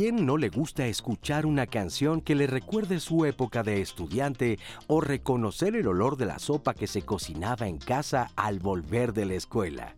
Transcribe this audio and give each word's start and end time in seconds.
quién 0.00 0.24
no 0.24 0.38
le 0.38 0.48
gusta 0.48 0.86
escuchar 0.86 1.44
una 1.44 1.66
canción 1.66 2.22
que 2.22 2.34
le 2.34 2.46
recuerde 2.46 3.00
su 3.00 3.26
época 3.26 3.62
de 3.62 3.82
estudiante 3.82 4.58
o 4.86 5.02
reconocer 5.02 5.76
el 5.76 5.86
olor 5.86 6.16
de 6.16 6.24
la 6.24 6.38
sopa 6.38 6.72
que 6.72 6.86
se 6.86 7.02
cocinaba 7.02 7.68
en 7.68 7.76
casa 7.76 8.30
al 8.34 8.60
volver 8.60 9.12
de 9.12 9.26
la 9.26 9.34
escuela? 9.34 9.94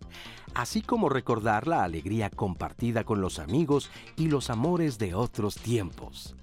Así 0.54 0.82
como 0.82 1.08
recordar 1.08 1.68
la 1.68 1.84
alegría 1.84 2.30
compartida 2.30 3.04
con 3.04 3.20
los 3.20 3.38
amigos 3.38 3.92
y 4.16 4.26
los 4.26 4.50
amores 4.50 4.98
de 4.98 5.14
otros 5.14 5.54
tiempos. 5.54 6.34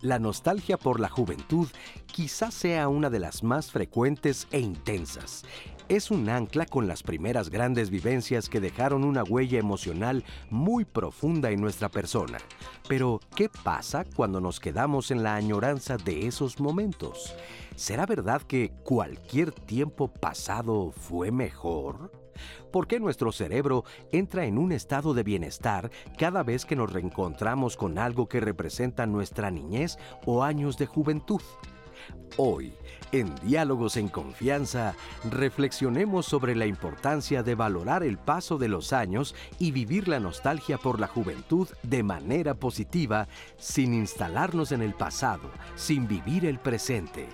La 0.00 0.20
nostalgia 0.20 0.76
por 0.76 1.00
la 1.00 1.08
juventud 1.08 1.66
quizás 2.06 2.54
sea 2.54 2.86
una 2.86 3.10
de 3.10 3.18
las 3.18 3.42
más 3.42 3.72
frecuentes 3.72 4.46
e 4.52 4.60
intensas 4.60 5.44
es 5.88 6.10
un 6.10 6.28
ancla 6.28 6.66
con 6.66 6.86
las 6.86 7.02
primeras 7.02 7.48
grandes 7.48 7.88
vivencias 7.90 8.48
que 8.48 8.60
dejaron 8.60 9.04
una 9.04 9.24
huella 9.24 9.58
emocional 9.58 10.22
muy 10.50 10.84
profunda 10.84 11.50
en 11.50 11.60
nuestra 11.60 11.88
persona. 11.88 12.38
Pero, 12.88 13.20
¿qué 13.34 13.48
pasa 13.48 14.04
cuando 14.04 14.40
nos 14.40 14.60
quedamos 14.60 15.10
en 15.10 15.22
la 15.22 15.34
añoranza 15.34 15.96
de 15.96 16.26
esos 16.26 16.60
momentos? 16.60 17.34
¿Será 17.74 18.04
verdad 18.04 18.42
que 18.42 18.70
cualquier 18.84 19.52
tiempo 19.52 20.08
pasado 20.08 20.92
fue 20.92 21.30
mejor? 21.30 22.12
¿Por 22.70 22.86
qué 22.86 23.00
nuestro 23.00 23.32
cerebro 23.32 23.84
entra 24.12 24.44
en 24.44 24.58
un 24.58 24.72
estado 24.72 25.14
de 25.14 25.22
bienestar 25.22 25.90
cada 26.18 26.42
vez 26.42 26.66
que 26.66 26.76
nos 26.76 26.92
reencontramos 26.92 27.76
con 27.76 27.98
algo 27.98 28.28
que 28.28 28.40
representa 28.40 29.06
nuestra 29.06 29.50
niñez 29.50 29.96
o 30.26 30.44
años 30.44 30.76
de 30.76 30.86
juventud? 30.86 31.40
Hoy, 32.36 32.72
en 33.12 33.34
Diálogos 33.36 33.96
en 33.96 34.08
Confianza, 34.08 34.94
reflexionemos 35.30 36.26
sobre 36.26 36.54
la 36.54 36.66
importancia 36.66 37.42
de 37.42 37.54
valorar 37.54 38.02
el 38.02 38.18
paso 38.18 38.58
de 38.58 38.68
los 38.68 38.92
años 38.92 39.34
y 39.58 39.72
vivir 39.72 40.08
la 40.08 40.20
nostalgia 40.20 40.78
por 40.78 41.00
la 41.00 41.06
juventud 41.06 41.68
de 41.82 42.02
manera 42.02 42.54
positiva, 42.54 43.28
sin 43.56 43.94
instalarnos 43.94 44.72
en 44.72 44.82
el 44.82 44.94
pasado, 44.94 45.50
sin 45.76 46.06
vivir 46.06 46.44
el 46.46 46.58
presente. 46.58 47.28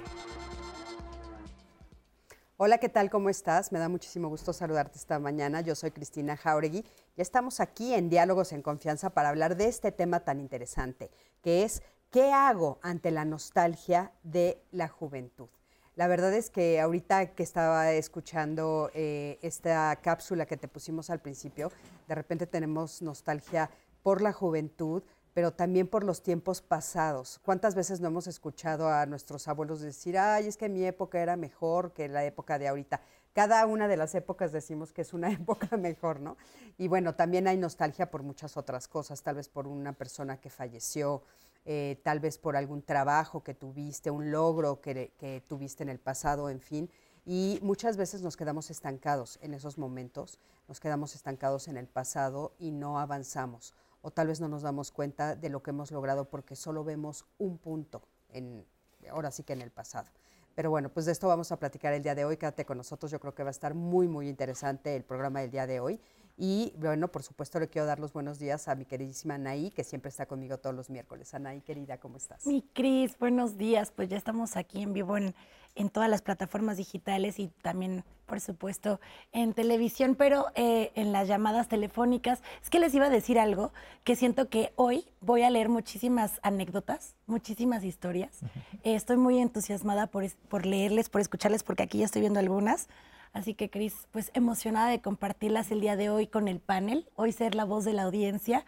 Hola, 2.57 2.79
¿qué 2.79 2.89
tal? 2.89 3.11
¿Cómo 3.11 3.31
estás? 3.31 3.73
Me 3.73 3.81
da 3.81 3.89
muchísimo 3.89 4.29
gusto 4.29 4.53
saludarte 4.53 4.97
esta 4.97 5.19
mañana. 5.19 5.61
Yo 5.61 5.75
soy 5.75 5.91
Cristina 5.91 6.37
Jauregui 6.37 6.85
y 7.17 7.21
estamos 7.21 7.59
aquí 7.59 7.95
en 7.95 8.09
Diálogos 8.09 8.53
en 8.53 8.63
Confianza 8.63 9.11
para 9.11 9.29
hablar 9.29 9.57
de 9.57 9.67
este 9.67 9.91
tema 9.91 10.21
tan 10.21 10.39
interesante, 10.39 11.11
que 11.43 11.65
es 11.65 11.83
¿Qué 12.15 12.33
hago 12.33 12.79
ante 12.81 13.11
la 13.11 13.25
nostalgia 13.25 14.13
de 14.23 14.63
la 14.71 14.87
juventud? 14.87 15.49
La 15.97 16.09
verdad 16.09 16.35
es 16.35 16.51
que 16.51 16.81
ahorita 16.81 17.35
que 17.35 17.45
estaba 17.45 17.93
escuchando 17.93 18.91
eh, 18.95 19.39
esta 19.43 19.95
cápsula 20.03 20.45
que 20.45 20.57
te 20.57 20.67
pusimos 20.67 21.09
al 21.09 21.21
principio, 21.21 21.71
de 22.09 22.17
repente 22.17 22.49
tenemos 22.49 23.01
nostalgia 23.01 23.71
por 24.03 24.21
la 24.21 24.33
juventud, 24.33 25.05
pero 25.35 25.53
también 25.53 25.87
por 25.87 26.03
los 26.03 26.21
tiempos 26.21 26.61
pasados. 26.63 27.41
¿Cuántas 27.45 27.77
veces 27.77 28.01
no 28.01 28.09
hemos 28.09 28.27
escuchado 28.27 28.89
a 28.89 29.07
nuestros 29.07 29.47
abuelos 29.47 29.81
decir, 29.81 30.19
ay, 30.19 30.49
es 30.49 30.57
que 30.57 30.69
mi 30.69 30.85
época 30.85 31.21
era 31.21 31.37
mejor 31.37 31.93
que 31.93 32.09
la 32.09 32.25
época 32.25 32.59
de 32.59 32.67
ahorita? 32.67 33.01
Cada 33.33 33.65
una 33.67 33.87
de 33.87 33.97
las 33.97 34.17
épocas 34.17 34.51
decimos 34.51 34.93
que 34.93 35.03
es 35.03 35.13
una 35.13 35.31
época 35.33 35.77
mejor, 35.77 36.19
¿no? 36.19 36.37
Y 36.77 36.89
bueno, 36.89 37.15
también 37.15 37.47
hay 37.47 37.57
nostalgia 37.57 38.11
por 38.11 38.25
muchas 38.25 38.57
otras 38.57 38.89
cosas, 38.89 39.23
tal 39.23 39.37
vez 39.37 39.49
por 39.49 39.69
una 39.69 39.93
persona 39.93 40.41
que 40.41 40.51
falleció, 40.51 41.23
eh, 41.67 42.01
tal 42.03 42.21
vez 42.21 42.37
por 42.37 42.57
algún 42.57 42.83
trabajo 42.83 43.43
que 43.43 43.55
tuviste, 43.55 44.11
un 44.11 44.31
logro 44.31 44.81
que, 44.81 45.43
tuviste 45.49 45.83
en 45.83 45.89
el 45.89 45.99
pasado, 45.99 46.51
en 46.51 46.61
fin. 46.61 46.91
Y 47.25 47.59
muchas 47.63 47.97
veces 47.97 48.21
nos 48.21 48.37
quedamos 48.37 48.71
estancados 48.71 49.39
en 49.41 49.55
esos 49.55 49.79
momentos, 49.79 50.39
nos 50.69 50.79
quedamos 50.79 51.15
estancados 51.15 51.69
en 51.69 51.79
el 51.79 51.87
pasado 51.87 52.55
y 52.59 52.71
no 52.71 52.99
avanzamos. 52.99 53.73
O 54.03 54.11
tal 54.11 54.27
vez 54.27 54.41
no 54.41 54.49
nos 54.49 54.63
damos 54.63 54.91
cuenta 54.91 55.35
de 55.35 55.49
lo 55.49 55.63
que 55.63 55.71
hemos 55.71 55.91
logrado 55.91 56.29
porque 56.29 56.55
solo 56.55 56.85
vemos 56.85 57.25
un 57.39 57.57
punto, 57.57 58.03
en, 58.29 58.67
ahora 59.11 59.31
sí 59.31 59.43
que 59.43 59.55
en 59.55 59.63
el 59.63 59.71
pasado. 59.71 60.11
Pero 60.55 60.71
bueno, 60.71 60.91
pues 60.91 61.07
de 61.07 61.13
esto 61.13 61.27
vamos 61.27 61.51
a 61.51 61.59
platicar 61.59 61.95
el 61.95 62.03
día 62.03 62.15
de 62.15 62.27
hoy. 62.27 62.37
Quédate 62.37 62.65
con 62.65 62.77
nosotros, 62.77 63.11
yo 63.11 63.19
creo 63.19 63.35
que 63.35 63.43
va 63.43 63.49
a 63.49 63.51
estar 63.51 63.75
muy, 63.75 64.07
muy 64.07 64.29
interesante 64.29 64.95
el 64.95 65.03
programa 65.03 65.41
del 65.41 65.51
día 65.51 65.67
de 65.67 65.81
hoy. 65.81 66.01
Y 66.37 66.73
bueno, 66.77 67.09
por 67.09 67.23
supuesto 67.23 67.61
le 67.61 67.69
quiero 67.69 67.87
dar 67.87 68.01
los 68.01 68.13
buenos 68.13 68.41
días 68.41 68.67
a 68.67 68.75
mi 68.75 68.85
queridísima 68.85 69.35
Anaí, 69.35 69.71
que 69.71 69.85
siempre 69.85 70.09
está 70.09 70.27
conmigo 70.27 70.59
todos 70.59 70.75
los 70.75 70.91
miércoles. 70.91 71.33
Anaí, 71.33 71.61
querida, 71.61 71.99
¿cómo 71.99 72.17
estás? 72.17 72.45
Mi 72.47 72.63
Cris, 72.63 73.17
buenos 73.19 73.57
días. 73.57 73.93
Pues 73.93 74.09
ya 74.09 74.17
estamos 74.17 74.57
aquí 74.57 74.83
en 74.83 74.93
vivo 74.93 75.17
en, 75.17 75.33
en 75.77 75.91
todas 75.91 76.11
las 76.11 76.23
plataformas 76.23 76.77
digitales 76.77 77.39
y 77.39 77.49
también, 77.63 78.03
por 78.27 78.41
supuesto, 78.41 79.01
en 79.31 79.55
televisión, 79.55 80.17
pero 80.17 80.47
eh, 80.57 80.91
en 80.97 81.13
las 81.13 81.29
llamadas 81.29 81.69
telefónicas. 81.69 82.43
Es 82.61 82.69
que 82.69 82.81
les 82.81 82.93
iba 82.95 83.07
a 83.07 83.11
decir 83.11 83.39
algo, 83.39 83.73
que 84.03 84.17
siento 84.17 84.49
que 84.49 84.73
hoy 84.75 85.07
voy 85.21 85.43
a 85.43 85.51
leer 85.51 85.69
muchísimas 85.69 86.41
anécdotas, 86.43 87.15
muchísimas 87.27 87.85
historias. 87.85 88.41
Eh, 88.83 88.97
estoy 88.97 89.19
muy 89.19 89.39
entusiasmada 89.39 90.09
por, 90.09 90.29
por 90.49 90.67
leerles, 90.67 91.11
por 91.11 91.21
escucharles, 91.21 91.63
porque 91.63 91.85
aquí 91.85 91.99
ya 91.99 92.07
estoy 92.07 92.23
viendo 92.23 92.41
algunas. 92.41 92.89
Así 93.35 93.55
que, 93.55 93.69
Cris, 93.69 94.07
pues 94.13 94.31
emocionada 94.33 94.89
de 94.89 95.03
compartirlas 95.03 95.73
el 95.73 95.81
día 95.81 95.97
de 95.97 96.09
hoy 96.09 96.29
con 96.29 96.47
el 96.47 96.61
panel, 96.61 97.11
hoy 97.17 97.33
ser 97.33 97.57
la 97.57 97.65
voz 97.65 97.85
de 97.85 97.93
la 97.93 98.05
audiencia. 98.05 98.65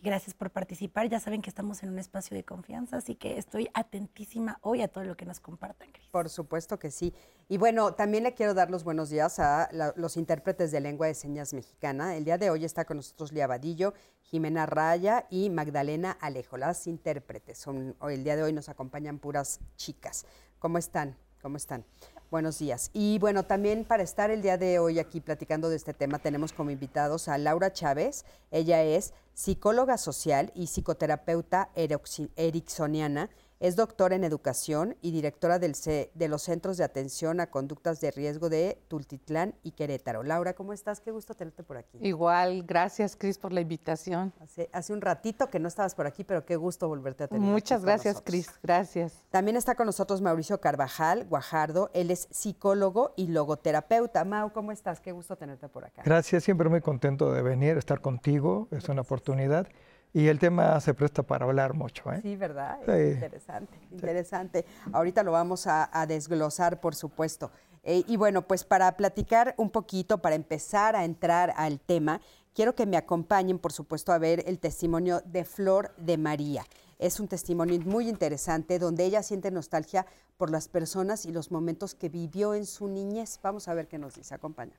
Gracias 0.00 0.34
por 0.34 0.50
participar. 0.50 1.08
Ya 1.08 1.20
saben 1.20 1.40
que 1.40 1.48
estamos 1.48 1.82
en 1.84 1.90
un 1.90 2.00
espacio 2.00 2.36
de 2.36 2.44
confianza, 2.44 2.96
así 2.96 3.14
que 3.14 3.38
estoy 3.38 3.68
atentísima 3.74 4.58
hoy 4.62 4.82
a 4.82 4.88
todo 4.88 5.04
lo 5.04 5.16
que 5.16 5.24
nos 5.24 5.38
compartan, 5.38 5.90
Cris. 5.92 6.08
Por 6.08 6.28
supuesto 6.28 6.80
que 6.80 6.90
sí. 6.90 7.14
Y 7.48 7.58
bueno, 7.58 7.94
también 7.94 8.24
le 8.24 8.34
quiero 8.34 8.54
dar 8.54 8.70
los 8.70 8.82
buenos 8.82 9.08
días 9.08 9.38
a 9.38 9.68
los 9.96 10.16
intérpretes 10.16 10.72
de 10.72 10.80
lengua 10.80 11.06
de 11.06 11.14
señas 11.14 11.54
mexicana. 11.54 12.16
El 12.16 12.24
día 12.24 12.38
de 12.38 12.50
hoy 12.50 12.64
está 12.64 12.84
con 12.84 12.96
nosotros 12.96 13.32
Lía 13.32 13.46
Vadillo, 13.46 13.94
Jimena 14.22 14.66
Raya 14.66 15.26
y 15.30 15.48
Magdalena 15.48 16.10
Alejo, 16.20 16.56
las 16.56 16.88
intérpretes. 16.88 17.58
Son, 17.58 17.96
el 18.02 18.24
día 18.24 18.34
de 18.34 18.42
hoy 18.42 18.52
nos 18.52 18.68
acompañan 18.68 19.20
puras 19.20 19.60
chicas. 19.76 20.26
¿Cómo 20.58 20.78
están? 20.78 21.16
¿Cómo 21.40 21.56
están? 21.56 21.84
Buenos 22.30 22.58
días. 22.58 22.90
Y 22.92 23.18
bueno, 23.20 23.44
también 23.44 23.86
para 23.86 24.02
estar 24.02 24.30
el 24.30 24.42
día 24.42 24.58
de 24.58 24.78
hoy 24.78 24.98
aquí 24.98 25.18
platicando 25.18 25.70
de 25.70 25.76
este 25.76 25.94
tema, 25.94 26.18
tenemos 26.18 26.52
como 26.52 26.70
invitados 26.70 27.26
a 27.26 27.38
Laura 27.38 27.72
Chávez. 27.72 28.26
Ella 28.50 28.82
es 28.82 29.14
psicóloga 29.32 29.96
social 29.96 30.52
y 30.54 30.66
psicoterapeuta 30.66 31.70
ericksoniana 31.74 33.30
es 33.60 33.76
doctora 33.76 34.16
en 34.16 34.24
educación 34.24 34.96
y 35.02 35.10
directora 35.10 35.58
del 35.58 35.74
de 36.14 36.28
los 36.28 36.42
Centros 36.42 36.76
de 36.76 36.84
Atención 36.84 37.40
a 37.40 37.50
Conductas 37.50 38.00
de 38.00 38.10
Riesgo 38.10 38.48
de 38.48 38.78
Tultitlán 38.88 39.54
y 39.62 39.72
Querétaro. 39.72 40.22
Laura, 40.22 40.54
¿cómo 40.54 40.72
estás? 40.72 41.00
Qué 41.00 41.10
gusto 41.10 41.34
tenerte 41.34 41.62
por 41.62 41.76
aquí. 41.76 41.98
Igual, 42.00 42.64
gracias 42.64 43.16
Cris 43.16 43.38
por 43.38 43.52
la 43.52 43.60
invitación. 43.60 44.32
Hace, 44.72 44.92
un 44.92 45.00
ratito 45.00 45.50
que 45.50 45.58
no 45.58 45.68
estabas 45.68 45.94
por 45.94 46.06
aquí, 46.06 46.24
pero 46.24 46.44
qué 46.44 46.56
gusto 46.56 46.88
volverte 46.88 47.24
a 47.24 47.28
tener. 47.28 47.42
Muchas 47.42 47.84
gracias 47.84 48.20
Cris, 48.22 48.50
gracias. 48.62 49.12
También 49.30 49.56
está 49.56 49.74
con 49.74 49.86
nosotros 49.86 50.20
Mauricio 50.20 50.60
Carvajal 50.60 51.26
Guajardo, 51.26 51.90
él 51.94 52.10
es 52.10 52.28
psicólogo 52.30 53.12
y 53.16 53.28
logoterapeuta. 53.28 54.24
Mau, 54.24 54.52
¿cómo 54.52 54.72
estás? 54.72 55.00
Qué 55.00 55.12
gusto 55.12 55.36
tenerte 55.36 55.68
por 55.68 55.84
acá. 55.84 56.02
Gracias, 56.04 56.44
siempre 56.44 56.68
muy 56.68 56.80
contento 56.80 57.32
de 57.32 57.42
venir, 57.42 57.76
estar 57.76 58.00
contigo, 58.00 58.68
es 58.70 58.88
una 58.88 59.02
oportunidad. 59.02 59.68
Y 60.12 60.28
el 60.28 60.38
tema 60.38 60.80
se 60.80 60.94
presta 60.94 61.22
para 61.22 61.44
hablar 61.44 61.74
mucho. 61.74 62.10
¿eh? 62.12 62.20
Sí, 62.22 62.36
¿verdad? 62.36 62.78
interesante, 62.82 63.78
interesante. 63.90 64.64
Ahorita 64.92 65.22
lo 65.22 65.32
vamos 65.32 65.66
a, 65.66 66.06
desglosar, 66.06 66.80
por 66.80 66.94
supuesto. 66.94 67.50
Eh, 67.84 68.04
y 68.06 68.16
bueno, 68.16 68.42
pues 68.42 68.64
para 68.64 68.96
platicar 68.96 69.54
un 69.56 69.70
poquito, 69.70 70.18
para 70.18 70.34
empezar 70.34 70.96
a 70.96 71.04
entrar 71.04 71.52
al 71.56 71.78
tema, 71.78 72.20
quiero 72.54 72.74
que 72.74 72.86
me 72.86 72.96
acompañen, 72.96 73.58
por 73.58 73.72
supuesto, 73.72 74.12
a 74.12 74.18
ver 74.18 74.42
el 74.46 74.58
testimonio 74.58 75.20
de 75.24 75.44
Flor 75.44 75.94
de 75.96 76.16
María. 76.16 76.64
Es 76.98 77.20
un 77.20 77.28
testimonio 77.28 77.78
muy 77.84 78.08
interesante 78.08 78.78
donde 78.78 79.04
ella 79.04 79.22
siente 79.22 79.50
nostalgia 79.50 80.06
por 80.36 80.50
las 80.50 80.68
personas 80.68 81.26
y 81.26 81.32
los 81.32 81.52
momentos 81.52 81.94
que 81.94 82.08
vivió 82.08 82.54
en 82.54 82.66
su 82.66 82.88
niñez. 82.88 83.38
Vamos 83.42 83.68
a 83.68 83.74
ver 83.74 83.86
qué 83.86 83.98
nos 83.98 84.14
dice. 84.14 84.34
Acompaña. 84.34 84.74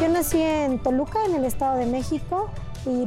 Yo 0.00 0.08
nací 0.08 0.40
en 0.40 0.80
Toluca, 0.82 1.24
en 1.24 1.34
el 1.34 1.44
Estado 1.44 1.78
de 1.78 1.86
México 1.86 2.48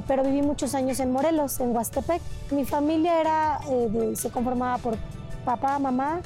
pero 0.08 0.24
viví 0.24 0.42
muchos 0.42 0.74
años 0.76 1.00
en 1.00 1.12
Morelos, 1.12 1.60
en 1.60 1.76
Huastepec. 1.76 2.22
Mi 2.52 2.66
familia 2.66 3.20
era, 3.20 3.60
eh, 3.70 4.14
se 4.16 4.30
conformaba 4.30 4.78
por 4.78 4.98
papá, 5.44 5.80
mamá, 5.80 6.22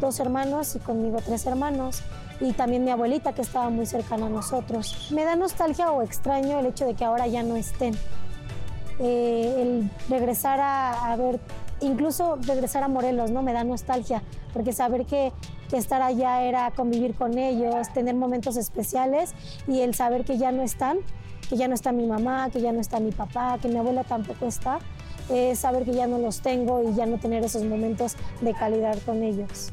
dos 0.00 0.20
hermanos 0.20 0.76
y 0.76 0.78
conmigo 0.78 1.18
tres 1.24 1.46
hermanos. 1.46 2.02
Y 2.40 2.52
también 2.52 2.84
mi 2.84 2.90
abuelita 2.90 3.34
que 3.34 3.42
estaba 3.42 3.68
muy 3.68 3.86
cercana 3.86 4.26
a 4.26 4.28
nosotros. 4.30 5.10
Me 5.12 5.24
da 5.24 5.36
nostalgia 5.36 5.90
o 5.92 6.02
extraño 6.02 6.58
el 6.58 6.66
hecho 6.66 6.86
de 6.86 6.94
que 6.94 7.04
ahora 7.04 7.26
ya 7.26 7.42
no 7.42 7.56
estén. 7.56 7.94
Eh, 8.98 9.54
el 9.58 9.90
regresar 10.08 10.60
a, 10.60 11.16
ver, 11.16 11.40
incluso 11.80 12.36
regresar 12.36 12.82
a 12.82 12.88
Morelos, 12.88 13.30
¿no? 13.30 13.42
Me 13.42 13.52
da 13.52 13.64
nostalgia, 13.64 14.22
porque 14.52 14.72
saber 14.72 15.06
que, 15.06 15.32
que 15.70 15.78
estar 15.78 16.02
allá 16.02 16.42
era 16.42 16.70
convivir 16.70 17.14
con 17.14 17.38
ellos, 17.38 17.90
tener 17.94 18.14
momentos 18.14 18.56
especiales 18.58 19.32
y 19.66 19.80
el 19.80 19.94
saber 19.94 20.24
que 20.24 20.36
ya 20.36 20.52
no 20.52 20.62
están, 20.62 20.98
que 21.50 21.56
ya 21.56 21.68
no 21.68 21.74
está 21.74 21.92
mi 21.92 22.06
mamá, 22.06 22.48
que 22.50 22.60
ya 22.62 22.72
no 22.72 22.80
está 22.80 23.00
mi 23.00 23.10
papá, 23.10 23.58
que 23.60 23.68
mi 23.68 23.76
abuela 23.76 24.04
tampoco 24.04 24.46
está, 24.46 24.78
es 25.28 25.58
saber 25.58 25.84
que 25.84 25.92
ya 25.92 26.06
no 26.06 26.18
los 26.18 26.40
tengo 26.40 26.88
y 26.88 26.94
ya 26.94 27.04
no 27.04 27.18
tener 27.18 27.44
esos 27.44 27.64
momentos 27.64 28.14
de 28.40 28.54
calidad 28.54 28.96
con 29.04 29.22
ellos. 29.22 29.70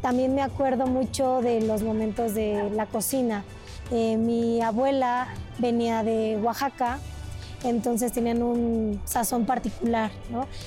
También 0.00 0.34
me 0.34 0.42
acuerdo 0.42 0.86
mucho 0.86 1.42
de 1.42 1.60
los 1.60 1.82
momentos 1.82 2.34
de 2.34 2.70
la 2.70 2.86
cocina. 2.86 3.44
Eh, 3.90 4.16
mi 4.16 4.62
abuela 4.62 5.28
venía 5.58 6.02
de 6.02 6.38
Oaxaca 6.40 6.98
entonces 7.64 8.12
tenían 8.12 8.42
un 8.42 9.00
sazón 9.04 9.44
particular. 9.44 10.10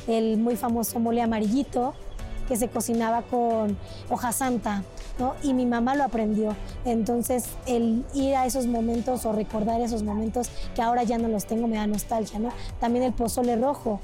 El 0.07 0.37
muy 0.37 0.55
famoso 0.55 0.99
mole 0.99 1.21
amarillito 1.21 1.93
que 2.47 2.57
se 2.57 2.67
cocinaba 2.67 3.21
con 3.21 3.77
hoja 4.09 4.31
santa, 4.31 4.83
¿no? 5.19 5.35
Y 5.43 5.53
mi 5.53 5.65
mamá 5.65 5.95
lo 5.95 6.03
aprendió. 6.03 6.55
Entonces, 6.85 7.45
el 7.67 8.05
ir 8.13 8.35
a 8.35 8.45
esos 8.45 8.67
momentos 8.67 9.25
o 9.25 9.31
recordar 9.31 9.81
esos 9.81 10.03
momentos 10.03 10.49
que 10.75 10.81
ahora 10.81 11.03
ya 11.03 11.17
no 11.17 11.27
los 11.27 11.45
tengo 11.45 11.67
me 11.67 11.77
da 11.77 11.87
nostalgia, 11.87 12.39
¿no? 12.39 12.49
También 12.79 13.05
el 13.05 13.13
pozole 13.13 13.55
rojo, 13.55 13.99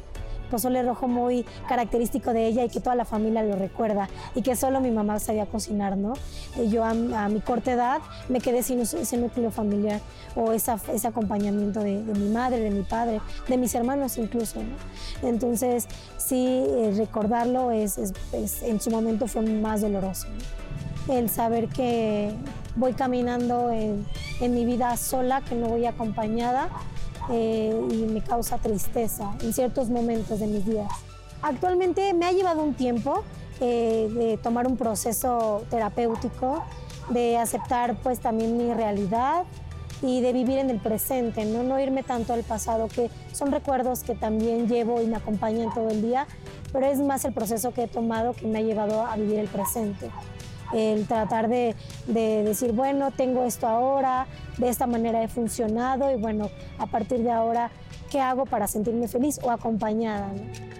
pozole 0.50 0.81
rojo 0.83 1.07
muy 1.07 1.45
característico 1.68 2.33
de 2.33 2.48
ella 2.48 2.63
y 2.63 2.69
que 2.69 2.80
toda 2.80 2.95
la 2.95 3.06
familia 3.06 3.44
lo 3.44 3.56
recuerda 3.56 4.09
y 4.36 4.42
que 4.42 4.56
solo 4.56 4.80
mi 4.80 4.92
mamá 4.92 5.19
sabía 5.19 5.45
cocinar, 5.45 5.98
¿no? 5.98 6.13
Y 6.56 6.69
yo 6.69 6.83
a, 6.83 6.92
a 6.92 7.30
mi 7.30 7.42
corta 7.42 7.71
edad 7.71 8.00
me 8.30 8.39
quedé 8.39 8.63
sin 8.63 8.80
ese 8.80 9.18
núcleo 9.18 9.51
familiar 9.51 10.01
o 10.36 10.51
esa, 10.51 10.80
ese 10.94 11.07
acompañamiento 11.07 11.81
de, 11.81 12.03
de, 12.03 12.13
mi 12.19 12.30
madre, 12.30 12.60
de 12.60 12.71
mi 12.71 12.83
padre, 12.83 13.21
de 13.48 13.57
mis 13.57 13.74
hermanos 13.75 14.18
incluso, 14.18 14.62
¿no? 14.62 15.27
Entonces, 15.27 15.88
sí, 16.18 16.45
eh, 16.48 16.94
recordarlo 16.95 17.71
es, 17.71 17.98
es, 17.98 18.13
es, 18.33 18.63
en 18.63 18.80
su 18.80 18.89
momento 18.89 19.27
fue 19.27 19.42
más 19.42 19.81
doloroso, 19.81 20.27
¿no? 20.27 20.67
El 21.07 21.30
saber 21.30 21.69
que 21.69 22.33
voy 22.75 22.94
caminando 22.94 23.71
en, 23.71 24.06
mi 24.42 24.65
vida 24.65 24.95
sola, 24.98 25.42
que 25.42 25.56
no 25.56 25.68
voy 25.68 25.86
acompañada, 25.86 26.69
eh, 27.31 27.74
y 27.92 27.95
me 28.12 28.21
causa 28.21 28.57
tristeza 28.57 29.33
en 29.42 29.54
ciertos 29.54 29.89
momentos 29.89 30.39
de 30.39 30.48
mis 30.48 30.65
días. 30.65 30.92
Actualmente 31.42 32.13
me 32.13 32.25
ha 32.25 32.31
llevado 32.31 32.62
un 32.63 32.74
tiempo 32.74 33.24
eh, 33.59 34.09
de 34.13 34.38
tomar 34.38 34.68
un 34.68 34.77
proceso 34.77 35.63
terapéutico, 35.69 36.63
de 37.10 37.38
aceptar 37.38 37.95
pues 38.01 38.19
también 38.19 38.57
mi 38.57 38.74
realidad 38.74 39.44
y 40.01 40.21
de 40.21 40.33
vivir 40.33 40.60
en 40.60 40.69
el 40.69 40.80
presente, 40.80 41.45
¿no? 41.45 41.63
no 41.63 41.80
irme 41.80 42.03
tanto 42.03 42.33
al 42.33 42.44
pasado, 42.44 42.88
que 42.88 43.10
son 43.33 43.51
recuerdos 43.51 44.03
que 44.03 44.13
también 44.13 44.68
llevo 44.68 45.01
y 45.01 45.07
me 45.07 45.15
acompañan 45.15 45.74
todo 45.74 45.89
el 45.89 46.01
día, 46.01 46.27
pero 46.71 46.86
es 46.86 47.00
más 47.00 47.25
el 47.25 47.33
proceso 47.33 47.74
que 47.74 47.83
he 47.83 47.88
tomado 47.88 48.33
que 48.33 48.45
me 48.45 48.60
ha 48.60 48.62
llevado 48.62 49.06
a 49.06 49.15
vivir 49.15 49.39
el 49.39 49.48
presente 49.48 50.12
el 50.74 51.08
tratar 51.08 51.48
de, 51.48 51.75
de, 52.08 52.44
decir, 52.44 52.72
bueno, 52.72 53.12
tengo 53.12 53.44
esto 53.44 53.68
ahora, 53.68 54.28
de 54.58 54.69
esta 54.69 54.88
manera 54.88 55.24
he 55.24 55.28
funcionado 55.28 56.12
y 56.12 56.16
bueno, 56.19 56.50
a 56.78 56.88
partir 56.88 57.19
de 57.19 57.31
ahora, 57.31 57.72
¿qué 58.10 58.19
hago 58.19 58.46
para 58.46 58.68
sentirme 58.68 59.08
feliz 59.08 59.40
o 59.44 59.52
acompañada? 59.52 60.28
¿no? 60.34 60.78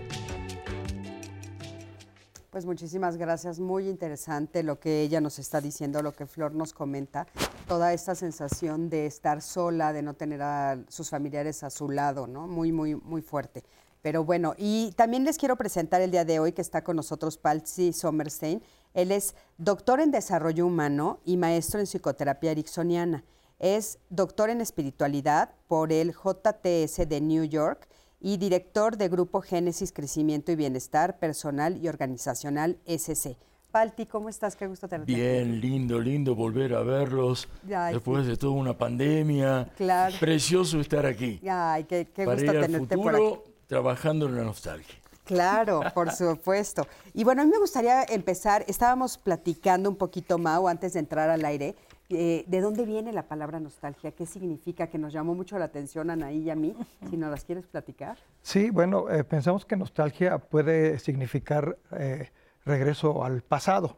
Pues 2.58 2.66
muchísimas 2.66 3.18
gracias, 3.18 3.60
muy 3.60 3.88
interesante 3.88 4.64
lo 4.64 4.80
que 4.80 5.02
ella 5.02 5.22
nos 5.22 5.38
está 5.38 5.62
diciendo, 5.62 6.02
lo 6.02 6.16
que 6.16 6.26
Flor 6.26 6.56
nos 6.56 6.74
comenta, 6.74 7.28
toda 7.68 7.94
esta 7.94 8.16
sensación 8.16 8.90
de 8.90 9.06
estar 9.06 9.44
sola, 9.44 9.94
de 9.94 10.02
no 10.02 10.16
tener 10.16 10.42
a 10.42 10.80
sus 10.88 11.12
familiares 11.12 11.62
a 11.62 11.70
su 11.70 11.88
lado, 11.88 12.26
¿no? 12.26 12.48
Muy, 12.48 12.72
muy, 12.72 12.96
muy 12.96 13.22
fuerte. 13.22 13.64
Pero 14.02 14.24
bueno, 14.24 14.56
y 14.58 14.92
también 14.94 15.24
les 15.24 15.38
quiero 15.38 15.56
presentar 15.56 16.02
el 16.02 16.10
día 16.10 16.26
de 16.26 16.40
hoy 16.40 16.52
que 16.52 16.64
está 16.64 16.84
con 16.84 16.96
nosotros 16.96 17.38
Palsi 17.38 17.94
Sommerstein. 17.94 18.64
Él 18.94 19.12
es 19.12 19.36
doctor 19.58 20.00
en 20.00 20.12
desarrollo 20.12 20.66
humano 20.66 21.20
y 21.26 21.38
maestro 21.38 21.80
en 21.80 21.86
psicoterapia 21.88 22.52
ericksoniana. 22.52 23.24
Es 23.60 24.00
doctor 24.10 24.50
en 24.50 24.62
espiritualidad 24.62 25.52
por 25.68 25.92
el 25.92 26.12
JTS 26.14 27.08
de 27.10 27.22
New 27.22 27.44
York 27.44 27.88
y 28.20 28.38
director 28.38 28.98
de 28.98 29.10
Grupo 29.10 29.42
Génesis 29.42 29.92
Crecimiento 29.92 30.52
y 30.52 30.56
Bienestar 30.56 31.20
Personal 31.20 31.78
y 31.78 31.88
Organizacional 31.88 32.78
SC. 32.86 33.38
Palti, 33.72 34.06
¿cómo 34.06 34.30
estás? 34.30 34.56
Qué 34.56 34.66
gusto 34.66 34.88
tenerte. 34.88 35.14
Bien, 35.14 35.60
lindo, 35.60 36.00
lindo 36.00 36.34
volver 36.36 36.74
a 36.74 36.82
verlos 36.82 37.48
Ay, 37.72 37.94
después 37.96 38.24
sí. 38.24 38.32
de 38.32 38.38
toda 38.38 38.54
una 38.54 38.76
pandemia. 38.78 39.70
Claro. 39.76 40.16
Precioso 40.20 40.80
estar 40.80 41.06
aquí. 41.06 41.40
Ay, 41.48 41.84
qué, 41.84 42.08
qué 42.14 42.26
Para 42.26 42.38
gusto 42.38 42.52
ir 42.52 42.58
al 42.58 42.66
tenerte 42.66 42.96
futuro, 42.96 43.18
por 43.20 43.40
aquí. 43.40 43.52
trabajando 43.68 44.28
en 44.28 44.36
la 44.38 44.44
nostalgia. 44.44 44.96
Claro, 45.28 45.82
por 45.94 46.12
supuesto. 46.12 46.88
Y 47.14 47.24
bueno, 47.24 47.42
a 47.42 47.46
mí 47.46 47.52
me 47.52 47.60
gustaría 47.60 48.04
empezar, 48.04 48.64
estábamos 48.68 49.18
platicando 49.18 49.90
un 49.90 49.96
poquito, 49.98 50.38
Mau, 50.38 50.68
antes 50.68 50.94
de 50.94 51.00
entrar 51.00 51.30
al 51.30 51.44
aire, 51.44 51.76
eh, 52.10 52.46
¿de 52.48 52.62
dónde 52.62 52.86
viene 52.86 53.12
la 53.12 53.28
palabra 53.28 53.60
nostalgia? 53.60 54.12
¿Qué 54.12 54.26
significa? 54.26 54.88
Que 54.88 54.98
nos 54.98 55.12
llamó 55.12 55.36
mucho 55.36 55.60
la 55.60 55.66
atención 55.66 56.10
a 56.10 56.14
Anaí 56.14 56.40
y 56.40 56.50
a 56.50 56.56
mí. 56.56 56.74
Si 57.10 57.18
nos 57.18 57.30
las 57.30 57.44
quieres 57.44 57.68
platicar. 57.68 58.18
Sí, 58.42 58.70
bueno, 58.70 59.10
eh, 59.10 59.26
pensamos 59.26 59.66
que 59.66 59.76
nostalgia 59.76 60.38
puede 60.38 60.98
significar 61.00 61.78
eh, 61.92 62.32
regreso 62.66 63.26
al 63.26 63.42
pasado, 63.42 63.98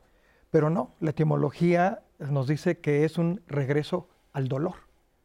pero 0.50 0.72
no, 0.72 0.96
la 1.00 1.12
etimología 1.12 2.02
nos 2.18 2.48
dice 2.48 2.80
que 2.80 3.06
es 3.06 3.20
un 3.20 3.42
regreso 3.48 4.08
al 4.34 4.48
dolor. 4.48 4.76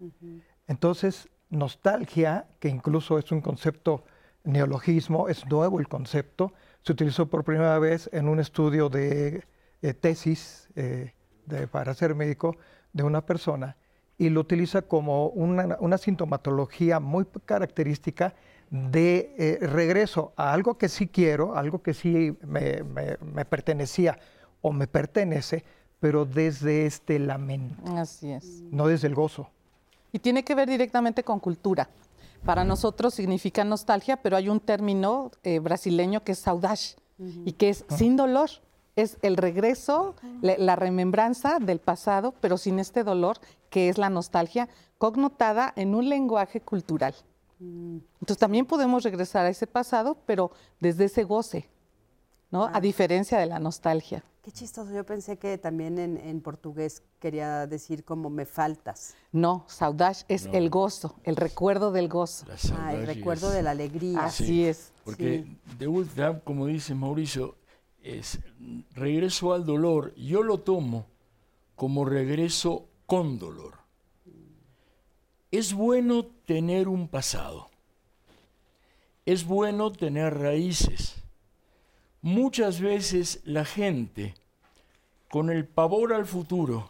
Uh 0.00 0.10
-huh. 0.22 0.42
Entonces, 0.66 1.28
nostalgia, 1.48 2.46
que 2.60 2.68
incluso 2.68 3.18
es 3.18 3.32
un 3.32 3.40
concepto 3.40 4.04
neologismo, 4.44 5.29
es 5.29 5.46
nuevo 5.46 5.81
el 5.81 5.88
concepto, 5.88 6.52
se 6.82 6.93
utilizó 6.93 7.26
por 7.26 7.44
primera 7.44 7.79
vez 7.79 8.08
en 8.12 8.29
un 8.29 8.38
estudio 8.38 8.88
de 8.88 9.44
eh, 9.82 9.94
tesis 9.94 10.69
eh, 10.76 11.14
de, 11.46 11.67
para 11.67 11.94
ser 11.94 12.14
médico 12.14 12.56
de 12.93 13.02
una 13.02 13.25
persona 13.25 13.76
y 14.17 14.29
lo 14.29 14.41
utiliza 14.41 14.82
como 14.82 15.29
una, 15.29 15.76
una 15.81 15.99
sintomatología 15.99 17.00
muy 17.00 17.26
característica 17.44 18.35
de 18.70 19.35
eh, 19.38 19.58
regreso 19.67 20.32
a 20.37 20.52
algo 20.52 20.79
que 20.79 20.88
sí 20.88 21.08
quiero, 21.08 21.56
algo 21.56 21.82
que 21.82 21.94
sí 21.94 22.37
me, 22.43 22.82
me, 22.82 23.17
me, 23.20 23.44
pertenecía 23.44 24.19
o 24.62 24.73
me 24.73 24.87
pertenece, 24.87 25.64
pero 26.00 26.25
desde 26.25 26.87
este 26.87 27.19
lamento. 27.19 27.96
Así 27.96 28.32
es. 28.32 28.62
No 28.70 28.87
desde 28.87 29.08
el 29.08 29.14
gozo. 29.14 29.50
Y 30.12 30.19
tiene 30.19 30.44
que 30.44 30.55
ver 30.55 30.69
directamente 30.69 31.25
con 31.25 31.41
cultura. 31.41 31.88
Para 32.44 32.64
nosotros 32.64 33.14
significa 33.14 33.64
nostalgia, 33.64 34.17
pero 34.19 34.37
hay 34.37 34.49
un 34.49 34.61
término 34.61 35.31
eh, 35.43 35.58
brasileño 35.61 36.23
que 36.25 36.32
es 36.32 36.38
saudade 36.38 36.96
uh 37.19 37.25
-huh. 37.25 37.43
y 37.46 37.52
que 37.52 37.70
es 37.70 37.85
sin 37.88 38.17
dolor. 38.17 38.50
Es 38.96 39.17
el 39.23 39.37
regreso, 39.37 40.14
la, 40.41 40.56
la, 40.56 40.77
remembranza 40.77 41.58
del 41.58 41.81
pasado, 41.81 42.32
pero 42.41 42.56
sin 42.58 42.79
este 42.79 43.03
dolor, 43.03 43.39
que 43.69 43.89
es 43.89 43.98
la 43.98 44.08
nostalgia, 44.08 44.69
connotada 44.98 45.72
en 45.74 45.96
un 45.96 46.08
lenguaje 46.08 46.60
cultural. 46.60 47.15
Entonces 47.60 48.39
también 48.39 48.67
podemos 48.67 49.03
regresar 49.03 49.46
a 49.46 49.48
ese 49.48 49.67
pasado, 49.67 50.17
pero 50.27 50.51
desde 50.81 51.06
ese 51.06 51.24
goce, 51.24 51.69
¿no? 52.55 52.70
A 52.73 52.81
diferencia 52.81 53.37
de 53.39 53.46
la 53.46 53.58
nostalgia. 53.58 54.23
Qué 54.41 54.53
chistoso, 54.53 54.93
yo 54.93 55.05
pensé 55.05 55.39
que 55.39 55.58
también 55.58 55.99
en, 55.99 56.17
en, 56.19 56.41
portugués 56.41 57.03
quería 57.19 57.67
decir 57.67 58.05
como 58.05 58.31
me 58.31 58.46
faltas. 58.46 59.17
No, 59.32 59.65
saudade 59.67 60.19
es 60.29 60.46
no. 60.46 60.53
el 60.53 60.70
gozo, 60.70 61.17
el 61.25 61.34
recuerdo 61.34 61.91
del 61.91 62.08
gozo. 62.08 62.46
Ah, 62.79 62.94
el 62.94 63.08
recuerdo 63.08 63.49
es... 63.49 63.55
de 63.55 63.63
la 63.63 63.73
alegría. 63.73 64.27
Así 64.27 64.46
sí, 64.46 64.65
es. 64.67 64.93
Porque 65.05 65.43
sí. 65.43 65.58
de 65.81 65.87
vuelta, 65.89 66.39
como 66.44 66.69
dice 66.69 66.94
Mauricio, 66.94 67.56
es 68.05 68.39
regreso 68.93 69.53
al 69.53 69.67
dolor. 69.67 70.15
Yo 70.15 70.44
lo 70.44 70.61
tomo 70.61 71.06
como 71.75 72.05
regreso 72.05 72.87
con 73.06 73.41
dolor. 73.41 73.79
Es 75.51 75.75
bueno 75.75 76.25
tener 76.46 76.87
un 76.87 77.08
pasado. 77.08 77.69
Es 79.27 79.44
bueno 79.44 79.91
tener 79.91 80.39
raíces 80.39 81.23
muchas 82.24 82.81
veces 82.81 83.43
la 83.44 83.66
gente, 83.66 84.34
con 85.28 85.50
el 85.50 85.66
pavor 85.66 86.14
al 86.14 86.24
futuro, 86.24 86.88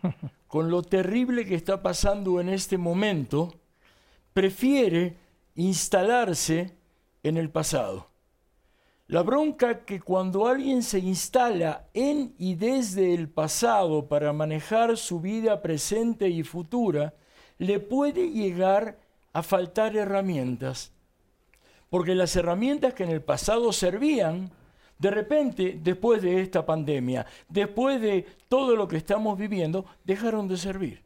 con 0.46 0.70
lo 0.70 0.82
terrible 0.82 1.44
que 1.44 1.56
está 1.56 1.82
pasando 1.82 2.40
en 2.40 2.48
este 2.48 2.78
momento, 2.78 3.52
prefiere 4.32 5.16
instalarse 5.56 6.70
en 7.24 7.36
el 7.36 7.50
pasado. 7.50 8.06
La 9.08 9.22
bronca 9.22 9.84
que 9.84 10.00
cuando 10.00 10.46
alguien 10.46 10.84
se 10.84 11.00
instala 11.00 11.88
en 11.92 12.36
y 12.38 12.54
desde 12.54 13.12
el 13.12 13.28
pasado 13.28 14.06
para 14.06 14.32
manejar 14.32 14.96
su 14.96 15.20
vida 15.20 15.62
presente 15.62 16.28
y 16.28 16.44
futura, 16.44 17.12
le 17.58 17.80
puede 17.80 18.30
llegar 18.30 19.00
a 19.32 19.42
faltar 19.42 19.96
herramientas. 19.96 20.92
Porque 21.90 22.14
las 22.14 22.36
herramientas 22.36 22.94
que 22.94 23.02
en 23.02 23.10
el 23.10 23.22
pasado 23.22 23.72
servían, 23.72 24.52
de 24.98 25.10
repente, 25.10 25.78
después 25.82 26.22
de 26.22 26.40
esta 26.40 26.64
pandemia, 26.64 27.26
después 27.48 28.00
de 28.00 28.26
todo 28.48 28.76
lo 28.76 28.88
que 28.88 28.96
estamos 28.96 29.38
viviendo, 29.38 29.84
dejaron 30.04 30.48
de 30.48 30.56
servir. 30.56 31.02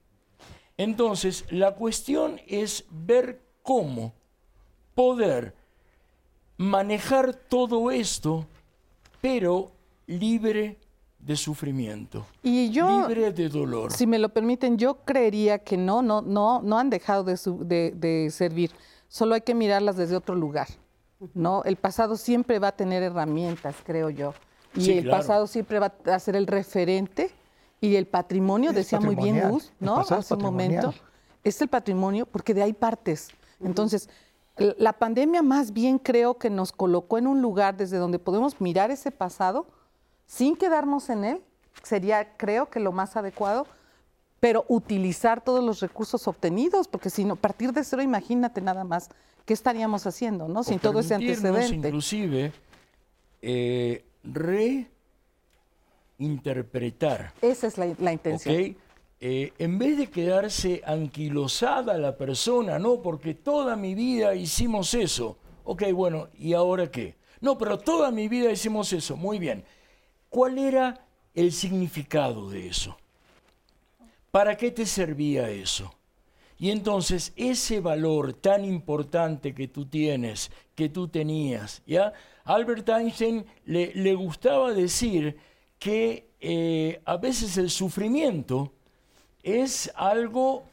Entonces, 0.77 1.45
la 1.51 1.75
cuestión 1.75 2.41
es 2.47 2.85
ver 2.91 3.43
cómo 3.63 4.15
poder 4.95 5.55
manejar 6.57 7.35
todo 7.35 7.91
esto, 7.91 8.47
pero 9.21 9.73
libre 10.07 10.79
de 11.19 11.37
sufrimiento, 11.37 12.25
y 12.43 12.71
yo, 12.71 13.07
libre 13.07 13.31
de 13.33 13.49
dolor. 13.51 13.93
Si 13.93 14.07
me 14.07 14.19
lo 14.19 14.31
permiten, 14.31 14.79
yo 14.79 15.05
creería 15.05 15.59
que 15.59 15.77
no, 15.77 16.01
no, 16.01 16.23
no, 16.23 16.63
no 16.63 16.79
han 16.79 16.89
dejado 16.89 17.25
de, 17.25 17.37
su, 17.37 17.65
de, 17.65 17.93
de 17.95 18.31
servir. 18.31 18.71
Solo 19.09 19.35
hay 19.35 19.43
que 19.43 19.55
mirarlas 19.55 19.97
desde 19.97 20.17
otro 20.17 20.35
lugar. 20.35 20.69
¿No? 21.35 21.63
El 21.65 21.77
pasado 21.77 22.17
siempre 22.17 22.59
va 22.59 22.69
a 22.69 22.73
tener 22.73 23.03
herramientas, 23.03 23.77
creo 23.85 24.11
yo. 24.11 24.35
Y 24.75 24.83
sí, 24.83 24.93
el 24.99 25.05
claro. 25.05 25.19
pasado 25.19 25.47
siempre 25.47 25.79
va 25.79 25.93
a 26.07 26.19
ser 26.19 26.37
el 26.37 26.47
referente 26.47 27.31
y 27.81 27.97
el 27.97 28.07
patrimonio, 28.07 28.71
es 28.71 28.77
decía 28.77 29.01
muy 29.01 29.15
bien 29.15 29.49
Gus, 29.49 29.73
¿no? 29.81 29.99
Hace 29.99 30.35
un 30.35 30.43
momento. 30.43 30.95
Es 31.43 31.61
el 31.63 31.69
patrimonio 31.69 32.27
porque 32.27 32.55
de 32.55 32.63
ahí 32.63 32.73
partes. 32.73 33.31
Entonces, 33.61 34.09
La 34.79 34.93
pandemia 34.93 35.43
más 35.43 35.73
bien 35.73 35.99
creo 35.99 36.37
que 36.37 36.51
nos 36.51 36.71
colocó 36.73 37.17
en 37.17 37.27
un 37.27 37.41
lugar 37.41 37.77
desde 37.79 37.97
donde 37.97 38.19
podemos 38.19 38.61
mirar 38.61 38.91
ese 38.91 39.11
pasado 39.11 39.67
sin 40.27 40.55
quedarnos 40.55 41.09
en 41.09 41.25
él, 41.25 41.43
sería 41.83 42.37
creo 42.37 42.69
que 42.69 42.79
lo 42.79 42.93
más 42.93 43.17
adecuado, 43.17 43.67
pero 44.39 44.67
utilizar 44.69 45.41
todos 45.43 45.65
los 45.65 45.81
recursos 45.81 46.29
obtenidos, 46.29 46.89
porque 46.89 47.09
si 47.09 47.25
no, 47.25 47.37
partir 47.37 47.73
de 47.73 47.83
cero, 47.85 48.03
imagínate 48.03 48.61
nada 48.61 48.85
más, 48.85 49.09
¿qué 49.51 49.55
estaríamos 49.55 50.07
haciendo, 50.07 50.47
no? 50.47 50.63
Sin 50.63 50.79
todo 50.79 51.01
ese 51.01 51.17
antecedente. 51.17 51.89
inclusive, 51.89 52.53
eh, 53.43 54.05
reinterpretar. 56.21 57.33
Esa 57.43 57.67
es 57.67 57.77
la, 57.77 58.13
intención. 58.13 58.77
Eh, 59.19 59.53
en 59.59 59.77
vez 59.77 59.99
de 59.99 60.07
quedarse 60.09 60.83
anquilosada 60.87 61.99
la 61.99 62.17
persona, 62.17 62.79
no, 62.79 63.03
porque 63.03 63.35
toda 63.35 63.75
mi 63.75 63.97
vida 63.97 64.37
hicimos 64.37 64.95
eso. 64.95 65.37
Ok, 65.65 65.83
bueno, 65.95 66.29
¿y 66.39 66.53
ahora 66.53 66.89
qué? 66.89 67.17
No, 67.41 67.59
pero 67.59 67.77
toda 67.77 68.13
mi 68.13 68.29
vida 68.29 68.53
hicimos 68.53 68.93
eso. 68.93 69.17
Muy 69.17 69.41
bien. 69.41 69.65
¿Cuál 70.29 70.59
era 70.59 71.05
el 71.35 71.51
significado 71.51 72.49
de 72.51 72.69
eso? 72.69 72.97
¿Para 74.31 74.57
qué 74.57 74.71
te 74.71 74.87
servía 74.87 75.51
eso? 75.51 75.93
Y 76.61 76.71
entonces 76.71 77.33
ese 77.37 77.81
valor 77.81 78.35
tan 78.35 78.67
importante 78.67 79.55
que 79.55 79.67
tú 79.67 79.87
tienes, 79.87 80.53
que 80.75 80.91
tú 80.91 81.09
tenías, 81.09 81.83
¿ya? 81.87 82.13
Albert 82.45 82.87
Einstein 82.91 83.47
le, 83.65 83.95
le 83.95 84.15
gustaba 84.15 84.75
decir 84.75 85.39
que 85.79 86.29
eh, 86.39 87.01
a 87.07 87.17
veces 87.17 87.57
el 87.57 87.71
sufrimiento 87.71 88.75
es 89.43 89.91
algo 89.95 90.65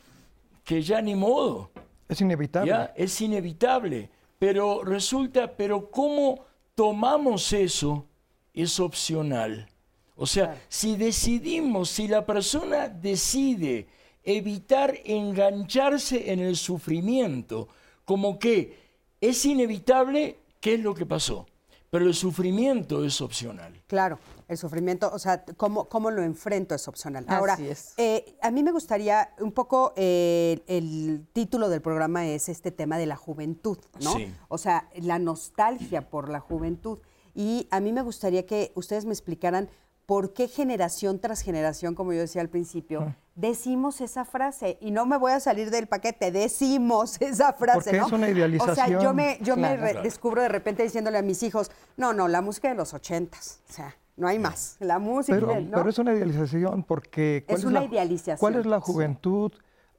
que 0.65 0.82
ya 0.82 1.01
ni 1.01 1.15
modo. 1.15 1.72
Es 2.10 2.20
inevitable. 2.20 2.70
¿ya? 2.70 2.94
Es 2.94 3.22
inevitable. 3.22 4.10
Pero 4.38 4.84
resulta, 4.84 5.56
pero 5.56 5.89
¿cómo 5.89 6.44
tomamos 6.75 7.53
eso? 7.53 8.06
Es 8.53 8.77
opcional. 8.82 9.70
O 10.17 10.27
sea, 10.27 10.62
si 10.67 10.98
decidimos, 10.98 11.89
si 11.89 12.10
la 12.10 12.25
persona 12.25 12.89
decide 12.89 13.88
evitar 14.27 14.93
engancharse 15.05 16.34
en 16.34 16.41
el 16.41 16.57
sufrimiento, 16.57 17.69
como 18.03 18.38
que 18.38 18.77
es 19.22 19.46
inevitable, 19.46 20.38
¿qué 20.60 20.74
es 20.74 20.81
lo 20.81 20.93
que 20.93 21.05
pasó? 21.05 21.48
Pero 21.89 22.05
el 22.05 22.13
sufrimiento 22.13 23.05
es 23.05 23.22
opcional. 23.22 23.81
Claro, 23.88 24.19
el 24.50 24.57
sufrimiento, 24.57 25.10
o 25.13 25.17
sea, 25.17 25.46
cómo, 25.55 25.86
cómo 25.86 26.12
lo 26.12 26.22
enfrento 26.22 26.75
es 26.75 26.89
opcional. 26.89 27.24
Ahora, 27.29 27.57
eh, 27.96 28.36
a 28.41 28.51
mí 28.51 28.63
me 28.63 28.74
gustaría 28.74 29.34
un 29.39 29.53
poco, 29.53 29.93
eh, 29.96 30.62
el 30.67 31.25
título 31.31 31.69
del 31.69 31.81
programa 31.81 32.27
es 32.27 32.50
este 32.50 32.72
tema 32.72 32.98
de 32.98 33.05
la 33.05 33.15
juventud, 33.15 33.77
¿no? 34.03 34.12
Sí. 34.13 34.34
O 34.50 34.57
sea, 34.57 34.89
la 34.96 35.19
nostalgia 35.19 36.10
por 36.10 36.27
la 36.27 36.41
juventud. 36.41 37.00
Y 37.34 37.69
a 37.72 37.79
mí 37.79 37.93
me 37.93 38.01
gustaría 38.01 38.46
que 38.46 38.74
ustedes 38.75 39.05
me 39.05 39.13
explicaran 39.13 39.69
por 40.07 40.33
qué 40.33 40.47
generación 40.47 41.19
tras 41.19 41.41
generación, 41.41 41.93
como 41.93 42.13
yo 42.13 42.21
decía 42.21 42.41
al 42.41 42.47
principio, 42.47 43.01
ah. 43.01 43.15
decimos 43.35 43.99
esa 43.99 44.23
frase. 44.23 44.77
Y 44.79 44.91
no 44.91 45.05
me 45.05 45.17
voy 45.17 45.33
a 45.33 45.41
salir 45.41 45.69
del 45.69 45.87
paquete, 45.87 46.31
decimos 46.31 47.17
esa 47.21 47.53
frase. 47.53 47.91
Porque 47.91 47.97
es 47.97 48.11
una 48.11 48.29
idealización. 48.29 48.71
O 48.71 48.75
sea, 48.75 48.87
yo 48.87 49.13
me, 49.13 49.37
yo 49.41 49.57
me 49.57 49.77
descubro 50.01 50.41
de 50.41 50.47
repente 50.47 50.81
diciéndole 50.81 51.17
a 51.17 51.21
mis 51.21 51.43
hijos, 51.43 51.69
no, 51.97 52.13
no, 52.13 52.29
la 52.29 52.41
música 52.41 52.69
de 52.69 52.75
los 52.75 52.93
ochentas. 52.93 53.59
O 53.69 53.73
sea, 53.73 53.95
no 54.15 54.29
hay 54.29 54.39
más. 54.39 54.77
La 54.79 54.97
música. 54.97 55.37
Pero, 55.37 55.53
pero 55.71 55.89
es 55.89 55.99
una 55.99 56.13
idealización 56.13 56.83
porque. 56.83 57.43
es 57.45 57.65
una 57.65 57.83
idealización. 57.83 58.37
¿Cuál 58.37 58.55
es 58.55 58.65
la 58.65 58.79
juventud? 58.79 59.51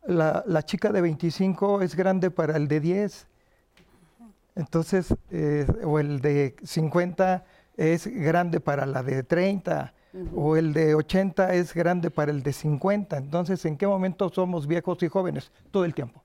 La, 0.06 0.42
la, 0.46 0.62
chica 0.62 0.90
de 0.90 1.02
25 1.02 1.82
es 1.82 1.94
grande 1.94 2.30
para 2.30 2.56
el 2.56 2.66
de 2.66 2.80
10. 2.80 3.26
Entonces, 4.54 5.14
eh, 5.30 5.66
o 5.84 5.98
el 5.98 6.22
de 6.22 6.56
50 6.62 7.44
es 7.76 8.06
grande 8.06 8.60
para 8.60 8.86
la 8.86 9.02
de 9.02 9.22
30 9.22 9.92
o 10.34 10.56
el 10.56 10.72
de 10.72 10.94
80 10.94 11.54
es 11.54 11.74
grande 11.74 12.10
para 12.10 12.30
el 12.30 12.42
de 12.42 12.52
50. 12.52 13.16
Entonces, 13.16 13.64
¿en 13.64 13.76
qué 13.76 13.86
momento 13.86 14.28
somos 14.30 14.66
viejos 14.66 15.02
y 15.02 15.08
jóvenes? 15.08 15.52
Todo 15.70 15.84
el 15.84 15.94
tiempo, 15.94 16.22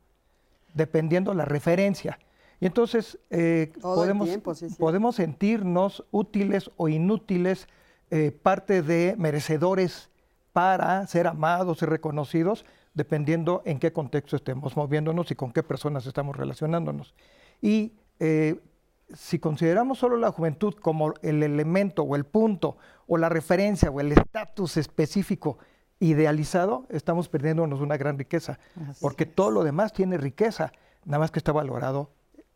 dependiendo 0.74 1.34
la 1.34 1.46
referencia. 1.46 2.20
Y 2.60 2.66
entonces 2.66 3.18
eh, 3.30 3.74
podemos, 3.82 4.30
podemos 4.78 5.16
sentirnos 5.18 6.06
útiles 6.12 6.72
o 6.78 6.88
inútiles, 6.88 7.68
eh, 8.10 8.32
parte 8.32 8.82
de 8.82 9.16
merecedores 9.18 10.10
para 10.54 11.06
ser 11.08 11.28
amados 11.28 11.82
y 11.82 11.86
reconocidos, 11.86 12.64
dependiendo 12.94 13.64
en 13.66 13.80
qué 13.80 13.92
contexto 13.92 14.36
estemos 14.36 14.78
moviéndonos 14.78 15.32
y 15.32 15.36
con 15.36 15.52
qué 15.52 15.64
personas 15.64 16.06
estamos 16.06 16.38
relacionándonos. 16.38 17.14
Y 17.62 17.94
eh, 18.20 18.60
si 19.14 19.40
consideramos 19.40 20.00
solo 20.00 20.18
la 20.18 20.32
juventud 20.32 20.74
como 20.76 21.14
el 21.22 21.44
elemento 21.44 22.04
o 22.04 22.16
el 22.16 22.26
punto 22.26 22.78
o 23.08 23.18
la 23.18 23.30
referencia 23.30 23.90
o 23.90 24.00
el 24.00 24.12
estatus 24.12 24.78
específico 24.78 25.58
idealizado, 26.00 26.86
estamos 26.90 27.30
perdiéndonos 27.30 27.80
una 27.80 27.98
gran 27.98 28.18
riqueza, 28.18 28.60
porque 29.00 29.26
todo 29.26 29.52
lo 29.52 29.64
demás 29.64 29.94
tiene 29.94 30.18
riqueza, 30.18 30.74
nada 31.06 31.20
más 31.20 31.32
que 31.32 31.40
está 31.40 31.52
valorado 31.52 32.10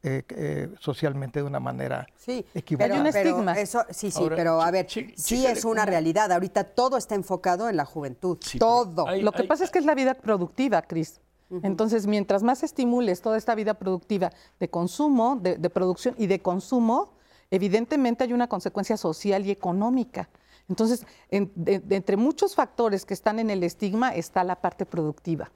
eh, 0.04 0.24
eh, 0.30 0.70
socialmente 0.80 1.40
de 1.40 1.46
una 1.46 1.60
manera 1.60 2.08
sí, 2.16 2.46
equivocada. 2.54 2.90
Pero, 2.90 3.02
un 3.02 3.08
estigma. 3.08 3.54
Eso, 3.54 3.84
sí, 3.90 4.12
sí, 4.12 4.24
pero 4.30 4.62
a 4.62 4.70
ver, 4.70 4.88
sí 4.90 5.46
es 5.46 5.66
una 5.66 5.86
realidad. 5.86 6.32
Ahorita 6.32 6.64
todo 6.66 6.98
está 6.98 7.16
enfocado 7.16 7.70
en 7.70 7.78
la 7.78 7.86
juventud, 7.86 8.38
todo. 8.60 9.06
lo 9.16 9.32
que 9.32 9.44
pasa 9.44 9.64
es 9.64 9.72
que 9.72 9.80
es 9.80 9.86
la 9.86 9.96
vida 9.96 10.14
productiva, 10.14 10.82
Cris. 10.82 11.20
Entonces, 11.50 12.08
mientras 12.08 12.44
más 12.44 12.64
estimules 12.64 13.22
toda 13.22 13.38
esta 13.38 13.56
vida 13.56 13.74
productiva 13.76 14.32
de 14.60 14.70
consumo, 14.70 15.40
de, 15.42 15.70
producción 15.70 16.16
y 16.18 16.28
de 16.28 16.42
consumo, 16.42 17.14
evidentemente 17.52 18.24
hay 18.24 18.34
una 18.34 18.48
consecuencia 18.48 18.98
social 18.98 19.46
y 19.46 19.52
económica. 19.52 20.30
Entonces, 20.68 21.06
entre 21.30 22.18
muchos 22.18 22.56
factores 22.56 23.06
que 23.06 23.14
están 23.14 23.40
en 23.40 23.50
el 23.50 23.64
estigma 23.64 24.14
está 24.14 24.44
la 24.44 24.58
parte 24.58 24.86
productiva, 24.86 25.50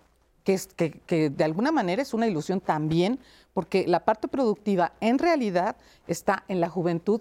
que, 0.45 0.53
es, 0.53 0.67
que, 0.67 1.29
de 1.29 1.43
alguna 1.43 1.73
manera 1.73 2.01
es 2.01 2.13
una 2.13 2.27
ilusión 2.27 2.61
también, 2.61 3.19
porque 3.53 3.85
la 3.85 4.05
parte 4.05 4.29
productiva 4.29 4.93
en 5.01 5.19
realidad 5.19 5.75
está 6.07 6.45
en 6.47 6.61
la 6.61 6.69
juventud 6.69 7.19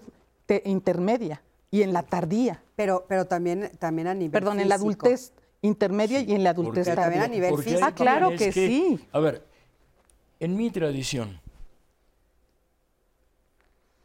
intermedia 0.65 1.41
y 1.69 1.81
en 1.81 1.93
la 1.93 2.03
tardía. 2.03 2.63
Pero, 2.75 3.05
pero 3.07 3.25
también, 3.25 3.71
también 3.79 4.07
a 4.07 4.13
nivel 4.13 4.31
Perdón, 4.31 4.59
en 4.59 4.69
la 4.69 4.75
adultez 4.75 5.33
intermedia 5.61 6.21
y 6.21 6.33
en 6.33 6.43
la 6.43 6.51
adultez 6.51 6.93
también 6.95 7.23
a 7.23 7.27
nivel 7.27 7.57
físico. 7.57 7.81
Ah, 7.83 7.93
claro 7.93 8.31
que, 8.35 8.51
sí. 8.51 8.99
A 9.11 9.19
ver, 9.19 9.45
en 10.39 10.55
mi 10.55 10.71
tradición, 10.71 11.39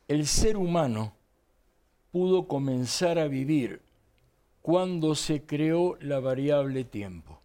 el 0.08 0.26
ser 0.26 0.56
humano 0.56 1.12
pudo 2.12 2.46
comenzar 2.46 3.18
a 3.18 3.26
vivir 3.26 3.80
cuando 4.62 5.14
se 5.14 5.42
creó 5.42 5.96
la 6.00 6.20
variable 6.20 6.84
tiempo. 6.84 7.40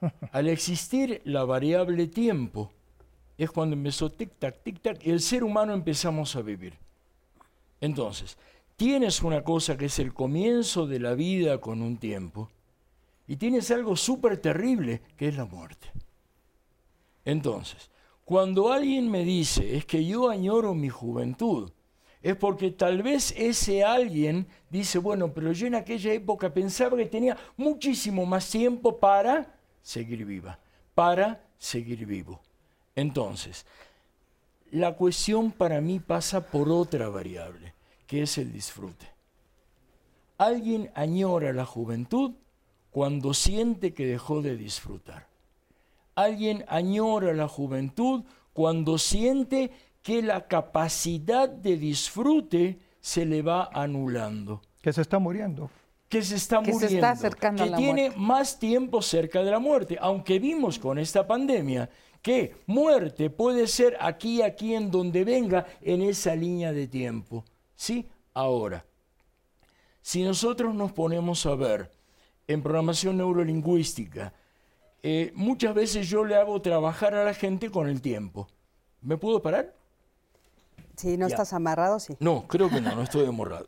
Al 0.32 0.48
existir 0.48 1.22
la 1.24 1.44
variable 1.44 2.06
tiempo, 2.06 2.70
es 3.38 3.50
cuando 3.50 3.74
empezó 3.74 4.10
tic-tac, 4.12 4.62
tic-tac, 4.64 4.98
y 5.04 5.10
el 5.10 5.20
ser 5.20 5.44
humano 5.44 5.72
empezamos 5.72 6.36
a 6.36 6.42
vivir. 6.42 6.74
Entonces, 7.80 8.36
tienes 8.76 9.22
una 9.22 9.42
cosa 9.42 9.76
que 9.76 9.86
es 9.86 9.98
el 9.98 10.14
comienzo 10.14 10.86
de 10.86 11.00
la 11.00 11.14
vida 11.14 11.58
con 11.60 11.82
un 11.82 11.98
tiempo, 11.98 12.50
y 13.26 13.36
tienes 13.36 13.70
algo 13.70 13.96
súper 13.96 14.38
terrible, 14.38 15.02
que 15.16 15.28
es 15.28 15.36
la 15.36 15.44
muerte. 15.44 15.90
Entonces, 17.24 17.90
cuando 18.24 18.72
alguien 18.72 19.10
me 19.10 19.24
dice, 19.24 19.76
es 19.76 19.84
que 19.84 20.04
yo 20.04 20.30
añoro 20.30 20.74
mi 20.74 20.88
juventud, 20.88 21.70
es 22.22 22.36
porque 22.36 22.70
tal 22.70 23.02
vez 23.02 23.32
ese 23.36 23.84
alguien 23.84 24.46
dice, 24.70 24.98
bueno, 24.98 25.32
pero 25.32 25.52
yo 25.52 25.66
en 25.66 25.76
aquella 25.76 26.12
época 26.12 26.52
pensaba 26.52 26.96
que 26.96 27.06
tenía 27.06 27.36
muchísimo 27.56 28.26
más 28.26 28.50
tiempo 28.50 28.98
para 28.98 29.58
seguir 29.82 30.24
viva, 30.24 30.58
para 30.94 31.40
seguir 31.58 32.04
vivo. 32.04 32.40
Entonces, 32.96 33.64
la 34.72 34.96
cuestión 34.96 35.52
para 35.52 35.80
mí 35.80 36.00
pasa 36.00 36.46
por 36.46 36.68
otra 36.68 37.08
variable, 37.08 37.74
que 38.06 38.22
es 38.22 38.38
el 38.38 38.52
disfrute. 38.52 39.06
¿Alguien 40.38 40.90
añora 40.94 41.52
la 41.52 41.64
juventud? 41.64 42.32
Cuando 42.96 43.34
siente 43.34 43.92
que 43.92 44.06
dejó 44.06 44.40
de 44.40 44.56
disfrutar. 44.56 45.28
Alguien 46.14 46.64
añora 46.66 47.34
la 47.34 47.46
juventud 47.46 48.24
cuando 48.54 48.96
siente 48.96 49.70
que 50.00 50.22
la 50.22 50.48
capacidad 50.48 51.46
de 51.46 51.76
disfrute 51.76 52.78
se 52.98 53.26
le 53.26 53.42
va 53.42 53.68
anulando. 53.70 54.62
Que 54.80 54.94
se 54.94 55.02
está 55.02 55.18
muriendo. 55.18 55.68
Que 56.08 56.22
se 56.22 56.36
está 56.36 56.62
que 56.62 56.72
muriendo. 56.72 56.88
Se 56.88 56.94
está 56.94 57.10
acercando 57.10 57.64
que 57.64 57.68
a 57.68 57.72
la 57.72 57.76
tiene 57.76 58.12
más 58.16 58.58
tiempo 58.58 59.02
cerca 59.02 59.42
de 59.42 59.50
la 59.50 59.58
muerte. 59.58 59.98
Aunque 60.00 60.38
vimos 60.38 60.78
con 60.78 60.98
esta 60.98 61.26
pandemia 61.26 61.90
que 62.22 62.56
muerte 62.64 63.28
puede 63.28 63.66
ser 63.66 63.98
aquí, 64.00 64.40
aquí, 64.40 64.74
en 64.74 64.90
donde 64.90 65.22
venga, 65.22 65.66
en 65.82 66.00
esa 66.00 66.34
línea 66.34 66.72
de 66.72 66.88
tiempo. 66.88 67.44
¿Sí? 67.74 68.08
Ahora, 68.32 68.86
si 70.00 70.22
nosotros 70.22 70.74
nos 70.74 70.92
ponemos 70.92 71.44
a 71.44 71.54
ver 71.56 71.95
en 72.48 72.62
programación 72.62 73.16
neurolingüística, 73.18 74.32
eh, 75.02 75.32
muchas 75.34 75.74
veces 75.74 76.08
yo 76.08 76.24
le 76.24 76.36
hago 76.36 76.60
trabajar 76.62 77.14
a 77.14 77.24
la 77.24 77.34
gente 77.34 77.70
con 77.70 77.88
el 77.88 78.00
tiempo. 78.00 78.48
¿Me 79.02 79.16
puedo 79.16 79.40
parar? 79.42 79.74
Si 80.96 81.16
no 81.16 81.28
Ya. 81.28 81.34
estás 81.34 81.52
amarrado, 81.52 82.00
sí. 82.00 82.16
No, 82.20 82.46
creo 82.48 82.68
que 82.70 82.80
no, 82.80 82.94
no 82.94 83.02
estoy 83.02 83.26
amorrado. 83.26 83.66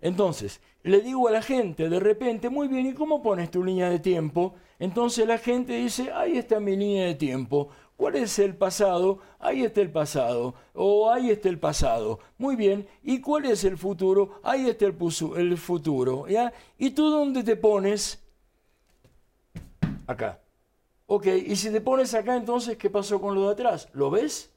Entonces, 0.00 0.60
le 0.82 1.02
digo 1.02 1.28
a 1.28 1.30
la 1.30 1.42
gente 1.42 1.88
de 1.90 2.00
repente, 2.00 2.48
muy 2.48 2.68
bien, 2.68 2.86
¿y 2.86 2.94
cómo 2.94 3.22
pones 3.22 3.50
tu 3.50 3.62
línea 3.62 3.90
de 3.90 3.98
tiempo? 3.98 4.54
Entonces 4.78 5.26
la 5.26 5.36
gente 5.36 5.74
dice, 5.74 6.10
ahí 6.12 6.38
está 6.38 6.58
mi 6.58 6.74
línea 6.76 7.04
de 7.06 7.14
tiempo. 7.16 7.68
¿Cuál 8.00 8.16
es 8.16 8.38
el 8.38 8.56
pasado? 8.56 9.18
Ahí 9.38 9.62
está 9.62 9.82
el 9.82 9.90
pasado. 9.90 10.54
O 10.72 11.10
ahí 11.10 11.28
está 11.28 11.50
el 11.50 11.58
pasado. 11.58 12.18
Muy 12.38 12.56
bien. 12.56 12.88
¿Y 13.02 13.20
cuál 13.20 13.44
es 13.44 13.62
el 13.64 13.76
futuro? 13.76 14.40
Ahí 14.42 14.70
está 14.70 14.86
el, 14.86 15.58
futuro. 15.58 16.26
¿ya? 16.26 16.50
¿Y 16.78 16.92
tú 16.92 17.10
dónde 17.10 17.42
te 17.42 17.56
pones? 17.56 18.18
Acá. 20.06 20.40
Ok, 21.04 21.26
y 21.26 21.54
si 21.56 21.70
te 21.70 21.82
pones 21.82 22.14
acá, 22.14 22.36
entonces, 22.36 22.78
¿qué 22.78 22.88
pasó 22.88 23.20
con 23.20 23.34
lo 23.34 23.48
de 23.48 23.52
atrás? 23.52 23.90
¿Lo 23.92 24.10
ves? 24.10 24.50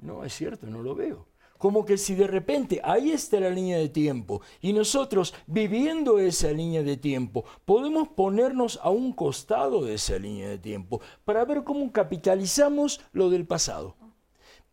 No, 0.00 0.24
es 0.24 0.32
cierto, 0.32 0.66
no 0.66 0.82
lo 0.82 0.94
veo. 0.94 1.26
Como 1.60 1.84
que 1.84 1.98
si 1.98 2.14
de 2.14 2.26
repente 2.26 2.80
ahí 2.82 3.10
está 3.10 3.38
la 3.38 3.50
línea 3.50 3.76
de 3.76 3.90
tiempo 3.90 4.40
y 4.62 4.72
nosotros 4.72 5.34
viviendo 5.46 6.18
esa 6.18 6.50
línea 6.52 6.82
de 6.82 6.96
tiempo 6.96 7.44
podemos 7.66 8.08
ponernos 8.08 8.80
a 8.82 8.88
un 8.88 9.12
costado 9.12 9.84
de 9.84 9.92
esa 9.92 10.18
línea 10.18 10.48
de 10.48 10.56
tiempo 10.56 11.02
para 11.22 11.44
ver 11.44 11.62
cómo 11.62 11.92
capitalizamos 11.92 13.02
lo 13.12 13.28
del 13.28 13.46
pasado. 13.46 13.94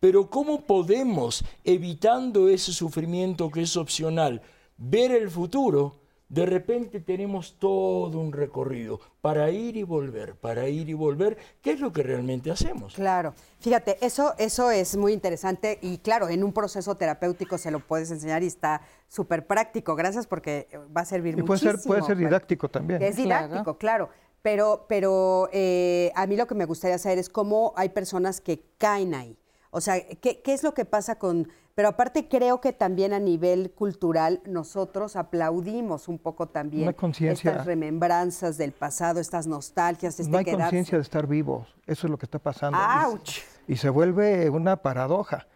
Pero 0.00 0.30
cómo 0.30 0.62
podemos, 0.62 1.44
evitando 1.62 2.48
ese 2.48 2.72
sufrimiento 2.72 3.50
que 3.50 3.60
es 3.60 3.76
opcional, 3.76 4.40
ver 4.78 5.10
el 5.10 5.28
futuro, 5.28 6.00
de 6.28 6.44
repente 6.44 7.00
tenemos 7.00 7.58
todo 7.58 8.18
un 8.20 8.32
recorrido 8.32 9.00
para 9.22 9.50
ir 9.50 9.76
y 9.76 9.82
volver, 9.82 10.34
para 10.34 10.68
ir 10.68 10.88
y 10.88 10.92
volver, 10.94 11.38
¿qué 11.62 11.72
es 11.72 11.80
lo 11.80 11.92
que 11.92 12.02
realmente 12.02 12.50
hacemos? 12.50 12.94
Claro. 12.94 13.32
Fíjate, 13.60 13.96
eso, 14.04 14.34
eso 14.38 14.70
es 14.70 14.96
muy 14.96 15.12
interesante 15.14 15.78
y 15.80 15.98
claro, 15.98 16.28
en 16.28 16.44
un 16.44 16.52
proceso 16.52 16.94
terapéutico 16.96 17.56
se 17.56 17.70
lo 17.70 17.80
puedes 17.80 18.10
enseñar 18.10 18.42
y 18.42 18.46
está 18.46 18.82
súper 19.08 19.46
práctico. 19.46 19.96
Gracias 19.96 20.26
porque 20.26 20.68
va 20.94 21.00
a 21.00 21.04
servir 21.06 21.38
Y 21.38 21.42
puede 21.42 21.60
ser, 21.60 21.72
muchísimo. 21.72 21.94
puede 21.94 22.06
ser 22.06 22.16
didáctico 22.18 22.68
también. 22.68 23.02
Es 23.02 23.16
Claro. 23.16 23.46
didáctico, 23.48 23.78
claro. 23.78 24.08
Pero, 24.42 24.84
pero 24.88 25.48
eh, 25.52 26.12
a 26.14 26.26
mí 26.26 26.36
lo 26.36 26.46
que 26.46 26.54
me 26.54 26.64
gustaría 26.64 26.98
saber 26.98 27.18
es 27.18 27.28
cómo 27.28 27.72
hay 27.76 27.88
personas 27.88 28.40
que 28.40 28.62
caen 28.78 29.14
ahí. 29.14 29.36
O 29.70 29.80
sea, 29.80 30.00
¿qué, 30.20 30.40
qué 30.42 30.52
es 30.54 30.62
lo 30.62 30.74
que 30.74 30.84
pasa 30.84 31.18
con...? 31.18 31.48
Pero 31.74 31.90
aparte 31.90 32.26
creo 32.28 32.60
que 32.60 32.72
también 32.72 33.12
a 33.12 33.20
nivel 33.20 33.70
cultural 33.70 34.40
nosotros 34.44 35.14
aplaudimos 35.14 36.08
un 36.08 36.18
poco 36.18 36.48
también 36.48 36.92
conciencia. 36.92 37.52
estas 37.52 37.66
remembranzas 37.66 38.58
del 38.58 38.72
pasado, 38.72 39.20
estas 39.20 39.46
nostalgias, 39.46 40.18
este 40.18 40.28
no 40.32 40.38
hay 40.38 40.44
conciencia 40.44 40.98
de 40.98 41.02
estar 41.02 41.28
vivos. 41.28 41.68
Eso 41.86 42.08
es 42.08 42.10
lo 42.10 42.18
que 42.18 42.26
está 42.26 42.40
pasando. 42.40 42.76
Y- 42.78 43.04
¡Auch! 43.04 43.28
Y 43.68 43.76
se 43.76 43.90
vuelve 43.90 44.50
una 44.50 44.78
paradoja. 44.82 45.46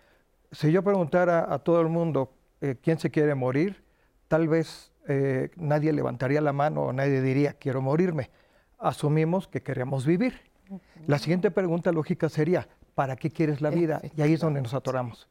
Si 0.53 0.71
yo 0.71 0.85
preguntara 0.85 1.53
a 1.53 1.59
todo 1.59 1.81
el 1.81 1.89
mundo 1.89 2.31
eh, 2.61 2.77
quién 2.81 3.01
se 3.01 3.11
quiere 3.11 3.35
morir, 3.35 3.83
tal 4.29 4.47
vez 4.47 4.93
eh, 5.09 5.51
nadie 5.57 5.93
levantaría 5.93 6.41
la 6.41 6.53
mano 6.53 6.83
o 6.83 6.93
nadie 6.93 7.21
diría 7.21 7.55
quiero 7.55 7.81
morirme. 7.83 8.31
Asumimos 8.79 9.49
que 9.49 9.63
queremos 9.63 10.07
vivir. 10.07 10.41
La 11.09 11.19
siguiente 11.19 11.51
pregunta 11.51 11.91
lógica 11.91 12.29
sería, 12.29 12.69
¿para 12.95 13.17
qué 13.17 13.31
quieres 13.31 13.61
la 13.61 13.71
vida? 13.71 14.01
Y 14.17 14.23
ahí 14.23 14.35
es 14.35 14.41
donde 14.41 14.63
nos 14.63 14.75
atoramos. 14.75 15.29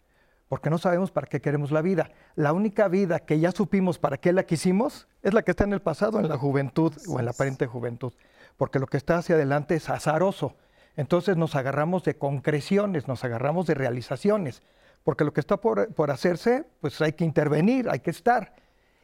Porque 0.48 0.70
no 0.70 0.78
sabemos 0.78 1.12
para 1.12 1.28
qué 1.28 1.40
queremos 1.40 1.72
la 1.72 1.82
vida. 1.82 2.12
La 2.36 2.52
única 2.52 2.88
vida 2.88 3.20
que 3.20 3.40
ya 3.40 3.52
supimos 3.52 4.00
para 4.00 4.18
qué 4.18 4.34
la 4.34 4.44
quisimos 4.44 5.08
es 5.22 5.34
la 5.34 5.44
que 5.44 5.52
está 5.52 5.64
en 5.64 5.74
el 5.74 5.82
pasado, 5.82 6.20
en 6.20 6.28
la 6.28 6.38
juventud 6.38 6.94
o 7.08 7.20
en 7.20 7.26
la 7.26 7.32
aparente 7.32 7.68
juventud. 7.68 8.12
Porque 8.58 8.80
lo 8.80 8.88
que 8.88 8.98
está 8.98 9.18
hacia 9.18 9.36
adelante 9.36 9.76
es 9.76 9.90
azaroso. 9.90 10.56
Entonces 10.98 11.38
nos 11.38 11.56
agarramos 11.56 12.04
de 12.04 12.18
concreciones, 12.18 13.08
nos 13.08 13.24
agarramos 13.24 13.66
de 13.66 13.76
realizaciones. 13.76 14.62
Porque 15.04 15.24
lo 15.24 15.32
que 15.32 15.40
está 15.40 15.58
por, 15.58 15.94
por 15.94 16.12
hacerse, 16.12 16.66
pues 16.82 17.00
hay 17.00 17.14
que 17.14 17.24
intervenir, 17.24 17.90
hay 17.90 18.02
que 18.02 18.12
estar. 18.12 18.54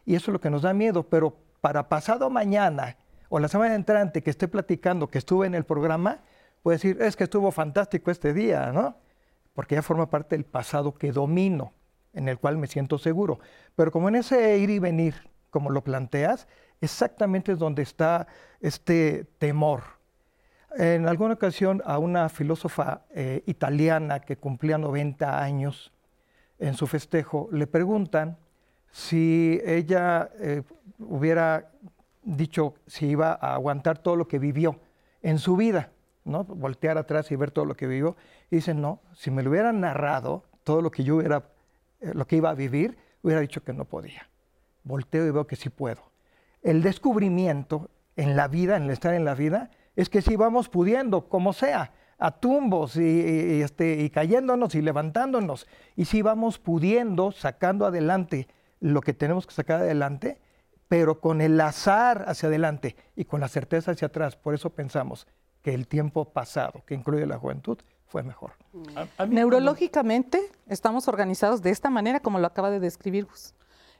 Y 0.05 0.15
eso 0.15 0.31
es 0.31 0.33
lo 0.33 0.41
que 0.41 0.49
nos 0.49 0.63
da 0.63 0.73
miedo. 0.73 1.03
Pero 1.03 1.37
para 1.61 1.87
pasado 1.87 2.29
mañana 2.29 2.97
o 3.29 3.39
la 3.39 3.47
semana 3.47 3.75
entrante 3.75 4.21
que 4.21 4.29
esté 4.29 4.47
platicando 4.47 5.07
que 5.07 5.17
estuve 5.17 5.47
en 5.47 5.55
el 5.55 5.63
programa, 5.63 6.19
puede 6.63 6.77
decir, 6.77 7.01
es 7.01 7.15
que 7.15 7.25
estuvo 7.25 7.51
fantástico 7.51 8.11
este 8.11 8.33
día, 8.33 8.71
¿no? 8.71 8.95
Porque 9.53 9.75
ya 9.75 9.81
forma 9.81 10.09
parte 10.09 10.35
del 10.35 10.45
pasado 10.45 10.93
que 10.93 11.11
domino, 11.11 11.73
en 12.13 12.29
el 12.29 12.37
cual 12.37 12.57
me 12.57 12.67
siento 12.67 12.97
seguro. 12.97 13.39
Pero 13.75 13.91
como 13.91 14.09
en 14.09 14.15
ese 14.15 14.57
ir 14.57 14.69
y 14.69 14.79
venir, 14.79 15.15
como 15.49 15.69
lo 15.69 15.83
planteas, 15.83 16.47
exactamente 16.81 17.53
es 17.53 17.59
donde 17.59 17.81
está 17.83 18.27
este 18.59 19.25
temor. 19.39 19.83
En 20.77 21.07
alguna 21.07 21.33
ocasión 21.33 21.81
a 21.85 21.97
una 21.97 22.29
filósofa 22.29 23.01
eh, 23.09 23.43
italiana 23.45 24.19
que 24.19 24.37
cumplía 24.37 24.77
90 24.77 25.41
años, 25.41 25.91
en 26.59 26.73
su 26.73 26.87
festejo, 26.87 27.49
le 27.51 27.67
preguntan 27.67 28.37
si 28.91 29.61
ella 29.65 30.29
eh, 30.39 30.63
hubiera 30.99 31.71
dicho 32.23 32.75
si 32.87 33.07
iba 33.07 33.37
a 33.39 33.53
aguantar 33.53 33.99
todo 33.99 34.15
lo 34.15 34.27
que 34.27 34.39
vivió 34.39 34.79
en 35.21 35.39
su 35.39 35.55
vida, 35.55 35.91
¿no? 36.27 36.43
Voltear 36.43 36.97
atrás 36.97 37.31
y 37.31 37.35
ver 37.35 37.51
todo 37.51 37.65
lo 37.65 37.75
que 37.75 37.87
vivió. 37.87 38.15
Y 38.51 38.57
dice, 38.57 38.73
no, 38.73 39.01
si 39.13 39.31
me 39.31 39.43
lo 39.43 39.49
hubieran 39.49 39.79
narrado, 39.79 40.43
todo 40.63 40.81
lo 40.81 40.91
que 40.91 41.03
yo 41.03 41.15
hubiera, 41.17 41.49
eh, 42.01 42.11
lo 42.13 42.27
que 42.27 42.35
iba 42.35 42.49
a 42.49 42.53
vivir, 42.53 42.97
hubiera 43.23 43.41
dicho 43.41 43.63
que 43.63 43.73
no 43.73 43.85
podía. 43.85 44.29
Volteo 44.83 45.25
y 45.25 45.31
veo 45.31 45.47
que 45.47 45.55
sí 45.55 45.69
puedo. 45.69 46.11
El 46.61 46.81
descubrimiento 46.81 47.89
en 48.15 48.35
la 48.35 48.47
vida, 48.47 48.77
en 48.77 48.83
el 48.83 48.89
estar 48.91 49.13
en 49.13 49.25
la 49.25 49.35
vida, 49.35 49.71
es 49.95 50.09
que 50.09 50.21
sí 50.21 50.35
vamos 50.35 50.69
pudiendo, 50.69 51.29
como 51.29 51.53
sea, 51.53 51.93
a 52.19 52.31
tumbos 52.31 52.95
y, 52.95 53.01
y, 53.01 53.61
este, 53.61 54.01
y 54.01 54.09
cayéndonos 54.09 54.75
y 54.75 54.81
levantándonos. 54.81 55.67
Y 55.95 56.05
sí 56.05 56.21
vamos 56.21 56.59
pudiendo, 56.59 57.31
sacando 57.31 57.85
adelante 57.85 58.47
lo 58.79 59.01
que 59.01 59.13
tenemos 59.13 59.47
que 59.47 59.53
sacar 59.53 59.81
adelante, 59.81 60.39
pero 60.87 61.19
con 61.19 61.41
el 61.41 61.59
azar 61.59 62.25
hacia 62.27 62.47
adelante 62.47 62.95
y 63.15 63.25
con 63.25 63.41
la 63.41 63.47
certeza 63.47 63.91
hacia 63.91 64.07
atrás. 64.07 64.35
Por 64.35 64.53
eso 64.53 64.69
pensamos 64.71 65.27
que 65.67 65.73
el 65.73 65.85
tiempo 65.85 66.23
pasado, 66.23 66.81
que 66.85 66.93
incluye 66.95 67.25
la 67.25 67.37
juventud, 67.37 67.77
fue 68.05 68.23
mejor. 68.23 68.51
A- 68.95 69.05
a 69.17 69.25
mí 69.25 69.35
Neurológicamente 69.35 70.39
estamos 70.69 71.09
organizados 71.09 71.61
de 71.61 71.71
esta 71.71 71.89
manera 71.89 72.21
como 72.21 72.39
lo 72.39 72.47
acaba 72.47 72.69
de 72.69 72.79
describir 72.79 73.25
Gus. 73.25 73.53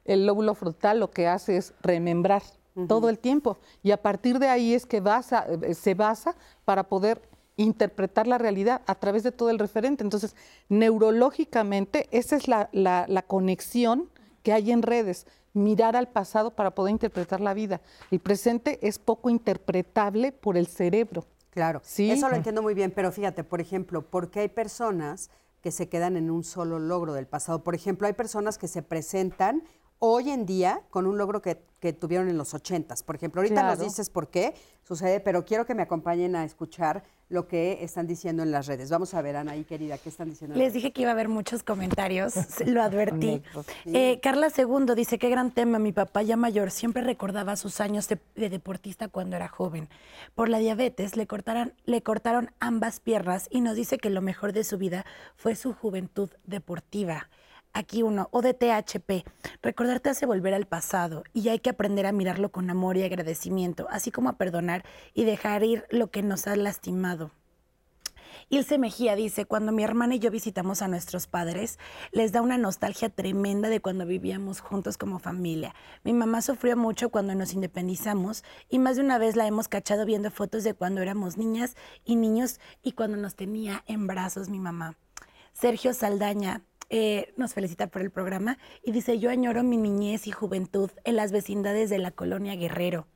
El 0.06 0.26
lóbulo 0.26 0.56
frontal 0.56 1.02
lo 1.02 1.12
que 1.12 1.28
hace 1.28 1.58
es 1.58 1.74
remembrar 1.82 2.42
todo 2.88 3.10
el 3.10 3.20
tiempo 3.20 3.58
y 3.84 3.92
a 3.92 4.02
partir 4.02 4.40
de 4.40 4.48
ahí 4.48 4.74
es 4.74 4.86
que 4.86 5.02
basa- 5.02 5.46
eh, 5.62 5.74
se 5.74 5.94
basa 5.94 6.36
para 6.64 6.84
poder 6.84 7.22
interpretar 7.58 8.28
la 8.28 8.38
realidad 8.38 8.82
a 8.88 8.96
través 8.96 9.24
de 9.24 9.34
todo 9.34 9.50
el 9.50 9.60
referente. 9.60 10.06
Entonces, 10.06 10.38
neurológicamente 10.70 12.08
esa 12.12 12.38
es 12.38 12.48
la, 12.48 12.70
la- 12.72 13.06
la 13.10 13.24
conexión 13.24 14.10
que 14.42 14.54
hay 14.54 14.72
en 14.72 14.84
redes, 14.84 15.28
mirar 15.54 15.98
al 15.98 16.08
pasado 16.08 16.52
para 16.52 16.72
poder 16.72 16.92
interpretar 16.94 17.42
la 17.42 17.54
vida. 17.54 17.82
El 18.10 18.20
presente 18.22 18.80
es 18.88 19.00
poco 19.00 19.30
interpretable 19.30 20.32
por 20.32 20.56
el 20.56 20.68
cerebro. 20.68 21.26
Claro, 21.58 21.82
Sí. 21.84 22.12
eso 22.12 22.30
lo 22.30 22.36
entiendo 22.36 22.62
muy 22.62 22.76
bien, 22.76 22.92
pero 22.92 23.12
fíjate, 23.12 23.44
por 23.44 23.60
ejemplo, 23.62 24.04
¿por 24.04 24.30
qué 24.30 24.42
hay 24.42 24.48
personas 24.48 25.32
que 25.60 25.72
se 25.72 25.90
quedan 25.90 26.16
en 26.16 26.30
un 26.30 26.44
solo 26.44 26.78
logro 26.78 27.14
del 27.14 27.26
pasado? 27.26 27.64
Por 27.64 27.74
ejemplo, 27.74 28.06
hay 28.06 28.14
personas 28.14 28.60
que 28.60 28.68
se 28.68 28.84
presentan 28.84 29.64
hoy 29.98 30.30
en 30.30 30.46
día 30.46 30.84
con 30.92 31.08
un 31.08 31.18
logro 31.18 31.42
que, 31.42 31.60
que 31.80 31.94
tuvieron 31.94 32.30
en 32.30 32.38
los 32.38 32.54
ochentas. 32.54 33.02
Por 33.02 33.16
ejemplo, 33.16 33.42
ahorita 33.42 33.64
nos 33.64 33.80
dices 33.80 34.12
por 34.12 34.28
qué 34.28 34.54
sucede, 34.84 35.20
pero 35.20 35.46
quiero 35.46 35.66
que 35.66 35.74
me 35.74 35.82
acompañen 35.82 36.36
a 36.36 36.44
escuchar 36.46 37.04
lo 37.30 37.48
que 37.48 37.84
están 37.84 38.08
diciendo 38.08 38.44
en 38.44 38.52
las 38.52 38.68
redes. 38.68 38.90
Vamos 38.90 39.14
a 39.14 39.22
ver, 39.22 39.36
Anaí, 39.36 39.66
querida, 39.66 39.98
¿qué 39.98 40.08
están 40.10 40.30
diciendo? 40.30 40.56
en 40.56 40.60
Les 40.60 40.74
dije 40.74 40.92
que 40.92 41.02
iba 41.02 41.12
a 41.12 41.14
haber 41.14 41.28
muchos 41.28 41.62
comentarios, 41.62 42.34
lo 42.66 42.82
advertí. 42.82 43.42
Eh, 43.86 44.20
Carla 44.22 44.50
Segundo 44.50 44.96
dice, 44.96 45.20
qué 45.20 45.30
gran 45.30 45.52
tema, 45.52 45.78
mi 45.78 45.92
papá 45.92 46.22
ya 46.22 46.38
mayor 46.38 46.72
siempre 46.72 47.02
recordaba 47.04 47.56
sus 47.58 47.82
años 47.82 48.08
de, 48.08 48.18
de 48.36 48.50
deportista 48.50 49.10
cuando 49.10 49.36
era 49.36 49.50
joven. 49.50 49.90
Por 50.36 50.48
la 50.48 50.60
diabetes 50.60 51.18
le, 51.18 51.28
cortaran- 51.28 51.74
le 51.86 52.02
cortaron 52.02 52.52
ambas 52.60 53.00
piernas 53.02 53.48
y 53.52 53.60
nos 53.62 53.76
dice 53.76 53.98
que 53.98 54.10
lo 54.10 54.22
mejor 54.22 54.54
de 54.54 54.64
su 54.64 54.78
vida 54.78 55.06
fue 55.36 55.56
su 55.56 55.74
juventud 55.74 56.30
deportiva. 56.46 57.30
Aquí 57.78 58.02
uno, 58.02 58.28
ODTHP, 58.32 59.24
recordar 59.62 60.00
te 60.00 60.10
hace 60.10 60.26
volver 60.26 60.56
al 60.56 60.66
pasado 60.66 61.24
y 61.32 61.50
hay 61.50 61.60
que 61.60 61.70
aprender 61.70 62.08
a 62.08 62.12
mirarlo 62.12 62.50
con 62.50 62.72
amor 62.72 62.98
y 62.98 63.04
agradecimiento, 63.04 63.86
así 63.92 64.10
como 64.10 64.30
a 64.30 64.38
perdonar 64.38 64.84
y 65.14 65.26
dejar 65.26 65.64
ir 65.64 65.86
lo 65.92 66.10
que 66.10 66.24
nos 66.24 66.48
ha 66.48 66.56
lastimado. 66.56 67.30
Ilse 68.50 68.80
Mejía 68.80 69.16
dice, 69.16 69.46
cuando 69.46 69.72
mi 69.72 69.84
hermana 69.84 70.16
y 70.16 70.20
yo 70.20 70.32
visitamos 70.32 70.82
a 70.82 70.88
nuestros 70.88 71.28
padres, 71.28 71.78
les 72.12 72.32
da 72.32 72.42
una 72.42 72.58
nostalgia 72.58 73.10
tremenda 73.10 73.70
de 73.70 73.80
cuando 73.80 74.08
vivíamos 74.08 74.60
juntos 74.60 74.98
como 74.98 75.20
familia. 75.20 75.76
Mi 76.04 76.14
mamá 76.14 76.42
sufrió 76.42 76.76
mucho 76.78 77.10
cuando 77.12 77.36
nos 77.36 77.54
independizamos 77.54 78.44
y 78.70 78.80
más 78.80 78.96
de 78.96 79.04
una 79.04 79.20
vez 79.20 79.36
la 79.36 79.46
hemos 79.46 79.68
cachado 79.68 80.04
viendo 80.08 80.32
fotos 80.32 80.64
de 80.64 80.74
cuando 80.74 81.04
éramos 81.04 81.38
niñas 81.38 81.76
y 82.06 82.16
niños 82.16 82.60
y 82.82 82.94
cuando 82.94 83.18
nos 83.18 83.36
tenía 83.36 83.84
en 83.86 84.08
brazos 84.08 84.50
mi 84.50 84.58
mamá. 84.58 84.98
Sergio 85.54 85.94
Saldaña 85.94 86.64
eh, 86.90 87.34
nos 87.38 87.54
felicita 87.54 87.88
por 87.88 88.02
el 88.02 88.12
programa 88.12 88.58
y 88.84 88.92
dice, 88.92 89.20
yo 89.20 89.30
añoro 89.30 89.64
mi 89.64 89.78
niñez 89.78 90.28
y 90.28 90.32
juventud 90.32 90.90
en 91.04 91.16
las 91.16 91.32
vecindades 91.32 91.90
de 91.90 91.98
la 91.98 92.12
colonia 92.12 92.56
Guerrero. 92.56 93.08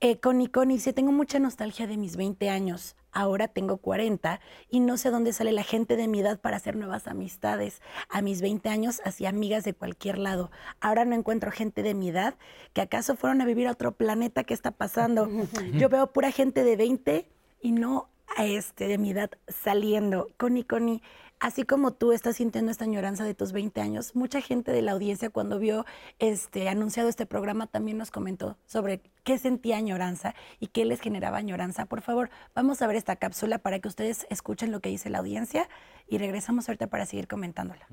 Eh, 0.00 0.20
Connie 0.20 0.48
Connie 0.48 0.76
dice, 0.76 0.92
tengo 0.92 1.10
mucha 1.10 1.38
nostalgia 1.38 1.86
de 1.86 1.96
mis 1.96 2.16
20 2.16 2.50
años. 2.50 2.96
Ahora 3.12 3.48
tengo 3.48 3.78
40 3.78 4.40
y 4.68 4.80
no 4.80 4.98
sé 4.98 5.10
dónde 5.10 5.32
sale 5.32 5.52
la 5.52 5.62
gente 5.62 5.96
de 5.96 6.06
mi 6.06 6.20
edad 6.20 6.38
para 6.38 6.58
hacer 6.58 6.76
nuevas 6.76 7.06
amistades. 7.06 7.80
A 8.10 8.20
mis 8.20 8.42
20 8.42 8.68
años 8.68 9.00
hacía 9.04 9.30
amigas 9.30 9.64
de 9.64 9.72
cualquier 9.72 10.18
lado. 10.18 10.50
Ahora 10.80 11.06
no 11.06 11.14
encuentro 11.14 11.50
gente 11.50 11.82
de 11.82 11.94
mi 11.94 12.10
edad 12.10 12.34
que 12.74 12.82
acaso 12.82 13.16
fueron 13.16 13.40
a 13.40 13.46
vivir 13.46 13.68
a 13.68 13.72
otro 13.72 13.92
planeta. 13.92 14.44
¿Qué 14.44 14.52
está 14.52 14.70
pasando? 14.70 15.30
Yo 15.72 15.88
veo 15.88 16.12
pura 16.12 16.30
gente 16.30 16.62
de 16.62 16.76
20 16.76 17.26
y 17.62 17.72
no 17.72 18.10
a 18.36 18.44
este 18.44 18.88
de 18.88 18.98
mi 18.98 19.12
edad 19.12 19.30
saliendo. 19.48 20.28
Connie 20.36 20.64
Connie, 20.64 21.02
así 21.40 21.64
como 21.64 21.92
tú 21.92 22.12
estás 22.12 22.36
sintiendo 22.36 22.70
esta 22.70 22.84
añoranza 22.84 23.24
de 23.24 23.34
tus 23.34 23.52
20 23.52 23.80
años, 23.80 24.14
mucha 24.14 24.40
gente 24.40 24.72
de 24.72 24.82
la 24.82 24.92
audiencia 24.92 25.30
cuando 25.30 25.58
vio 25.58 25.84
este 26.18 26.68
anunciado 26.68 27.08
este 27.08 27.26
programa 27.26 27.66
también 27.66 27.98
nos 27.98 28.10
comentó 28.10 28.56
sobre 28.66 29.00
qué 29.24 29.38
sentía 29.38 29.76
añoranza 29.76 30.34
y 30.60 30.68
qué 30.68 30.84
les 30.84 31.00
generaba 31.00 31.38
añoranza. 31.38 31.86
Por 31.86 32.00
favor, 32.00 32.30
vamos 32.54 32.82
a 32.82 32.86
ver 32.86 32.96
esta 32.96 33.16
cápsula 33.16 33.58
para 33.58 33.78
que 33.80 33.88
ustedes 33.88 34.26
escuchen 34.30 34.70
lo 34.72 34.80
que 34.80 34.88
dice 34.88 35.10
la 35.10 35.18
audiencia 35.18 35.68
y 36.08 36.18
regresamos 36.18 36.68
ahorita 36.68 36.86
para 36.86 37.06
seguir 37.06 37.28
comentándola. 37.28 37.86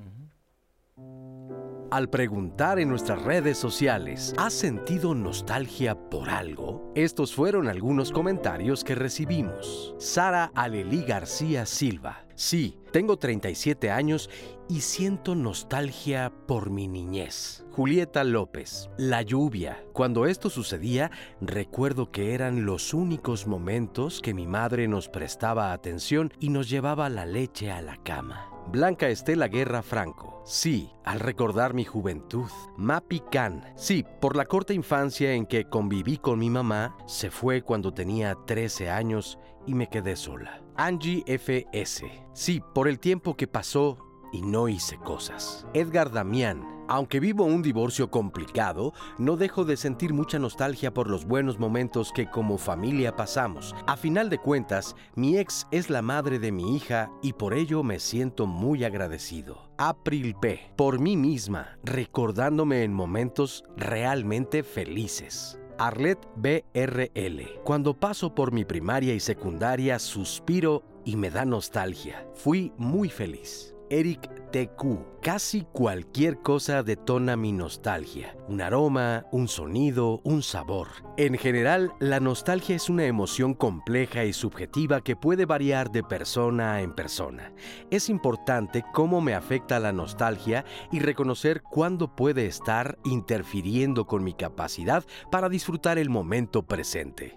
Al 1.90 2.08
preguntar 2.08 2.78
en 2.78 2.88
nuestras 2.88 3.22
redes 3.22 3.58
sociales, 3.58 4.34
¿has 4.36 4.52
sentido 4.52 5.14
nostalgia 5.14 5.94
por 5.94 6.30
algo? 6.30 6.92
Estos 6.94 7.34
fueron 7.34 7.68
algunos 7.68 8.10
comentarios 8.10 8.82
que 8.82 8.94
recibimos. 8.94 9.94
Sara 9.98 10.50
Alelí 10.54 11.02
García 11.04 11.66
Silva. 11.66 12.23
Sí, 12.36 12.78
tengo 12.92 13.16
37 13.16 13.90
años 13.90 14.28
y 14.68 14.80
siento 14.80 15.34
nostalgia 15.34 16.32
por 16.46 16.70
mi 16.70 16.88
niñez. 16.88 17.64
Julieta 17.72 18.24
López. 18.24 18.88
La 18.96 19.22
lluvia. 19.22 19.84
Cuando 19.92 20.26
esto 20.26 20.50
sucedía, 20.50 21.10
recuerdo 21.40 22.10
que 22.10 22.34
eran 22.34 22.66
los 22.66 22.94
únicos 22.94 23.46
momentos 23.46 24.20
que 24.20 24.34
mi 24.34 24.46
madre 24.46 24.88
nos 24.88 25.08
prestaba 25.08 25.72
atención 25.72 26.32
y 26.40 26.50
nos 26.50 26.68
llevaba 26.68 27.08
la 27.08 27.26
leche 27.26 27.70
a 27.70 27.82
la 27.82 27.96
cama. 27.96 28.53
Blanca 28.68 29.08
Estela 29.08 29.48
Guerra 29.48 29.82
Franco. 29.82 30.42
Sí, 30.44 30.90
al 31.04 31.20
recordar 31.20 31.74
mi 31.74 31.84
juventud. 31.84 32.50
Mapi 32.76 33.20
Can. 33.30 33.64
Sí, 33.76 34.04
por 34.20 34.36
la 34.36 34.46
corta 34.46 34.74
infancia 34.74 35.32
en 35.32 35.46
que 35.46 35.68
conviví 35.68 36.18
con 36.18 36.38
mi 36.38 36.50
mamá, 36.50 36.96
se 37.06 37.30
fue 37.30 37.62
cuando 37.62 37.94
tenía 37.94 38.36
13 38.46 38.90
años 38.90 39.38
y 39.66 39.74
me 39.74 39.88
quedé 39.88 40.16
sola. 40.16 40.62
Angie 40.76 41.22
FS. 41.26 42.10
Sí, 42.32 42.60
por 42.74 42.88
el 42.88 42.98
tiempo 42.98 43.36
que 43.36 43.46
pasó 43.46 43.98
y 44.32 44.42
no 44.42 44.68
hice 44.68 44.98
cosas. 44.98 45.66
Edgar 45.72 46.10
Damián. 46.10 46.73
Aunque 46.88 47.20
vivo 47.20 47.44
un 47.44 47.62
divorcio 47.62 48.10
complicado, 48.10 48.92
no 49.18 49.36
dejo 49.36 49.64
de 49.64 49.76
sentir 49.76 50.12
mucha 50.12 50.38
nostalgia 50.38 50.92
por 50.92 51.08
los 51.08 51.24
buenos 51.24 51.58
momentos 51.58 52.12
que 52.12 52.30
como 52.30 52.58
familia 52.58 53.16
pasamos. 53.16 53.74
A 53.86 53.96
final 53.96 54.28
de 54.28 54.38
cuentas, 54.38 54.94
mi 55.14 55.38
ex 55.38 55.66
es 55.70 55.88
la 55.88 56.02
madre 56.02 56.38
de 56.38 56.52
mi 56.52 56.76
hija 56.76 57.10
y 57.22 57.32
por 57.32 57.54
ello 57.54 57.82
me 57.82 57.98
siento 58.00 58.46
muy 58.46 58.84
agradecido. 58.84 59.70
April 59.78 60.34
P. 60.40 60.72
Por 60.76 61.00
mí 61.00 61.16
misma, 61.16 61.78
recordándome 61.82 62.84
en 62.84 62.92
momentos 62.92 63.64
realmente 63.76 64.62
felices. 64.62 65.58
Arlet 65.78 66.18
BRL. 66.36 67.62
Cuando 67.64 67.98
paso 67.98 68.34
por 68.34 68.52
mi 68.52 68.64
primaria 68.64 69.14
y 69.14 69.20
secundaria, 69.20 69.98
suspiro 69.98 70.82
y 71.04 71.16
me 71.16 71.30
da 71.30 71.44
nostalgia. 71.44 72.26
Fui 72.34 72.72
muy 72.76 73.08
feliz. 73.08 73.74
Eric 73.90 74.33
TQ. 74.54 75.20
Casi 75.20 75.62
cualquier 75.72 76.40
cosa 76.40 76.84
detona 76.84 77.36
mi 77.36 77.50
nostalgia. 77.50 78.36
Un 78.46 78.60
aroma, 78.60 79.26
un 79.32 79.48
sonido, 79.48 80.20
un 80.22 80.44
sabor. 80.44 80.86
En 81.16 81.36
general, 81.36 81.92
la 81.98 82.20
nostalgia 82.20 82.76
es 82.76 82.88
una 82.88 83.04
emoción 83.04 83.54
compleja 83.54 84.24
y 84.24 84.32
subjetiva 84.32 85.00
que 85.00 85.16
puede 85.16 85.44
variar 85.44 85.90
de 85.90 86.04
persona 86.04 86.82
en 86.82 86.94
persona. 86.94 87.52
Es 87.90 88.08
importante 88.08 88.84
cómo 88.92 89.20
me 89.20 89.34
afecta 89.34 89.80
la 89.80 89.92
nostalgia 89.92 90.64
y 90.92 91.00
reconocer 91.00 91.60
cuándo 91.62 92.14
puede 92.14 92.46
estar 92.46 92.96
interfiriendo 93.04 94.06
con 94.06 94.22
mi 94.22 94.34
capacidad 94.34 95.04
para 95.32 95.48
disfrutar 95.48 95.98
el 95.98 96.10
momento 96.10 96.64
presente. 96.64 97.36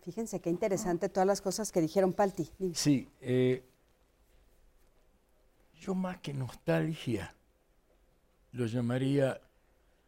Fíjense 0.00 0.40
qué 0.40 0.48
interesante 0.48 1.10
todas 1.10 1.26
las 1.26 1.42
cosas 1.42 1.70
que 1.70 1.82
dijeron 1.82 2.14
Palti. 2.14 2.48
Sí, 2.72 3.10
eh, 3.20 3.62
más 5.94 6.18
que 6.18 6.34
nostalgia 6.34 7.34
lo 8.52 8.66
llamaría 8.66 9.40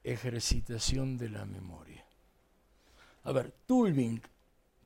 ejercitación 0.02 1.18
de 1.18 1.28
la 1.28 1.44
memoria. 1.44 2.04
A 3.24 3.32
ver, 3.32 3.52
Tulving 3.66 4.20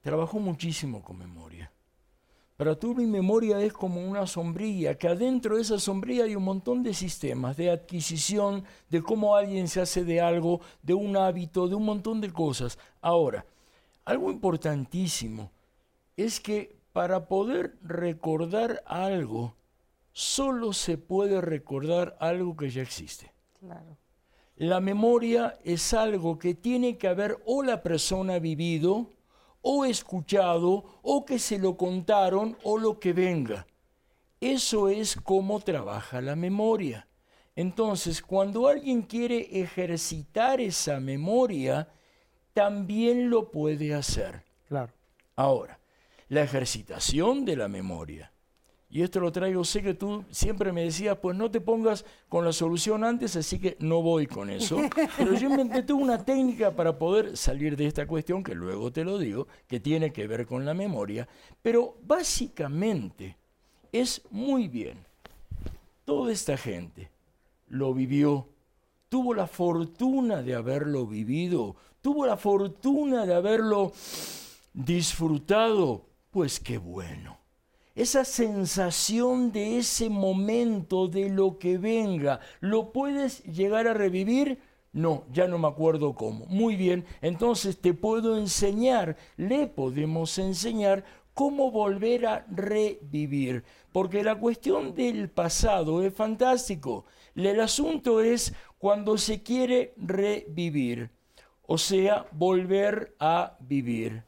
trabajó 0.00 0.40
muchísimo 0.40 1.02
con 1.02 1.18
memoria. 1.18 1.70
Para 2.57 2.78
Tulving 2.78 3.11
memoria 3.11 3.61
es 3.61 3.72
como 3.72 4.07
una 4.09 4.26
sombrilla, 4.26 4.96
que 4.96 5.09
adentro 5.09 5.57
de 5.57 5.62
esa 5.62 5.78
sombrilla 5.78 6.24
hay 6.24 6.37
un 6.37 6.44
montón 6.44 6.83
de 6.83 6.94
sistemas 6.94 7.57
de 7.57 7.70
adquisición, 7.70 8.64
de 8.88 9.02
cómo 9.02 9.35
alguien 9.35 9.68
se 9.68 9.81
hace 9.81 10.05
de 10.05 10.20
algo, 10.20 10.61
de 10.83 10.94
un 10.94 11.16
hábito, 11.16 11.66
de 11.66 11.74
un 11.74 11.85
montón 11.85 12.20
de 12.20 12.33
cosas. 12.33 12.78
Ahora, 13.00 13.44
algo 14.05 14.31
importantísimo 14.31 15.50
es 16.16 16.40
que 16.40 16.76
para 16.92 17.26
poder 17.26 17.78
recordar 17.83 18.83
algo, 18.87 19.55
solo 20.12 20.72
se 20.72 20.98
puede 20.98 21.40
recordar 21.40 22.16
algo 22.20 22.57
que 22.57 22.70
ya 22.70 22.83
existe. 22.83 23.33
La 24.57 24.81
memoria 24.81 25.59
es 25.64 25.94
algo 25.94 26.38
que 26.38 26.55
tiene 26.55 26.98
que 26.98 27.09
haber 27.09 27.38
o 27.46 27.62
la 27.62 27.83
persona 27.83 28.38
vivido, 28.38 29.11
o 29.62 29.85
escuchado, 29.85 31.01
o 31.03 31.25
que 31.25 31.38
se 31.38 31.59
lo 31.59 31.77
contaron, 31.77 32.57
o 32.62 32.79
lo 32.79 32.98
que 32.98 33.12
venga. 33.12 33.66
Eso 34.40 34.88
es 34.88 35.16
cómo 35.16 35.61
trabaja 35.61 36.20
la 36.20 36.37
memoria. 36.37 37.09
Entonces, 37.55 38.22
cuando 38.22 38.66
alguien 38.66 39.03
quiere 39.03 39.61
ejercitar 39.61 40.61
esa 40.61 41.01
memoria, 41.01 41.88
también 42.53 43.31
lo 43.31 43.51
puede 43.51 43.94
hacer. 43.94 44.42
Claro. 44.68 44.92
Ahora, 45.37 45.79
la 46.29 46.42
ejercitación 46.42 47.44
de 47.44 47.57
la 47.57 47.68
memoria 47.68 48.33
y 48.92 49.00
esto 49.00 49.20
lo 49.20 49.33
traigo, 49.33 49.64
sé 49.64 49.83
que 49.83 49.94
tú 49.94 50.22
siempre 50.31 50.70
me 50.70 50.83
decías, 50.83 51.16
pues 51.16 51.35
no 51.35 51.50
te 51.50 51.62
pongas 51.62 52.05
con 52.28 52.44
la 52.44 52.52
solución 52.52 53.05
antes, 53.05 53.37
así 53.37 53.59
que 53.59 53.74
no 53.81 54.02
voy 54.02 54.26
con 54.26 54.50
eso. 54.50 54.76
Pero 55.16 55.33
yo 55.33 55.48
inventé 55.48 55.94
una 55.94 56.22
técnica 56.22 56.76
para 56.76 56.98
poder 56.98 57.35
salir 57.35 57.74
de 57.74 57.87
esta 57.87 58.07
cuestión, 58.07 58.44
que 58.44 58.55
luego 58.55 58.92
te 58.92 59.02
lo 59.02 59.16
digo, 59.16 59.48
que 59.66 59.81
tiene 59.81 60.12
que 60.12 60.26
ver 60.26 60.44
con 60.44 60.66
la 60.66 60.74
memoria. 60.74 61.26
Pero 61.62 61.96
básicamente 62.02 63.38
es 63.92 64.20
muy 64.31 64.68
bien. 64.68 64.98
Toda 66.05 66.31
esta 66.31 66.59
gente 66.59 67.11
lo 67.68 67.94
vivió, 67.94 68.46
tuvo 69.09 69.33
la 69.33 69.46
fortuna 69.46 70.42
de 70.42 70.55
haberlo 70.55 71.07
vivido, 71.07 71.76
tuvo 72.02 72.26
la 72.26 72.37
fortuna 72.37 73.24
de 73.24 73.33
haberlo 73.33 73.90
disfrutado, 74.74 76.05
pues 76.31 76.61
qué 76.61 76.76
bueno 76.76 77.41
esa 77.94 78.24
sensación 78.24 79.52
de 79.52 79.78
ese 79.78 80.09
momento, 80.09 81.09
de 81.09 81.28
lo 81.28 81.59
que 81.59 81.78
venga, 81.78 82.40
¿lo 82.61 82.92
puedes 82.92 83.42
llegar 83.44 83.87
a 83.87 83.94
revivir? 83.94 84.59
No, 84.92 85.24
ya 85.33 85.46
no 85.46 85.59
me 85.59 85.68
acuerdo 85.68 86.14
cómo. 86.14 86.46
Muy 86.46 86.76
bien, 86.76 87.05
entonces 87.20 87.78
te 87.78 87.94
puedo 87.94 88.37
enseñar, 88.37 89.16
le 89.37 89.66
podemos 89.66 90.38
enseñar 90.38 91.05
cómo 91.35 91.70
volver 91.70 92.26
a 92.26 92.46
revivir. 92.50 93.64
Porque 93.92 94.22
la 94.22 94.37
cuestión 94.37 94.94
del 94.94 95.31
pasado 95.31 96.02
es 96.02 96.14
fantástico. 96.14 97.05
El 97.35 97.61
asunto 97.61 98.20
es 98.20 98.55
cuando 98.78 99.16
se 99.16 99.42
quiere 99.42 99.94
revivir, 99.96 101.11
o 101.66 101.78
sea, 101.78 102.26
volver 102.33 103.14
a 103.18 103.57
vivir. 103.61 104.24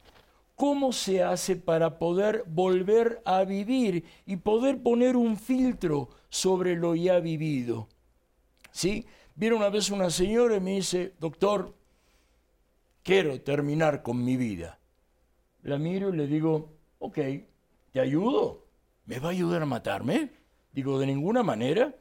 ¿Cómo 0.55 0.93
se 0.93 1.21
hace 1.21 1.57
para 1.57 1.99
poder 1.99 2.45
volver 2.47 3.21
a 3.25 3.43
vivir 3.43 4.05
y 4.25 4.37
poder 4.37 4.81
poner 4.81 5.17
un 5.17 5.37
filtro 5.37 6.09
sobre 6.29 6.75
lo 6.75 6.95
ya 6.95 7.19
vivido? 7.19 7.89
¿Sí? 8.71 9.05
Viene 9.35 9.57
una 9.57 9.69
vez 9.69 9.89
una 9.89 10.09
señora 10.09 10.55
y 10.55 10.61
me 10.61 10.75
dice, 10.75 11.13
doctor, 11.19 11.75
quiero 13.03 13.39
terminar 13.41 14.01
con 14.01 14.23
mi 14.23 14.37
vida. 14.37 14.79
La 15.63 15.77
miro 15.77 16.13
y 16.13 16.17
le 16.17 16.27
digo, 16.27 16.71
ok, 16.99 17.19
¿te 17.91 17.99
ayudo? 17.99 18.65
¿Me 19.05 19.19
va 19.19 19.29
a 19.29 19.31
ayudar 19.31 19.61
a 19.61 19.65
matarme? 19.65 20.29
Digo, 20.71 20.99
de 20.99 21.07
ninguna 21.07 21.43
manera. 21.43 21.93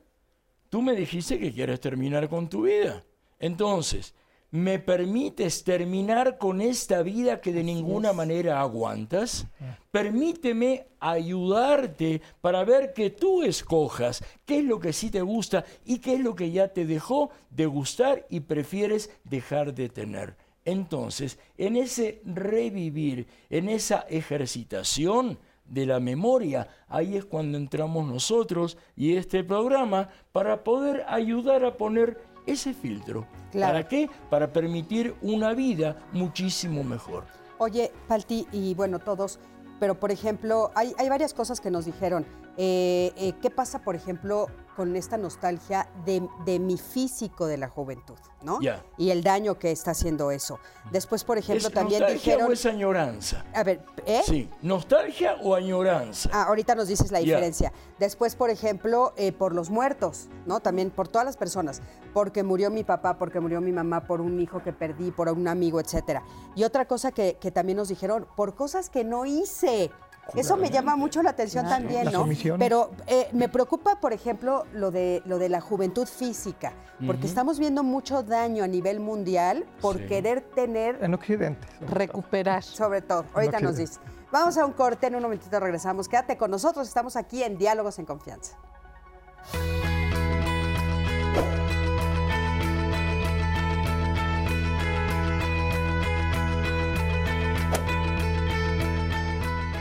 Tú 0.69 0.81
me 0.81 0.95
dijiste 0.95 1.39
que 1.39 1.53
quieres 1.53 1.81
terminar 1.81 2.29
con 2.29 2.49
tu 2.49 2.63
vida. 2.63 3.05
Entonces, 3.39 4.15
¿me 4.55 4.79
permites 4.79 5.65
terminar 5.65 6.39
con 6.39 6.61
esta 6.61 7.03
vida 7.03 7.41
que 7.41 7.53
de 7.53 7.65
ninguna 7.65 8.13
manera 8.13 8.61
aguantas? 8.61 9.49
Permíteme 9.91 10.87
ayudarte 11.01 12.23
para 12.41 12.63
ver 12.63 12.93
que 12.93 13.11
tú 13.11 13.43
escojas 13.43 14.23
qué 14.47 14.59
es 14.59 14.65
lo 14.65 14.79
que 14.79 14.93
sí 14.93 15.11
te 15.11 15.23
gusta 15.23 15.65
y 15.85 15.99
qué 15.99 16.15
es 16.15 16.21
lo 16.21 16.37
que 16.37 16.53
ya 16.53 16.69
te 16.69 16.87
dejó 16.87 17.31
de 17.51 17.67
gustar 17.67 18.27
y 18.31 18.41
prefieres 18.41 19.11
dejar 19.25 19.75
de 19.75 19.89
tener. 19.89 20.37
Entonces, 20.65 21.37
en 21.59 21.75
ese 21.75 22.23
revivir, 22.25 23.27
en 23.51 23.69
esa 23.69 24.07
ejercitación 24.09 25.37
de 25.65 25.85
la 25.85 25.99
memoria, 25.99 26.69
ahí 26.87 27.17
es 27.17 27.25
cuando 27.25 27.59
entramos 27.59 28.07
nosotros 28.07 28.79
y 28.95 29.17
este 29.17 29.43
programa 29.43 30.11
para 30.31 30.63
poder 30.63 31.05
ayudar 31.09 31.65
a 31.65 31.77
poner 31.77 32.34
ese 32.47 32.75
filtro. 32.75 33.27
¿Para 33.53 33.87
qué? 33.87 34.11
Para 34.31 34.53
permitir 34.53 35.15
una 35.23 35.55
vida 35.55 35.97
muchísimo 36.13 36.83
mejor. 36.83 37.25
Oye, 37.59 37.93
Palti, 38.09 38.47
y 38.53 38.75
bueno, 38.75 38.99
todos, 38.99 39.39
pero 39.79 39.99
por 39.99 40.11
ejemplo, 40.11 40.71
hay, 40.75 40.93
hay 40.99 41.09
varias 41.09 41.35
cosas 41.35 41.61
que 41.61 41.71
nos 41.71 41.85
dijeron. 41.85 42.27
Eh, 42.57 43.13
eh, 43.17 43.33
¿Qué 43.41 43.51
pasa, 43.51 43.81
por 43.81 43.95
ejemplo, 43.95 44.49
con 44.75 44.97
esta 44.97 45.17
nostalgia 45.17 45.89
de, 46.05 46.59
mi 46.59 46.77
físico 46.77 47.47
de 47.47 47.57
la 47.57 47.69
juventud, 47.69 48.19
¿no? 48.43 48.59
Y 48.97 49.11
el 49.11 49.23
daño 49.23 49.59
que 49.59 49.71
está 49.71 49.93
haciendo 49.93 50.31
eso. 50.31 50.59
Después, 50.91 51.25
por 51.25 51.39
ejemplo, 51.39 51.71
también 51.71 52.01
nostalgia 52.01 52.33
dijeron... 52.33 52.51
o 52.51 52.53
es 52.53 52.67
añoranza? 52.67 53.45
A 53.55 53.63
ver, 53.63 53.85
¿eh? 54.07 54.23
Sí, 54.25 54.51
nostalgia 54.63 55.37
o 55.43 55.55
añoranza. 55.55 56.31
Ah, 56.33 56.45
ahorita 56.45 56.75
nos 56.75 56.89
dices 56.89 57.11
la 57.11 57.21
diferencia. 57.21 57.73
Después, 57.99 58.37
por 58.37 58.51
ejemplo, 58.51 59.13
eh, 59.17 59.33
por 59.33 59.55
los 59.55 59.71
muertos, 59.71 60.29
¿no? 60.47 60.61
También 60.61 60.91
por 60.91 61.09
todas 61.09 61.25
las 61.25 61.37
personas. 61.37 61.81
Porque 62.13 62.43
murió 62.43 62.71
mi 62.71 62.85
papá, 62.85 63.19
porque 63.19 63.41
murió 63.41 63.61
mi 63.61 63.73
mamá, 63.73 64.07
por 64.07 64.21
un 64.21 64.41
hijo 64.41 64.63
que 64.63 64.73
perdí, 64.73 65.11
por 65.11 65.29
un 65.29 65.49
amigo, 65.49 65.81
etcétera. 65.81 66.23
Y 66.55 66.65
otra 66.65 66.87
cosa 66.87 67.13
que, 67.13 67.39
que 67.41 67.51
también 67.51 67.77
nos 67.77 67.89
dijeron, 67.89 68.27
por 68.37 68.55
cosas 68.55 68.91
que 68.91 69.05
no 69.05 69.27
hice. 69.27 69.91
Eso 70.35 70.57
me 70.57 70.71
llama 70.71 70.97
mucho 70.97 71.23
la 71.23 71.31
atención 71.31 71.67
también, 71.67 72.11
¿no? 72.11 72.27
Pero 72.59 72.91
eh, 73.07 73.29
me 73.33 73.49
preocupa, 73.49 74.01
por 74.01 74.13
ejemplo, 74.13 74.65
lo 74.73 74.91
de, 74.91 75.23
lo 75.27 75.39
de 75.39 75.49
la 75.49 75.61
juventud 75.61 76.07
física, 76.07 76.73
porque 77.07 77.27
estamos 77.27 77.59
viendo 77.59 77.83
mucho 77.83 78.23
daño 78.23 78.65
a 78.65 78.67
nivel 78.67 79.01
mundial 79.01 79.65
por 79.81 80.07
querer 80.07 80.41
tener... 80.41 80.99
En 81.03 81.15
Occidente. 81.15 81.67
Recuperar. 81.81 82.63
Sobre 82.63 83.03
todo. 83.03 83.25
Ahorita 83.35 83.61
nos 83.61 83.77
dice. 83.77 84.01
Vamos 84.33 84.57
a 84.59 84.67
un 84.67 84.73
corte, 84.73 85.07
en 85.07 85.15
un 85.15 85.23
momentito 85.23 85.61
regresamos. 85.61 86.09
Quédate 86.09 86.37
con 86.37 86.51
nosotros, 86.51 86.89
estamos 86.89 87.15
aquí 87.17 87.43
en 87.43 87.57
Diálogos 87.57 87.99
en 87.99 88.07
Confianza. 88.07 88.57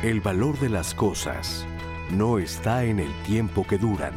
El 0.04 0.20
valor 0.20 0.60
de 0.60 0.68
las 0.68 0.94
cosas 0.94 1.66
no 2.12 2.38
está 2.38 2.84
en 2.84 3.00
el 3.00 3.14
tiempo 3.24 3.66
que 3.66 3.78
duran, 3.78 4.12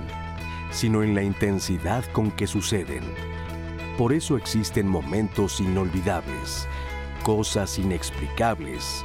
sino 0.72 1.04
en 1.04 1.14
la 1.14 1.22
intensidad 1.22 2.04
con 2.10 2.32
que 2.32 2.48
suceden. 2.48 3.04
Por 3.96 4.12
eso 4.12 4.36
existen 4.36 4.88
momentos 4.88 5.60
inolvidables, 5.60 6.66
cosas 7.22 7.78
inexplicables 7.78 9.04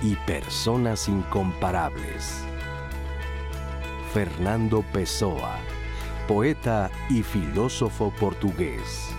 y 0.00 0.16
personas 0.24 1.06
incomparables. 1.06 2.46
Fernando 4.14 4.82
Pessoa, 4.94 5.58
poeta 6.26 6.90
y 7.10 7.22
filósofo 7.22 8.10
portugués. 8.18 9.09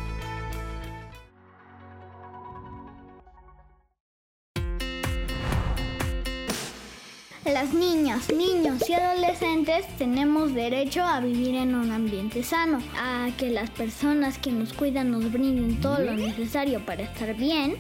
Las 7.45 7.73
niñas, 7.73 8.31
niños 8.31 8.87
y 8.87 8.93
adolescentes 8.93 9.87
tenemos 9.97 10.53
derecho 10.53 11.01
a 11.01 11.19
vivir 11.21 11.55
en 11.55 11.73
un 11.73 11.91
ambiente 11.91 12.43
sano, 12.43 12.83
a 12.95 13.29
que 13.35 13.49
las 13.49 13.71
personas 13.71 14.37
que 14.37 14.51
nos 14.51 14.73
cuidan 14.73 15.09
nos 15.09 15.31
brinden 15.31 15.81
todo 15.81 15.97
lo 15.97 16.13
necesario 16.13 16.85
para 16.85 17.01
estar 17.01 17.33
bien 17.35 17.77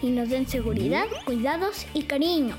y 0.00 0.08
nos 0.08 0.30
den 0.30 0.48
seguridad, 0.48 1.04
cuidados 1.26 1.86
y 1.92 2.04
cariño. 2.04 2.56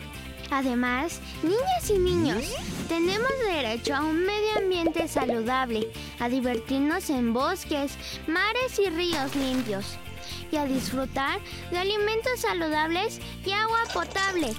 Además, 0.52 1.22
niñas 1.42 1.90
y 1.90 1.98
niños, 1.98 2.44
tenemos 2.88 3.32
derecho 3.48 3.96
a 3.96 4.02
un 4.02 4.24
medio 4.24 4.58
ambiente 4.58 5.08
saludable, 5.08 5.88
a 6.20 6.30
divertirnos 6.30 7.10
en 7.10 7.34
bosques, 7.34 7.98
mares 8.28 8.78
y 8.78 8.92
ríos 8.92 9.36
limpios, 9.36 9.98
y 10.52 10.58
a 10.58 10.66
disfrutar 10.66 11.40
de 11.72 11.80
alimentos 11.80 12.42
saludables 12.42 13.20
y 13.44 13.52
agua 13.54 13.80
potable. 13.92 14.54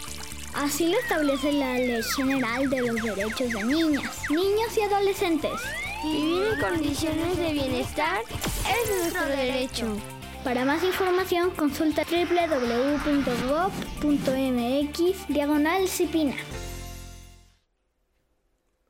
Así 0.55 0.89
lo 0.89 0.99
establece 0.99 1.53
la 1.53 1.75
Ley 1.75 2.03
General 2.17 2.71
de 2.71 2.81
los 2.83 3.03
Derechos 3.03 3.53
de 3.53 3.65
Niñas, 3.65 4.31
Niños 4.31 4.77
y 4.77 4.83
Adolescentes. 4.83 5.61
Vivir 6.05 6.45
en 6.53 6.61
condiciones 6.61 7.37
de 7.37 7.53
bienestar 7.53 8.21
es 8.31 8.91
nuestro 9.01 9.27
derecho. 9.27 9.97
Para 10.45 10.65
más 10.65 10.85
información 10.85 11.51
consulta 11.51 12.05
www.gov.mx 12.05 12.89
diagonal 15.29 15.89
Cipina. 15.89 16.37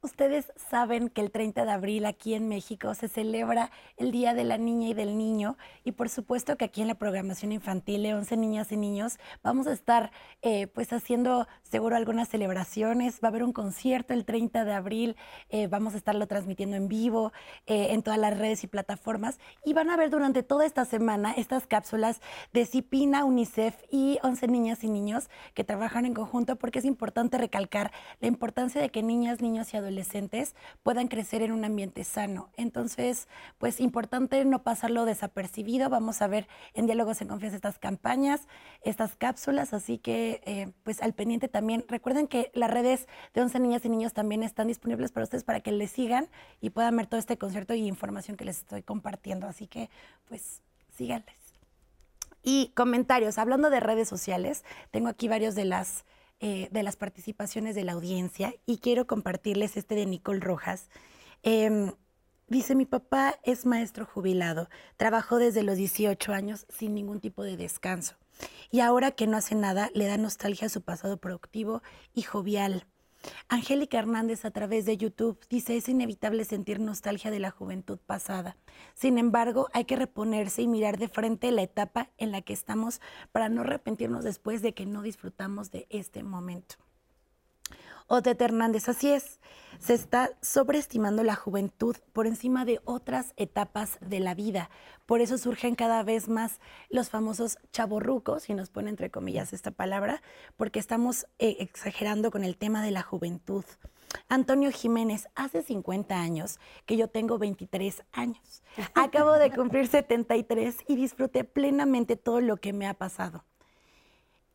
Ustedes 0.03 0.53
saben 0.75 1.09
que 1.09 1.21
el 1.21 1.31
30 1.31 1.67
de 1.67 1.71
abril 1.71 2.05
aquí 2.05 2.35
en 2.35 2.49
México 2.49 2.97
se 2.97 3.07
celebra 3.07 3.71
el 3.97 4.11
Día 4.11 4.35
de 4.35 4.43
la 4.43 4.59
Niña 4.59 4.89
y 4.89 4.93
del 4.93 5.17
Niño 5.17 5.57
y 5.85 5.93
por 5.93 6.09
supuesto 6.09 6.57
que 6.57 6.65
aquí 6.65 6.83
en 6.83 6.89
la 6.89 6.97
programación 6.97 7.53
infantil 7.53 8.03
de 8.03 8.13
11 8.13 8.37
niñas 8.39 8.73
y 8.73 8.77
niños 8.77 9.21
vamos 9.45 9.69
a 9.69 9.73
estar 9.73 10.11
eh, 10.43 10.67
pues 10.67 10.93
haciendo 10.93 11.47
seguro 11.75 11.97
algunas 11.97 12.29
celebraciones, 12.29 13.17
va 13.17 13.27
a 13.27 13.31
haber 13.31 13.43
un 13.43 13.53
concierto 13.53 14.15
el 14.15 14.25
30 14.25 14.65
de 14.65 14.73
abril, 14.75 15.17
eh, 15.49 15.67
vamos 15.67 15.95
a 15.95 15.97
estarlo 15.97 16.29
transmitiendo 16.29 16.77
en 16.77 16.87
vivo 16.87 17.33
eh, 17.67 17.89
en 17.91 18.05
todas 18.05 18.21
las 18.21 18.39
redes 18.39 18.63
y 18.63 18.69
plataformas 18.69 19.41
y 19.65 19.73
van 19.73 19.91
a 19.91 19.97
ver 19.97 20.09
durante 20.09 20.45
toda 20.45 20.67
esta 20.67 20.85
semana 20.85 21.33
estas 21.37 21.67
cápsulas 21.67 22.21
de 22.53 22.65
Cipina, 22.65 23.25
UNICEF 23.25 23.75
y 23.91 24.21
11 24.23 24.47
niñas 24.47 24.85
y 24.85 24.89
niños 24.89 25.29
que 25.53 25.65
trabajan 25.65 26.07
en 26.07 26.15
conjunto 26.15 26.55
porque 26.55 26.79
es 26.79 26.85
importante 26.85 27.39
recalcar 27.39 27.91
la 28.21 28.29
importancia 28.29 28.81
de 28.81 28.91
que 28.91 29.03
niñas, 29.03 29.41
niños 29.41 29.75
y 29.75 29.77
adolescentes 29.77 30.55
puedan 30.85 31.09
crecer 31.09 31.43
en 31.43 31.51
un 31.51 31.65
ambiente 31.65 32.05
sano. 32.05 32.51
Entonces, 32.57 33.27
pues 33.59 33.81
importante 33.81 34.45
no 34.45 34.63
pasarlo 34.63 35.07
desapercibido. 35.07 35.91
Vamos 35.91 36.23
a 36.23 36.29
ver 36.29 36.47
en 36.75 36.87
Diálogos 36.87 37.21
en 37.21 37.27
Confianza 37.27 37.57
estas 37.57 37.81
campañas, 37.81 38.47
estas 38.83 39.17
cápsulas, 39.17 39.75
así 39.75 39.99
que 39.99 40.41
eh, 40.45 40.71
pues 40.85 41.03
al 41.03 41.15
pendiente 41.15 41.49
también. 41.49 41.64
Recuerden 41.89 42.27
que 42.27 42.51
las 42.55 42.71
redes 42.71 43.07
de 43.35 43.43
11 43.43 43.61
niñas 43.61 43.85
y 43.85 43.89
niños 43.89 44.13
también 44.13 44.43
están 44.43 44.69
disponibles 44.69 45.13
para 45.13 45.25
ustedes 45.25 45.45
para 45.45 45.61
que 45.61 45.73
les 45.73 45.91
sigan 45.91 46.29
y 46.61 46.71
puedan 46.71 46.97
ver 46.97 47.07
todo 47.07 47.19
este 47.19 47.39
concierto 47.39 47.75
y 47.75 47.87
información 47.87 48.37
que 48.37 48.45
les 48.45 48.59
estoy 48.59 48.83
compartiendo. 48.83 49.47
Así 49.47 49.67
que 49.67 49.91
pues 50.29 50.63
síganles. 50.97 51.35
Y 52.43 52.73
comentarios, 52.75 53.39
hablando 53.39 53.71
de 53.71 53.81
redes 53.81 54.09
sociales, 54.09 54.65
tengo 54.91 55.09
aquí 55.09 55.29
varios 55.29 55.55
de 55.55 55.65
las 55.65 56.05
eh, 56.41 56.69
de 56.73 56.83
las 56.83 56.97
participaciones 56.97 57.75
de 57.75 57.85
la 57.85 57.93
audiencia 57.93 58.55
y 58.67 58.79
quiero 58.79 59.07
compartirles 59.07 59.77
este 59.77 59.95
de 59.95 60.05
Nicole 60.05 60.41
Rojas. 60.41 60.91
Em, 61.43 61.93
dice, 62.49 62.75
mi 62.75 62.87
papá 62.87 63.39
es 63.45 63.65
maestro 63.65 64.05
jubilado, 64.05 64.69
trabajó 64.97 65.39
desde 65.39 65.63
los 65.63 65.77
18 65.77 66.33
años 66.33 66.67
sin 66.69 66.95
ningún 66.95 67.21
tipo 67.21 67.45
de 67.45 67.57
descanso 67.57 68.17
y 68.71 68.81
ahora 68.81 69.13
que 69.13 69.27
no 69.27 69.37
hace 69.37 69.55
nada 69.55 69.91
le 69.95 70.07
da 70.07 70.17
nostalgia 70.17 70.67
a 70.67 70.71
su 70.71 70.83
pasado 70.83 71.17
productivo 71.19 71.83
y 72.15 72.23
jovial. 72.23 72.87
Angélica 73.49 73.99
Hernández 73.99 74.45
a 74.45 74.51
través 74.51 74.85
de 74.85 74.97
YouTube 74.97 75.39
dice, 75.49 75.77
es 75.77 75.89
inevitable 75.89 76.45
sentir 76.45 76.81
nostalgia 76.81 77.31
de 77.31 77.39
la 77.39 77.51
juventud 77.51 77.99
pasada. 77.99 78.57
Sin 78.95 79.19
embargo, 79.19 79.69
hay 79.73 79.85
que 79.85 79.97
reponerse 79.97 80.63
y 80.63 80.69
mirar 80.69 80.99
de 80.99 81.09
frente 81.09 81.51
la 81.51 81.63
etapa 81.63 82.11
en 82.19 82.33
la 82.33 82.43
que 82.43 82.53
estamos 82.53 83.01
para 83.33 83.49
no 83.49 83.63
arrepentirnos 83.63 84.25
después 84.25 84.63
de 84.63 84.75
que 84.75 84.87
no 84.87 85.03
disfrutamos 85.03 85.71
de 85.71 85.87
este 85.91 86.23
momento. 86.23 86.77
Odette 88.07 88.43
Hernández, 88.43 88.89
así 88.89 89.11
es, 89.11 89.41
se 89.79 89.95
está 89.95 90.31
sobreestimando 90.43 91.23
la 91.23 91.35
juventud 91.35 91.97
por 92.13 92.27
encima 92.27 92.65
de 92.65 92.81
otras 92.85 93.33
etapas 93.37 93.99
de 94.01 94.21
la 94.21 94.35
vida. 94.35 94.71
Por 95.07 95.21
eso 95.21 95.39
surgen 95.39 95.75
cada 95.75 96.03
vez 96.03 96.29
más 96.29 96.61
los 96.91 97.09
famosos 97.09 97.59
chaborrucos, 97.73 98.49
y 98.51 98.55
nos 98.55 98.71
pone 98.71 98.91
entre 98.91 99.11
comillas 99.11 99.53
esta 99.53 99.71
palabra, 99.71 100.23
porque 100.57 100.79
estamos 100.79 101.27
eh, 101.39 101.57
exagerando 101.61 102.31
con 102.31 102.45
el 102.45 102.57
tema 102.57 102.83
de 102.83 102.91
la 102.91 103.03
juventud. 103.03 103.65
Antonio 104.29 104.71
Jiménez, 104.71 105.29
hace 105.35 105.63
50 105.63 106.19
años 106.19 106.59
que 106.87 106.97
yo 106.97 107.09
tengo 107.09 107.39
23 107.39 108.05
años. 108.13 108.63
Acabo 108.95 109.33
de 109.33 109.51
cumplir 109.51 109.87
73 109.87 110.77
y 110.87 110.97
disfruté 110.97 111.45
plenamente 111.45 112.17
todo 112.17 112.41
lo 112.41 112.59
que 112.59 112.73
me 112.73 112.87
ha 112.87 112.95
pasado. 112.95 113.45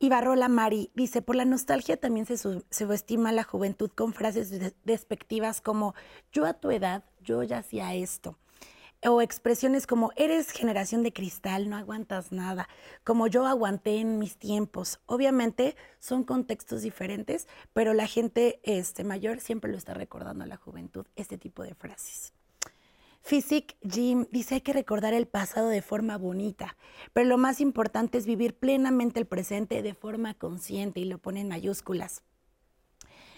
Y 0.01 0.07
Barrola 0.07 0.47
Mari 0.47 0.91
dice, 0.95 1.21
por 1.21 1.35
la 1.35 1.43
nostalgia 1.43 1.97
también 1.97 2.25
se 2.25 2.37
subestima 2.37 3.33
la 3.33 3.43
juventud 3.43 3.91
con 3.91 4.13
frases 4.13 4.73
despectivas 4.85 5.59
como, 5.59 5.93
yo 6.31 6.45
a 6.45 6.53
tu 6.53 6.71
edad, 6.71 7.03
yo 7.21 7.43
ya 7.43 7.57
hacía 7.57 7.93
esto. 7.93 8.37
O 9.05 9.21
expresiones 9.21 9.87
como, 9.87 10.11
eres 10.15 10.51
generación 10.51 11.03
de 11.03 11.11
cristal, 11.11 11.69
no 11.69 11.75
aguantas 11.75 12.31
nada, 12.31 12.69
como 13.03 13.27
yo 13.27 13.45
aguanté 13.45 13.99
en 13.99 14.19
mis 14.19 14.37
tiempos. 14.37 15.01
Obviamente 15.05 15.75
son 15.99 16.23
contextos 16.23 16.81
diferentes, 16.81 17.49
pero 17.73 17.93
la 17.93 18.07
gente 18.07 18.61
este, 18.63 19.03
mayor 19.03 19.41
siempre 19.41 19.69
lo 19.69 19.77
está 19.77 19.93
recordando 19.93 20.45
a 20.45 20.47
la 20.47 20.55
juventud, 20.55 21.05
este 21.17 21.37
tipo 21.37 21.61
de 21.63 21.75
frases. 21.75 22.33
Physic 23.21 23.75
Jim 23.87 24.25
dice 24.31 24.55
hay 24.55 24.61
que 24.61 24.73
recordar 24.73 25.13
el 25.13 25.27
pasado 25.27 25.67
de 25.67 25.81
forma 25.81 26.17
bonita, 26.17 26.75
pero 27.13 27.27
lo 27.27 27.37
más 27.37 27.61
importante 27.61 28.17
es 28.17 28.25
vivir 28.25 28.55
plenamente 28.55 29.19
el 29.19 29.27
presente 29.27 29.81
de 29.81 29.93
forma 29.93 30.33
consciente 30.33 30.99
y 30.99 31.05
lo 31.05 31.17
pone 31.19 31.41
en 31.41 31.49
mayúsculas. 31.49 32.23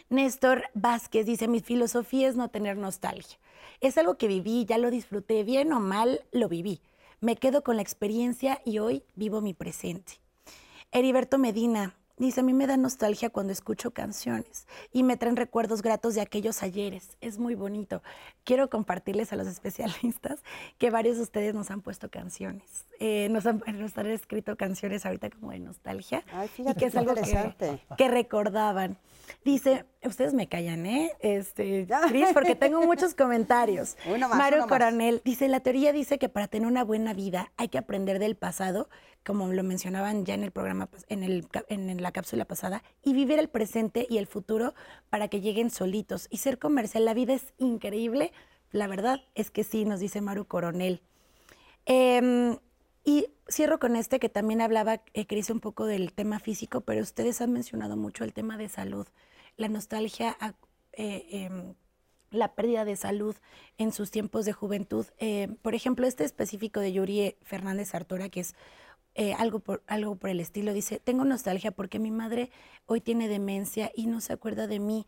Néstor 0.10 0.66
Vázquez 0.74 1.26
dice, 1.26 1.48
mi 1.48 1.62
filosofía 1.62 2.28
es 2.28 2.36
no 2.36 2.50
tener 2.50 2.76
nostalgia. 2.76 3.40
Es 3.80 3.98
algo 3.98 4.18
que 4.18 4.28
viví, 4.28 4.66
ya 4.66 4.78
lo 4.78 4.92
disfruté, 4.92 5.44
bien 5.46 5.72
o 5.72 5.80
mal, 5.80 6.26
lo 6.34 6.50
viví. 6.50 6.82
Me 7.22 7.38
quedo 7.38 7.64
con 7.64 7.78
la 7.78 7.82
experiencia 7.82 8.62
y 8.66 8.80
hoy 8.80 9.04
vivo 9.16 9.40
mi 9.40 9.54
presente. 9.54 10.14
Heriberto 10.92 11.38
Medina 11.38 11.96
dice, 12.26 12.42
a 12.42 12.44
mí 12.44 12.54
me 12.54 12.68
da 12.68 12.78
nostalgia 12.78 13.30
cuando 13.30 13.54
escucho 13.54 13.92
canciones 13.92 14.68
y 14.92 15.04
me 15.04 15.18
traen 15.18 15.36
recuerdos 15.36 15.82
gratos 15.82 16.16
de 16.16 16.22
aquellos 16.22 16.64
ayeres. 16.64 17.18
Es 17.22 17.38
muy 17.38 17.56
bonito. 17.56 18.02
Quiero 18.44 18.70
compartirles 18.70 19.34
a 19.34 19.36
los 19.36 19.48
especialistas 19.56 20.44
que 20.78 20.90
varios 20.90 21.18
de 21.18 21.24
ustedes 21.24 21.54
nos 21.54 21.72
han 21.72 21.82
puesto 21.82 22.10
canciones. 22.10 22.86
Eh, 23.00 23.28
nos, 23.30 23.46
han, 23.46 23.64
nos 23.80 23.98
han 23.98 24.08
escrito 24.08 24.56
canciones 24.56 25.06
ahorita 25.06 25.30
como 25.30 25.52
de 25.52 25.60
nostalgia 25.60 26.24
Ay, 26.32 26.48
y 26.48 26.50
fíjate 26.50 26.80
que 26.80 26.86
es 26.86 26.96
algo 26.96 27.14
que, 27.16 27.80
que 27.98 28.08
recordaban. 28.08 28.98
Dice, 29.44 29.86
ustedes 30.04 30.34
me 30.34 30.48
callan, 30.48 30.86
¿eh? 30.86 31.12
Este, 31.20 31.88
Cris, 32.10 32.28
porque 32.34 32.56
tengo 32.56 32.82
muchos 32.86 33.14
comentarios. 33.16 33.98
Uno 34.06 34.30
más, 34.30 34.38
Mario 34.38 34.60
uno 34.60 34.68
más. 34.68 34.80
Coronel 34.80 35.22
dice, 35.26 35.48
la 35.48 35.60
teoría 35.60 35.94
dice 35.94 36.18
que 36.20 36.30
para 36.30 36.48
tener 36.48 36.68
una 36.68 36.84
buena 36.84 37.14
vida 37.14 37.52
hay 37.58 37.70
que 37.70 37.78
aprender 37.78 38.20
del 38.20 38.36
pasado, 38.36 38.90
como 39.26 39.48
lo 39.48 39.64
mencionaban 39.64 40.26
ya 40.26 40.34
en 40.34 40.44
el 40.44 40.52
programa, 40.52 40.90
pas- 40.90 41.06
en, 41.10 41.24
el, 41.24 41.48
en, 41.68 42.02
la 42.02 42.12
cápsula 42.12 42.46
pasada, 42.46 42.84
y 43.04 43.14
vivir 43.14 43.40
el 43.40 43.50
presente 43.50 44.08
y 44.10 44.18
el 44.18 44.28
futuro 44.28 44.74
para 45.10 45.28
que 45.28 45.42
lleguen 45.42 45.70
solitos. 45.70 46.28
Y 46.30 46.38
ser 46.38 46.60
comercial, 46.60 47.06
la 47.06 47.14
vida 47.14 47.34
es 47.34 47.54
increíble. 47.58 48.32
La 48.72 48.88
verdad 48.88 49.22
es 49.36 49.52
que 49.52 49.64
sí, 49.64 49.86
nos 49.86 50.00
dice 50.00 50.22
Maru 50.22 50.46
Coronel. 50.46 51.02
Em, 51.86 52.58
y 53.04 53.28
cierro 53.48 53.80
con 53.80 53.96
este 53.96 54.20
que 54.20 54.30
también 54.30 54.62
hablaba, 54.62 55.02
eh, 55.14 55.26
Cris, 55.26 55.50
un 55.50 55.60
poco 55.60 55.86
del 55.86 56.14
tema 56.14 56.40
físico, 56.40 56.82
pero 56.82 57.02
ustedes 57.02 57.42
han 57.42 57.52
mencionado 57.52 57.98
mucho 57.98 58.24
el 58.24 58.34
tema 58.34 58.58
de 58.58 58.70
salud, 58.70 59.08
la 59.58 59.68
nostalgia, 59.68 60.38
eh, 60.94 61.26
em, 61.32 61.76
la 62.32 62.56
pérdida 62.56 62.86
de 62.86 62.96
salud 62.96 63.36
en 63.78 63.92
sus 63.92 64.12
tiempos 64.12 64.46
de 64.46 64.54
juventud. 64.54 65.06
Eh, 65.20 65.50
por 65.62 65.76
ejemplo, 65.76 66.08
este 66.08 66.24
específico 66.24 66.80
de 66.80 66.94
Yuri 66.94 67.36
Fernández 67.42 67.94
Artora, 67.94 68.30
que 68.30 68.42
es 68.42 68.56
eh, 69.16 69.34
algo, 69.34 69.60
por, 69.60 69.84
algo 69.88 70.16
por 70.16 70.30
el 70.30 70.40
estilo, 70.40 70.74
dice, 70.74 71.00
tengo 71.00 71.26
nostalgia 71.26 71.72
porque 71.72 72.00
mi 72.00 72.12
madre 72.12 72.50
hoy 72.86 73.02
tiene 73.02 73.28
demencia 73.28 73.92
y 73.94 74.08
no 74.08 74.22
se 74.22 74.34
acuerda 74.34 74.68
de 74.68 74.80
mí. 74.80 75.06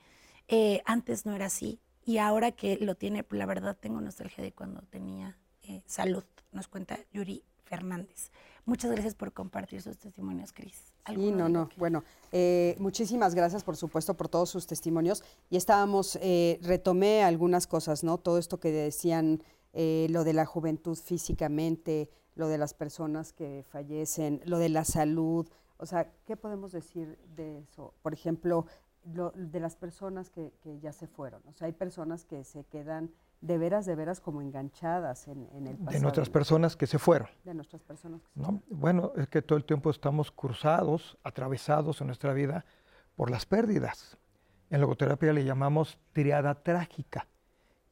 Eh, 0.49 0.81
antes 0.85 1.25
no 1.25 1.33
era 1.33 1.45
así 1.45 1.79
y 2.05 2.17
ahora 2.17 2.51
que 2.51 2.77
lo 2.77 2.95
tiene, 2.95 3.25
la 3.29 3.45
verdad 3.45 3.77
tengo 3.79 4.01
nostalgia 4.01 4.43
de 4.43 4.51
cuando 4.51 4.81
tenía 4.81 5.37
eh, 5.63 5.81
salud, 5.85 6.25
nos 6.51 6.67
cuenta 6.67 6.99
Yuri 7.13 7.45
Fernández. 7.65 8.31
Muchas 8.65 8.91
gracias 8.91 9.13
por 9.15 9.33
compartir 9.33 9.81
sus 9.81 9.97
testimonios, 9.97 10.53
Cris. 10.53 10.73
Sí, 10.75 10.91
¿Alguno 11.05 11.37
no, 11.37 11.49
no. 11.49 11.69
que- 11.69 11.75
Bueno, 11.77 12.03
eh, 12.31 12.75
muchísimas 12.79 13.35
gracias, 13.35 13.63
por 13.63 13.75
supuesto, 13.75 14.13
por 14.15 14.29
todos 14.29 14.49
sus 14.49 14.67
testimonios. 14.67 15.23
Y 15.49 15.57
estábamos, 15.57 16.17
eh, 16.21 16.59
retomé 16.61 17.23
algunas 17.23 17.67
cosas, 17.67 18.03
¿no? 18.03 18.17
Todo 18.17 18.37
esto 18.37 18.59
que 18.59 18.71
decían, 18.71 19.43
eh, 19.73 20.07
lo 20.09 20.23
de 20.23 20.33
la 20.33 20.45
juventud 20.45 20.95
físicamente, 20.97 22.09
lo 22.35 22.47
de 22.47 22.57
las 22.57 22.73
personas 22.73 23.33
que 23.33 23.65
fallecen, 23.69 24.41
lo 24.45 24.59
de 24.59 24.69
la 24.69 24.85
salud. 24.85 25.47
O 25.77 25.85
sea, 25.85 26.09
¿qué 26.25 26.37
podemos 26.37 26.71
decir 26.71 27.17
de 27.35 27.59
eso? 27.59 27.93
Por 28.01 28.13
ejemplo, 28.13 28.65
lo- 29.13 29.31
de 29.31 29.59
las 29.59 29.75
personas 29.75 30.29
que, 30.29 30.53
que 30.61 30.79
ya 30.79 30.93
se 30.93 31.07
fueron. 31.07 31.41
O 31.47 31.53
sea, 31.53 31.65
hay 31.65 31.73
personas 31.73 32.23
que 32.23 32.43
se 32.45 32.63
quedan 32.63 33.11
de 33.43 33.57
veras, 33.57 33.85
de 33.85 33.93
veras 33.95 34.21
como 34.21 34.41
enganchadas 34.41 35.27
en, 35.27 35.49
en 35.53 35.67
el 35.67 35.75
pasado. 35.75 35.91
de 35.91 35.99
nuestras 36.01 36.29
personas 36.29 36.77
que 36.77 36.87
se 36.87 36.97
fueron. 36.97 37.27
De 37.43 37.53
nuestras 37.53 37.83
personas 37.83 38.21
que 38.21 38.27
se 38.33 38.39
¿no? 38.39 38.45
fueron. 38.45 38.63
Bueno, 38.69 39.11
es 39.17 39.27
que 39.27 39.41
todo 39.41 39.57
el 39.57 39.65
tiempo 39.65 39.89
estamos 39.89 40.31
cruzados, 40.31 41.17
atravesados 41.23 41.99
en 41.99 42.07
nuestra 42.07 42.31
vida 42.33 42.63
por 43.17 43.29
las 43.29 43.45
pérdidas. 43.45 44.17
En 44.69 44.79
logoterapia 44.79 45.33
le 45.33 45.43
llamamos 45.43 45.99
triada 46.13 46.55
trágica. 46.63 47.27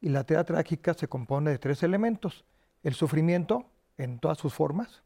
Y 0.00 0.08
la 0.08 0.24
triada 0.24 0.44
trágica 0.44 0.94
se 0.94 1.06
compone 1.06 1.50
de 1.50 1.58
tres 1.58 1.82
elementos. 1.82 2.46
El 2.82 2.94
sufrimiento 2.94 3.66
en 3.98 4.20
todas 4.20 4.38
sus 4.38 4.54
formas, 4.54 5.02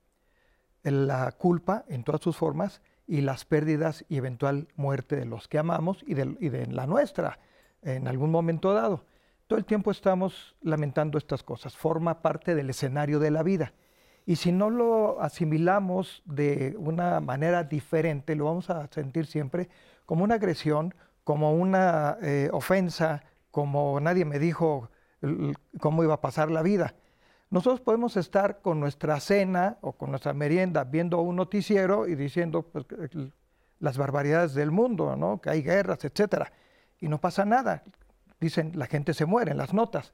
la 0.84 1.32
culpa 1.32 1.84
en 1.88 2.04
todas 2.04 2.20
sus 2.20 2.36
formas 2.36 2.82
y 3.08 3.20
las 3.20 3.44
pérdidas 3.44 4.04
y 4.08 4.16
eventual 4.16 4.68
muerte 4.76 5.16
de 5.16 5.24
los 5.24 5.48
que 5.48 5.58
amamos 5.58 6.04
y 6.06 6.14
de, 6.14 6.36
y 6.38 6.50
de 6.50 6.66
la 6.66 6.86
nuestra 6.86 7.40
en 7.82 8.06
algún 8.06 8.30
momento 8.30 8.72
dado. 8.72 9.04
Todo 9.46 9.60
el 9.60 9.64
tiempo 9.64 9.92
estamos 9.92 10.56
lamentando 10.60 11.18
estas 11.18 11.44
cosas, 11.44 11.76
forma 11.76 12.20
parte 12.20 12.56
del 12.56 12.68
escenario 12.70 13.20
de 13.20 13.30
la 13.30 13.44
vida. 13.44 13.74
Y 14.24 14.36
si 14.36 14.50
no 14.50 14.70
lo 14.70 15.20
asimilamos 15.20 16.24
de 16.24 16.74
una 16.78 17.20
manera 17.20 17.62
diferente, 17.62 18.34
lo 18.34 18.46
vamos 18.46 18.70
a 18.70 18.88
sentir 18.88 19.26
siempre 19.26 19.68
como 20.04 20.24
una 20.24 20.34
agresión, 20.34 20.94
como 21.22 21.54
una 21.54 22.18
eh, 22.22 22.50
ofensa, 22.52 23.22
como 23.52 24.00
nadie 24.00 24.24
me 24.24 24.40
dijo 24.40 24.90
cómo 25.78 26.02
iba 26.02 26.14
a 26.14 26.20
pasar 26.20 26.50
la 26.50 26.62
vida. 26.62 26.96
Nosotros 27.48 27.80
podemos 27.80 28.16
estar 28.16 28.60
con 28.60 28.80
nuestra 28.80 29.20
cena 29.20 29.78
o 29.80 29.92
con 29.92 30.10
nuestra 30.10 30.32
merienda 30.32 30.82
viendo 30.82 31.20
un 31.20 31.36
noticiero 31.36 32.08
y 32.08 32.16
diciendo 32.16 32.62
pues, 32.62 32.84
las 33.78 33.96
barbaridades 33.96 34.54
del 34.54 34.72
mundo, 34.72 35.14
¿no? 35.14 35.40
que 35.40 35.50
hay 35.50 35.62
guerras, 35.62 36.04
etcétera, 36.04 36.52
y 36.98 37.06
no 37.06 37.20
pasa 37.20 37.44
nada. 37.44 37.84
Dicen, 38.40 38.72
la 38.74 38.86
gente 38.86 39.14
se 39.14 39.26
muere 39.26 39.52
en 39.52 39.58
las 39.58 39.72
notas, 39.72 40.12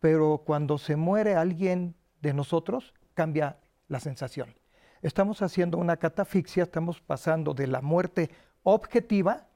pero 0.00 0.42
cuando 0.44 0.78
se 0.78 0.96
muere 0.96 1.34
alguien 1.34 1.94
de 2.20 2.34
nosotros, 2.34 2.94
cambia 3.14 3.58
la 3.88 4.00
sensación. 4.00 4.54
Estamos 5.02 5.42
haciendo 5.42 5.76
una 5.76 5.98
catafixia, 5.98 6.62
estamos 6.62 7.00
pasando 7.00 7.52
de 7.52 7.66
la 7.66 7.82
muerte 7.82 8.30
objetiva, 8.62 9.46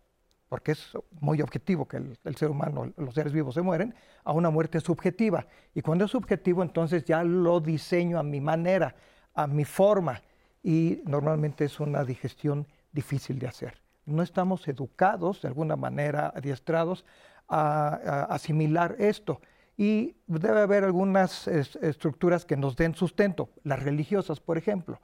porque 0.48 0.72
es 0.72 0.92
muy 1.20 1.40
objetivo 1.40 1.86
que 1.88 1.96
el, 1.96 2.36
ser 2.36 2.50
humano, 2.50 2.92
los 2.96 3.14
seres 3.14 3.32
vivos 3.32 3.54
se 3.54 3.62
mueren, 3.62 3.94
a 4.24 4.32
una 4.32 4.50
muerte 4.50 4.80
subjetiva. 4.80 5.46
Y 5.74 5.82
cuando 5.82 6.04
es 6.04 6.10
subjetivo, 6.10 6.62
entonces 6.62 7.04
ya 7.04 7.24
lo 7.24 7.60
diseño 7.60 8.18
a 8.18 8.22
mi 8.22 8.40
manera, 8.40 8.94
a 9.34 9.46
mi 9.46 9.64
forma, 9.64 10.22
y 10.62 11.00
normalmente 11.04 11.64
es 11.64 11.80
una 11.80 12.04
digestión 12.04 12.66
difícil 12.92 13.38
de 13.38 13.46
hacer. 13.48 13.80
No 14.04 14.22
estamos 14.22 14.66
educados, 14.68 15.42
de 15.42 15.48
alguna 15.48 15.76
manera, 15.76 16.32
adiestrados 16.34 17.04
a, 17.48 18.26
asimilar 18.30 18.96
esto. 18.98 19.40
Y 19.76 20.16
debe 20.26 20.60
haber 20.60 20.84
algunas 20.84 21.46
es- 21.48 21.76
estructuras 21.76 22.44
que 22.44 22.56
nos 22.56 22.76
den 22.76 22.94
sustento, 22.94 23.50
las 23.62 23.82
religiosas, 23.82 24.40
por 24.40 24.58
ejemplo, 24.58 25.00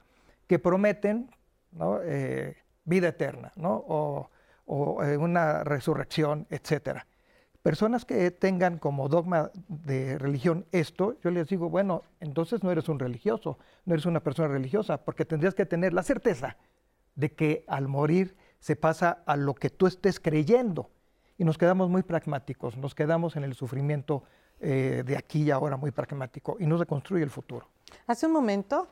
que 0.46 0.59
prometen. 0.59 1.30
Eh, 2.04 2.57
vida 2.85 3.09
eterna 3.09 3.50
o, 3.57 4.28
eh, 5.02 5.16
una 5.16 5.64
resurrección, 5.64 6.46
etcétera. 6.50 7.07
Personas 7.62 8.04
que 8.04 8.30
tengan 8.30 8.78
como 8.78 9.09
dogma 9.09 9.50
de 9.68 10.18
religión 10.18 10.66
esto, 10.70 11.16
yo 11.22 11.30
les 11.30 11.48
digo, 11.48 11.70
bueno, 11.70 12.02
entonces 12.20 12.62
no 12.62 12.70
eres 12.70 12.88
un 12.88 12.98
religioso, 12.98 13.59
no 13.87 13.94
eres 13.94 14.07
una 14.07 14.20
persona 14.20 14.48
religiosa, 14.48 14.98
porque 14.98 15.24
tendrías 15.24 15.54
que 15.54 15.64
tener 15.66 15.94
la 15.94 16.02
certeza 16.02 16.57
de 17.14 17.33
que 17.33 17.64
al 17.66 17.88
morir 17.88 18.37
se 18.61 18.76
pasa 18.76 19.22
a 19.26 19.37
lo 19.37 19.54
que 19.54 19.70
tú 19.70 19.87
estés 19.87 20.20
creyendo. 20.20 20.90
Y 21.38 21.44
nos 21.44 21.58
quedamos 21.58 21.88
muy 21.90 22.02
pragmáticos, 22.02 22.76
nos 22.76 22.94
quedamos 22.94 23.37
en 23.37 23.44
el 23.44 23.54
sufrimiento 23.54 24.22
eh, 24.60 25.02
de 25.04 25.16
aquí 25.16 25.42
y 25.42 25.50
ahora 25.50 25.76
muy 25.76 25.90
pragmático 25.90 26.56
y 26.60 26.66
no 26.66 26.78
se 26.78 26.87
construye 26.87 27.24
el 27.24 27.30
futuro. 27.30 27.68
Hace 28.06 28.26
un 28.26 28.32
momento 28.32 28.87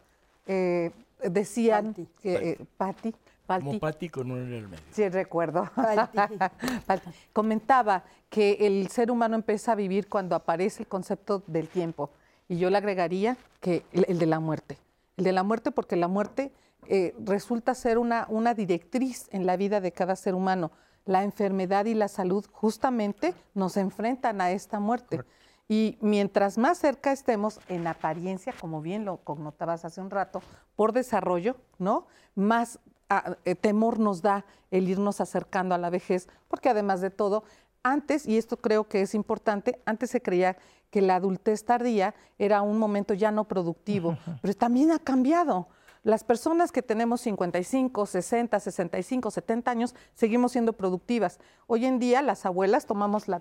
eh, 0.47 0.91
decían 1.23 1.89
Patti. 1.95 2.09
que 2.21 2.35
eh, 2.51 2.59
Patti, 2.77 3.15
Patti, 3.47 3.65
Como 3.65 3.79
Pati 3.79 4.09
con 4.09 4.31
un 4.31 4.39
en 4.39 4.53
el 4.55 4.69
medio. 4.69 4.85
sí 4.91 5.09
recuerdo, 5.09 5.69
Patti. 5.75 6.19
Patti, 6.87 7.11
comentaba 7.33 8.05
que 8.29 8.59
el 8.61 8.89
ser 8.89 9.11
humano 9.11 9.37
empieza 9.37 9.73
a 9.73 9.75
vivir 9.77 10.09
cuando 10.09 10.35
aparece 10.35 10.83
el 10.83 10.89
concepto 10.89 11.43
del 11.47 11.69
tiempo. 11.69 12.11
Y 12.49 12.59
yo 12.59 12.71
le 12.71 12.79
agregaría 12.79 13.37
que 13.61 13.85
el, 13.93 14.05
el 14.09 14.19
de 14.19 14.27
la 14.27 14.41
muerte. 14.41 14.79
El 15.17 15.25
de 15.25 15.33
la 15.33 15.43
muerte 15.45 15.71
porque 15.71 15.95
la 15.97 16.09
muerte 16.09 16.53
eh, 16.89 17.15
resulta 17.25 17.75
ser 17.75 17.99
una, 17.99 18.27
una 18.29 18.55
directriz 18.55 19.29
en 19.31 19.47
la 19.47 19.57
vida 19.57 19.81
de 19.81 19.93
cada 19.93 20.17
ser 20.17 20.35
humano. 20.35 20.73
La 21.05 21.25
enfermedad 21.25 21.87
y 21.87 21.95
la 21.95 22.09
salud 22.09 22.45
justamente 22.53 23.35
nos 23.55 23.77
enfrentan 23.77 24.41
a 24.41 24.53
esta 24.53 24.81
muerte. 24.81 25.25
Y 25.69 25.97
mientras 26.01 26.59
más 26.59 26.79
cerca 26.79 27.13
estemos 27.13 27.61
en 27.69 27.87
apariencia, 27.87 28.53
como 28.61 28.83
bien 28.83 29.05
lo 29.05 29.19
connotabas 29.19 29.85
hace 29.85 30.01
un 30.01 30.11
rato, 30.11 30.43
por 30.77 30.93
desarrollo, 30.93 31.57
¿no? 31.79 32.07
Más 32.35 32.79
ah, 33.09 33.37
eh, 33.45 33.55
temor 33.55 33.99
nos 33.99 34.23
da 34.23 34.45
el 34.71 34.89
irnos 34.89 35.21
acercando 35.21 35.75
a 35.75 35.79
la 35.79 35.91
vejez, 35.91 36.29
porque 36.49 36.69
además 36.69 37.01
de 37.01 37.11
todo, 37.11 37.45
antes, 37.83 38.27
y 38.27 38.39
esto 38.39 38.59
creo 38.59 38.89
que 38.89 39.03
es 39.03 39.15
importante, 39.15 39.81
antes 39.87 40.11
se 40.11 40.21
creía 40.21 40.57
que 40.91 41.01
la 41.01 41.17
adultez 41.17 41.65
tardía 41.65 42.15
era 42.39 42.63
un 42.63 42.79
momento 42.79 43.15
ya 43.15 43.31
no 43.31 43.45
productivo, 43.45 44.19
pero 44.43 44.55
también 44.55 44.91
ha 44.93 44.99
cambiado. 44.99 45.69
Las 46.05 46.25
personas 46.25 46.73
que 46.73 46.83
tenemos 46.83 47.21
55, 47.21 48.07
60, 48.07 48.59
65, 48.59 49.31
70 49.31 49.71
años 49.71 49.95
seguimos 50.15 50.51
siendo 50.51 50.73
productivas. 50.73 51.39
Hoy 51.69 51.87
en 51.87 52.01
día 52.01 52.23
las 52.23 52.45
abuelas 52.45 52.87
tomamos 52.87 53.29
la, 53.29 53.41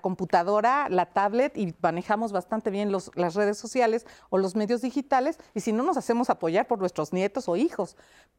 computadora, 0.00 0.88
la 0.88 1.06
tablet 1.06 1.56
y 1.58 1.74
manejamos 1.82 2.30
bastante 2.30 2.70
bien 2.70 2.92
las 2.92 3.34
redes 3.34 3.58
sociales 3.58 4.06
o 4.30 4.38
los 4.38 4.54
medios 4.54 4.82
digitales 4.82 5.38
y 5.52 5.60
si 5.60 5.72
no 5.72 5.82
nos 5.82 5.96
hacemos 5.96 6.30
apoyar 6.30 6.68
por 6.68 6.78
nuestros 6.78 7.12
nietos 7.12 7.48
o 7.48 7.56
hijos. 7.56 7.96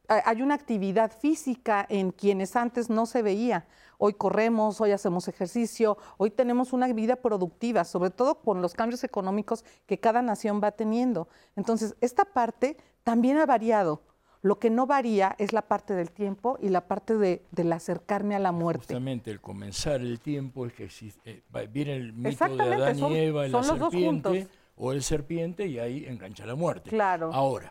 Hay 0.08 0.40
una 0.40 0.54
actividad 0.54 1.12
física 1.12 1.84
en 1.90 2.12
quienes 2.12 2.56
antes 2.56 2.88
no 2.88 3.04
se 3.04 3.20
veía. 3.20 3.66
Hoy 3.98 4.14
corremos, 4.14 4.80
hoy 4.80 4.92
hacemos 4.92 5.28
ejercicio, 5.28 5.98
hoy 6.16 6.30
tenemos 6.30 6.72
una 6.72 6.90
vida 6.90 7.16
productiva, 7.16 7.84
sobre 7.84 8.08
todo 8.08 8.36
con 8.36 8.62
los 8.62 8.72
cambios 8.72 9.04
económicos 9.04 9.62
que 9.84 10.00
cada 10.00 10.22
nación 10.22 10.58
va 10.64 10.72
teniendo. 10.72 11.28
Entonces, 11.54 11.94
esta 12.00 12.24
parte 12.24 12.78
también 13.02 13.38
ha 13.38 13.46
variado. 13.46 14.02
Lo 14.42 14.58
que 14.58 14.70
no 14.70 14.86
varía 14.86 15.36
es 15.38 15.52
la 15.52 15.62
parte 15.62 15.92
del 15.92 16.10
tiempo 16.10 16.58
y 16.62 16.70
la 16.70 16.88
parte 16.88 17.18
de, 17.18 17.42
del 17.50 17.72
acercarme 17.72 18.34
a 18.34 18.38
la 18.38 18.52
muerte. 18.52 18.84
Justamente 18.84 19.30
el 19.30 19.40
comenzar 19.40 20.00
el 20.00 20.18
tiempo 20.18 20.64
es 20.64 20.72
que 20.72 20.84
existe, 20.84 21.44
eh, 21.52 21.68
viene 21.70 21.96
el 21.96 22.14
mito 22.14 22.48
de 22.48 22.62
Adán 22.62 22.98
y 22.98 23.16
Eva, 23.16 23.46
la 23.48 23.62
serpiente 23.62 24.48
o 24.76 24.92
el 24.92 25.02
serpiente 25.02 25.66
y 25.66 25.78
ahí 25.78 26.06
engancha 26.06 26.46
la 26.46 26.54
muerte. 26.54 26.88
Claro. 26.88 27.30
Ahora, 27.34 27.70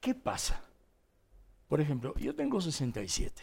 ¿qué 0.00 0.14
pasa? 0.14 0.64
Por 1.68 1.82
ejemplo, 1.82 2.14
yo 2.16 2.34
tengo 2.34 2.62
67. 2.62 3.42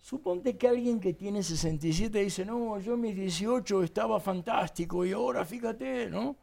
Suponte 0.00 0.56
que 0.56 0.66
alguien 0.66 0.98
que 0.98 1.12
tiene 1.12 1.42
67 1.42 2.18
dice, 2.18 2.44
no, 2.44 2.80
yo 2.80 2.96
mis 2.96 3.14
18 3.14 3.84
estaba 3.84 4.18
fantástico 4.18 5.04
y 5.04 5.12
ahora 5.12 5.44
fíjate, 5.44 6.08
¿no? 6.10 6.34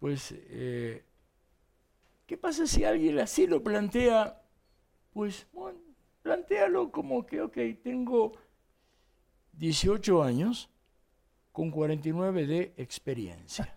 Pues 0.00 0.34
eh, 0.36 1.04
¿Qué 2.26 2.36
pasa 2.36 2.66
si 2.66 2.84
alguien 2.84 3.20
así 3.20 3.46
lo 3.46 3.62
plantea? 3.62 4.42
Pues, 5.12 5.46
bueno, 5.52 5.78
plantealo 6.22 6.90
como 6.90 7.24
que, 7.24 7.40
ok, 7.40 7.56
tengo 7.82 8.32
18 9.52 10.22
años 10.22 10.68
con 11.52 11.70
49 11.70 12.46
de 12.46 12.74
experiencia. 12.76 13.72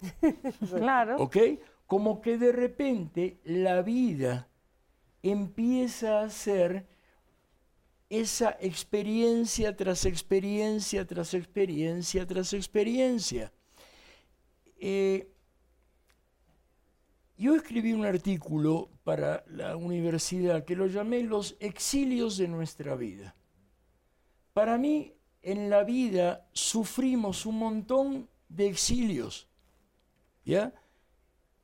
claro. 0.70 1.16
¿Ok? 1.16 1.36
Como 1.86 2.20
que 2.20 2.36
de 2.36 2.52
repente 2.52 3.40
la 3.44 3.82
vida 3.82 4.48
empieza 5.22 6.20
a 6.20 6.30
ser 6.30 6.86
esa 8.10 8.58
experiencia 8.60 9.74
tras 9.74 10.04
experiencia, 10.04 11.06
tras 11.06 11.32
experiencia, 11.32 12.26
tras 12.26 12.52
experiencia. 12.52 13.52
Eh, 14.76 15.31
yo 17.42 17.56
escribí 17.56 17.92
un 17.92 18.06
artículo 18.06 18.88
para 19.02 19.42
la 19.48 19.76
universidad 19.76 20.64
que 20.64 20.76
lo 20.76 20.86
llamé 20.86 21.24
Los 21.24 21.56
exilios 21.58 22.36
de 22.36 22.46
nuestra 22.46 22.94
vida. 22.94 23.34
Para 24.52 24.78
mí, 24.78 25.12
en 25.42 25.68
la 25.68 25.82
vida 25.82 26.46
sufrimos 26.52 27.44
un 27.44 27.58
montón 27.58 28.28
de 28.48 28.68
exilios. 28.68 29.48
¿Ya? 30.44 30.72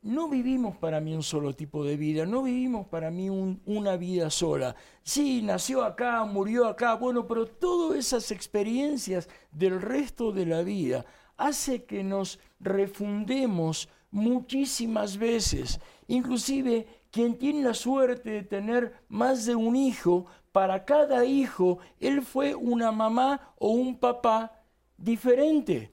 No 0.03 0.29
vivimos 0.29 0.77
para 0.77 1.01
mí 1.01 1.15
un 1.15 1.23
solo 1.23 1.55
tipo 1.55 1.85
de 1.85 1.97
vida, 1.97 2.27
no 2.27 2.43
vivimos 2.43 2.89
para 2.89 3.13
mí 3.13 3.31
una 3.31 3.97
vida 3.97 4.31
sola. 4.31 4.75
Sí, 5.05 5.43
nació 5.43 5.85
acá, 5.85 6.25
murió 6.25 6.67
acá, 6.67 6.95
bueno, 6.95 7.25
pero 7.27 7.47
todas 7.47 7.99
esas 7.99 8.33
experiencias 8.33 9.29
del 9.53 9.81
resto 9.81 10.33
de 10.33 10.47
la 10.47 10.63
vida 10.63 11.07
hace 11.37 11.85
que 11.85 12.03
nos 12.03 12.41
refundemos 12.59 13.89
muchísimas 14.11 15.17
veces. 15.17 15.81
Inclusive 16.07 16.87
quien 17.11 17.39
tiene 17.39 17.63
la 17.63 17.75
suerte 17.75 18.31
de 18.31 18.43
tener 18.43 18.95
más 19.09 19.47
de 19.47 19.55
un 19.55 19.77
hijo, 19.77 20.27
para 20.53 20.85
cada 20.85 21.25
hijo, 21.25 21.79
él 22.01 22.23
fue 22.23 22.55
una 22.55 22.91
mamá 22.91 23.55
o 23.59 23.71
un 23.71 23.97
papá 23.99 24.53
diferente. 24.97 25.93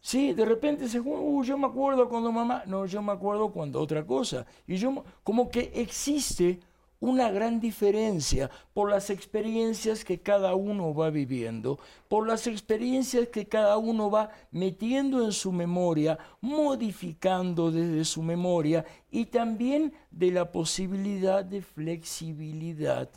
Sí, 0.00 0.32
de 0.32 0.44
repente 0.44 0.88
se, 0.88 1.00
uh, 1.00 1.42
yo 1.42 1.58
me 1.58 1.66
acuerdo 1.66 2.08
cuando 2.08 2.30
mamá, 2.30 2.62
no, 2.66 2.86
yo 2.86 3.02
me 3.02 3.12
acuerdo 3.12 3.50
cuando 3.50 3.80
otra 3.80 4.06
cosa. 4.06 4.46
Y 4.66 4.76
yo, 4.76 5.04
como 5.24 5.48
que 5.48 5.72
existe 5.74 6.60
una 7.00 7.30
gran 7.30 7.60
diferencia 7.60 8.50
por 8.72 8.90
las 8.90 9.10
experiencias 9.10 10.04
que 10.04 10.20
cada 10.20 10.54
uno 10.54 10.94
va 10.94 11.10
viviendo, 11.10 11.78
por 12.08 12.26
las 12.26 12.46
experiencias 12.46 13.28
que 13.28 13.46
cada 13.46 13.76
uno 13.76 14.10
va 14.10 14.30
metiendo 14.50 15.24
en 15.24 15.32
su 15.32 15.52
memoria, 15.52 16.18
modificando 16.40 17.70
desde 17.70 18.04
su 18.04 18.22
memoria 18.22 18.84
y 19.10 19.26
también 19.26 19.92
de 20.10 20.30
la 20.30 20.50
posibilidad 20.50 21.44
de 21.44 21.62
flexibilidad 21.62 23.10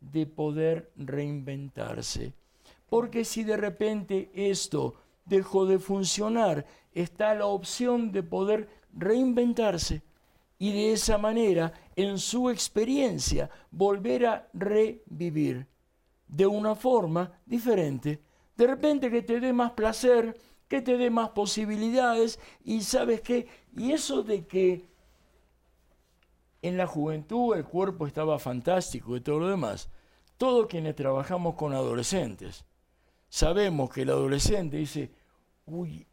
de 0.00 0.26
poder 0.26 0.90
reinventarse. 0.96 2.32
Porque 2.88 3.24
si 3.24 3.44
de 3.44 3.56
repente 3.56 4.30
esto 4.34 4.94
dejó 5.24 5.64
de 5.64 5.78
funcionar, 5.78 6.66
está 6.92 7.34
la 7.34 7.46
opción 7.46 8.12
de 8.12 8.22
poder 8.22 8.68
reinventarse 8.92 10.02
y 10.58 10.72
de 10.72 10.92
esa 10.92 11.18
manera, 11.18 11.72
en 11.96 12.18
su 12.18 12.50
experiencia, 12.50 13.50
volver 13.70 14.26
a 14.26 14.48
revivir 14.52 15.66
de 16.26 16.46
una 16.46 16.74
forma 16.74 17.40
diferente. 17.44 18.22
De 18.56 18.66
repente 18.66 19.10
que 19.10 19.22
te 19.22 19.40
dé 19.40 19.52
más 19.52 19.72
placer, 19.72 20.36
que 20.68 20.80
te 20.80 20.96
dé 20.96 21.10
más 21.10 21.30
posibilidades 21.30 22.38
y 22.64 22.80
sabes 22.80 23.20
qué, 23.20 23.46
y 23.76 23.92
eso 23.92 24.22
de 24.22 24.46
que 24.46 24.88
en 26.62 26.76
la 26.76 26.86
juventud 26.86 27.54
el 27.56 27.64
cuerpo 27.64 28.06
estaba 28.06 28.38
fantástico 28.38 29.16
y 29.16 29.20
todo 29.20 29.40
lo 29.40 29.48
demás, 29.48 29.90
todos 30.36 30.66
quienes 30.66 30.94
trabajamos 30.94 31.56
con 31.56 31.74
adolescentes, 31.74 32.64
sabemos 33.28 33.90
que 33.90 34.02
el 34.02 34.10
adolescente 34.10 34.78
dice, 34.78 35.10
uy, 35.66 36.06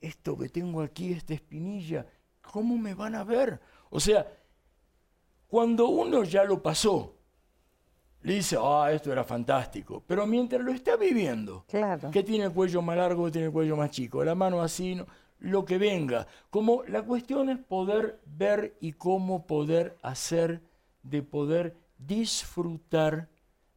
esto 0.00 0.38
que 0.38 0.48
tengo 0.48 0.80
aquí, 0.80 1.12
esta 1.12 1.34
espinilla, 1.34 2.06
¿cómo 2.40 2.78
me 2.78 2.94
van 2.94 3.14
a 3.14 3.24
ver? 3.24 3.60
O 3.90 4.00
sea, 4.00 4.26
cuando 5.48 5.88
uno 5.88 6.22
ya 6.24 6.44
lo 6.44 6.62
pasó, 6.62 7.14
le 8.22 8.34
dice, 8.34 8.56
ah, 8.60 8.90
esto 8.92 9.10
era 9.10 9.24
fantástico. 9.24 10.02
Pero 10.06 10.26
mientras 10.26 10.62
lo 10.62 10.72
está 10.72 10.96
viviendo, 10.96 11.64
que 12.12 12.22
tiene 12.22 12.44
el 12.44 12.52
cuello 12.52 12.82
más 12.82 12.96
largo, 12.96 13.24
que 13.26 13.32
tiene 13.32 13.46
el 13.46 13.52
cuello 13.52 13.76
más 13.76 13.90
chico, 13.90 14.22
la 14.22 14.34
mano 14.34 14.60
así, 14.60 15.00
lo 15.38 15.64
que 15.64 15.78
venga. 15.78 16.26
Como 16.50 16.82
la 16.84 17.02
cuestión 17.02 17.48
es 17.48 17.58
poder 17.58 18.20
ver 18.26 18.76
y 18.80 18.92
cómo 18.92 19.46
poder 19.46 19.96
hacer, 20.02 20.60
de 21.02 21.22
poder 21.22 21.76
disfrutar 21.96 23.28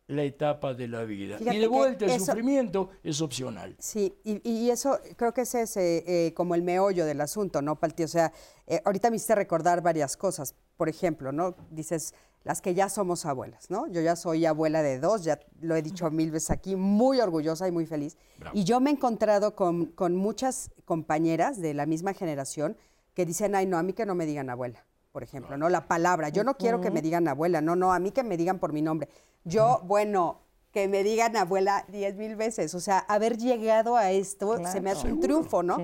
la 0.07 0.23
etapa 0.23 0.73
de 0.73 0.87
la 0.87 1.03
vida. 1.03 1.37
y 1.39 1.57
de 1.57 1.67
vuelta 1.67 2.05
el 2.05 2.19
sufrimiento 2.19 2.89
es 3.03 3.21
opcional. 3.21 3.75
Sí, 3.79 4.13
y, 4.23 4.69
eso 4.69 4.99
creo 5.15 5.33
que 5.33 5.41
ese 5.41 5.61
es 5.61 5.77
eh, 5.77 6.03
eh, 6.05 6.33
como 6.33 6.53
el 6.55 6.63
meollo 6.63 7.05
del 7.05 7.21
asunto, 7.21 7.61
¿no, 7.61 7.79
Palti? 7.79 8.03
O 8.03 8.07
sea, 8.07 8.33
eh, 8.71 8.81
ahorita 8.85 9.09
me 9.09 9.17
hiciste 9.17 9.35
recordar 9.35 9.81
varias 9.81 10.15
cosas. 10.15 10.55
Por 10.77 10.87
ejemplo, 10.87 11.31
¿no? 11.31 11.55
Dices, 11.69 12.13
las 12.43 12.61
que 12.61 12.73
ya 12.73 12.87
somos 12.87 13.25
abuelas, 13.25 13.69
¿no? 13.69 13.85
Yo 13.87 13.99
ya 13.99 14.15
soy 14.15 14.45
abuela 14.45 14.81
de 14.81 14.97
dos, 14.97 15.23
ya 15.25 15.39
lo 15.59 15.75
he 15.75 15.81
dicho 15.81 16.09
mil 16.09 16.31
veces 16.31 16.51
aquí, 16.51 16.77
muy 16.77 17.19
orgullosa 17.19 17.67
y 17.67 17.71
muy 17.71 17.85
feliz. 17.85 18.17
Y 18.53 18.63
yo 18.63 18.79
me 18.79 18.89
he 18.89 18.93
encontrado 18.93 19.55
con, 19.55 19.87
con 19.87 20.15
muchas 20.15 20.71
compañeras 20.85 21.61
de 21.61 21.73
la 21.73 21.85
misma 21.85 22.13
generación 22.13 22.77
que 23.13 23.25
dicen, 23.25 23.55
ay, 23.55 23.65
no, 23.65 23.77
a 23.77 23.83
mí 23.83 23.91
que 23.91 24.05
no 24.05 24.15
me 24.15 24.25
digan 24.25 24.49
abuela 24.49 24.85
por 25.11 25.23
ejemplo, 25.23 25.57
¿no? 25.57 25.67
La 25.67 25.87
palabra. 25.87 26.29
Yo 26.29 26.45
no 26.45 26.55
quiero 26.55 26.79
que 26.79 26.89
me 26.89 27.01
digan 27.01 27.27
abuela, 27.27 27.59
no, 27.59 27.75
no, 27.75 27.91
a 27.91 27.99
mí 27.99 28.11
que 28.11 28.23
me 28.23 28.37
digan 28.37 28.59
por 28.59 28.71
mi 28.71 28.81
nombre. 28.81 29.09
Yo, 29.43 29.81
bueno, 29.83 30.39
que 30.71 30.87
me 30.87 31.03
digan 31.03 31.35
abuela 31.35 31.85
diez 31.89 32.15
mil 32.15 32.35
veces. 32.35 32.73
O 32.75 32.79
sea, 32.79 32.99
haber 32.99 33.37
llegado 33.37 33.97
a 33.97 34.11
esto 34.11 34.57
se 34.65 34.81
me 34.81 34.91
hace 34.91 35.11
un 35.11 35.19
triunfo, 35.19 35.63
¿no? 35.63 35.77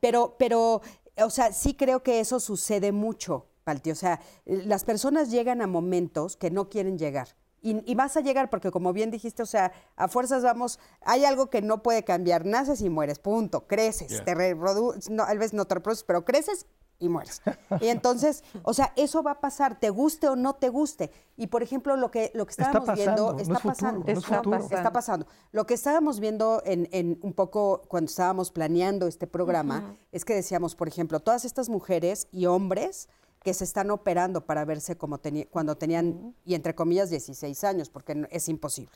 Pero, 0.00 0.34
pero, 0.38 0.80
o 1.22 1.30
sea, 1.30 1.52
sí 1.52 1.74
creo 1.74 2.02
que 2.02 2.20
eso 2.20 2.40
sucede 2.40 2.92
mucho, 2.92 3.46
Palti. 3.64 3.90
O 3.90 3.94
sea, 3.94 4.20
las 4.44 4.84
personas 4.84 5.30
llegan 5.30 5.62
a 5.62 5.66
momentos 5.66 6.36
que 6.36 6.50
no 6.50 6.68
quieren 6.68 6.98
llegar. 6.98 7.28
Y, 7.62 7.94
vas 7.94 8.16
a 8.16 8.22
llegar 8.22 8.48
porque, 8.48 8.70
como 8.70 8.94
bien 8.94 9.10
dijiste, 9.10 9.42
o 9.42 9.46
sea, 9.46 9.72
a 9.94 10.08
fuerzas 10.08 10.42
vamos, 10.42 10.78
hay 11.02 11.26
algo 11.26 11.50
que 11.50 11.60
no 11.60 11.82
puede 11.82 12.04
cambiar, 12.04 12.46
naces 12.46 12.80
y 12.80 12.88
mueres, 12.88 13.18
punto, 13.18 13.66
creces, 13.66 14.24
te 14.24 14.34
reproduces, 14.34 15.10
no, 15.10 15.26
tal 15.26 15.38
vez 15.38 15.52
no 15.52 15.66
te 15.66 15.74
reproduces, 15.74 16.04
pero 16.04 16.24
creces 16.24 16.64
y 17.00 17.08
mueres. 17.08 17.42
Y 17.80 17.88
entonces, 17.88 18.44
o 18.62 18.74
sea, 18.74 18.92
eso 18.94 19.22
va 19.22 19.32
a 19.32 19.40
pasar, 19.40 19.80
te 19.80 19.90
guste 19.90 20.28
o 20.28 20.36
no 20.36 20.54
te 20.54 20.68
guste. 20.68 21.10
Y 21.36 21.48
por 21.48 21.62
ejemplo, 21.62 21.96
lo 21.96 22.10
que, 22.10 22.30
lo 22.34 22.46
que 22.46 22.50
estábamos 22.50 22.94
viendo 22.94 23.36
está 23.38 23.58
pasando. 23.58 24.06
está, 24.06 24.92
pasando. 24.92 25.26
Lo 25.50 25.66
que 25.66 25.74
estábamos 25.74 26.20
viendo 26.20 26.62
en, 26.64 27.18
un 27.22 27.32
poco 27.32 27.82
cuando 27.88 28.10
estábamos 28.10 28.52
planeando 28.52 29.08
este 29.08 29.26
programa 29.26 29.96
es 30.12 30.24
que 30.24 30.34
decíamos, 30.34 30.76
por 30.76 30.86
ejemplo, 30.86 31.18
todas 31.20 31.44
estas 31.44 31.68
mujeres 31.68 32.28
y 32.30 32.46
hombres 32.46 33.08
que 33.42 33.54
se 33.54 33.64
están 33.64 33.90
operando 33.90 34.44
para 34.44 34.66
verse 34.66 34.96
como 34.96 35.18
cuando 35.50 35.76
tenían, 35.76 36.36
y 36.44 36.54
entre 36.54 36.74
comillas, 36.74 37.08
16 37.08 37.64
años, 37.64 37.88
porque 37.88 38.26
es 38.30 38.48
imposible. 38.50 38.92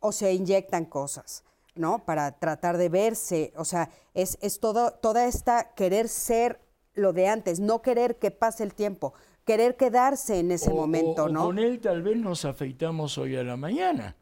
O 0.00 0.12
se 0.12 0.32
inyectan 0.34 0.84
cosas. 0.84 1.42
¿no? 1.74 2.04
Para 2.04 2.32
tratar 2.38 2.78
de 2.78 2.88
verse, 2.88 3.52
o 3.54 3.64
sea, 3.64 3.90
es, 4.14 4.38
es 4.40 4.60
todo, 4.60 4.92
toda 4.92 5.26
esta 5.26 5.74
querer 5.74 6.08
ser 6.08 6.58
lo 6.96 7.12
de 7.12 7.28
antes, 7.28 7.60
no 7.60 7.80
querer 7.82 8.16
que 8.18 8.30
pase 8.30 8.64
el 8.64 8.74
tiempo, 8.74 9.14
querer 9.44 9.76
quedarse 9.76 10.40
en 10.40 10.50
ese 10.50 10.70
O- 10.70 10.74
momento, 10.74 11.22
o- 11.24 11.26
o 11.26 11.28
¿no? 11.28 11.44
con 11.44 11.58
él 11.58 11.78
tal 11.80 12.02
vez 12.02 12.16
nos 12.16 12.44
afeitamos 12.44 13.16
hoy 13.18 13.36
a 13.36 13.44
la 13.44 13.56
mañana. 13.56 14.16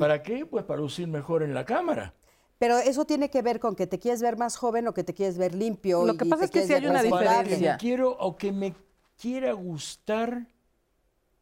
¿Para 0.00 0.22
qué? 0.22 0.46
Pues 0.46 0.64
para 0.64 0.80
lucir 0.80 1.06
mejor 1.06 1.42
en 1.42 1.52
la 1.52 1.64
cámara. 1.66 2.14
Pero 2.58 2.78
eso 2.78 3.04
tiene 3.04 3.28
que 3.28 3.42
ver 3.42 3.60
con 3.60 3.76
que 3.76 3.86
te 3.86 3.98
quieres 3.98 4.22
ver 4.22 4.38
más 4.38 4.56
joven 4.56 4.88
o 4.88 4.94
que 4.94 5.04
te 5.04 5.12
quieres 5.12 5.36
ver 5.36 5.54
limpio. 5.54 6.04
Lo 6.06 6.14
y 6.14 6.16
que 6.16 6.24
pasa 6.24 6.46
es 6.46 6.50
que 6.50 6.66
sí 6.66 6.72
hay 6.72 6.86
una 6.86 7.02
que 7.02 7.08
diferencia. 7.08 7.76
quiero 7.76 8.16
o 8.18 8.36
que 8.38 8.50
me 8.52 8.74
quiera 9.20 9.52
gustar 9.52 10.46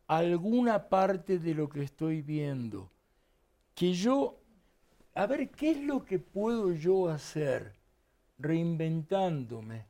alguna 0.09 0.89
parte 0.89 1.39
de 1.39 1.55
lo 1.55 1.69
que 1.69 1.85
estoy 1.85 2.23
viendo. 2.23 2.91
Que 3.77 3.93
yo, 3.93 4.41
a 5.15 5.27
ver, 5.27 5.49
¿qué 5.51 5.71
es 5.71 5.81
lo 5.81 6.05
que 6.05 6.19
puedo 6.19 6.73
yo 6.73 7.09
hacer 7.09 7.77
reinventándome? 8.39 9.87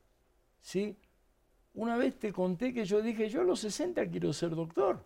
¿Sí? 0.65 0.97
Una 1.75 1.99
vez 1.99 2.19
te 2.19 2.33
conté 2.33 2.73
que 2.73 2.87
yo 2.87 3.03
dije, 3.03 3.29
yo 3.29 3.43
a 3.43 3.45
los 3.45 3.61
60 3.61 4.09
quiero 4.09 4.33
ser 4.33 4.51
doctor. 4.55 5.05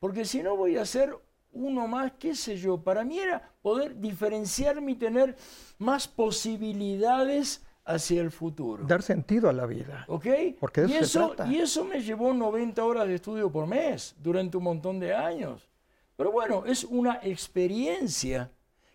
Porque 0.00 0.24
si 0.24 0.42
no 0.42 0.56
voy 0.56 0.76
a 0.76 0.84
ser 0.84 1.16
uno 1.52 1.86
más, 1.86 2.12
qué 2.18 2.34
sé 2.34 2.56
yo. 2.56 2.82
Para 2.82 3.04
mí 3.04 3.18
era 3.18 3.52
poder 3.62 4.00
diferenciarme 4.00 4.92
y 4.92 4.94
tener 4.96 5.36
más 5.78 6.08
posibilidades 6.08 7.64
hacia 7.84 8.22
el 8.22 8.30
futuro. 8.32 8.84
Dar 8.86 9.02
sentido 9.02 9.48
a 9.48 9.52
la 9.52 9.66
vida. 9.66 10.04
¿Ok? 10.08 10.26
Porque 10.58 10.80
de 10.80 10.88
y, 10.88 10.92
eso 10.94 10.98
se 10.98 11.04
eso, 11.04 11.28
trata. 11.28 11.52
y 11.52 11.58
eso 11.58 11.84
me 11.84 12.02
llevó 12.02 12.32
90 12.32 12.82
horas 12.84 13.06
de 13.06 13.14
estudio 13.14 13.52
por 13.52 13.66
mes 13.66 14.16
durante 14.18 14.56
un 14.56 14.64
montón 14.64 14.98
de 14.98 15.14
años. 15.14 15.68
Pero 16.16 16.32
bueno, 16.32 16.64
es 16.66 16.82
una 16.84 17.20
experiencia 17.22 18.50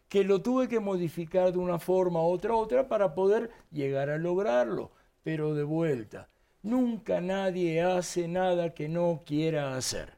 que 0.09 0.23
lo 0.23 0.41
tuve 0.41 0.67
que 0.67 0.79
modificar 0.79 1.53
de 1.53 1.59
una 1.59 1.79
forma 1.79 2.21
u 2.21 2.29
otra, 2.31 2.55
otra 2.55 2.87
para 2.89 3.13
poder 3.13 3.51
llegar 3.71 4.09
a 4.09 4.17
lograrlo. 4.17 4.91
Pero 5.25 5.55
de 5.55 5.63
vuelta, 5.63 6.29
nunca 6.61 7.19
nadie 7.19 7.81
hace 7.81 8.27
nada 8.27 8.75
que 8.75 8.87
no 8.87 9.23
quiera 9.25 9.75
hacer. 9.75 10.13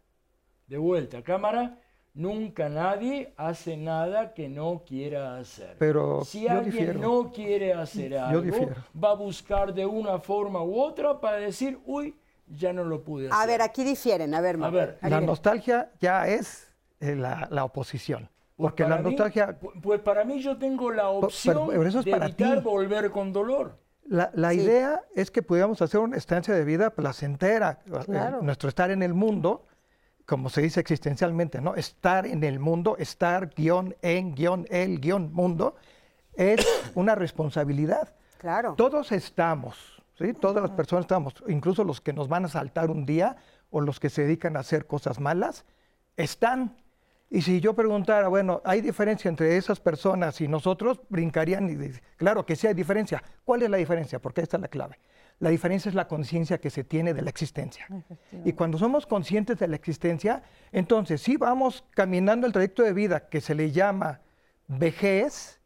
De 0.67 0.77
vuelta, 0.77 1.23
cámara, 1.23 1.79
nunca 2.13 2.67
nadie 2.67 3.33
hace 3.37 3.77
nada 3.77 4.33
que 4.33 4.49
no 4.49 4.83
quiera 4.85 5.37
hacer. 5.37 5.77
Pero 5.79 6.25
si 6.25 6.49
alguien 6.49 6.71
difiero. 6.71 6.99
no 6.99 7.31
quiere 7.31 7.71
hacer 7.73 8.17
algo, 8.17 8.69
va 9.01 9.11
a 9.11 9.15
buscar 9.15 9.73
de 9.73 9.85
una 9.85 10.19
forma 10.19 10.61
u 10.61 10.77
otra 10.77 11.21
para 11.21 11.37
decir, 11.37 11.79
uy, 11.85 12.13
ya 12.45 12.73
no 12.73 12.83
lo 12.83 13.01
pude 13.01 13.29
hacer. 13.29 13.39
A 13.41 13.45
ver, 13.45 13.61
aquí 13.61 13.85
difieren. 13.85 14.33
A 14.33 14.41
ver, 14.41 14.57
A 14.61 14.69
ver, 14.69 14.97
La 15.03 15.21
nostalgia 15.21 15.89
ya 16.01 16.27
es 16.27 16.67
eh, 16.99 17.15
la, 17.15 17.47
la 17.49 17.63
oposición. 17.63 18.29
Pues 18.57 18.71
Porque 18.71 18.83
la 18.83 18.89
para 18.89 19.01
mí- 19.03 19.09
nostalgia, 19.11 19.57
pu- 19.57 19.71
pues 19.81 20.01
para 20.01 20.25
mí 20.25 20.41
yo 20.41 20.57
tengo 20.57 20.91
la 20.91 21.07
opción 21.11 21.67
pero 21.69 21.87
eso 21.87 21.99
es 21.99 22.05
de 22.05 22.11
para 22.11 22.25
evitar 22.25 22.57
ti. 22.57 22.63
volver 22.65 23.09
con 23.09 23.31
dolor. 23.31 23.77
La, 24.07 24.31
la 24.33 24.51
Sí. 24.51 24.61
idea 24.61 25.01
es 25.15 25.31
que 25.31 25.41
pudiéramos 25.41 25.81
hacer 25.81 25.99
una 25.99 26.17
estancia 26.17 26.53
de 26.53 26.63
vida 26.63 26.89
placentera. 26.91 27.79
eh, 27.85 27.91
Claro. 28.05 28.41
Nuestro 28.41 28.69
estar 28.69 28.89
en 28.91 29.03
el 29.03 29.13
mundo, 29.13 29.65
como 30.25 30.49
se 30.49 30.61
dice 30.61 30.79
existencialmente, 30.79 31.61
¿no? 31.61 31.75
Estar 31.75 32.25
en 32.25 32.43
el 32.43 32.59
mundo, 32.59 32.95
estar 32.97 33.49
guion 33.55 33.95
en 34.01 34.33
guion 34.35 34.65
el 34.69 34.99
guion 34.99 35.31
mundo, 35.33 35.75
es 36.33 36.65
una 36.95 37.15
responsabilidad. 37.15 38.13
Claro. 38.37 38.75
Todos 38.75 39.11
estamos, 39.11 40.03
¿sí? 40.17 40.33
Todas 40.33 40.61
las 40.61 40.71
personas 40.71 41.03
estamos, 41.05 41.33
incluso 41.47 41.83
los 41.83 42.01
que 42.01 42.13
nos 42.13 42.27
van 42.27 42.45
a 42.45 42.47
saltar 42.49 42.89
un 42.91 43.05
día 43.05 43.35
o 43.71 43.81
los 43.81 43.99
que 43.99 44.09
se 44.09 44.21
dedican 44.23 44.55
a 44.57 44.59
hacer 44.61 44.85
cosas 44.85 45.19
malas, 45.19 45.65
están. 46.15 46.75
Y 47.29 47.41
si 47.41 47.59
yo 47.59 47.73
preguntara, 47.73 48.29
bueno, 48.29 48.61
¿hay 48.63 48.81
diferencia 48.81 49.27
entre 49.29 49.57
esas 49.57 49.79
personas 49.79 50.39
y 50.39 50.47
nosotros? 50.47 51.01
Brincarían 51.09 51.69
y 51.69 51.75
dicen, 51.75 52.01
claro 52.15 52.45
que 52.45 52.55
sí 52.55 52.67
hay 52.67 52.73
diferencia. 52.73 53.21
¿Cuál 53.43 53.63
es 53.63 53.69
la 53.69 53.77
diferencia? 53.77 54.19
Porque 54.19 54.41
esta 54.41 54.57
es 54.57 54.61
la 54.61 54.69
clave. 54.69 54.97
La 55.39 55.49
diferencia 55.49 55.89
es 55.89 55.95
la 55.95 56.07
conciencia 56.07 56.59
que 56.59 56.69
se 56.69 56.83
tiene 56.83 57.13
de 57.13 57.21
la 57.21 57.29
existencia. 57.29 57.85
Y 58.45 58.53
cuando 58.53 58.77
somos 58.77 59.05
conscientes 59.05 59.59
de 59.59 59.67
la 59.67 59.75
existencia, 59.75 60.41
entonces 60.71 61.21
sí 61.21 61.37
vamos 61.37 61.83
caminando 61.91 62.47
el 62.47 62.53
trayecto 62.53 62.81
de 62.81 62.93
vida 62.93 63.27
que 63.29 63.41
se 63.41 63.53
le 63.53 63.71
llama 63.71 64.21
vejez, 64.67 65.57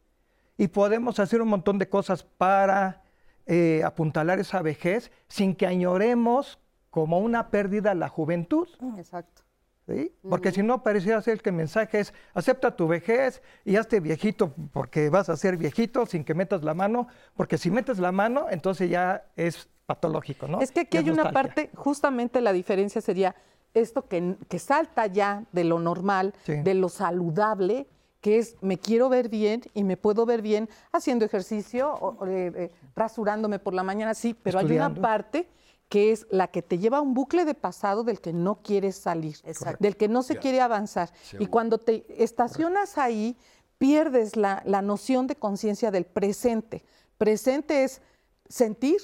y 0.61 0.67
podemos 0.67 1.19
hacer 1.19 1.41
un 1.41 1.47
montón 1.47 1.79
de 1.79 1.89
cosas 1.89 2.23
para 2.23 3.01
eh, 3.47 3.81
apuntalar 3.83 4.37
esa 4.37 4.61
vejez 4.61 5.11
sin 5.27 5.55
que 5.55 5.65
añoremos 5.65 6.59
como 6.91 7.17
una 7.17 7.49
pérdida 7.49 7.95
la 7.95 8.09
juventud. 8.09 8.67
Exacto. 8.95 9.40
¿Sí? 9.87 10.13
Porque 10.29 10.51
si 10.51 10.63
no, 10.63 10.83
pareciera 10.83 11.21
ser 11.21 11.41
que 11.41 11.49
el 11.49 11.55
mensaje 11.55 11.99
es, 11.99 12.13
acepta 12.33 12.75
tu 12.75 12.87
vejez 12.87 13.41
y 13.65 13.75
hazte 13.75 13.99
viejito 13.99 14.53
porque 14.71 15.09
vas 15.09 15.29
a 15.29 15.37
ser 15.37 15.57
viejito 15.57 16.05
sin 16.05 16.23
que 16.23 16.33
metas 16.33 16.63
la 16.63 16.73
mano, 16.73 17.07
porque 17.35 17.57
si 17.57 17.71
metes 17.71 17.99
la 17.99 18.11
mano, 18.11 18.47
entonces 18.49 18.89
ya 18.89 19.25
es 19.35 19.67
patológico, 19.85 20.47
¿no? 20.47 20.61
Es 20.61 20.71
que 20.71 20.81
aquí 20.81 20.97
hay 20.97 21.09
una 21.09 21.31
parte, 21.31 21.69
justamente 21.75 22.39
la 22.41 22.53
diferencia 22.53 23.01
sería 23.01 23.35
esto 23.73 24.07
que, 24.07 24.35
que 24.49 24.59
salta 24.59 25.07
ya 25.07 25.45
de 25.51 25.63
lo 25.63 25.79
normal, 25.79 26.33
Sí. 26.45 26.53
de 26.61 26.73
lo 26.73 26.89
saludable, 26.89 27.87
que 28.21 28.37
es 28.37 28.55
me 28.61 28.77
quiero 28.77 29.09
ver 29.09 29.29
bien 29.29 29.61
y 29.73 29.83
me 29.83 29.97
puedo 29.97 30.25
ver 30.25 30.41
bien 30.41 30.69
haciendo 30.91 31.25
ejercicio, 31.25 31.91
o- 31.93 32.17
o, 32.19 32.27
eh, 32.27 32.51
eh, 32.55 32.71
rasurándome 32.95 33.57
por 33.59 33.73
la 33.73 33.83
mañana, 33.83 34.13
sí, 34.13 34.33
pero 34.33 34.59
hay 34.59 34.65
una 34.71 34.93
parte 34.93 35.47
que 35.91 36.13
es 36.13 36.25
la 36.29 36.47
que 36.47 36.61
te 36.61 36.79
lleva 36.79 36.99
a 36.99 37.01
un 37.01 37.13
bucle 37.13 37.43
de 37.43 37.53
pasado 37.53 38.05
del 38.05 38.21
que 38.21 38.31
no 38.31 38.61
quieres 38.63 38.95
salir, 38.95 39.35
Exacto. 39.43 39.77
del 39.81 39.97
que 39.97 40.07
no 40.07 40.23
se 40.23 40.37
quiere 40.37 40.61
avanzar. 40.61 41.11
Y 41.37 41.47
cuando 41.47 41.79
te 41.79 42.05
estacionas 42.23 42.97
ahí, 42.97 43.35
pierdes 43.77 44.37
la, 44.37 44.63
la 44.65 44.81
noción 44.81 45.27
de 45.27 45.35
conciencia 45.35 45.91
del 45.91 46.05
presente. 46.05 46.85
Presente 47.17 47.83
es 47.83 48.01
sentir, 48.47 49.01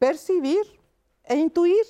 percibir 0.00 0.80
e 1.22 1.36
intuir 1.36 1.84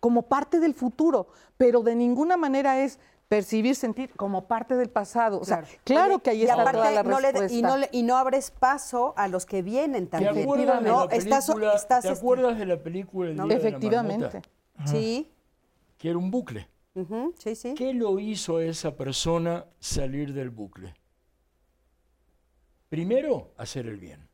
como 0.00 0.28
parte 0.28 0.60
del 0.60 0.74
futuro, 0.74 1.28
pero 1.56 1.80
de 1.80 1.96
ninguna 1.96 2.36
manera 2.36 2.82
es 2.84 2.98
percibir, 3.28 3.74
sentir 3.74 4.10
como 4.14 4.46
parte 4.46 4.76
del 4.76 4.88
pasado. 4.90 5.40
O 5.40 5.44
sea, 5.44 5.64
claro 5.84 6.20
que 6.20 6.30
ahí 6.30 6.38
y 6.38 6.42
está 6.42 6.54
aparte 6.54 6.78
toda 6.78 6.90
la 6.92 7.02
no 7.02 7.20
le- 7.20 7.32
y, 7.52 7.62
no 7.62 7.76
le- 7.76 7.88
y 7.92 8.02
no 8.02 8.16
abres 8.16 8.50
paso 8.50 9.14
a 9.16 9.26
los 9.28 9.46
que 9.46 9.62
vienen 9.62 10.04
¿Te 10.06 10.10
también. 10.18 10.42
acuerdas, 10.44 10.82
de 10.82 10.88
No, 10.90 11.06
la 11.06 11.14
estás- 11.16 11.46
película, 11.46 11.74
estás, 11.74 12.02
¿te 12.04 12.08
este, 12.12 12.20
acuerdas 12.20 12.58
de 12.58 12.66
la 12.66 12.82
película 12.82 13.30
El 13.30 13.34
Día 13.36 13.44
de 13.44 13.48
la 13.48 13.54
Efectivamente. 13.56 14.40
Marmota? 14.76 14.90
Sí, 14.90 15.32
Que 15.98 16.10
era 16.10 16.18
un 16.18 16.30
bucle. 16.30 16.68
ujú, 16.94 17.34
sí, 17.38 17.56
sí. 17.56 17.74
¿Qué 17.74 17.92
lo 17.94 18.18
hizo 18.20 18.58
a 18.58 18.64
esa 18.64 18.94
persona 18.96 19.64
salir 19.80 20.32
del 20.32 20.50
bucle? 20.50 20.94
Primero, 22.88 23.52
hacer 23.56 23.86
el 23.86 23.98
bien. 23.98 24.28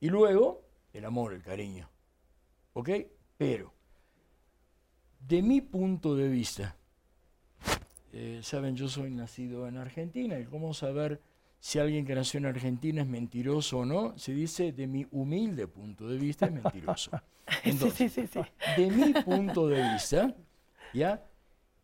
Y 0.00 0.08
luego, 0.08 0.62
el 0.92 1.04
amor, 1.04 1.34
el 1.34 1.42
cariño. 1.42 1.90
¿Ok? 2.72 2.90
Pero, 3.36 3.72
de 5.20 5.42
mi 5.42 5.60
punto 5.60 6.14
de 6.14 6.28
vista, 6.28 6.76
eh, 8.18 8.40
saben, 8.42 8.74
yo 8.74 8.88
soy 8.88 9.10
nacido 9.10 9.68
en 9.68 9.76
Argentina 9.76 10.38
y 10.38 10.46
cómo 10.46 10.72
saber 10.72 11.20
si 11.60 11.78
alguien 11.78 12.06
que 12.06 12.14
nació 12.14 12.38
en 12.38 12.46
Argentina 12.46 13.02
es 13.02 13.06
mentiroso 13.06 13.80
o 13.80 13.84
no, 13.84 14.16
se 14.16 14.32
dice 14.32 14.72
de 14.72 14.86
mi 14.86 15.06
humilde 15.10 15.68
punto 15.68 16.08
de 16.08 16.16
vista 16.16 16.46
es 16.46 16.52
mentiroso. 16.52 17.10
Entonces, 17.62 18.14
de 18.14 18.90
mi 18.90 19.12
punto 19.12 19.68
de 19.68 19.92
vista, 19.92 20.34
¿ya? 20.94 21.22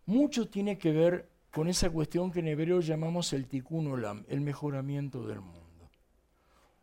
Mucho 0.06 0.48
tiene 0.48 0.78
que 0.78 0.92
ver 0.92 1.28
con 1.50 1.68
esa 1.68 1.90
cuestión 1.90 2.32
que 2.32 2.40
en 2.40 2.48
hebreo 2.48 2.80
llamamos 2.80 3.34
el 3.34 3.46
tikkun 3.46 3.88
olam, 3.88 4.24
el 4.26 4.40
mejoramiento 4.40 5.26
del 5.26 5.42
mundo. 5.42 5.90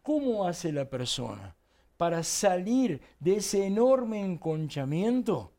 ¿Cómo 0.03 0.47
hace 0.47 0.71
la 0.71 0.87
persona 0.91 1.55
para 1.97 2.21
salir 2.21 3.01
de 3.19 3.37
ese 3.37 3.65
enorme 3.65 4.23
enconchamiento? 4.23 5.53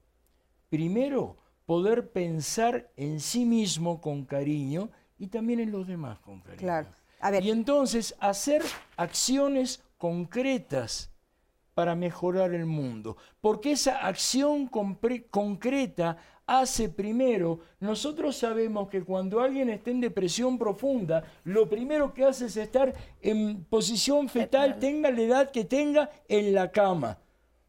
Primero, 0.69 1.39
poder 1.71 2.11
pensar 2.11 2.91
en 2.97 3.21
sí 3.21 3.45
mismo 3.45 4.01
con 4.01 4.25
cariño 4.25 4.91
y 5.19 5.29
también 5.29 5.61
en 5.61 5.71
los 5.71 5.87
demás 5.87 6.19
con 6.19 6.41
cariño. 6.41 6.59
Claro. 6.59 6.89
A 7.21 7.31
ver, 7.31 7.45
Y 7.45 7.51
entonces 7.51 8.17
hacer 8.19 8.61
acciones 8.97 9.81
concretas 9.97 11.13
para 11.73 11.95
mejorar 11.95 12.55
el 12.55 12.67
mundo. 12.67 13.17
Porque 13.41 13.71
esa 13.71 14.05
acción 14.05 14.67
concreta 14.67 16.17
hace 16.45 16.89
primero, 16.89 17.61
nosotros 17.79 18.37
sabemos 18.37 18.89
que 18.89 19.05
cuando 19.05 19.39
alguien 19.39 19.71
está 19.71 19.93
en 19.93 20.01
depresión 20.01 20.59
profunda, 20.59 21.23
lo 21.45 21.69
primero 21.69 22.13
que 22.13 22.25
hace 22.25 22.47
es 22.47 22.57
estar 22.57 22.93
en 23.21 23.63
posición 23.63 24.29
fetal, 24.29 24.81
tenga 24.81 25.09
la 25.13 25.21
edad 25.21 25.51
que 25.53 25.65
tenga, 25.65 26.11
en 26.27 26.53
la 26.53 26.73
cama. 26.73 27.17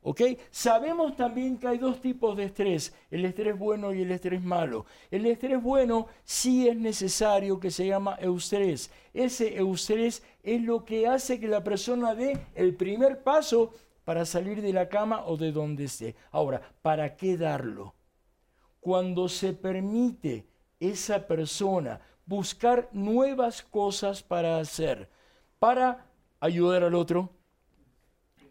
¿Ok? 0.03 0.21
Sabemos 0.49 1.15
también 1.15 1.59
que 1.59 1.67
hay 1.67 1.77
dos 1.77 2.01
tipos 2.01 2.35
de 2.35 2.45
estrés, 2.45 2.93
el 3.11 3.23
estrés 3.23 3.57
bueno 3.57 3.93
y 3.93 4.01
el 4.01 4.11
estrés 4.11 4.41
malo. 4.41 4.85
El 5.11 5.27
estrés 5.27 5.61
bueno 5.61 6.07
sí 6.23 6.67
es 6.67 6.75
necesario 6.75 7.59
que 7.59 7.69
se 7.69 7.85
llama 7.85 8.17
eustrés. 8.19 8.89
Ese 9.13 9.55
eustrés 9.57 10.23
es 10.41 10.61
lo 10.61 10.85
que 10.85 11.07
hace 11.07 11.39
que 11.39 11.47
la 11.47 11.63
persona 11.63 12.15
dé 12.15 12.47
el 12.55 12.75
primer 12.75 13.21
paso 13.21 13.73
para 14.03 14.25
salir 14.25 14.63
de 14.63 14.73
la 14.73 14.89
cama 14.89 15.23
o 15.25 15.37
de 15.37 15.51
donde 15.51 15.83
esté. 15.83 16.15
Ahora, 16.31 16.61
¿para 16.81 17.15
qué 17.15 17.37
darlo? 17.37 17.93
Cuando 18.79 19.29
se 19.29 19.53
permite 19.53 20.47
esa 20.79 21.27
persona 21.27 22.01
buscar 22.25 22.89
nuevas 22.91 23.61
cosas 23.61 24.23
para 24.23 24.57
hacer, 24.57 25.11
para 25.59 26.07
ayudar 26.39 26.83
al 26.83 26.95
otro, 26.95 27.29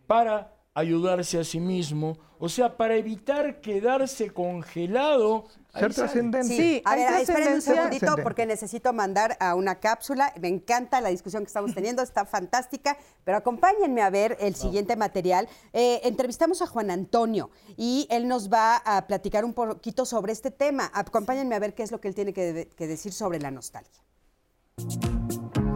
para 0.06 0.59
ayudarse 0.74 1.38
a 1.38 1.44
sí 1.44 1.58
mismo, 1.58 2.16
o 2.38 2.48
sea, 2.48 2.76
para 2.76 2.94
evitar 2.96 3.60
quedarse 3.60 4.30
congelado. 4.30 5.46
Ser 5.74 5.94
trascendente. 5.94 6.56
Sí, 6.56 6.82
a 6.84 6.96
ver, 6.96 7.20
esperen 7.20 7.54
un 7.54 7.62
segundito 7.62 8.16
porque 8.22 8.46
necesito 8.46 8.92
mandar 8.92 9.36
a 9.40 9.54
una 9.54 9.78
cápsula. 9.78 10.32
Me 10.40 10.48
encanta 10.48 11.00
la 11.00 11.10
discusión 11.10 11.44
que 11.44 11.48
estamos 11.48 11.74
teniendo, 11.74 12.02
está 12.02 12.24
fantástica, 12.24 12.96
pero 13.24 13.38
acompáñenme 13.38 14.02
a 14.02 14.10
ver 14.10 14.36
el 14.40 14.54
siguiente 14.54 14.96
material. 14.96 15.48
Eh, 15.72 16.00
entrevistamos 16.04 16.62
a 16.62 16.66
Juan 16.66 16.90
Antonio 16.90 17.50
y 17.76 18.06
él 18.10 18.26
nos 18.26 18.50
va 18.52 18.76
a 18.76 19.06
platicar 19.06 19.44
un 19.44 19.54
poquito 19.54 20.06
sobre 20.06 20.32
este 20.32 20.50
tema. 20.50 20.90
Acompáñenme 20.94 21.54
a 21.54 21.58
ver 21.58 21.74
qué 21.74 21.82
es 21.82 21.92
lo 21.92 22.00
que 22.00 22.08
él 22.08 22.14
tiene 22.14 22.32
que, 22.32 22.68
que 22.74 22.86
decir 22.86 23.12
sobre 23.12 23.38
la 23.38 23.50
nostalgia. 23.50 24.02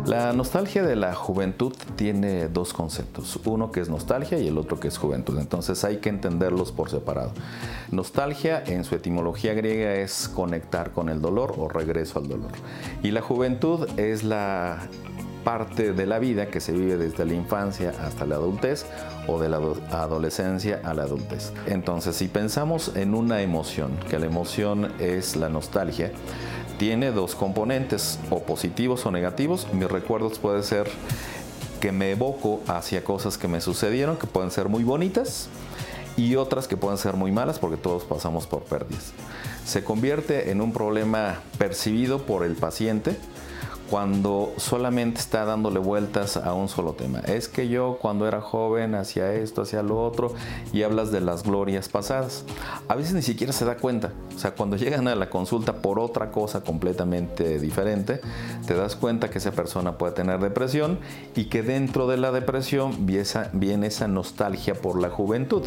La 0.07 0.35
nostalgia 0.35 0.83
de 0.83 0.97
la 0.97 1.15
juventud 1.15 1.73
tiene 1.97 2.49
dos 2.49 2.75
conceptos, 2.75 3.41
uno 3.47 3.73
que 3.73 3.81
es 3.81 3.89
nostalgia 3.89 4.39
y 4.39 4.49
el 4.49 4.59
otro 4.59 4.79
que 4.79 4.89
es 4.89 4.99
juventud, 4.99 5.39
entonces 5.39 5.83
hay 5.83 5.97
que 5.97 6.11
entenderlos 6.11 6.73
por 6.73 6.91
separado. 6.91 7.33
Nostalgia 7.91 8.63
en 8.67 8.85
su 8.85 8.95
etimología 8.95 9.55
griega 9.55 9.95
es 9.95 10.29
conectar 10.29 10.91
con 10.91 11.09
el 11.09 11.23
dolor 11.23 11.55
o 11.57 11.69
regreso 11.69 12.19
al 12.19 12.29
dolor. 12.29 12.51
Y 13.03 13.13
la 13.13 13.23
juventud 13.23 13.89
es 13.99 14.25
la 14.25 14.89
parte 15.43 15.93
de 15.95 16.07
la 16.07 16.19
vida 16.19 16.47
que 16.47 16.61
se 16.61 16.73
vive 16.73 16.97
desde 16.99 17.25
la 17.25 17.35
infancia 17.35 17.93
hasta 18.03 18.27
la 18.27 18.37
adultez 18.37 18.87
o 19.27 19.39
de 19.41 19.49
la 19.49 19.57
ado- 19.57 19.77
adolescencia 19.91 20.81
a 20.85 20.93
la 20.93 21.05
adultez. 21.05 21.53
Entonces, 21.67 22.17
si 22.17 22.29
pensamos 22.29 22.93
en 22.95 23.15
una 23.15 23.41
emoción, 23.41 23.93
que 24.11 24.19
la 24.19 24.27
emoción 24.27 24.93
es 24.99 25.37
la 25.37 25.49
nostalgia, 25.49 26.13
tiene 26.79 27.11
dos 27.11 27.35
componentes, 27.35 28.18
o 28.31 28.41
positivos 28.41 29.07
o 29.07 29.11
negativos. 29.11 29.66
Mis 29.72 29.91
recuerdos 29.91 30.39
pueden 30.39 30.62
ser 30.62 30.91
que 31.81 31.93
me 31.93 32.11
evoco 32.12 32.61
hacia 32.66 33.05
cosas 33.05 33.39
que 33.39 33.49
me 33.49 33.61
sucedieron, 33.61 34.16
que 34.16 34.27
pueden 34.27 34.51
ser 34.51 34.68
muy 34.68 34.85
bonitas, 34.85 35.49
y 36.16 36.37
otras 36.37 36.68
que 36.68 36.77
pueden 36.77 36.99
ser 36.99 37.14
muy 37.14 37.33
malas 37.33 37.59
porque 37.59 37.77
todos 37.77 38.05
pasamos 38.05 38.47
por 38.47 38.62
pérdidas. 38.62 39.12
Se 39.64 39.83
convierte 39.83 40.51
en 40.51 40.61
un 40.61 40.72
problema 40.72 41.41
percibido 41.59 42.22
por 42.22 42.45
el 42.45 42.55
paciente 42.55 43.16
cuando 43.91 44.53
solamente 44.57 45.20
está 45.20 45.45
dándole 45.45 45.78
vueltas 45.78 46.37
a 46.37 46.55
un 46.55 46.68
solo 46.68 46.95
tema. 46.95 47.20
Es 47.20 47.49
que 47.49 47.68
yo 47.68 47.99
cuando 48.01 48.26
era 48.26 48.41
joven 48.41 48.95
hacía 48.95 49.32
esto, 49.35 49.62
hacía 49.62 49.82
lo 49.82 50.03
otro 50.03 50.35
y 50.72 50.82
hablas 50.82 51.12
de 51.12 51.20
las 51.20 51.43
glorias 51.43 51.89
pasadas. 51.89 52.45
A 52.89 52.95
veces 52.95 53.14
ni 53.14 53.22
siquiera 53.22 53.53
se 53.53 53.64
da 53.64 53.76
cuenta. 53.76 54.12
O 54.35 54.39
sea, 54.39 54.55
cuando 54.55 54.76
llegan 54.76 55.07
a 55.09 55.14
la 55.14 55.30
consulta 55.30 55.74
por 55.74 55.99
otra 55.99 56.30
cosa 56.30 56.62
completamente 56.62 57.59
diferente, 57.61 58.20
te 58.66 58.74
das 58.74 58.97
cuenta 58.97 59.30
que 59.30 59.39
esa 59.39 59.53
persona 59.53 59.99
puede 59.99 60.12
tener 60.12 60.41
depresión 60.41 60.99
y 61.37 61.47
que 61.47 61.62
dentro 61.62 62.07
de 62.07 62.16
la 62.16 62.32
depresión 62.32 63.07
viene 63.07 63.87
esa, 63.87 64.09
nostalgia 64.09 64.74
por 64.74 65.01
la 65.01 65.11
juventud. 65.11 65.62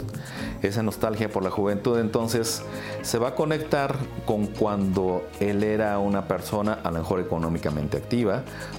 Esa 0.61 0.83
nostalgia 0.83 1.29
por 1.29 1.43
la 1.43 1.49
juventud 1.49 1.97
entonces 1.99 2.63
se 3.01 3.17
va 3.17 3.29
a 3.29 3.35
conectar 3.35 3.95
con 4.25 4.47
cuando 4.47 5.23
él 5.39 5.63
era 5.63 5.99
una 5.99 6.27
persona 6.27 6.79
a 6.83 6.91
lo 6.91 6.99
mejor 6.99 7.19
económicamente 7.19 8.01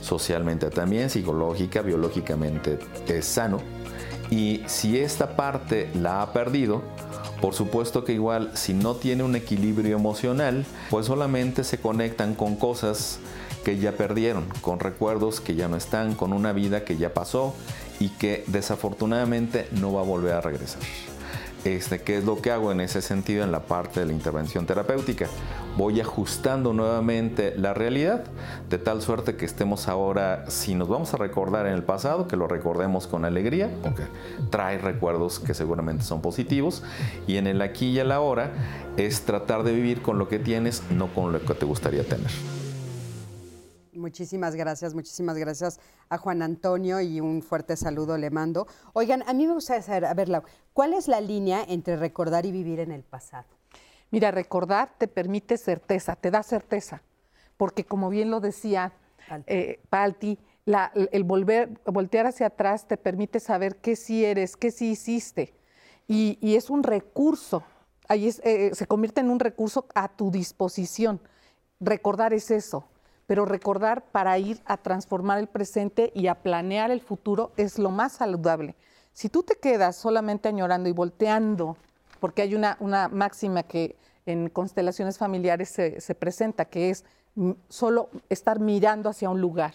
socialmente 0.01 0.71
también, 0.71 1.11
psicológica, 1.11 1.83
biológicamente 1.83 2.79
es 3.07 3.25
sano. 3.25 3.61
Y 4.31 4.63
si 4.67 4.99
esta 4.99 5.37
parte 5.37 5.91
la 5.95 6.23
ha 6.23 6.33
perdido, 6.33 6.83
por 7.41 7.55
supuesto 7.55 8.05
que 8.05 8.13
igual 8.13 8.51
si 8.55 8.75
no 8.75 8.97
tiene 8.97 9.23
un 9.23 9.37
equilibrio 9.37 9.97
emocional, 9.97 10.67
pues 10.91 11.07
solamente 11.07 11.65
se 11.65 11.79
conectan 11.79 12.35
con 12.35 12.57
cosas 12.57 13.21
que 13.65 13.79
ya 13.79 13.93
perdieron, 13.93 14.45
con 14.61 14.81
recuerdos 14.81 15.41
que 15.41 15.55
ya 15.55 15.69
no 15.69 15.77
están, 15.77 16.15
con 16.15 16.33
una 16.33 16.53
vida 16.53 16.85
que 16.85 16.97
ya 16.97 17.15
pasó 17.15 17.55
y 18.01 18.11
que 18.11 18.45
desafortunadamente 18.49 19.69
no 19.73 19.93
va 19.93 20.01
a 20.01 20.05
volver 20.05 20.35
a 20.35 20.41
regresar. 20.41 20.81
Este, 21.65 22.01
¿Qué 22.01 22.19
es 22.19 22.25
lo 22.25 22.41
que 22.41 22.53
hago 22.53 22.71
en 22.71 22.81
ese 22.81 23.03
sentido 23.03 23.43
en 23.43 23.51
la 23.51 23.61
parte 23.61 24.01
de 24.01 24.07
la 24.07 24.13
intervención 24.13 24.65
terapéutica? 24.65 25.27
Voy 25.77 26.01
ajustando 26.01 26.73
nuevamente 26.73 27.55
la 27.57 27.75
realidad 27.75 28.25
de 28.71 28.79
tal 28.79 29.03
suerte 29.03 29.37
que 29.37 29.45
estemos 29.45 29.89
ahora, 29.89 30.45
si 30.49 30.75
nos 30.75 30.89
vamos 30.89 31.15
a 31.15 31.17
recordar 31.17 31.67
en 31.67 31.75
el 31.75 31.83
pasado, 31.83 32.29
que 32.29 32.37
lo 32.37 32.49
recordemos 32.49 33.07
con 33.07 33.25
alegría, 33.25 33.71
porque 33.83 34.05
trae 34.51 34.79
recuerdos 34.79 35.41
que 35.41 35.55
seguramente 35.55 36.05
son 36.05 36.21
positivos, 36.21 36.83
y 37.27 37.37
en 37.37 37.47
el 37.47 37.61
aquí 37.61 37.91
y 37.91 37.99
el 37.99 38.13
ahora 38.13 38.53
es 38.97 39.23
tratar 39.23 39.63
de 39.63 39.73
vivir 39.73 40.01
con 40.01 40.19
lo 40.19 40.29
que 40.29 40.39
tienes, 40.39 40.83
no 40.91 41.09
con 41.09 41.33
lo 41.33 41.41
que 41.41 41.55
te 41.55 41.67
gustaría 41.67 42.05
tener. 42.05 42.58
Muchísimas 44.13 44.55
gracias, 44.55 44.95
muchísimas 44.95 45.37
gracias 45.37 45.81
a 46.09 46.17
Juan 46.17 46.41
Antonio 46.41 46.99
y 47.03 47.21
un 47.21 47.43
fuerte 47.43 47.77
saludo 47.77 48.17
le 48.17 48.31
mando. 48.31 48.67
Oigan, 48.95 49.23
a 49.27 49.35
mí 49.35 49.47
me 49.47 49.53
gustaría 49.53 49.83
saber, 49.83 50.07
a 50.07 50.15
ver, 50.15 50.31
Lau, 50.31 50.43
¿cuál 50.73 50.95
es 50.95 51.09
la 51.09 51.21
línea 51.21 51.63
entre 51.69 51.99
recordar 51.99 52.47
y 52.47 52.51
vivir 52.53 52.81
en 52.81 52.91
el 52.91 53.03
pasado? 53.03 53.45
Mira, 54.11 54.31
recordar 54.31 54.95
te 54.97 55.09
permite 55.09 55.59
certeza, 55.59 56.17
te 56.17 56.31
da 56.31 56.43
certeza, 56.43 57.03
porque 57.59 57.85
como 57.85 58.09
bien 58.09 58.31
lo 58.31 58.41
decía 58.41 58.95
Palti. 59.29 59.53
eh, 59.55 59.81
Palti, 59.91 60.39
la- 60.65 60.91
el 61.13 61.25
volver, 61.25 61.79
voltear 61.85 62.25
hacia 62.29 62.47
atrás 62.47 62.89
te 62.89 62.97
permite 62.97 63.41
saber 63.41 63.77
qué 63.77 63.95
sí 63.95 64.25
eres, 64.25 64.57
qué 64.57 64.71
sí 64.71 64.93
hiciste, 64.93 65.53
y, 66.07 66.39
y 66.41 66.57
es 66.57 66.71
un 66.71 66.83
recurso, 66.83 67.63
ahí 68.09 68.27
es, 68.29 68.41
eh, 68.43 68.71
se 68.75 68.87
convierte 68.87 69.21
en 69.21 69.29
un 69.31 69.39
recurso 69.39 69.85
a 69.95 70.09
tu 70.09 70.31
disposición. 70.31 71.21
Recordar 71.79 72.33
es 72.33 72.51
eso, 72.51 72.89
pero 73.29 73.45
recordar 73.45 74.07
para 74.11 74.39
ir 74.39 74.59
a 74.65 74.79
transformar 74.79 75.39
el 75.39 75.49
presente 75.49 76.11
y 76.15 76.29
a 76.29 76.37
planear 76.37 76.91
el 76.91 77.03
futuro 77.03 77.53
es 77.59 77.79
lo 77.79 77.91
más 77.91 78.13
saludable. 78.13 78.75
Si 79.13 79.29
tú 79.29 79.43
te 79.43 79.57
quedas 79.57 79.97
solamente 79.97 80.49
añorando 80.49 80.89
y 80.89 80.93
volteando, 80.93 81.77
porque 82.21 82.41
hay 82.41 82.55
una, 82.55 82.79
una 82.81 83.09
máxima 83.09 83.65
que 83.65 83.97
en 84.25 84.49
constelaciones 84.49 85.19
familiares 85.19 85.69
se, 85.69 86.01
se 86.01 86.15
presenta, 86.15 86.65
que 86.65 86.89
es 86.89 87.05
solo 87.69 88.09
estar 88.31 88.61
mirando 88.61 89.11
hacia 89.11 89.29
un 89.29 89.43
lugar. 89.43 89.75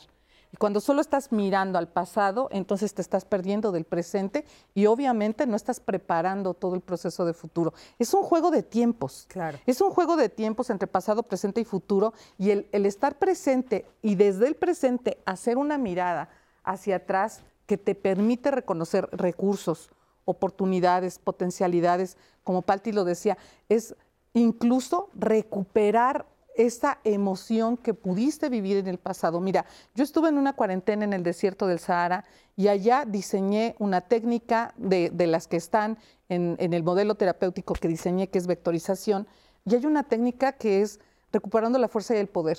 Y 0.54 0.58
cuando 0.58 0.80
solo 0.80 1.02
estás 1.02 1.32
mirando 1.32 1.80
al 1.80 1.88
pasado, 1.88 2.48
entonces 2.52 2.94
te 2.94 3.02
estás 3.02 3.26
perdiendo 3.26 3.72
del 3.72 3.86
presente 3.86 4.46
y 4.76 4.86
obviamente 4.86 5.48
no 5.48 5.56
estás 5.56 5.80
preparando 5.80 6.54
todo 6.54 6.76
el 6.76 6.82
proceso 6.82 7.26
de 7.26 7.34
futuro. 7.34 7.74
Es 7.98 8.14
un 8.14 8.22
juego 8.22 8.52
de 8.52 8.62
tiempos. 8.62 9.26
Claro. 9.30 9.58
Es 9.66 9.82
un 9.82 9.90
juego 9.90 10.16
de 10.16 10.30
tiempos 10.30 10.70
entre 10.70 10.88
pasado, 10.88 11.24
presente 11.24 11.60
y 11.60 11.66
futuro 11.66 12.14
y 12.38 12.52
el, 12.52 12.70
el 12.72 12.86
estar 12.86 13.18
presente 13.18 13.88
y 14.04 14.14
desde 14.14 14.48
el 14.48 14.54
presente 14.54 15.18
hacer 15.26 15.58
una 15.58 15.80
mirada 15.80 16.30
hacia 16.64 16.98
atrás 16.98 17.42
que 17.66 17.80
te 17.80 17.96
permite 17.96 18.52
reconocer 18.52 19.10
recursos, 19.12 19.90
oportunidades, 20.24 21.18
potencialidades, 21.18 22.16
como 22.44 22.62
Palti 22.62 22.92
lo 22.92 23.06
decía, 23.06 23.40
es 23.70 23.96
incluso 24.34 25.10
recuperar 25.16 26.28
esa 26.56 27.00
emoción 27.04 27.78
que 27.78 27.94
pudiste 27.94 28.50
vivir 28.50 28.78
en 28.78 28.88
el 28.88 28.98
pasado. 28.98 29.40
Mira, 29.40 29.66
yo 29.96 30.04
estuve 30.04 30.30
en 30.30 30.38
una 30.38 30.54
cuarentena 30.54 31.04
en 31.04 31.14
el 31.14 31.24
desierto 31.24 31.68
del 31.68 31.80
Sahara 31.80 32.26
y 32.56 32.68
allá 32.68 33.06
diseñé 33.06 33.76
una 33.80 34.02
técnica 34.02 34.74
de, 34.78 35.10
de 35.10 35.28
las 35.28 35.48
que 35.48 35.58
están 35.58 35.98
en, 36.30 36.56
en 36.60 36.74
el 36.74 36.84
modelo 36.84 37.16
terapéutico 37.16 37.74
que 37.74 37.88
diseñé, 37.88 38.30
que 38.30 38.38
es 38.38 38.48
vectorización, 38.48 39.28
y 39.66 39.76
hay 39.76 39.86
una 39.86 40.04
técnica 40.04 40.54
que 40.54 40.82
es 40.82 41.00
recuperando 41.32 41.80
la 41.80 41.88
fuerza 41.88 42.16
y 42.16 42.20
el 42.20 42.28
poder. 42.28 42.58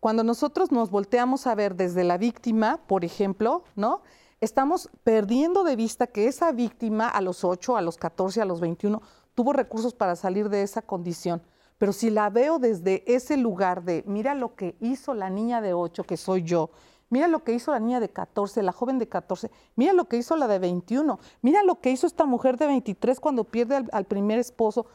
Cuando 0.00 0.22
nosotros 0.22 0.70
nos 0.70 0.90
volteamos 0.90 1.46
a 1.46 1.54
ver 1.54 1.76
desde 1.76 2.04
la 2.04 2.18
víctima, 2.18 2.80
por 2.86 3.04
ejemplo, 3.04 3.64
¿no? 3.74 4.02
Estamos 4.40 4.90
perdiendo 5.04 5.64
de 5.64 5.76
vista 5.76 6.06
que 6.06 6.26
esa 6.26 6.52
víctima 6.52 7.08
a 7.08 7.22
los 7.22 7.44
8, 7.44 7.78
a 7.78 7.80
los 7.80 7.96
14, 7.96 8.42
a 8.42 8.44
los 8.44 8.60
21 8.60 9.00
tuvo 9.34 9.54
recursos 9.54 9.94
para 9.94 10.16
salir 10.16 10.50
de 10.50 10.62
esa 10.62 10.82
condición. 10.82 11.42
Pero 11.78 11.92
si 11.92 12.10
la 12.10 12.30
veo 12.30 12.58
desde 12.58 13.02
ese 13.12 13.36
lugar 13.36 13.82
de, 13.82 14.04
mira 14.06 14.34
lo 14.34 14.54
que 14.54 14.76
hizo 14.80 15.14
la 15.14 15.30
niña 15.30 15.60
de 15.60 15.74
8, 15.74 16.04
que 16.04 16.16
soy 16.16 16.42
yo, 16.42 16.70
mira 17.10 17.28
lo 17.28 17.44
que 17.44 17.52
hizo 17.52 17.72
la 17.72 17.80
niña 17.80 18.00
de 18.00 18.08
14, 18.08 18.62
la 18.62 18.72
joven 18.72 18.98
de 18.98 19.08
14, 19.08 19.50
mira 19.76 19.92
lo 19.92 20.06
que 20.06 20.16
hizo 20.16 20.36
la 20.36 20.46
de 20.48 20.58
21, 20.58 21.18
mira 21.42 21.62
lo 21.62 21.80
que 21.80 21.90
hizo 21.90 22.06
esta 22.06 22.24
mujer 22.24 22.56
de 22.56 22.66
23 22.66 23.20
cuando 23.20 23.44
pierde 23.44 23.84
al, 23.90 24.04
primer 24.04 24.38
esposo. 24.38 24.86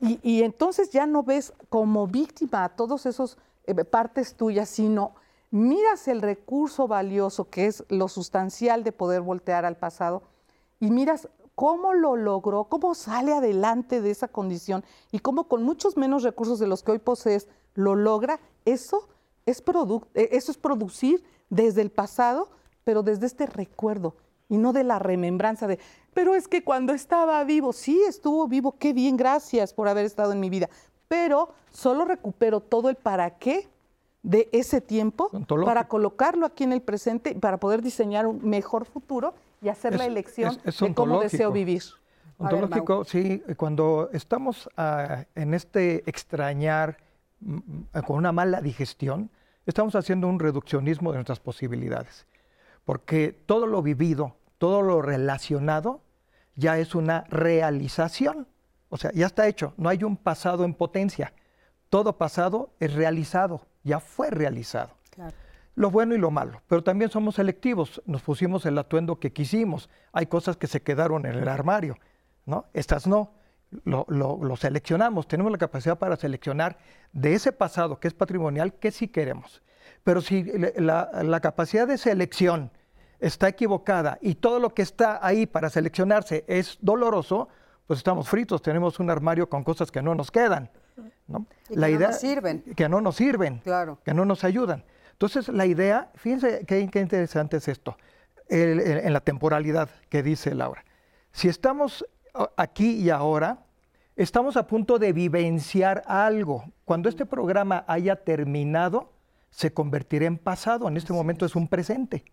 Y, 0.00 0.20
y 0.22 0.42
entonces 0.42 0.90
ya 0.90 1.06
no 1.06 1.22
ves 1.22 1.54
como 1.70 2.06
víctima 2.06 2.64
a 2.64 2.68
todos 2.68 3.06
esos 3.06 3.38
eh, 3.66 3.74
partes 3.84 4.34
tuyas, 4.34 4.68
sino 4.68 5.14
miras 5.50 6.06
el 6.08 6.22
recurso 6.22 6.86
valioso 6.86 7.48
que 7.48 7.66
es 7.66 7.84
lo 7.88 8.08
sustancial 8.08 8.84
de 8.84 8.92
poder 8.92 9.22
voltear 9.22 9.64
al 9.64 9.76
pasado 9.76 10.22
y 10.80 10.90
miras 10.90 11.28
cómo 11.56 11.94
lo 11.94 12.16
logró, 12.16 12.64
cómo 12.64 12.94
sale 12.94 13.32
adelante 13.32 14.00
de 14.00 14.10
esa 14.10 14.28
condición 14.28 14.84
y 15.10 15.18
cómo 15.18 15.48
con 15.48 15.64
muchos 15.64 15.96
menos 15.96 16.22
recursos 16.22 16.60
de 16.60 16.68
los 16.68 16.84
que 16.84 16.92
hoy 16.92 16.98
posees 16.98 17.48
lo 17.74 17.96
logra, 17.96 18.38
eso 18.66 19.08
es, 19.46 19.64
eh, 20.14 20.28
eso 20.32 20.52
es 20.52 20.58
producir 20.58 21.24
desde 21.48 21.80
el 21.80 21.90
pasado, 21.90 22.50
pero 22.84 23.02
desde 23.02 23.26
este 23.26 23.46
recuerdo 23.46 24.14
y 24.48 24.58
no 24.58 24.72
de 24.72 24.84
la 24.84 24.98
remembranza 24.98 25.66
de, 25.66 25.80
pero 26.12 26.34
es 26.34 26.46
que 26.46 26.62
cuando 26.62 26.92
estaba 26.92 27.42
vivo, 27.44 27.72
sí 27.72 28.00
estuvo 28.06 28.46
vivo, 28.46 28.76
qué 28.78 28.92
bien, 28.92 29.16
gracias 29.16 29.72
por 29.72 29.88
haber 29.88 30.04
estado 30.04 30.32
en 30.32 30.40
mi 30.40 30.50
vida, 30.50 30.68
pero 31.08 31.48
solo 31.70 32.04
recupero 32.04 32.60
todo 32.60 32.90
el 32.90 32.96
para 32.96 33.38
qué 33.38 33.66
de 34.22 34.50
ese 34.52 34.82
tiempo 34.82 35.30
para 35.64 35.88
colocarlo 35.88 36.44
aquí 36.44 36.64
en 36.64 36.72
el 36.72 36.82
presente, 36.82 37.34
para 37.34 37.58
poder 37.58 37.80
diseñar 37.80 38.26
un 38.26 38.46
mejor 38.46 38.84
futuro 38.84 39.34
y 39.62 39.68
hacer 39.68 39.96
la 39.96 40.06
elección 40.06 40.50
es- 40.64 40.74
es 40.74 40.80
de 40.80 40.94
cómo 40.94 41.20
deseo 41.20 41.52
vivir. 41.52 41.82
Ontológico, 42.38 43.04
sí, 43.04 43.42
cuando 43.56 44.10
estamos 44.12 44.68
ah, 44.76 45.24
en 45.34 45.54
este 45.54 46.02
extrañar 46.08 46.98
mm, 47.40 47.58
con 48.06 48.16
una 48.16 48.32
mala 48.32 48.60
digestión, 48.60 49.30
estamos 49.64 49.94
haciendo 49.94 50.28
un 50.28 50.38
reduccionismo 50.38 51.12
de 51.12 51.16
nuestras 51.18 51.40
posibilidades. 51.40 52.26
Porque 52.84 53.32
todo 53.46 53.66
lo 53.66 53.82
vivido, 53.82 54.36
todo 54.58 54.82
lo 54.82 55.02
relacionado, 55.02 56.00
ya 56.54 56.78
es 56.78 56.94
una 56.94 57.24
realización. 57.28 58.46
O 58.90 58.96
sea, 58.96 59.10
ya 59.12 59.26
está 59.26 59.48
hecho, 59.48 59.72
no 59.76 59.88
hay 59.88 60.04
un 60.04 60.16
pasado 60.16 60.64
en 60.64 60.74
potencia. 60.74 61.32
Todo 61.88 62.16
pasado 62.18 62.70
es 62.80 62.94
realizado, 62.94 63.66
ya 63.82 64.00
fue 64.00 64.30
realizado 64.30 64.90
Claro. 65.10 65.34
Lo 65.76 65.90
bueno 65.90 66.14
y 66.14 66.18
lo 66.18 66.30
malo, 66.30 66.60
pero 66.66 66.82
también 66.82 67.10
somos 67.10 67.36
selectivos, 67.36 68.02
nos 68.06 68.22
pusimos 68.22 68.66
el 68.66 68.76
atuendo 68.78 69.20
que 69.20 69.32
quisimos, 69.32 69.88
hay 70.12 70.26
cosas 70.26 70.56
que 70.56 70.66
se 70.66 70.82
quedaron 70.82 71.24
en 71.26 71.34
el 71.34 71.48
armario, 71.48 71.96
¿no? 72.46 72.64
Estas 72.72 73.06
no, 73.06 73.32
lo, 73.84 74.04
lo- 74.08 74.38
lo 74.42 74.56
seleccionamos, 74.56 75.28
tenemos 75.28 75.52
la 75.52 75.58
capacidad 75.58 75.98
para 75.98 76.16
seleccionar 76.16 76.78
de 77.12 77.34
ese 77.34 77.52
pasado 77.52 78.00
que 78.00 78.08
es 78.08 78.14
patrimonial, 78.14 78.74
que 78.74 78.90
sí 78.90 79.06
queremos. 79.08 79.62
Pero 80.02 80.20
si 80.20 80.44
la, 80.76 81.10
la 81.22 81.40
capacidad 81.40 81.86
de 81.86 81.98
selección 81.98 82.70
está 83.20 83.48
equivocada 83.48 84.18
y 84.20 84.36
todo 84.36 84.58
lo 84.60 84.70
que 84.74 84.82
está 84.82 85.18
ahí 85.24 85.46
para 85.46 85.68
seleccionarse 85.70 86.44
es 86.48 86.78
doloroso, 86.80 87.48
pues 87.86 87.98
estamos 87.98 88.28
fritos, 88.28 88.62
tenemos 88.62 88.98
un 89.00 89.10
armario 89.10 89.48
con 89.48 89.62
cosas 89.64 89.90
que 89.90 90.00
no 90.02 90.14
nos 90.14 90.30
quedan. 90.30 90.70
¿no? 91.28 91.46
Y 91.68 91.74
que 91.74 91.88
no 91.98 91.98
nos 92.08 92.18
sirven. 92.18 92.62
Que 92.76 92.88
no 92.88 93.00
nos 93.00 93.16
sirven 93.16 93.58
Claro. 93.58 93.98
que 94.04 94.14
no 94.14 94.24
nos 94.24 94.42
ayudan. 94.44 94.84
Entonces, 95.16 95.48
la 95.48 95.64
idea, 95.64 96.10
fíjense 96.14 96.64
qué, 96.66 96.86
qué 96.90 97.00
interesante 97.00 97.56
es 97.56 97.68
esto, 97.68 97.96
el- 98.48 98.80
el- 98.80 98.98
en 98.98 99.12
la 99.14 99.20
temporalidad 99.20 99.88
que 100.10 100.22
dice 100.22 100.54
Laura. 100.54 100.84
Si 101.32 101.48
estamos 101.48 102.04
a- 102.34 102.50
aquí 102.58 102.96
y 102.98 103.08
ahora, 103.08 103.64
estamos 104.14 104.58
a 104.58 104.66
punto 104.66 104.98
de 104.98 105.14
vivenciar 105.14 106.02
algo. 106.06 106.64
Cuando 106.84 107.08
este 107.08 107.24
programa 107.24 107.84
haya 107.88 108.16
terminado, 108.16 109.12
se 109.48 109.72
convertirá 109.72 110.26
en 110.26 110.36
pasado. 110.36 110.86
En 110.86 110.98
este 110.98 111.14
momento 111.14 111.46
es 111.46 111.56
un 111.56 111.66
presente. 111.66 112.24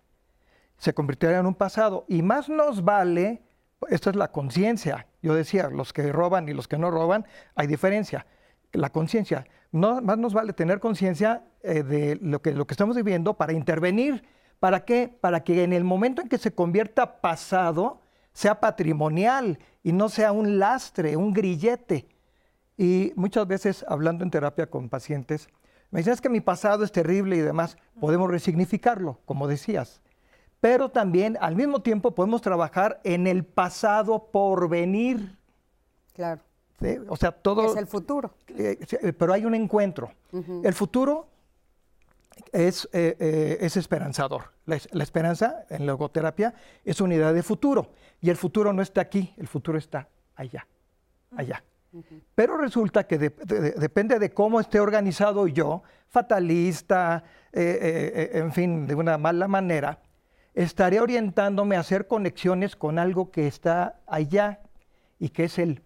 Se 0.78 0.94
convertirá 0.94 1.40
en 1.40 1.46
un 1.46 1.56
pasado. 1.56 2.04
Y 2.10 2.22
más 2.22 2.50
nos 2.50 2.84
vale, 2.84 3.44
esta 3.90 4.10
es 4.10 4.18
la 4.18 4.30
conciencia. 4.32 5.08
Yo 5.22 5.34
decía, 5.36 5.70
los 5.70 5.94
que 5.94 6.12
roban 6.12 6.50
y 6.50 6.54
los 6.54 6.68
que 6.68 6.78
no 6.78 6.92
roban, 6.92 7.26
hay 7.56 7.68
diferencia 7.68 8.26
la 8.74 8.90
conciencia. 8.90 9.46
No, 9.74 10.00
más 10.02 10.20
nos 10.20 10.36
vale 10.36 10.54
tener 10.54 10.80
conciencia 10.80 11.44
eh, 11.64 11.82
de 11.82 12.20
lo 12.22 12.44
que, 12.44 12.54
lo 12.54 12.68
que 12.68 12.76
estamos 12.76 12.96
viviendo 12.96 13.34
para 13.34 13.54
intervenir. 13.54 14.24
¿Para 14.60 14.86
qué? 14.86 15.12
Para 15.20 15.44
que 15.44 15.64
en 15.64 15.74
el 15.74 15.84
momento 15.84 16.22
en 16.22 16.30
que 16.30 16.38
se 16.38 16.54
convierta 16.54 17.22
pasado, 17.22 18.00
sea 18.34 18.60
patrimonial 18.60 19.58
y 19.82 19.92
no 19.92 20.10
sea 20.10 20.32
un 20.32 20.60
lastre, 20.60 21.18
un 21.18 21.34
grillete. 21.34 22.08
Y 22.78 23.14
muchas 23.16 23.48
veces 23.48 23.84
hablando 23.88 24.24
en 24.24 24.30
terapia 24.30 24.70
con 24.70 24.90
pacientes, 24.90 25.50
me 25.90 26.02
dicen, 26.02 26.18
que 26.18 26.30
mi 26.30 26.40
pasado 26.40 26.84
es 26.84 26.92
terrible 26.92 27.36
y 27.36 27.40
demás. 27.42 27.76
Podemos 28.00 28.30
resignificarlo, 28.30 29.22
como 29.26 29.48
decías. 29.48 30.02
Pero 30.60 30.90
también 30.90 31.36
al 31.42 31.56
mismo 31.56 31.82
tiempo 31.82 32.14
podemos 32.14 32.44
trabajar 32.44 33.02
en 33.04 33.26
el 33.26 33.44
pasado 33.44 34.30
por 34.32 34.70
venir. 34.70 35.36
Claro. 36.14 36.42
O 37.10 37.16
sea, 37.16 37.32
todo... 37.32 37.66
Es 37.72 37.78
el 37.78 37.88
futuro. 37.88 38.36
Eh, 38.50 38.78
eh, 39.02 39.14
pero 39.14 39.34
hay 39.34 39.46
un 39.46 39.56
encuentro. 39.56 40.12
El 40.64 40.74
futuro 40.74 41.28
es, 42.52 42.88
eh, 42.94 43.58
es 43.62 43.78
esperanzador. 43.78 44.52
La, 44.66 44.76
es- 44.76 44.90
la 44.94 45.04
esperanza 45.04 45.66
en 45.70 45.86
logoterapia 45.86 46.54
es 46.84 47.00
unidad 47.02 47.34
de 47.34 47.44
futuro. 47.44 47.92
Y 48.22 48.30
el 48.30 48.38
futuro 48.38 48.74
no 48.74 48.82
está 48.82 49.02
aquí, 49.02 49.34
el 49.38 49.48
futuro 49.48 49.78
está 49.78 50.08
allá, 50.36 50.68
allá. 51.36 51.64
Pero 52.34 52.58
resulta 52.58 53.06
que 53.06 53.18
de- 53.20 53.30
de- 53.30 53.62
de- 53.62 53.72
depende 53.74 54.18
de 54.18 54.32
cómo 54.34 54.60
esté 54.60 54.80
organizado 54.80 55.48
yo, 55.48 55.84
fatalista, 56.10 57.24
en 57.54 58.52
fin, 58.52 58.88
de 58.88 58.96
una 58.96 59.18
mala 59.18 59.48
manera, 59.48 60.00
estaré 60.56 61.00
orientándome 61.00 61.76
a 61.76 61.80
hacer 61.82 62.08
conexiones 62.08 62.76
con 62.76 62.98
algo 62.98 63.30
que 63.32 63.46
está 63.48 64.00
allá 64.08 64.62
y 65.20 65.30
que 65.30 65.44
es 65.46 65.60
el 65.60 65.82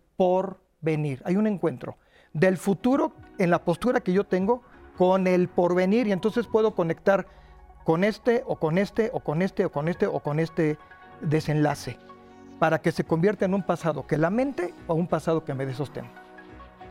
porvenir. 0.82 1.22
Hay 1.26 1.36
un 1.36 1.48
encuentro 1.48 1.98
del 2.34 2.58
futuro 2.58 3.14
en 3.38 3.50
la 3.50 3.64
postura 3.64 4.02
que 4.02 4.14
yo 4.14 4.24
tengo 4.24 4.62
con 4.98 5.28
el 5.28 5.48
porvenir 5.48 6.08
y 6.08 6.12
entonces 6.12 6.48
puedo 6.48 6.76
conectar 6.76 7.28
con 7.84 8.04
este 8.04 8.44
o 8.46 8.58
con 8.58 8.78
este 8.78 9.10
o 9.14 9.20
con 9.20 9.42
este 9.42 9.66
o 9.66 9.72
con 9.72 9.88
este 9.88 10.08
o 10.08 10.20
con 10.20 10.40
este 10.40 10.78
desenlace 11.22 11.98
para 12.60 12.82
que 12.82 12.92
se 12.92 13.04
convierta 13.04 13.46
en 13.46 13.54
un 13.54 13.64
pasado 13.64 14.06
que 14.06 14.18
lamente 14.18 14.74
o 14.88 14.96
un 14.96 15.08
pasado 15.08 15.46
que 15.46 15.54
me 15.54 15.66
dé 15.66 15.74
sostén. 15.74 16.06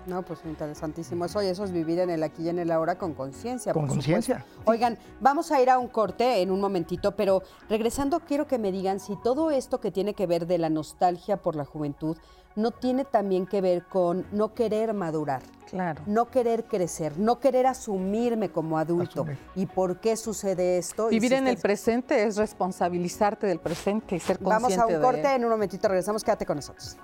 No, 0.06 0.22
pues 0.22 0.38
interesantísimo 0.44 1.24
eso 1.24 1.42
y 1.42 1.46
eso 1.46 1.64
es 1.64 1.72
vivir 1.72 1.98
en 1.98 2.10
el 2.10 2.22
aquí 2.22 2.44
y 2.44 2.48
en 2.48 2.60
el 2.60 2.70
ahora 2.70 2.96
con 2.96 3.12
conciencia. 3.12 3.72
Con 3.72 3.88
conciencia. 3.88 4.44
Oigan, 4.64 4.98
vamos 5.20 5.50
a 5.50 5.60
ir 5.60 5.68
a 5.68 5.80
un 5.80 5.88
corte 5.88 6.42
en 6.42 6.52
un 6.52 6.60
momentito, 6.60 7.16
pero 7.16 7.42
regresando 7.68 8.20
quiero 8.20 8.46
que 8.46 8.58
me 8.58 8.70
digan 8.70 9.00
si 9.00 9.16
todo 9.16 9.50
esto 9.50 9.80
que 9.80 9.90
tiene 9.90 10.14
que 10.14 10.28
ver 10.28 10.46
de 10.46 10.58
la 10.58 10.70
nostalgia 10.70 11.38
por 11.38 11.56
la 11.56 11.64
juventud 11.64 12.16
no 12.56 12.70
tiene 12.70 13.04
también 13.04 13.46
que 13.46 13.60
ver 13.60 13.84
con 13.84 14.26
no 14.32 14.54
querer 14.54 14.94
madurar, 14.94 15.42
Claro. 15.70 16.02
no 16.06 16.30
querer 16.30 16.64
crecer, 16.64 17.18
no 17.18 17.38
querer 17.38 17.66
asumirme 17.66 18.50
como 18.50 18.78
adulto. 18.78 19.22
Asumir. 19.22 19.38
¿Y 19.54 19.66
por 19.66 20.00
qué 20.00 20.16
sucede 20.16 20.78
esto? 20.78 21.08
Y 21.10 21.16
Vivir 21.16 21.30
si 21.32 21.36
en 21.36 21.48
el 21.48 21.58
presente 21.58 22.24
es 22.24 22.36
responsabilizarte 22.36 23.46
del 23.46 23.58
presente 23.60 24.16
y 24.16 24.20
ser 24.20 24.38
consciente 24.38 24.76
Vamos 24.76 24.78
a 24.78 24.86
un 24.86 24.92
de 25.00 25.06
corte, 25.06 25.28
él. 25.28 25.36
en 25.36 25.44
un 25.44 25.50
momentito 25.50 25.86
regresamos, 25.88 26.24
quédate 26.24 26.46
con 26.46 26.56
nosotros. 26.56 26.96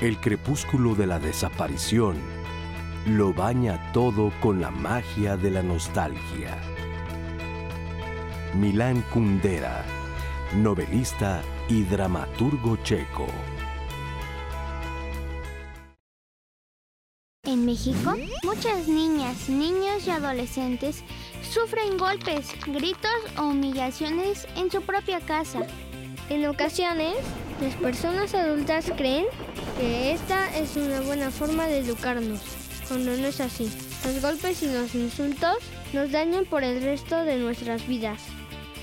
El 0.00 0.18
crepúsculo 0.18 0.94
de 0.94 1.06
la 1.06 1.18
desaparición 1.18 2.16
lo 3.06 3.34
baña 3.34 3.92
todo 3.92 4.32
con 4.40 4.60
la 4.60 4.70
magia 4.70 5.36
de 5.36 5.50
la 5.50 5.62
nostalgia. 5.62 6.56
Milán 8.54 9.02
Kundera, 9.12 9.84
novelista 10.56 11.42
y 11.68 11.82
dramaturgo 11.82 12.76
checo. 12.82 13.26
En 17.42 17.66
México, 17.66 18.16
muchas 18.42 18.88
niñas, 18.88 19.50
niños 19.50 20.06
y 20.06 20.10
adolescentes 20.10 21.04
sufren 21.42 21.98
golpes, 21.98 22.48
gritos 22.66 23.10
o 23.38 23.48
humillaciones 23.48 24.48
en 24.56 24.70
su 24.70 24.80
propia 24.80 25.20
casa. 25.20 25.60
En 26.30 26.46
ocasiones, 26.46 27.16
las 27.60 27.74
personas 27.74 28.34
adultas 28.34 28.90
creen 28.96 29.26
que 29.78 30.12
esta 30.12 30.56
es 30.56 30.76
una 30.76 31.02
buena 31.02 31.30
forma 31.30 31.66
de 31.66 31.80
educarnos, 31.80 32.63
cuando 32.88 33.16
no 33.16 33.26
es 33.26 33.40
así. 33.40 33.70
Los 34.04 34.20
golpes 34.22 34.62
y 34.62 34.66
los 34.66 34.94
insultos 34.94 35.56
nos 35.92 36.10
dañan 36.10 36.44
por 36.44 36.64
el 36.64 36.82
resto 36.82 37.24
de 37.24 37.36
nuestras 37.36 37.86
vidas. 37.86 38.20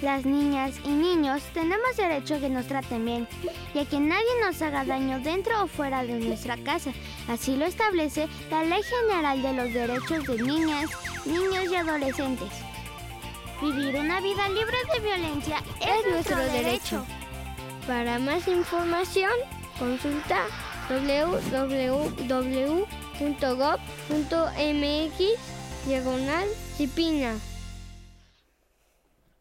Las 0.01 0.25
niñas 0.25 0.79
y 0.83 0.89
niños 0.89 1.43
tenemos 1.53 1.95
derecho 1.95 2.35
a 2.35 2.39
que 2.39 2.49
nos 2.49 2.65
traten 2.65 3.05
bien 3.05 3.27
y 3.75 3.79
a 3.79 3.85
que 3.85 3.99
nadie 3.99 4.25
nos 4.43 4.59
haga 4.61 4.83
daño 4.83 5.19
dentro 5.19 5.63
o 5.63 5.67
fuera 5.67 6.03
de 6.03 6.19
nuestra 6.19 6.57
casa. 6.57 6.91
Así 7.27 7.55
lo 7.55 7.65
establece 7.65 8.27
la 8.49 8.63
Ley 8.63 8.81
General 8.81 9.41
de 9.41 9.53
los 9.53 9.73
Derechos 9.73 10.25
de 10.25 10.41
Niñas, 10.41 10.89
Niños 11.25 11.71
y 11.71 11.75
Adolescentes. 11.75 12.49
Vivir 13.61 13.95
una 13.95 14.19
vida 14.21 14.49
libre 14.49 14.77
de 14.91 14.99
violencia 15.01 15.61
es, 15.81 16.11
nuestro 16.11 16.37
derecho. 16.37 17.05
Para 17.85 18.17
más 18.17 18.47
información, 18.47 19.31
consulta 19.77 20.45
www.gov.mx 23.21 25.13
diagonal 25.85 26.47
Cipina. 26.75 27.35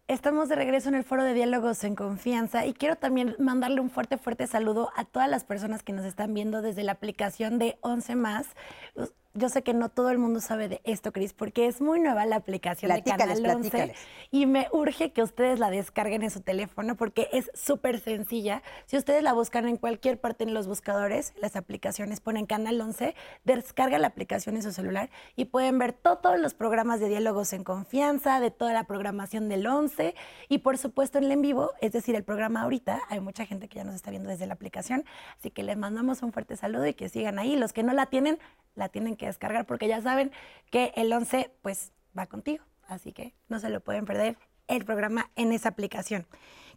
Estamos 0.06 0.48
de 0.48 0.56
regreso 0.56 0.88
en 0.88 0.96
el 0.96 1.04
foro 1.04 1.22
de 1.22 1.32
diálogos 1.34 1.84
en 1.84 1.94
confianza 1.94 2.66
y 2.66 2.74
quiero 2.74 2.96
también 2.96 3.36
mandarle 3.38 3.80
un 3.80 3.90
fuerte, 3.90 4.18
fuerte 4.18 4.46
saludo 4.46 4.90
a 4.96 5.04
todas 5.04 5.30
las 5.30 5.44
personas 5.44 5.82
que 5.82 5.92
nos 5.92 6.04
están 6.04 6.34
viendo 6.34 6.62
desde 6.62 6.82
la 6.82 6.92
aplicación 6.92 7.58
de 7.58 7.78
11 7.80 8.16
más. 8.16 8.48
Yo 9.34 9.48
sé 9.48 9.62
que 9.62 9.74
no 9.74 9.88
todo 9.88 10.10
el 10.10 10.18
mundo 10.18 10.40
sabe 10.40 10.68
de 10.68 10.80
esto, 10.84 11.12
Cris, 11.12 11.32
porque 11.32 11.66
es 11.66 11.80
muy 11.80 12.00
nueva 12.00 12.26
la 12.26 12.36
aplicación 12.36 12.92
de 12.92 13.02
Canal 13.02 13.44
11 13.44 13.94
y 14.30 14.46
me 14.46 14.68
urge 14.72 15.12
que 15.12 15.22
ustedes 15.22 15.58
la 15.58 15.70
descarguen 15.70 16.22
en 16.22 16.30
su 16.30 16.40
teléfono 16.40 16.96
porque 16.96 17.28
es 17.32 17.50
súper 17.54 18.00
sencilla. 18.00 18.62
Si 18.86 18.96
ustedes 18.96 19.22
la 19.22 19.32
buscan 19.32 19.68
en 19.68 19.76
cualquier 19.76 20.20
parte 20.20 20.44
en 20.44 20.52
los 20.52 20.66
buscadores, 20.66 21.32
las 21.40 21.56
aplicaciones 21.56 22.20
ponen 22.20 22.46
Canal 22.46 22.80
11, 22.80 23.14
descarga 23.44 23.98
la 23.98 24.08
aplicación 24.08 24.56
en 24.56 24.62
su 24.62 24.72
celular 24.72 25.10
y 25.36 25.46
pueden 25.46 25.78
ver 25.78 25.92
todos 25.92 26.38
los 26.38 26.54
programas 26.54 27.00
de 27.00 27.08
diálogos 27.08 27.52
en 27.52 27.64
confianza, 27.64 28.40
de 28.40 28.50
toda 28.50 28.72
la 28.72 28.84
programación 28.84 29.48
del 29.48 29.66
11 29.66 30.14
y 30.48 30.58
por 30.58 30.76
supuesto 30.76 31.18
en 31.18 31.24
el 31.24 31.30
en 31.30 31.42
vivo, 31.42 31.70
es 31.80 31.92
decir, 31.92 32.14
el 32.16 32.24
programa 32.24 32.62
ahorita, 32.62 33.00
hay 33.08 33.20
mucha 33.20 33.46
gente 33.46 33.68
que 33.68 33.76
ya 33.76 33.84
nos 33.84 33.94
está 33.94 34.10
viendo 34.10 34.28
desde 34.28 34.46
la 34.46 34.54
aplicación, 34.54 35.04
así 35.38 35.50
que 35.50 35.62
les 35.62 35.76
mandamos 35.76 36.22
un 36.22 36.32
fuerte 36.32 36.56
saludo 36.56 36.86
y 36.86 36.94
que 36.94 37.08
sigan 37.08 37.38
ahí. 37.38 37.56
Los 37.56 37.72
que 37.72 37.82
no 37.82 37.92
la 37.92 38.06
tienen, 38.06 38.38
la 38.74 38.88
tienen 38.88 39.16
que 39.16 39.19
descargar 39.26 39.66
porque 39.66 39.88
ya 39.88 40.00
saben 40.00 40.32
que 40.70 40.92
el 40.96 41.12
11 41.12 41.50
pues 41.62 41.92
va 42.16 42.26
contigo, 42.26 42.64
así 42.86 43.12
que 43.12 43.34
no 43.48 43.58
se 43.58 43.70
lo 43.70 43.80
pueden 43.80 44.04
perder 44.04 44.36
el 44.68 44.84
programa 44.84 45.30
en 45.36 45.52
esa 45.52 45.70
aplicación. 45.70 46.26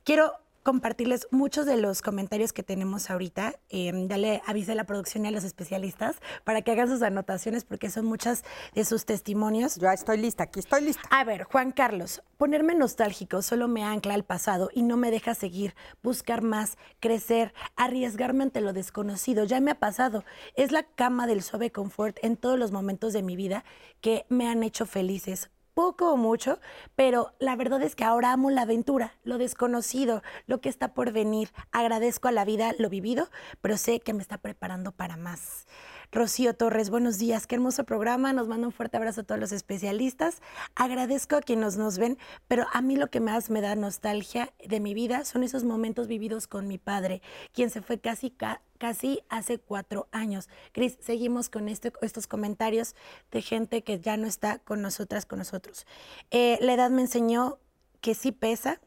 Quiero 0.04 0.34
compartirles 0.64 1.28
muchos 1.30 1.66
de 1.66 1.78
los 1.78 2.02
comentarios 2.02 2.54
que 2.54 2.64
tenemos 2.64 3.10
ahorita. 3.10 3.60
Eh, 3.70 3.92
ya 4.08 4.18
le 4.18 4.42
avisé 4.46 4.72
a 4.72 4.76
la 4.76 4.86
producción 4.86 5.26
y 5.26 5.28
a 5.28 5.32
los 5.32 5.44
especialistas 5.44 6.16
para 6.44 6.62
que 6.62 6.72
hagan 6.72 6.88
sus 6.88 7.02
anotaciones 7.02 7.66
porque 7.66 7.90
son 7.90 8.06
muchas 8.06 8.44
de 8.74 8.86
sus 8.86 9.06
testimonios. 9.06 9.76
Ya 9.76 9.94
estoy 9.94 10.18
lista, 10.18 10.46
aquí 10.46 10.60
estoy 10.60 10.82
lista. 10.82 11.04
A 11.12 11.24
ver, 11.24 11.44
Juan 11.44 11.72
Carlos, 11.72 12.24
ponerme 12.38 12.76
nostálgico 12.76 13.42
solo 13.42 13.68
me 13.68 13.84
ancla 13.84 14.14
al 14.14 14.24
pasado 14.24 14.70
y 14.74 14.84
no 14.84 14.98
me 14.98 15.12
deja 15.12 15.36
seguir, 15.36 15.76
buscar 16.02 16.42
más, 16.42 16.78
crecer, 17.00 17.54
arriesgarme 17.76 18.44
ante 18.44 18.62
lo 18.62 18.74
desconocido. 18.74 19.44
Ya 19.44 19.60
me 19.60 19.72
ha 19.72 19.80
pasado. 19.80 20.24
Es 20.56 20.72
la 20.72 20.84
cama 20.84 21.28
del 21.28 21.44
suave 21.44 21.72
confort 21.72 22.18
en 22.24 22.38
todos 22.38 22.58
los 22.58 22.72
momentos 22.72 23.14
de 23.14 23.24
mi 23.24 23.36
vida 23.36 23.66
que 24.02 24.26
me 24.30 24.48
han 24.48 24.64
hecho 24.64 24.86
felices 24.86 25.50
poco 25.74 26.12
o 26.12 26.18
mucho, 26.18 26.60
pero 26.96 27.34
la 27.40 27.56
verdad 27.56 27.82
es 27.82 27.96
que 27.96 28.04
ahora 28.04 28.32
amo 28.32 28.50
la 28.50 28.64
aventura, 28.64 29.14
lo 29.24 29.38
desconocido, 29.38 30.22
lo 30.48 30.62
que 30.62 30.70
está 30.70 30.94
por 30.94 31.12
venir. 31.12 31.50
Agradezco 31.72 32.28
a 32.28 32.32
la 32.32 32.46
vida 32.46 32.74
lo 32.78 32.90
vivido, 32.90 33.30
pero 33.62 33.78
sé 33.78 34.00
que 34.00 34.14
me 34.14 34.22
está 34.22 34.38
preparando 34.38 34.92
para 34.92 35.18
más. 35.18 35.66
Rocío 36.14 36.54
Torres, 36.54 36.92
buenos 36.92 37.18
días, 37.18 37.48
qué 37.48 37.56
hermoso 37.56 37.86
programa, 37.86 38.34
nos 38.34 38.48
manda 38.48 38.68
un 38.68 38.72
fuerte 38.72 38.98
abrazo 38.98 39.22
a 39.22 39.24
todos 39.24 39.42
los 39.42 39.52
especialistas. 39.52 40.44
Agradezco 40.76 41.36
a 41.36 41.42
quienes 41.42 41.76
nos 41.76 41.98
ven, 41.98 42.20
pero 42.48 42.68
a 42.72 42.84
mí 42.84 42.96
lo 42.96 43.08
que 43.10 43.20
más 43.20 43.50
me 43.50 43.62
da 43.62 43.76
nostalgia 43.76 44.54
de 44.64 44.80
mi 44.80 44.94
vida 44.94 45.26
son 45.26 45.42
esos 45.42 45.64
momentos 45.64 46.08
vividos 46.08 46.46
con 46.46 46.68
mi 46.68 46.78
padre, 46.78 47.24
quien 47.52 47.72
se 47.72 47.82
fue 47.82 48.00
casi 48.00 48.32
casi 48.78 49.24
hace 49.30 49.58
cuatro 49.58 50.08
años. 50.12 50.50
Cris, 50.72 51.00
seguimos 51.02 51.50
con 51.50 51.68
este, 51.68 51.92
estos 52.04 52.28
comentarios 52.28 52.96
de 53.32 53.42
gente 53.42 53.84
que 53.84 54.00
ya 54.00 54.16
no 54.16 54.28
está 54.28 54.60
con 54.60 54.84
nosotras, 54.84 55.26
con 55.26 55.40
nosotros. 55.40 55.88
Eh, 56.30 56.60
la 56.62 56.76
edad 56.76 56.92
me 56.92 57.02
enseñó 57.02 57.58
que 58.02 58.14
sí 58.14 58.32
pesa, 58.32 58.80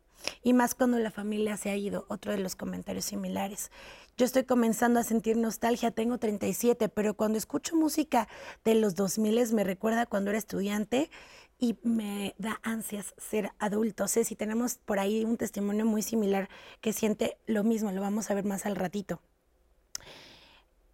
y 0.43 0.53
más 0.53 0.75
cuando 0.75 0.99
la 0.99 1.11
familia 1.11 1.57
se 1.57 1.71
ha 1.71 1.77
ido, 1.77 2.07
otro 2.09 2.33
de 2.33 2.39
los 2.39 2.57
comentarios 2.57 3.05
similares. 3.05 3.71
Yo 4.17 4.25
estoy 4.25 4.45
comenzando 4.45 4.99
a 4.99 5.03
sentir 5.03 5.37
nostalgia, 5.37 5.91
tengo 5.91 6.19
37, 6.19 6.89
pero 6.89 7.15
cuando 7.15 7.37
escucho 7.37 7.77
música 7.77 8.29
de 8.65 8.75
los 8.75 8.95
2000 8.95 9.53
me 9.53 9.65
recuerda 9.65 10.07
cuando 10.07 10.31
era 10.31 10.39
estudiante 10.39 11.11
y 11.59 11.77
me 11.83 12.35
da 12.39 12.61
ansias 12.63 13.15
ser 13.19 13.51
adulto. 13.59 14.09
Sé 14.09 14.25
si 14.25 14.37
tenemos 14.37 14.77
por 14.77 14.99
ahí 14.99 15.25
un 15.25 15.37
testimonio 15.37 15.85
muy 15.85 16.03
similar 16.03 16.49
que 16.81 16.93
siente 16.93 17.39
lo 17.47 17.65
mismo, 17.65 17.93
lo 17.93 18.01
vamos 18.01 18.31
a 18.31 18.35
ver 18.35 18.45
más 18.45 18.67
al 18.67 18.77
ratito. 18.77 19.21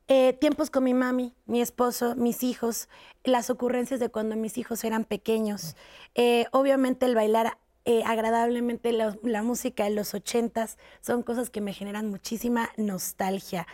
Eh, 0.09 0.33
tiempos 0.35 0.69
con 0.69 0.85
mi 0.85 0.95
mami, 0.95 1.33
mi 1.47 1.63
esposo, 1.63 2.17
mis 2.17 2.43
hijos, 2.43 2.89
las 3.25 3.51
ocurrencias 3.51 4.01
de 4.01 4.09
cuando 4.09 4.37
mis 4.37 4.59
hijos 4.59 4.85
eran 4.85 5.05
pequeños. 5.05 5.77
Eh, 6.15 6.47
obviamente 6.51 7.07
el 7.07 7.15
bailar 7.15 7.57
eh, 7.85 8.03
agradablemente 8.07 8.93
la, 8.93 9.43
música 9.43 9.85
de 9.85 9.91
los 9.91 10.15
ochentas 10.15 10.79
son 11.01 11.23
cosas 11.23 11.51
que 11.51 11.61
me 11.61 11.73
generan 11.73 12.09
muchísima 12.11 12.71
nostalgia. 12.77 13.67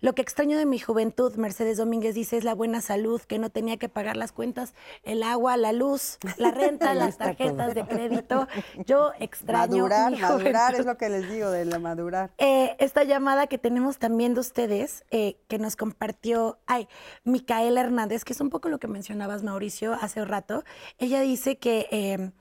Lo 0.00 0.14
que 0.14 0.20
extraño 0.20 0.58
de 0.58 0.66
mi 0.66 0.78
juventud, 0.78 1.34
Mercedes 1.36 1.78
Domínguez 1.78 2.14
dice, 2.14 2.36
es 2.36 2.44
la 2.44 2.54
buena 2.54 2.82
salud, 2.82 3.18
que 3.22 3.38
no 3.38 3.48
tenía 3.48 3.78
que 3.78 3.88
pagar 3.88 4.18
las 4.18 4.30
cuentas, 4.30 4.74
el 5.04 5.22
agua, 5.22 5.56
la 5.56 5.72
luz, 5.72 6.18
la 6.36 6.50
renta, 6.50 6.92
las 6.94 7.16
tarjetas 7.16 7.74
de 7.74 7.86
crédito. 7.86 8.46
Yo 8.84 9.12
extraño. 9.18 9.88
Madurar, 9.88 10.12
madurar 10.18 10.74
es 10.74 10.84
lo 10.84 10.98
que 10.98 11.08
les 11.08 11.30
digo 11.30 11.50
de 11.50 11.64
la 11.64 11.78
madurar. 11.78 12.30
Eh, 12.36 12.76
esta 12.78 13.04
llamada 13.04 13.46
que 13.46 13.56
tenemos 13.56 13.98
también 13.98 14.34
de 14.34 14.40
ustedes, 14.40 15.02
eh, 15.10 15.38
que 15.48 15.58
nos 15.58 15.76
compartió, 15.76 16.58
ay, 16.66 16.88
Micaela 17.24 17.80
Hernández, 17.80 18.22
que 18.24 18.34
es 18.34 18.40
un 18.42 18.50
poco 18.50 18.68
lo 18.68 18.78
que 18.78 18.88
mencionabas, 18.88 19.42
Mauricio, 19.42 19.94
hace 19.94 20.20
un 20.20 20.28
rato. 20.28 20.62
Ella 20.98 21.22
dice 21.22 21.56
que 21.56 22.32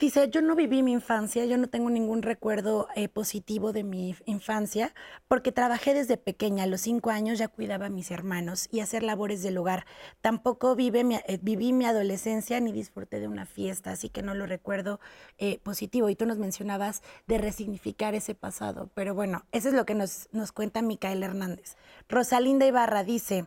Dice, 0.00 0.30
yo 0.30 0.42
no 0.42 0.54
viví 0.54 0.84
mi 0.84 0.92
infancia, 0.92 1.44
yo 1.44 1.58
no 1.58 1.66
tengo 1.66 1.90
ningún 1.90 2.22
recuerdo 2.22 2.86
eh, 2.94 3.08
positivo 3.08 3.72
de 3.72 3.82
mi 3.82 4.14
infancia, 4.26 4.94
porque 5.26 5.50
trabajé 5.50 5.92
desde 5.92 6.16
pequeña, 6.16 6.62
a 6.62 6.66
los 6.68 6.82
cinco 6.82 7.10
años 7.10 7.40
ya 7.40 7.48
cuidaba 7.48 7.86
a 7.86 7.88
mis 7.88 8.12
hermanos 8.12 8.68
y 8.70 8.78
hacer 8.78 9.02
labores 9.02 9.42
del 9.42 9.58
hogar. 9.58 9.86
Tampoco 10.20 10.76
eh, 10.78 11.40
viví 11.42 11.72
mi 11.72 11.84
adolescencia 11.84 12.60
ni 12.60 12.70
disfruté 12.70 13.18
de 13.18 13.26
una 13.26 13.44
fiesta, 13.44 13.90
así 13.90 14.08
que 14.08 14.22
no 14.22 14.34
lo 14.34 14.46
recuerdo 14.46 15.00
eh, 15.36 15.58
positivo. 15.64 16.08
Y 16.08 16.14
tú 16.14 16.26
nos 16.26 16.38
mencionabas 16.38 17.02
de 17.26 17.38
resignificar 17.38 18.14
ese 18.14 18.36
pasado, 18.36 18.90
pero 18.94 19.16
bueno, 19.16 19.46
eso 19.50 19.66
es 19.66 19.74
lo 19.74 19.84
que 19.84 19.96
nos 19.96 20.52
cuenta 20.54 20.80
Micael 20.80 21.24
Hernández. 21.24 21.76
Rosalinda 22.08 22.68
Ibarra 22.68 23.02
dice, 23.02 23.46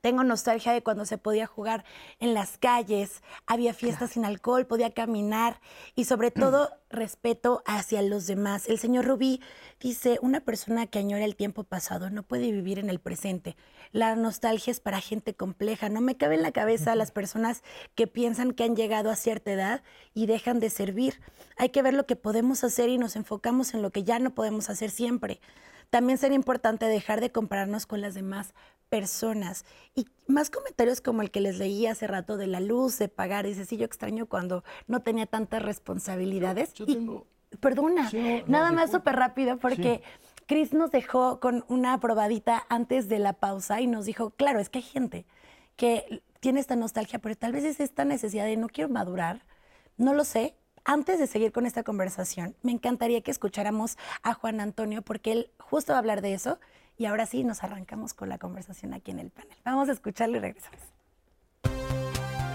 tengo 0.00 0.24
nostalgia 0.24 0.72
de 0.72 0.82
cuando 0.82 1.04
se 1.04 1.18
podía 1.18 1.46
jugar 1.46 1.84
en 2.18 2.34
las 2.34 2.58
calles, 2.58 3.22
había 3.46 3.74
fiestas 3.74 4.10
sin 4.10 4.24
alcohol, 4.24 4.66
podía 4.66 4.92
caminar 4.92 5.60
y 5.94 6.04
sobre 6.04 6.30
todo 6.30 6.70
respeto 6.88 7.62
hacia 7.66 8.02
los 8.02 8.26
demás. 8.26 8.68
El 8.68 8.78
señor 8.78 9.06
Rubí 9.06 9.40
dice, 9.78 10.18
una 10.22 10.40
persona 10.40 10.86
que 10.86 10.98
añora 10.98 11.24
el 11.24 11.36
tiempo 11.36 11.64
pasado 11.64 12.10
no 12.10 12.22
puede 12.22 12.50
vivir 12.50 12.78
en 12.78 12.90
el 12.90 12.98
presente. 12.98 13.56
La 13.92 14.16
nostalgia 14.16 14.70
es 14.70 14.80
para 14.80 15.00
gente 15.00 15.34
compleja. 15.34 15.88
No 15.88 16.00
me 16.00 16.16
cabe 16.16 16.34
en 16.36 16.42
la 16.42 16.52
cabeza 16.52 16.94
las 16.94 17.10
personas 17.10 17.62
que 17.94 18.06
piensan 18.06 18.52
que 18.52 18.64
han 18.64 18.76
llegado 18.76 19.10
a 19.10 19.16
cierta 19.16 19.52
edad 19.52 19.82
y 20.14 20.26
dejan 20.26 20.60
de 20.60 20.70
servir. 20.70 21.20
Hay 21.56 21.70
que 21.70 21.82
ver 21.82 21.94
lo 21.94 22.06
que 22.06 22.16
podemos 22.16 22.64
hacer 22.64 22.88
y 22.88 22.98
nos 22.98 23.16
enfocamos 23.16 23.74
en 23.74 23.82
lo 23.82 23.90
que 23.90 24.04
ya 24.04 24.18
no 24.18 24.34
podemos 24.34 24.70
hacer 24.70 24.90
siempre. 24.90 25.40
También 25.90 26.18
sería 26.18 26.36
importante 26.36 26.86
dejar 26.86 27.20
de 27.20 27.32
compararnos 27.32 27.86
con 27.86 28.00
las 28.00 28.14
demás 28.14 28.54
personas. 28.90 29.64
Y 29.94 30.06
más 30.26 30.50
comentarios 30.50 31.00
como 31.00 31.22
el 31.22 31.30
que 31.30 31.40
les 31.40 31.58
leí 31.58 31.86
hace 31.86 32.06
rato 32.06 32.36
de 32.36 32.46
la 32.46 32.60
luz, 32.60 32.98
de 32.98 33.08
pagar. 33.08 33.46
Dice, 33.46 33.64
sí, 33.64 33.78
yo 33.78 33.86
extraño 33.86 34.26
cuando 34.26 34.62
no 34.86 35.00
tenía 35.00 35.24
tantas 35.24 35.62
responsabilidades. 35.62 36.74
Yo, 36.74 36.84
tengo... 36.84 37.26
perdona, 37.60 38.10
nada 38.46 38.72
más 38.72 38.90
súper 38.90 39.16
rápido 39.16 39.56
porque... 39.56 40.02
Chris 40.46 40.72
nos 40.72 40.90
dejó 40.90 41.38
con 41.38 41.64
una 41.68 42.00
probadita 42.00 42.66
antes 42.68 43.08
de 43.08 43.20
la 43.20 43.34
pausa 43.34 43.80
y 43.80 43.86
nos 43.86 44.04
dijo, 44.04 44.30
claro, 44.30 44.58
es 44.58 44.68
que 44.68 44.80
hay 44.80 44.82
gente 44.82 45.24
que 45.76 46.24
tiene 46.40 46.58
esta 46.58 46.74
nostalgia, 46.74 47.20
pero 47.20 47.36
tal 47.36 47.52
vez 47.52 47.62
es 47.62 47.78
esta 47.78 48.04
necesidad 48.04 48.46
de 48.46 48.56
no 48.56 48.68
quiero 48.68 48.90
madurar, 48.90 49.44
no 49.96 50.12
lo 50.12 50.24
sé. 50.24 50.56
Antes 50.84 51.20
de 51.20 51.28
seguir 51.28 51.52
con 51.52 51.66
esta 51.66 51.84
conversación, 51.84 52.56
me 52.62 52.72
encantaría 52.72 53.20
que 53.20 53.30
escucháramos 53.30 53.96
a 54.24 54.34
Juan 54.34 54.60
Antonio 54.60 55.02
porque 55.02 55.30
él 55.30 55.50
justo 55.60 55.92
va 55.92 55.98
a 55.98 56.00
hablar 56.00 56.20
de 56.20 56.34
eso 56.34 56.58
y 57.00 57.06
ahora 57.06 57.24
sí, 57.24 57.44
nos 57.44 57.64
arrancamos 57.64 58.12
con 58.12 58.28
la 58.28 58.36
conversación 58.36 58.92
aquí 58.92 59.10
en 59.10 59.20
el 59.20 59.30
panel. 59.30 59.56
Vamos 59.64 59.88
a 59.88 59.92
escucharlo 59.92 60.36
y 60.36 60.40
regresamos. 60.40 60.80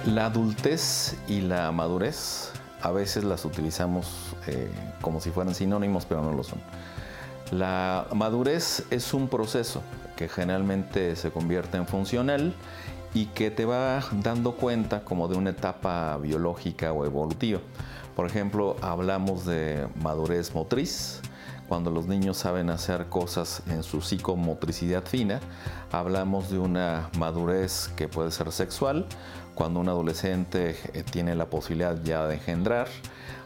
La 0.05 0.27
adultez 0.27 1.17
y 1.27 1.41
la 1.41 1.71
madurez 1.71 2.51
a 2.83 2.91
veces 2.91 3.23
las 3.23 3.43
utilizamos 3.43 4.35
eh, 4.45 4.69
como 5.01 5.19
si 5.19 5.31
fueran 5.31 5.55
sinónimos, 5.55 6.05
pero 6.05 6.21
no 6.21 6.31
lo 6.31 6.43
son. 6.43 6.59
La 7.49 8.05
madurez 8.13 8.85
es 8.91 9.15
un 9.15 9.29
proceso 9.29 9.81
que 10.15 10.29
generalmente 10.29 11.15
se 11.15 11.31
convierte 11.31 11.77
en 11.77 11.87
funcional 11.87 12.53
y 13.15 13.25
que 13.25 13.49
te 13.49 13.65
va 13.65 14.03
dando 14.21 14.57
cuenta 14.57 15.03
como 15.03 15.27
de 15.27 15.37
una 15.37 15.49
etapa 15.49 16.17
biológica 16.17 16.93
o 16.93 17.03
evolutiva. 17.03 17.61
Por 18.15 18.27
ejemplo, 18.27 18.75
hablamos 18.83 19.47
de 19.47 19.87
madurez 20.03 20.53
motriz, 20.53 21.23
cuando 21.68 21.91
los 21.91 22.07
niños 22.07 22.38
saben 22.38 22.70
hacer 22.70 23.07
cosas 23.07 23.63
en 23.68 23.84
su 23.84 24.01
psicomotricidad 24.01 25.05
fina, 25.05 25.39
hablamos 25.91 26.49
de 26.49 26.59
una 26.59 27.09
madurez 27.18 27.89
que 27.95 28.07
puede 28.07 28.32
ser 28.32 28.51
sexual, 28.51 29.05
cuando 29.55 29.80
un 29.80 29.89
adolescente 29.89 30.76
eh, 30.93 31.03
tiene 31.03 31.36
la 31.36 31.45
posibilidad 31.45 32.01
ya 32.03 32.28
de 32.28 32.36
engendrar, 32.36 32.88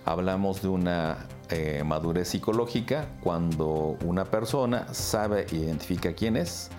hablamos 0.06 0.62
de 0.62 0.68
una 0.68 1.28
eh, 1.50 1.84
madurez 1.86 2.30
psicológica, 2.30 3.08
cuando 3.22 3.98
una 4.04 4.26
persona 4.26 4.94
sabe 4.94 5.46
identifica 5.52 6.14
quién 6.14 6.36
es, 6.36 6.70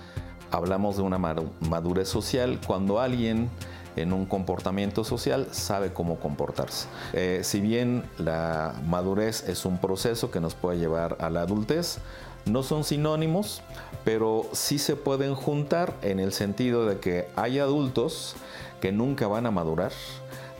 hablamos 0.50 0.96
de 0.96 1.02
una 1.02 1.18
madurez 1.18 2.08
social, 2.08 2.60
cuando 2.66 3.00
alguien 3.00 3.48
en 3.96 4.12
un 4.12 4.26
comportamiento 4.26 5.04
social 5.04 5.48
sabe 5.50 5.92
cómo 5.92 6.18
comportarse. 6.18 6.88
Eh, 7.12 7.40
si 7.42 7.60
bien 7.60 8.04
la 8.18 8.74
madurez 8.86 9.48
es 9.48 9.64
un 9.64 9.78
proceso 9.78 10.30
que 10.30 10.40
nos 10.40 10.54
puede 10.54 10.78
llevar 10.78 11.16
a 11.20 11.30
la 11.30 11.42
adultez, 11.42 11.98
No 12.46 12.62
son 12.62 12.84
sinónimos, 12.84 13.60
pero 14.02 14.46
sí 14.52 14.78
se 14.78 14.96
pueden 14.96 15.34
juntar 15.34 15.94
en 16.00 16.18
el 16.20 16.32
sentido 16.32 16.86
de 16.86 16.98
que 16.98 17.28
hay 17.36 17.58
adultos 17.58 18.34
que 18.80 18.92
nunca 18.92 19.28
van 19.28 19.44
a 19.44 19.50
madurar. 19.50 19.92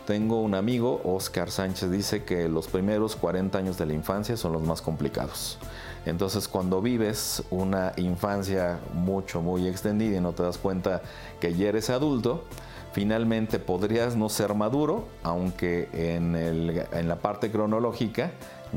Tengo 0.07 0.43
un 0.43 0.55
amigo, 0.55 1.01
Oscar 1.05 1.51
Sánchez, 1.51 1.91
dice 1.91 2.25
que 2.25 2.49
los 2.49 2.69
primeros 2.69 3.17
40 3.17 3.57
años 3.57 3.79
de 3.79 3.87
la 3.87 3.95
infancia 3.95 4.37
son 4.37 4.53
los 4.53 4.63
más 4.63 4.83
complicados. 4.83 5.59
Entonces 6.05 6.49
cuando 6.49 6.81
vives 6.81 7.43
una 7.51 7.93
infancia 7.97 8.79
mucho, 8.93 9.41
muy 9.41 9.67
extendida 9.67 10.17
y 10.17 10.21
no 10.21 10.33
te 10.33 10.43
das 10.43 10.59
cuenta 10.59 11.03
que 11.41 11.55
ya 11.55 11.69
eres 11.69 11.91
adulto, 11.91 12.45
finalmente 12.93 13.59
podrías 13.59 14.17
no 14.17 14.29
ser 14.29 14.55
maduro, 14.55 15.07
aunque 15.23 15.89
en, 15.93 17.09
la 17.09 17.17
parte 17.17 17.51
cronológica 17.51 18.33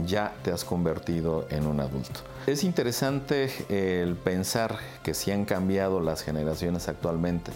ya 0.05 0.34
te 0.43 0.51
has 0.51 0.64
convertido 0.64 1.45
en 1.49 1.68
un 1.68 1.80
adulto. 1.80 2.22
Es 2.47 2.64
interesante 2.64 3.51
el 3.70 4.16
pensar 4.16 4.78
que 5.03 5.14
sí 5.14 5.32
han 5.32 5.45
cambiado 5.45 5.99
las 5.99 6.24
generaciones 6.24 6.88
actualmente. 6.88 7.51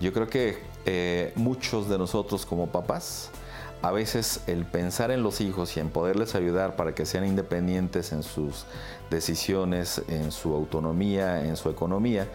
Yo 0.00 0.12
creo 0.12 0.28
que 0.28 0.58
eh, 0.84 1.32
muchos 1.36 1.88
de 1.88 1.98
nosotros 1.98 2.46
como 2.46 2.68
papás, 2.68 3.30
a 3.82 3.90
veces 3.90 4.40
el 4.46 4.64
pensar 4.64 5.10
en 5.10 5.22
los 5.22 5.40
hijos 5.40 5.76
y 5.76 5.80
en 5.80 5.90
poderles 5.90 6.34
ayudar 6.36 6.76
para 6.76 6.94
que 6.94 7.04
sean 7.04 7.26
independientes 7.26 8.12
en 8.12 8.22
sus 8.22 8.64
decisiones, 9.10 10.02
en 10.08 10.30
su 10.30 10.54
autonomía, 10.54 11.44
en 11.44 11.56
su 11.56 11.68
economía, 11.68 12.28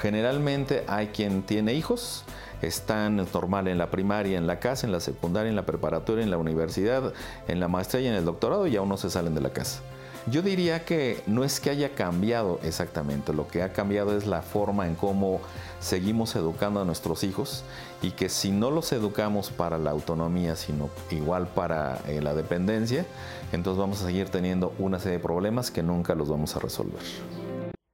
generalmente 0.00 0.84
hay 0.88 1.08
quien 1.08 1.42
tiene 1.42 1.74
hijos, 1.74 2.24
están 2.62 3.16
normal 3.16 3.68
en 3.68 3.76
la 3.76 3.90
primaria, 3.90 4.38
en 4.38 4.46
la 4.46 4.58
casa, 4.58 4.86
en 4.86 4.92
la 4.92 5.00
secundaria, 5.00 5.50
en 5.50 5.56
la 5.56 5.66
preparatoria, 5.66 6.24
en 6.24 6.30
la 6.30 6.38
universidad, 6.38 7.12
en 7.46 7.60
la 7.60 7.68
maestría 7.68 8.00
y 8.00 8.06
en 8.06 8.14
el 8.14 8.24
doctorado 8.24 8.66
y 8.66 8.76
aún 8.76 8.88
no 8.88 8.96
se 8.96 9.10
salen 9.10 9.34
de 9.34 9.42
la 9.42 9.50
casa. 9.50 9.82
Yo 10.28 10.42
diría 10.42 10.84
que 10.84 11.22
no 11.28 11.44
es 11.44 11.60
que 11.60 11.70
haya 11.70 11.94
cambiado 11.94 12.58
exactamente, 12.64 13.32
lo 13.32 13.46
que 13.46 13.62
ha 13.62 13.72
cambiado 13.72 14.16
es 14.16 14.26
la 14.26 14.42
forma 14.42 14.88
en 14.88 14.96
cómo 14.96 15.40
seguimos 15.78 16.34
educando 16.34 16.80
a 16.80 16.84
nuestros 16.84 17.22
hijos 17.22 17.62
y 18.02 18.10
que 18.10 18.28
si 18.28 18.50
no 18.50 18.72
los 18.72 18.90
educamos 18.92 19.50
para 19.50 19.78
la 19.78 19.92
autonomía, 19.92 20.56
sino 20.56 20.90
igual 21.12 21.46
para 21.46 22.00
eh, 22.08 22.20
la 22.20 22.34
dependencia, 22.34 23.06
entonces 23.52 23.78
vamos 23.78 24.02
a 24.02 24.06
seguir 24.06 24.28
teniendo 24.28 24.74
una 24.80 24.98
serie 24.98 25.18
de 25.18 25.22
problemas 25.22 25.70
que 25.70 25.84
nunca 25.84 26.16
los 26.16 26.28
vamos 26.28 26.56
a 26.56 26.58
resolver. 26.58 27.00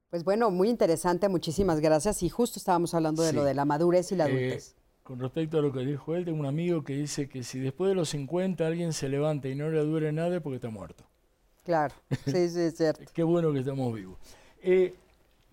Pues 0.09 0.23
bueno, 0.23 0.49
muy 0.49 0.69
interesante, 0.69 1.29
muchísimas 1.29 1.79
gracias. 1.79 2.23
Y 2.23 2.29
justo 2.29 2.57
estábamos 2.59 2.93
hablando 2.95 3.21
de 3.23 3.33
lo 3.33 3.43
de 3.43 3.53
la 3.53 3.65
madurez 3.65 4.11
y 4.11 4.15
la 4.15 4.25
Eh, 4.25 4.29
adultez. 4.29 4.75
con 5.03 5.19
respecto 5.19 5.59
a 5.59 5.61
lo 5.61 5.71
que 5.71 5.79
dijo 5.81 6.15
él, 6.15 6.25
tengo 6.25 6.39
un 6.39 6.45
amigo 6.47 6.83
que 6.83 6.93
dice 6.93 7.29
que 7.29 7.43
si 7.43 7.59
después 7.59 7.89
de 7.89 7.95
los 7.95 8.09
50 8.09 8.65
alguien 8.65 8.91
se 8.93 9.07
levanta 9.09 9.49
y 9.49 9.55
no 9.55 9.69
le 9.69 9.79
duele 9.83 10.11
nada 10.13 10.35
es 10.37 10.41
porque 10.41 10.55
está 10.55 10.69
muerto. 10.69 11.03
Claro, 11.63 11.95
sí, 12.25 12.49
sí, 12.49 12.59
es 12.59 12.75
cierto. 12.77 13.03
Qué 13.13 13.23
bueno 13.23 13.53
que 13.53 13.59
estamos 13.59 13.93
vivos. 13.93 14.19
Eh, 14.61 14.95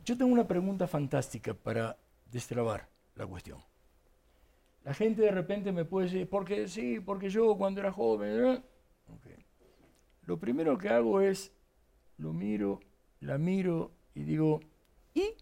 yo 0.04 0.16
tengo 0.16 0.32
una 0.32 0.46
pregunta 0.46 0.86
fantástica 0.86 1.54
para 1.54 1.96
destrabar 2.30 2.88
la 3.14 3.26
cuestión. 3.26 3.62
La 4.84 4.94
gente 4.94 5.22
de 5.22 5.30
repente 5.30 5.72
me 5.72 5.84
puede 5.84 6.06
decir, 6.06 6.28
porque 6.28 6.66
sí, 6.66 7.00
porque 7.00 7.28
yo 7.28 7.56
cuando 7.56 7.80
era 7.80 7.92
joven... 7.92 8.44
¿eh?". 8.44 8.62
Lo 10.22 10.38
primero 10.38 10.78
que 10.78 10.88
hago 10.88 11.20
es, 11.20 11.52
lo 12.18 12.32
miro, 12.32 12.80
la 13.20 13.36
miro 13.36 13.90
y 14.14 14.22
digo, 14.22 14.60
¿y? 15.12 15.34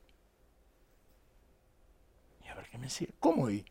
Y 2.43 2.49
a 2.49 2.55
ver 2.55 2.67
qué 2.71 2.79
me 2.79 2.85
decía, 2.85 3.09
¿cómo 3.21 3.51
y? 3.51 3.67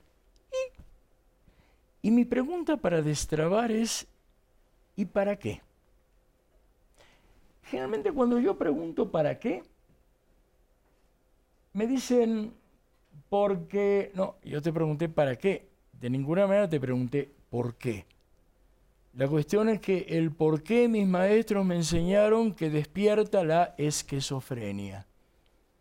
¿Y? 0.51 2.07
Y 2.07 2.11
mi 2.11 2.23
pregunta 2.23 2.77
para 2.77 3.01
destrabar 3.01 3.71
es, 3.71 4.07
¿y 4.95 5.05
para 5.05 5.37
qué? 5.37 5.61
Generalmente 7.69 8.11
cuando 8.11 8.39
yo 8.39 8.57
pregunto 8.57 9.11
para 9.11 9.39
qué, 9.39 9.63
me 11.73 11.85
dicen 11.85 12.53
porque... 13.29 14.11
No, 14.15 14.35
yo 14.43 14.61
te 14.61 14.71
pregunté 14.71 15.09
para 15.09 15.35
qué. 15.35 15.67
De 15.99 16.09
ninguna 16.09 16.47
manera 16.47 16.69
te 16.69 16.79
pregunté 16.79 17.29
por 17.49 17.75
qué. 17.75 18.05
La 19.15 19.27
cuestión 19.27 19.67
es 19.69 19.79
que 19.79 20.05
el 20.09 20.31
por 20.31 20.61
qué 20.63 20.87
mis 20.87 21.07
maestros 21.07 21.65
me 21.65 21.75
enseñaron 21.75 22.53
que 22.53 22.69
despierta 22.69 23.43
la 23.43 23.73
esquizofrenia. 23.77 25.07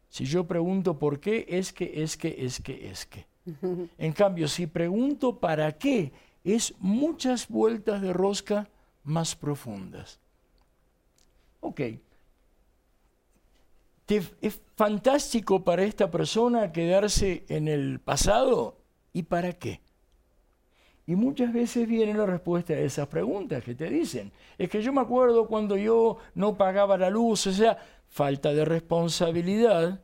Si 0.09 0.25
yo 0.25 0.47
pregunto 0.47 0.99
por 0.99 1.21
qué, 1.21 1.45
es 1.49 1.73
que, 1.73 2.03
es 2.03 2.17
que, 2.17 2.35
es 2.39 2.61
que, 2.61 2.89
es 2.89 3.07
que. 3.07 3.27
En 3.99 4.13
cambio, 4.13 4.49
si 4.49 4.67
pregunto 4.67 5.39
para 5.39 5.73
qué, 5.73 6.13
es 6.43 6.75
muchas 6.79 7.49
vueltas 7.49 8.01
de 8.01 8.13
rosca 8.13 8.69
más 9.05 9.37
profundas. 9.37 10.19
Ok. 11.67 11.81
¿Es 14.41 14.61
fantástico 14.77 15.65
para 15.65 15.83
esta 15.83 16.11
persona 16.11 16.71
quedarse 16.71 17.45
en 17.49 17.67
el 17.67 17.99
pasado? 17.99 18.77
¿Y 19.13 19.25
para 19.25 19.53
qué? 19.53 19.81
Y 21.09 21.17
muchas 21.17 21.53
veces 21.53 21.89
viene 21.89 22.15
la 22.15 22.27
respuesta 22.27 22.73
a 22.73 22.79
esas 22.79 23.09
preguntas 23.09 23.65
que 23.65 23.75
te 23.75 23.91
dicen. 23.91 24.31
Es 24.59 24.69
que 24.69 24.81
yo 24.81 24.93
me 24.93 25.01
acuerdo 25.01 25.49
cuando 25.49 25.77
yo 25.77 26.19
no 26.35 26.57
pagaba 26.57 26.97
la 26.97 27.11
luz, 27.11 27.49
o 27.49 27.53
sea, 27.53 27.79
falta 28.09 28.53
de 28.53 28.65
responsabilidad. 28.65 30.01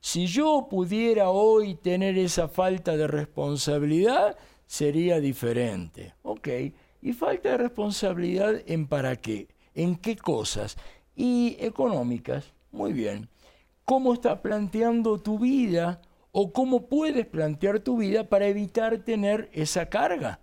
Si 0.00 0.26
yo 0.26 0.66
pudiera 0.68 1.30
hoy 1.30 1.74
tener 1.76 2.18
esa 2.18 2.48
falta 2.48 2.96
de 2.96 3.06
responsabilidad, 3.06 4.36
sería 4.66 5.20
diferente. 5.20 6.14
Ok, 6.22 6.48
y 7.02 7.12
falta 7.12 7.50
de 7.50 7.58
responsabilidad 7.58 8.62
en 8.66 8.86
para 8.86 9.16
qué, 9.16 9.48
en 9.78 9.96
qué 9.96 10.16
cosas. 10.16 10.76
Y 11.16 11.56
económicas, 11.60 12.52
muy 12.70 12.92
bien. 12.92 13.28
¿Cómo 13.84 14.12
estás 14.12 14.40
planteando 14.40 15.18
tu 15.18 15.38
vida 15.38 16.00
o 16.32 16.52
cómo 16.52 16.86
puedes 16.86 17.26
plantear 17.26 17.80
tu 17.80 17.96
vida 17.96 18.28
para 18.28 18.46
evitar 18.46 18.98
tener 18.98 19.48
esa 19.52 19.88
carga? 19.88 20.40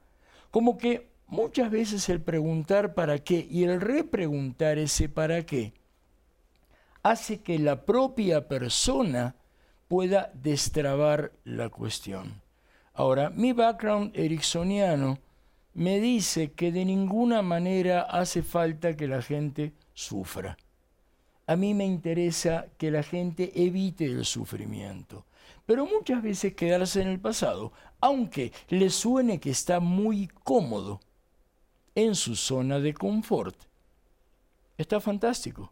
Como 0.51 0.77
que 0.77 1.09
muchas 1.27 1.69
veces 1.69 2.09
el 2.09 2.21
preguntar 2.21 2.93
para 2.93 3.19
qué 3.19 3.47
y 3.49 3.63
el 3.63 3.79
repreguntar 3.81 4.77
ese 4.77 5.09
para 5.09 5.45
qué 5.45 5.73
hace 7.05 7.41
que 7.41 7.59
la 7.59 7.86
propia 7.86 8.47
persona 8.47 9.36
pueda 9.88 10.31
destrabar 10.33 11.33
la 11.43 11.69
cuestión. 11.69 12.41
Ahora, 12.95 13.29
mi 13.29 13.53
background 13.53 14.11
ericksoniano 14.15 15.19
me 15.76 15.99
dice 15.99 16.53
que 16.53 16.71
de 16.71 16.86
ninguna 16.86 17.41
manera 17.41 18.01
hace 18.01 18.43
falta 18.43 18.95
que 18.95 19.07
la 19.07 19.21
gente 19.21 19.73
sufra. 19.93 20.57
A 21.47 21.57
mí 21.57 21.73
me 21.73 21.86
interesa 21.86 22.67
que 22.78 22.89
la 22.91 23.03
gente 23.03 23.51
evite 23.55 24.05
el 24.05 24.26
sufrimiento. 24.26 25.26
Pero 25.65 25.86
muchas 25.86 26.23
veces 26.23 26.53
quedarse 26.55 27.01
en 27.01 27.09
el 27.09 27.19
pasado, 27.19 27.73
aunque 27.99 28.53
le 28.69 28.89
suene 28.89 29.39
que 29.39 29.49
está 29.49 29.82
muy 29.82 30.28
cómodo 30.28 31.01
en 31.93 32.15
su 32.15 32.38
zona 32.38 32.80
de 32.80 32.93
confort, 32.93 33.55
está 34.78 35.01
fantástico. 35.01 35.71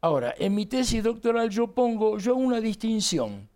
Ahora, 0.00 0.34
en 0.38 0.54
mi 0.54 0.64
tesis 0.64 1.02
doctoral 1.02 1.50
yo 1.50 1.72
pongo 1.72 2.18
yo 2.18 2.36
una 2.36 2.60
distinción 2.60 3.48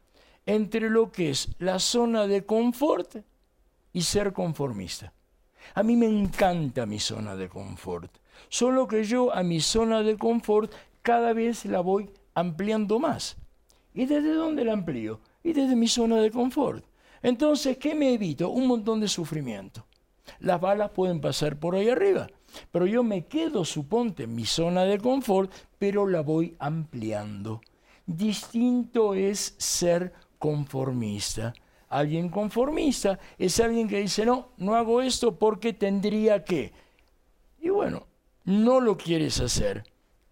entre 0.44 0.90
lo 0.90 1.10
que 1.10 1.30
es 1.30 1.48
la 1.58 1.78
zona 1.78 2.26
de 2.26 2.44
confort 2.44 3.16
y 3.92 4.02
ser 4.02 4.32
conformista. 4.34 5.12
A 5.74 5.82
mí 5.82 5.96
me 5.96 6.06
encanta 6.06 6.86
mi 6.86 6.98
zona 6.98 7.36
de 7.36 7.48
confort, 7.48 8.10
solo 8.48 8.88
que 8.88 9.04
yo 9.04 9.32
a 9.34 9.42
mi 9.42 9.60
zona 9.60 10.02
de 10.02 10.16
confort 10.16 10.72
cada 11.02 11.32
vez 11.32 11.64
la 11.64 11.80
voy 11.80 12.10
ampliando 12.34 12.98
más. 12.98 13.36
¿Y 13.94 14.06
desde 14.06 14.34
dónde 14.34 14.64
la 14.64 14.72
amplío? 14.72 15.20
Y 15.42 15.52
desde 15.52 15.76
mi 15.76 15.88
zona 15.88 16.16
de 16.16 16.30
confort. 16.30 16.84
Entonces, 17.22 17.76
¿qué 17.78 17.94
me 17.94 18.14
evito? 18.14 18.50
Un 18.50 18.66
montón 18.66 19.00
de 19.00 19.08
sufrimiento. 19.08 19.86
Las 20.38 20.60
balas 20.60 20.90
pueden 20.90 21.20
pasar 21.20 21.58
por 21.58 21.74
ahí 21.74 21.88
arriba, 21.88 22.28
pero 22.70 22.86
yo 22.86 23.02
me 23.02 23.26
quedo, 23.26 23.64
suponte, 23.64 24.24
en 24.24 24.34
mi 24.34 24.44
zona 24.44 24.84
de 24.84 24.98
confort, 24.98 25.52
pero 25.78 26.06
la 26.06 26.20
voy 26.20 26.56
ampliando. 26.58 27.60
Distinto 28.06 29.14
es 29.14 29.54
ser 29.58 30.12
conformista. 30.38 31.52
Alguien 31.90 32.28
conformista 32.30 33.18
es 33.36 33.60
alguien 33.60 33.88
que 33.88 34.00
dice, 34.00 34.24
no, 34.24 34.52
no 34.56 34.74
hago 34.76 35.02
esto 35.02 35.38
porque 35.38 35.72
tendría 35.72 36.44
que. 36.44 36.72
Y 37.60 37.68
bueno, 37.68 38.06
no 38.44 38.80
lo 38.80 38.96
quieres 38.96 39.40
hacer. 39.40 39.84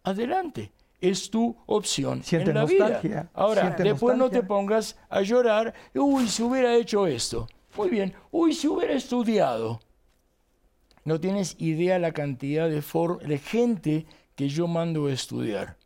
Adelante, 0.05 0.73
es 1.01 1.31
tu 1.31 1.57
opción 1.67 2.23
Siente 2.23 2.51
en 2.51 2.55
la 2.55 2.61
nostalgia, 2.63 2.99
vida. 3.01 3.31
Ahora, 3.35 3.63
siente 3.63 3.83
después 3.83 4.17
no 4.17 4.31
te 4.31 4.43
pongas 4.45 4.97
a 5.09 5.21
llorar, 5.23 5.75
uy, 5.95 6.29
si 6.29 6.43
hubiera 6.45 6.75
hecho 6.77 7.07
esto. 7.07 7.47
Muy 7.77 7.91
bien, 7.91 8.15
uy, 8.31 8.55
si 8.55 8.67
hubiera 8.69 8.95
estudiado. 8.95 9.81
No 11.05 11.21
tienes 11.21 11.57
idea 11.59 11.99
la 11.99 12.13
cantidad 12.13 12.69
de, 12.69 12.83
for- 12.83 13.21
de 13.27 13.39
gente 13.39 14.07
que 14.37 14.49
yo 14.49 14.67
mando 14.69 15.07
a 15.07 15.13
estudiar. 15.13 15.77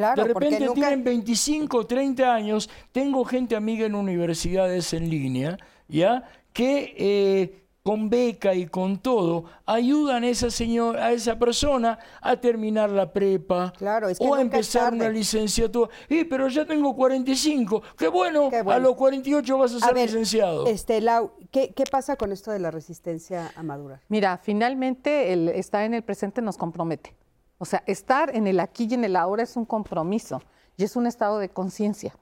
Claro, 0.00 0.22
de 0.22 0.28
repente 0.32 0.60
nunca- 0.60 0.74
tienen 0.74 1.04
25, 1.04 1.86
30 1.86 2.34
años. 2.34 2.70
Tengo 2.90 3.22
gente 3.24 3.54
amiga 3.54 3.84
en 3.84 3.94
universidades 3.94 4.94
en 4.94 5.10
línea, 5.10 5.58
¿ya? 5.88 6.24
Que 6.54 6.94
eh, 6.96 7.56
con 7.82 8.10
beca 8.10 8.54
y 8.54 8.66
con 8.66 8.98
todo, 8.98 9.44
ayudan 9.66 10.24
a 10.24 10.28
esa, 10.28 10.50
señor, 10.50 10.98
a 10.98 11.12
esa 11.12 11.38
persona 11.38 11.98
a 12.20 12.36
terminar 12.36 12.90
la 12.90 13.10
prepa 13.12 13.72
Claro, 13.76 14.08
es 14.10 14.18
que 14.18 14.24
o 14.26 14.34
a 14.34 14.40
empezar 14.42 14.92
una 14.92 15.08
licenciatura. 15.08 15.90
Eh, 16.08 16.24
pero 16.26 16.48
ya 16.48 16.64
tengo 16.66 16.94
45. 16.94 17.82
Qué 17.96 18.08
bueno, 18.08 18.50
Qué 18.50 18.62
bueno. 18.62 18.76
a 18.76 18.78
los 18.78 18.94
48 18.96 19.58
vas 19.58 19.74
a 19.74 19.80
ser 19.80 19.94
ver, 19.94 20.06
licenciado. 20.08 20.66
este, 20.66 21.00
Lau, 21.00 21.32
¿qué, 21.50 21.72
qué 21.74 21.84
pasa 21.90 22.16
con 22.16 22.32
esto 22.32 22.50
de 22.50 22.58
la 22.58 22.70
resistencia 22.70 23.50
a 23.56 23.62
madurar? 23.62 24.00
Mira, 24.08 24.38
finalmente 24.42 25.32
el 25.32 25.48
estar 25.48 25.84
en 25.84 25.94
el 25.94 26.02
presente 26.02 26.42
nos 26.42 26.56
compromete. 26.58 27.14
O 27.62 27.66
sea, 27.66 27.82
estar 27.86 28.34
en 28.34 28.46
el 28.46 28.58
aquí 28.58 28.88
y 28.90 28.94
en 28.94 29.04
el 29.04 29.16
ahora 29.16 29.42
es 29.42 29.54
un 29.54 29.66
compromiso 29.66 30.40
y 30.78 30.84
es 30.84 30.96
un 30.96 31.06
estado 31.06 31.38
de 31.38 31.50
conciencia. 31.50 32.16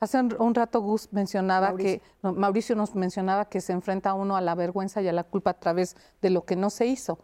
Hace 0.00 0.18
un, 0.18 0.34
un 0.40 0.56
rato 0.56 0.80
Gus 0.80 1.08
mencionaba 1.12 1.68
Mauricio. 1.68 2.00
que, 2.00 2.02
no, 2.20 2.32
Mauricio 2.32 2.74
nos 2.74 2.96
mencionaba 2.96 3.44
que 3.44 3.60
se 3.60 3.72
enfrenta 3.72 4.12
uno 4.14 4.34
a 4.34 4.40
la 4.40 4.56
vergüenza 4.56 5.00
y 5.00 5.06
a 5.06 5.12
la 5.12 5.22
culpa 5.22 5.50
a 5.50 5.60
través 5.60 5.94
de 6.20 6.30
lo 6.30 6.44
que 6.44 6.56
no 6.56 6.68
se 6.68 6.86
hizo. 6.86 7.20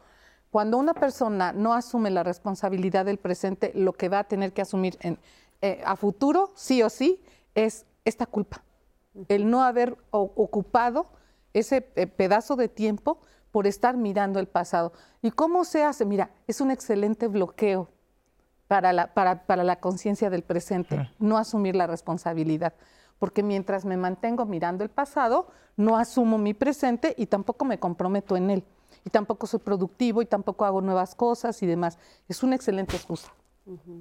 Cuando 0.52 0.78
una 0.78 0.94
persona 0.94 1.52
no 1.52 1.74
asume 1.74 2.10
la 2.10 2.22
responsabilidad 2.22 3.04
del 3.04 3.18
presente, 3.18 3.72
lo 3.74 3.92
que 3.92 4.08
va 4.08 4.20
a 4.20 4.24
tener 4.24 4.52
que 4.52 4.62
asumir 4.62 4.96
en, 5.00 5.18
eh, 5.60 5.82
a 5.84 5.96
futuro, 5.96 6.52
sí 6.54 6.80
o 6.84 6.88
sí, 6.88 7.20
es 7.56 7.86
esta 8.04 8.26
culpa. 8.26 8.62
El 9.26 9.50
no 9.50 9.64
haber 9.64 9.96
ocupado 10.12 11.06
ese 11.52 11.90
eh, 11.96 12.06
pedazo 12.06 12.54
de 12.54 12.68
tiempo 12.68 13.18
por 13.50 13.66
estar 13.66 13.96
mirando 13.96 14.40
el 14.40 14.46
pasado. 14.46 14.92
¿Y 15.22 15.30
cómo 15.30 15.64
se 15.64 15.82
hace? 15.82 16.04
Mira, 16.04 16.30
es 16.46 16.60
un 16.60 16.70
excelente 16.70 17.28
bloqueo 17.28 17.88
para 18.66 18.92
la, 18.92 19.14
para, 19.14 19.46
para 19.46 19.64
la 19.64 19.80
conciencia 19.80 20.30
del 20.30 20.42
presente, 20.42 21.10
no 21.18 21.38
asumir 21.38 21.74
la 21.74 21.86
responsabilidad. 21.86 22.74
Porque 23.18 23.42
mientras 23.42 23.84
me 23.84 23.96
mantengo 23.96 24.44
mirando 24.46 24.84
el 24.84 24.90
pasado, 24.90 25.48
no 25.76 25.96
asumo 25.96 26.38
mi 26.38 26.54
presente 26.54 27.14
y 27.16 27.26
tampoco 27.26 27.64
me 27.64 27.78
comprometo 27.78 28.36
en 28.36 28.50
él. 28.50 28.64
Y 29.04 29.10
tampoco 29.10 29.46
soy 29.46 29.60
productivo 29.60 30.22
y 30.22 30.26
tampoco 30.26 30.64
hago 30.64 30.80
nuevas 30.80 31.14
cosas 31.14 31.62
y 31.62 31.66
demás. 31.66 31.98
Es 32.28 32.42
una 32.42 32.54
excelente 32.54 32.96
excusa. 32.96 33.32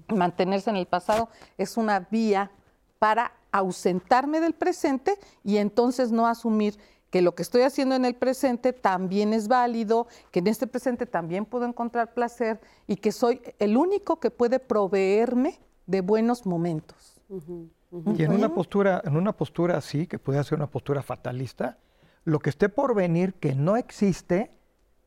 Mantenerse 0.07 0.69
en 0.69 0.77
el 0.77 0.85
pasado 0.85 1.29
es 1.57 1.77
una 1.77 2.01
vía 2.01 2.51
para 2.99 3.31
ausentarme 3.51 4.39
del 4.39 4.53
presente 4.53 5.17
y 5.43 5.57
entonces 5.57 6.11
no 6.11 6.27
asumir 6.27 6.77
que 7.09 7.21
lo 7.21 7.35
que 7.35 7.41
estoy 7.41 7.61
haciendo 7.61 7.95
en 7.95 8.05
el 8.05 8.15
presente 8.15 8.73
también 8.73 9.33
es 9.33 9.47
válido, 9.47 10.07
que 10.31 10.39
en 10.39 10.47
este 10.47 10.67
presente 10.67 11.05
también 11.05 11.45
puedo 11.45 11.65
encontrar 11.65 12.13
placer 12.13 12.59
y 12.85 12.97
que 12.97 13.11
soy 13.11 13.41
el 13.59 13.77
único 13.77 14.19
que 14.19 14.31
puede 14.31 14.59
proveerme 14.59 15.59
de 15.85 16.01
buenos 16.01 16.45
momentos. 16.45 17.21
Y 17.29 18.23
en 18.23 18.33
una 18.33 18.53
postura, 18.53 19.01
en 19.05 19.15
una 19.15 19.31
postura 19.31 19.77
así, 19.77 20.07
que 20.07 20.19
puede 20.19 20.43
ser 20.43 20.57
una 20.57 20.67
postura 20.67 21.01
fatalista, 21.01 21.77
lo 22.25 22.39
que 22.39 22.49
esté 22.49 22.67
por 22.67 22.93
venir 22.93 23.35
que 23.35 23.55
no 23.55 23.77
existe, 23.77 24.51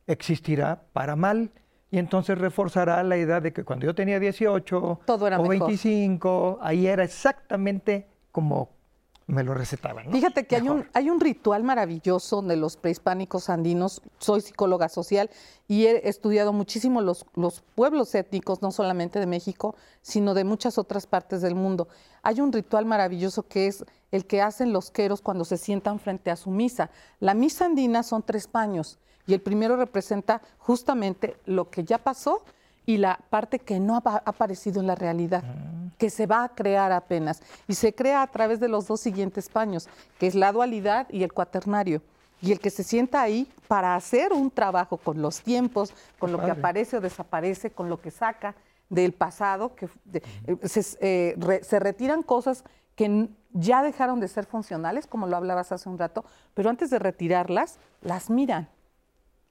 existirá 0.06 0.84
para 0.92 1.16
mal. 1.16 1.50
Y 1.90 1.98
entonces 1.98 2.38
reforzará 2.38 3.02
la 3.02 3.18
idea 3.18 3.40
de 3.40 3.52
que 3.52 3.64
cuando 3.64 3.84
yo 3.84 3.94
tenía 3.94 4.20
18 4.20 5.00
Todo 5.04 5.26
era 5.26 5.38
o 5.38 5.42
mejor. 5.42 5.68
25, 5.68 6.58
ahí 6.62 6.86
era 6.86 7.04
exactamente 7.04 8.06
como 8.30 8.70
me 9.30 9.44
lo 9.44 9.54
recetaban. 9.54 10.06
¿no? 10.06 10.12
Fíjate 10.12 10.46
que 10.46 10.56
hay 10.56 10.68
un, 10.68 10.86
hay 10.92 11.10
un 11.10 11.20
ritual 11.20 11.62
maravilloso 11.62 12.42
de 12.42 12.56
los 12.56 12.76
prehispánicos 12.76 13.48
andinos. 13.48 14.02
Soy 14.18 14.40
psicóloga 14.40 14.88
social 14.88 15.30
y 15.68 15.86
he 15.86 16.08
estudiado 16.08 16.52
muchísimo 16.52 17.00
los, 17.00 17.26
los 17.34 17.62
pueblos 17.74 18.14
étnicos, 18.14 18.62
no 18.62 18.72
solamente 18.72 19.18
de 19.20 19.26
México, 19.26 19.76
sino 20.02 20.34
de 20.34 20.44
muchas 20.44 20.78
otras 20.78 21.06
partes 21.06 21.42
del 21.42 21.54
mundo. 21.54 21.88
Hay 22.22 22.40
un 22.40 22.52
ritual 22.52 22.84
maravilloso 22.84 23.44
que 23.44 23.66
es 23.66 23.84
el 24.10 24.26
que 24.26 24.42
hacen 24.42 24.72
los 24.72 24.90
queros 24.90 25.20
cuando 25.20 25.44
se 25.44 25.56
sientan 25.56 26.00
frente 26.00 26.30
a 26.30 26.36
su 26.36 26.50
misa. 26.50 26.90
La 27.20 27.34
misa 27.34 27.66
andina 27.66 28.02
son 28.02 28.22
tres 28.22 28.46
paños 28.46 28.98
y 29.26 29.34
el 29.34 29.40
primero 29.40 29.76
representa 29.76 30.42
justamente 30.58 31.36
lo 31.46 31.70
que 31.70 31.84
ya 31.84 31.98
pasó 31.98 32.42
y 32.90 32.96
la 32.96 33.20
parte 33.30 33.58
que 33.60 33.78
no 33.78 33.96
ha 33.96 34.00
pa- 34.00 34.22
ha 34.24 34.30
aparecido 34.30 34.80
en 34.80 34.86
la 34.88 34.94
realidad, 34.96 35.44
que 35.96 36.10
se 36.10 36.26
va 36.26 36.42
a 36.44 36.48
crear 36.48 36.90
apenas. 36.92 37.40
Y 37.68 37.74
se 37.74 37.94
crea 37.94 38.22
a 38.22 38.26
través 38.26 38.58
de 38.58 38.68
los 38.68 38.86
dos 38.88 39.00
siguientes 39.00 39.48
paños, 39.48 39.88
que 40.18 40.26
es 40.26 40.34
la 40.34 40.50
dualidad 40.50 41.06
y 41.10 41.22
el 41.22 41.32
cuaternario. 41.32 42.02
Y 42.42 42.52
el 42.52 42.58
que 42.58 42.70
se 42.70 42.82
sienta 42.82 43.20
ahí 43.22 43.46
para 43.68 43.94
hacer 43.94 44.32
un 44.32 44.50
trabajo 44.50 44.96
con 44.96 45.22
los 45.22 45.40
tiempos, 45.42 45.92
con 46.18 46.32
lo 46.32 46.38
que 46.38 46.50
aparece 46.58 46.96
o 46.96 47.00
desaparece, 47.00 47.70
con 47.70 47.88
lo 47.88 48.00
que 48.00 48.10
saca 48.10 48.54
del 48.88 49.12
pasado, 49.12 49.74
que 49.76 49.88
de- 50.04 50.22
eh, 50.46 50.56
se, 50.68 50.80
eh, 51.00 51.34
re- 51.38 51.62
se 51.62 51.78
retiran 51.78 52.22
cosas 52.24 52.64
que 52.96 53.28
ya 53.52 53.82
dejaron 53.82 54.18
de 54.20 54.26
ser 54.28 54.46
funcionales, 54.46 55.06
como 55.06 55.26
lo 55.28 55.36
hablabas 55.36 55.70
hace 55.70 55.88
un 55.88 55.98
rato, 55.98 56.24
pero 56.54 56.70
antes 56.70 56.90
de 56.90 56.98
retirarlas, 56.98 57.78
las 58.00 58.30
miran 58.30 58.68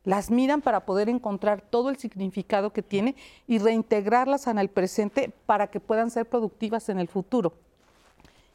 las 0.03 0.31
miran 0.31 0.61
para 0.61 0.85
poder 0.85 1.09
encontrar 1.09 1.61
todo 1.61 1.89
el 1.89 1.97
significado 1.97 2.71
que 2.71 2.81
tiene 2.81 3.15
y 3.47 3.59
reintegrarlas 3.59 4.47
en 4.47 4.57
el 4.57 4.69
presente 4.69 5.33
para 5.45 5.67
que 5.67 5.79
puedan 5.79 6.09
ser 6.09 6.27
productivas 6.27 6.89
en 6.89 6.99
el 6.99 7.07
futuro. 7.07 7.53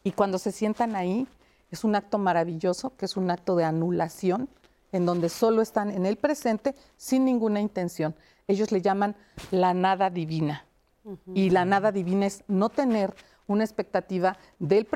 Y 0.02 0.12
cuando 0.12 0.38
se 0.38 0.52
sientan 0.52 0.96
ahí, 0.96 1.26
es 1.70 1.84
un 1.84 1.94
acto 1.96 2.18
maravilloso, 2.18 2.96
que 2.96 3.06
es 3.06 3.16
un 3.16 3.30
acto 3.30 3.56
de 3.56 3.64
anulación, 3.64 4.48
en 4.92 5.06
donde 5.06 5.28
solo 5.28 5.60
están 5.60 5.90
en 5.90 6.06
el 6.06 6.16
presente 6.16 6.74
sin 6.96 7.24
ninguna 7.24 7.60
intención. 7.60 8.14
Ellos 8.46 8.70
le 8.70 8.80
llaman 8.80 9.16
la 9.50 9.74
nada 9.74 10.10
divina. 10.10 10.66
Y 11.34 11.50
la 11.50 11.64
nada 11.64 11.92
divina 11.92 12.26
es 12.26 12.44
no 12.48 12.70
tener 12.70 13.14
una 13.46 13.64
expectativa 13.64 14.38
del, 14.58 14.86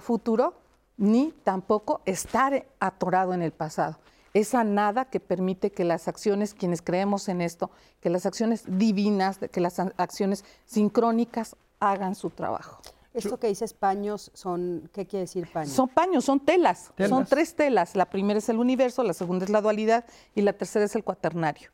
futuro 0.00 0.54
ni 0.96 1.32
tampoco 1.44 2.00
estar 2.04 2.66
atorado 2.80 3.34
en 3.34 3.42
el 3.42 3.52
pasado. 3.52 3.98
Esa 4.34 4.64
nada 4.64 5.04
que 5.04 5.20
permite 5.20 5.70
que 5.70 5.84
las 5.84 6.08
acciones, 6.08 6.54
quienes 6.54 6.82
creemos 6.82 7.28
en 7.28 7.40
esto, 7.40 7.70
que 8.00 8.10
las 8.10 8.26
acciones 8.26 8.64
divinas, 8.66 9.38
que 9.38 9.60
las 9.60 9.78
acciones 9.78 10.44
sincrónicas 10.66 11.56
hagan 11.78 12.14
su 12.16 12.30
trabajo. 12.30 12.80
Esto 13.12 13.38
que 13.38 13.46
dices 13.46 13.74
paños 13.74 14.32
son, 14.34 14.90
¿qué 14.92 15.06
quiere 15.06 15.20
decir 15.22 15.46
paños? 15.52 15.70
Son 15.72 15.88
paños, 15.88 16.24
son 16.24 16.40
telas, 16.40 16.86
son 16.86 16.94
Telas. 16.96 17.28
tres 17.28 17.54
telas. 17.54 17.94
La 17.94 18.06
primera 18.06 18.38
es 18.38 18.48
el 18.48 18.58
universo, 18.58 19.04
la 19.04 19.12
segunda 19.14 19.44
es 19.44 19.50
la 19.52 19.60
dualidad 19.60 20.04
y 20.34 20.42
la 20.42 20.52
tercera 20.52 20.84
es 20.84 20.96
el 20.96 21.04
cuaternario. 21.04 21.70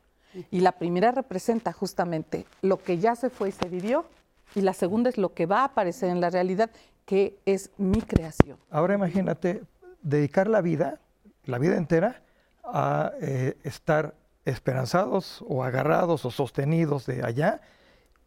Y 0.51 0.59
la 0.59 0.73
primera 0.73 1.11
representa 1.11 1.73
justamente 1.73 2.45
lo 2.61 2.77
que 2.81 2.99
ya 2.99 3.15
se 3.15 3.31
fue 3.31 3.49
y 3.49 3.51
se 3.53 3.67
vivió 3.69 4.05
y 4.53 4.61
la 4.61 4.73
segunda 4.73 5.09
es 5.09 5.17
lo 5.17 5.33
que 5.33 5.47
va 5.47 5.61
a 5.61 5.65
aparecer 5.65 6.09
en 6.09 6.21
la 6.21 6.29
realidad, 6.29 6.69
que 7.05 7.39
es 7.45 7.71
mi 7.77 8.01
creación. 8.01 8.57
Ahora 8.69 8.93
imagínate 8.93 9.63
dedicar 10.03 10.47
la 10.47 10.61
vida, 10.61 10.99
la 11.45 11.57
vida 11.57 11.75
entera, 11.75 12.21
a 12.63 13.11
eh, 13.21 13.57
estar 13.63 14.13
esperanzados 14.45 15.43
o 15.47 15.63
agarrados 15.63 16.25
o 16.25 16.31
sostenidos 16.31 17.05
de 17.05 17.23
allá, 17.23 17.61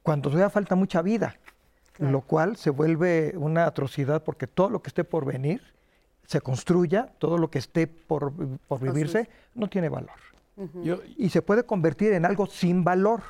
cuando 0.03 0.29
todavía 0.31 0.51
falta 0.51 0.75
mucha 0.75 1.03
vida, 1.03 1.37
lo 1.99 2.21
cual 2.23 2.57
se 2.57 2.71
vuelve 2.71 3.35
una 3.37 3.67
atrocidad 3.67 4.23
porque 4.23 4.47
todo 4.47 4.69
lo 4.71 4.83
que 4.83 4.89
esté 4.89 5.05
por 5.05 5.25
venir 5.25 5.63
se 6.27 6.41
construya, 6.41 7.13
todo 7.19 7.39
lo 7.39 7.51
que 7.51 7.59
esté 7.59 7.87
por, 7.87 8.33
por 8.67 8.81
vivirse, 8.81 9.29
no 9.55 9.69
tiene 9.69 9.89
valor. 9.89 10.17
Yo- 10.85 11.01
Y 11.17 11.29
se 11.31 11.43
puede 11.43 11.65
convertir 11.65 12.13
en 12.13 12.25
algo 12.25 12.47
sin 12.47 12.85
valor. 12.85 13.23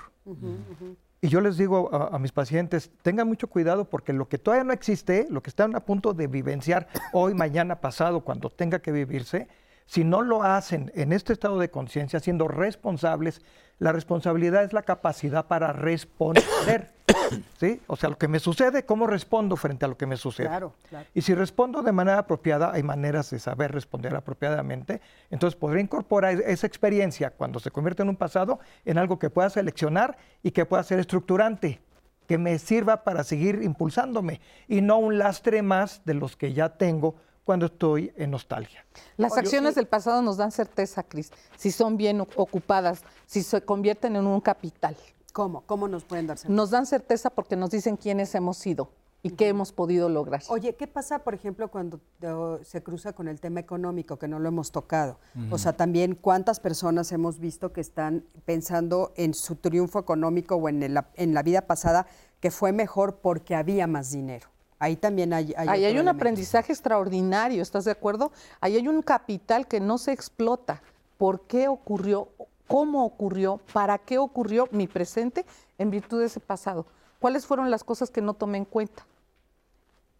Y 1.21 1.29
yo 1.29 1.41
les 1.41 1.57
digo 1.57 1.89
a, 1.93 2.15
a 2.17 2.19
mis 2.19 2.33
pacientes, 2.33 2.91
tengan 3.03 3.27
mucho 3.27 3.49
cuidado 3.49 3.87
porque 3.87 4.13
lo 4.13 4.29
que 4.29 4.37
todavía 4.39 4.65
no 4.65 4.73
existe, 4.75 5.27
lo 5.31 5.43
que 5.43 5.49
están 5.51 5.75
a 5.75 5.81
punto 5.81 6.13
de 6.13 6.27
vivenciar 6.27 6.87
hoy, 7.13 7.33
mañana, 7.35 7.81
pasado, 7.81 8.21
cuando 8.21 8.51
tenga 8.51 8.79
que 8.81 8.93
vivirse, 8.93 9.49
si 9.87 10.05
no 10.05 10.23
lo 10.23 10.43
hacen 10.43 10.91
en 10.95 11.13
este 11.13 11.33
estado 11.33 11.59
de 11.59 11.71
conciencia, 11.71 12.21
siendo 12.21 12.49
responsables, 12.49 13.43
la 13.79 13.93
responsabilidad 13.93 14.65
es 14.65 14.73
la 14.73 14.83
capacidad 14.83 15.47
para 15.47 15.73
responder. 15.73 16.93
¿sí? 17.61 17.81
O 17.87 17.97
sea, 17.97 18.11
lo 18.11 18.19
que 18.19 18.29
me 18.29 18.39
sucede, 18.39 18.85
¿cómo 18.85 19.07
respondo 19.07 19.57
frente 19.57 19.85
a 19.85 19.89
lo 19.89 19.97
que 19.97 20.07
me 20.07 20.17
sucede? 20.17 20.47
Claro, 20.47 20.75
claro. 20.89 21.07
Y 21.13 21.23
si 21.23 21.35
respondo 21.35 21.83
de 21.83 21.93
manera 21.93 22.19
apropiada, 22.19 22.73
hay 22.73 22.83
maneras 22.83 23.31
de 23.31 23.39
saber 23.39 23.73
responder 23.73 24.15
apropiadamente. 24.15 25.01
Entonces 25.31 25.59
podré 25.59 25.81
incorporar 25.81 26.41
esa 26.47 26.67
experiencia 26.67 27.31
cuando 27.31 27.61
se 27.61 27.71
convierte 27.71 28.03
en 28.03 28.09
un 28.09 28.17
pasado 28.17 28.61
en 28.85 28.99
algo 28.99 29.19
que 29.19 29.31
pueda 29.31 29.51
seleccionar 29.51 30.17
y 30.43 30.53
que 30.53 30.65
pueda 30.65 30.83
ser 30.83 30.99
estructurante, 30.99 31.81
que 32.27 32.39
me 32.39 32.59
sirva 32.59 33.05
para 33.05 33.25
seguir 33.25 33.61
impulsándome 33.63 34.41
y 34.67 34.81
no 34.81 34.99
un 34.99 35.19
lastre 35.19 35.63
más 35.63 36.03
de 36.05 36.15
los 36.15 36.37
que 36.37 36.53
ya 36.53 36.71
tengo 36.71 37.17
cuando 37.45 37.67
estoy 37.67 38.13
en 38.17 38.31
nostalgia. 38.31 38.85
Las 39.17 39.37
acciones 39.37 39.75
del 39.75 39.87
pasado 39.87 40.23
nos 40.23 40.37
dan 40.37 40.51
certeza, 40.51 41.03
Cris, 41.03 41.31
si 41.57 41.71
son 41.71 41.97
bien 41.97 42.21
ocupadas, 42.21 43.03
si 43.27 43.43
se 43.43 43.61
convierten 43.63 44.17
en 44.17 44.27
un 44.27 44.41
capital. 44.41 44.97
¿Cómo? 45.33 45.63
¿Cómo 45.67 45.89
nos 45.89 46.05
pueden 46.05 46.27
dar 46.27 46.39
certeza? 46.39 46.55
Nos 46.55 46.71
dan 46.71 46.87
certeza 46.87 47.31
porque 47.31 47.57
nos 47.57 47.71
dicen 47.71 47.97
quiénes 47.97 48.35
hemos 48.35 48.57
sido 48.57 48.91
y 49.23 49.31
qué 49.31 49.49
hemos 49.49 49.73
podido 49.73 50.09
lograr. 50.09 50.43
Oye, 50.49 50.75
¿qué 50.77 50.87
pasa, 50.87 51.19
por 51.21 51.35
ejemplo, 51.35 51.69
cuando 51.69 51.99
te- 52.21 52.65
se 52.65 52.83
cruza 52.83 53.15
con 53.15 53.27
el 53.27 53.41
tema 53.41 53.59
económico, 53.61 54.19
que 54.19 54.29
no 54.29 54.39
lo 54.39 54.49
hemos 54.49 54.71
tocado? 54.71 55.19
O 55.51 55.59
sea, 55.59 55.73
también 55.77 56.15
cuántas 56.15 56.61
personas 56.61 57.11
hemos 57.11 57.41
visto 57.41 57.73
que 57.73 57.81
están 57.81 58.25
pensando 58.45 59.13
en 59.17 59.35
su 59.35 59.57
triunfo 59.57 59.99
económico 59.99 60.57
o 60.57 60.69
en, 60.69 60.83
el- 60.83 61.01
en 61.17 61.35
la 61.35 61.43
vida 61.43 61.63
pasada 61.63 62.07
que 62.41 62.51
fue 62.51 62.73
mejor 62.73 63.17
porque 63.17 63.55
había 63.55 63.87
más 63.87 64.11
dinero. 64.13 64.49
Ahí 64.85 64.97
también 64.97 65.33
hay... 65.33 65.55
hay 65.57 65.69
Ahí 65.69 65.85
hay 65.85 65.93
un 65.93 66.01
elemento. 66.01 66.19
aprendizaje 66.19 66.73
extraordinario, 66.73 67.63
¿estás 67.63 67.87
de 67.87 67.91
acuerdo? 67.91 68.33
Ahí 68.61 68.77
hay 68.77 68.87
un 68.87 69.01
capital 69.01 69.67
que 69.67 69.81
no 69.81 69.97
se 69.97 70.13
explota, 70.13 70.83
por 71.17 71.47
qué 71.47 71.69
ocurrió, 71.69 72.29
cómo 72.67 73.07
ocurrió, 73.07 73.61
para 73.73 73.97
qué 73.97 74.19
ocurrió 74.19 74.69
mi 74.73 74.87
presente 74.87 75.47
en 75.79 75.91
virtud 75.91 76.21
de 76.21 76.27
ese 76.27 76.39
pasado. 76.39 76.85
¿Cuáles 77.19 77.47
fueron 77.47 77.71
las 77.71 77.83
cosas 77.83 78.11
que 78.11 78.21
no 78.21 78.35
tomé 78.35 78.59
en 78.59 78.67
cuenta? 78.67 79.07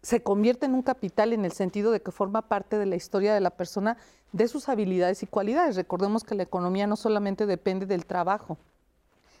Se 0.01 0.23
convierte 0.23 0.65
en 0.65 0.73
un 0.73 0.81
capital 0.81 1.33
en 1.33 1.45
el 1.45 1.51
sentido 1.51 1.91
de 1.91 2.01
que 2.01 2.11
forma 2.11 2.41
parte 2.43 2.79
de 2.79 2.87
la 2.87 2.95
historia 2.95 3.35
de 3.35 3.41
la 3.41 3.51
persona, 3.51 3.97
de 4.31 4.47
sus 4.47 4.67
habilidades 4.67 5.21
y 5.21 5.27
cualidades. 5.27 5.75
Recordemos 5.75 6.23
que 6.23 6.33
la 6.33 6.41
economía 6.41 6.87
no 6.87 6.95
solamente 6.95 7.45
depende 7.45 7.85
del 7.85 8.07
trabajo, 8.07 8.57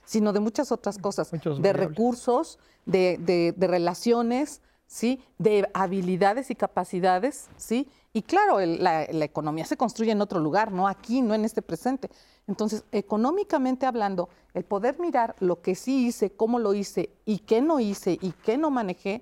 sino 0.03 0.33
de 0.33 0.39
muchas 0.39 0.71
otras 0.71 0.99
cosas, 0.99 1.31
de 1.31 1.73
recursos, 1.73 2.59
de, 2.85 3.55
relaciones, 3.57 4.61
¿sí? 4.87 5.21
de 5.37 5.69
habilidades 5.73 6.51
y 6.51 6.55
capacidades, 6.55 7.49
¿sí? 7.57 7.87
Y 8.13 8.21
claro, 8.21 8.59
la, 8.61 9.03
economía 9.03 9.65
se 9.65 9.75
construye 9.75 10.11
en 10.11 10.21
otro 10.21 10.39
lugar, 10.39 10.71
no 10.71 10.87
aquí, 10.87 11.21
no 11.21 11.33
en 11.33 11.43
este 11.43 11.61
presente. 11.61 12.09
Entonces, 12.47 12.85
económicamente 12.93 13.85
hablando, 13.85 14.29
el 14.53 14.63
poder 14.63 14.97
mirar 14.99 15.35
lo 15.41 15.61
que 15.61 15.75
sí 15.75 16.07
hice, 16.07 16.29
cómo 16.29 16.57
lo 16.59 16.73
hice 16.73 17.09
y 17.25 17.39
qué 17.39 17.61
no 17.61 17.81
hice 17.81 18.17
y 18.21 18.31
qué 18.31 18.57
no 18.57 18.71
manejé, 18.71 19.21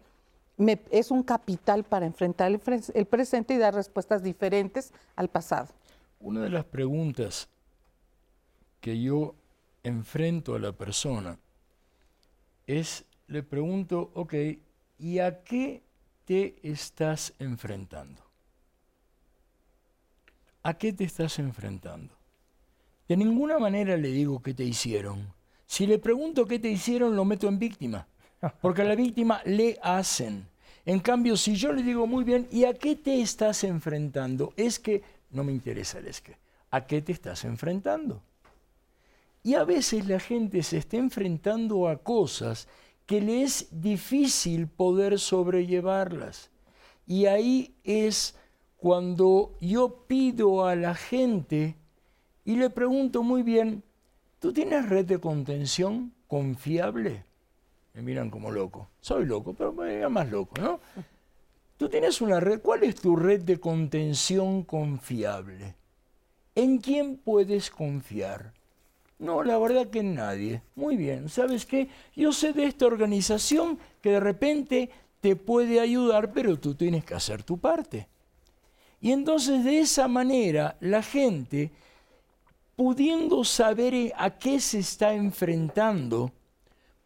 es 0.91 1.10
un 1.10 1.23
capital 1.23 1.84
para 1.84 2.06
enfrentar 2.06 2.52
el, 2.52 2.61
el 2.94 3.06
presente 3.07 3.56
y 3.56 3.57
dar 3.57 3.73
respuestas 3.73 4.22
diferentes 4.22 4.94
al 5.15 5.27
pasado. 5.27 5.69
Una 6.19 6.41
de 6.41 6.52
las 6.52 6.65
preguntas 6.65 7.49
que 8.80 9.02
yo 9.02 9.34
enfrento 9.81 10.53
a 10.53 10.60
la 10.60 10.72
persona 10.72 11.40
es, 12.68 13.06
le 13.27 13.41
pregunto, 13.41 14.11
ok, 14.14 14.35
¿y 15.03 15.19
a 15.19 15.43
qué 15.43 15.84
te 16.23 16.55
estás 16.63 17.34
enfrentando? 17.38 18.23
¿A 20.63 20.75
qué 20.75 20.93
te 20.93 21.03
estás 21.03 21.39
enfrentando? 21.39 22.13
De 23.09 23.17
ninguna 23.17 23.59
manera 23.59 23.97
le 23.97 24.07
digo 24.07 24.41
qué 24.41 24.53
te 24.53 24.63
hicieron. 24.63 25.34
Si 25.65 25.85
le 25.85 25.99
pregunto 25.99 26.45
qué 26.45 26.57
te 26.57 26.69
hicieron, 26.69 27.17
lo 27.17 27.25
meto 27.25 27.49
en 27.49 27.59
víctima. 27.59 28.07
Porque 28.61 28.84
a 28.84 28.85
la 28.85 28.95
víctima 28.95 29.41
le 29.43 29.77
hacen. 29.84 30.47
En 30.85 31.01
cambio, 31.01 31.35
si 31.35 31.53
yo 31.57 31.73
le 31.73 31.84
digo 31.84 32.07
muy 32.07 32.23
bien, 32.23 32.47
¿y 32.49 32.63
a 32.63 32.73
qué 32.73 32.95
te 32.95 33.21
estás 33.21 33.65
enfrentando? 33.65 34.53
Es 34.55 34.80
que 34.80 35.03
no 35.31 35.43
me 35.43 35.51
interesa 35.51 35.99
el 35.99 36.07
es. 36.07 36.23
¿A 36.71 36.88
qué 36.88 37.01
te 37.01 37.11
estás 37.11 37.43
enfrentando? 37.43 38.21
Y 39.43 39.55
a 39.55 39.65
veces 39.65 40.07
la 40.07 40.21
gente 40.21 40.63
se 40.63 40.77
está 40.77 40.95
enfrentando 40.95 41.89
a 41.89 41.97
cosas 41.97 42.69
que 43.05 43.21
le 43.21 43.43
es 43.43 43.67
difícil 43.71 44.67
poder 44.67 45.19
sobrellevarlas. 45.19 46.49
Y 47.05 47.25
ahí 47.25 47.75
es 47.84 48.35
cuando 48.77 49.57
yo 49.61 50.05
pido 50.07 50.65
a 50.65 50.75
la 50.75 50.95
gente 50.95 51.75
y 52.45 52.55
le 52.55 52.69
pregunto 52.69 53.23
muy 53.23 53.43
bien, 53.43 53.84
¿tú 54.39 54.53
tienes 54.53 54.89
red 54.89 55.05
de 55.05 55.19
contención 55.19 56.13
confiable? 56.27 57.25
Me 57.93 58.01
miran 58.01 58.30
como 58.30 58.51
loco. 58.51 58.89
Soy 58.99 59.25
loco, 59.25 59.53
pero 59.53 59.71
me 59.71 59.95
digan 59.95 60.11
más 60.13 60.30
loco, 60.30 60.59
¿no? 60.59 60.80
Tú 61.77 61.89
tienes 61.89 62.21
una 62.21 62.39
red, 62.39 62.61
¿cuál 62.61 62.84
es 62.84 62.95
tu 62.95 63.15
red 63.15 63.41
de 63.41 63.59
contención 63.59 64.63
confiable? 64.63 65.75
¿En 66.55 66.77
quién 66.77 67.17
puedes 67.17 67.69
confiar? 67.69 68.53
No, 69.19 69.44
la 69.44 69.57
verdad 69.57 69.88
que 69.88 70.03
nadie. 70.03 70.61
Muy 70.76 70.98
bien, 70.98 71.30
¿sabes 71.30 71.65
qué? 71.65 71.90
Yo 72.15 72.31
sé 72.31 72.53
de 72.53 72.65
esta 72.65 72.85
organización 72.85 73.80
que 74.02 74.11
de 74.11 74.19
repente 74.19 74.90
te 75.22 75.35
puede 75.35 75.80
ayudar, 75.80 76.34
pero 76.34 76.60
tú 76.60 76.76
tienes 76.76 77.06
que 77.06 77.14
hacer 77.14 77.44
tu 77.44 77.57
parte. 77.57 78.07
Y 78.99 79.11
entonces 79.11 79.64
de 79.64 79.80
esa 79.80 80.07
manera 80.07 80.77
la 80.80 81.02
gente, 81.02 81.72
pudiendo 82.76 83.44
saber 83.44 84.14
a 84.18 84.38
qué 84.38 84.60
se 84.60 84.80
está 84.80 85.14
enfrentando, 85.14 86.31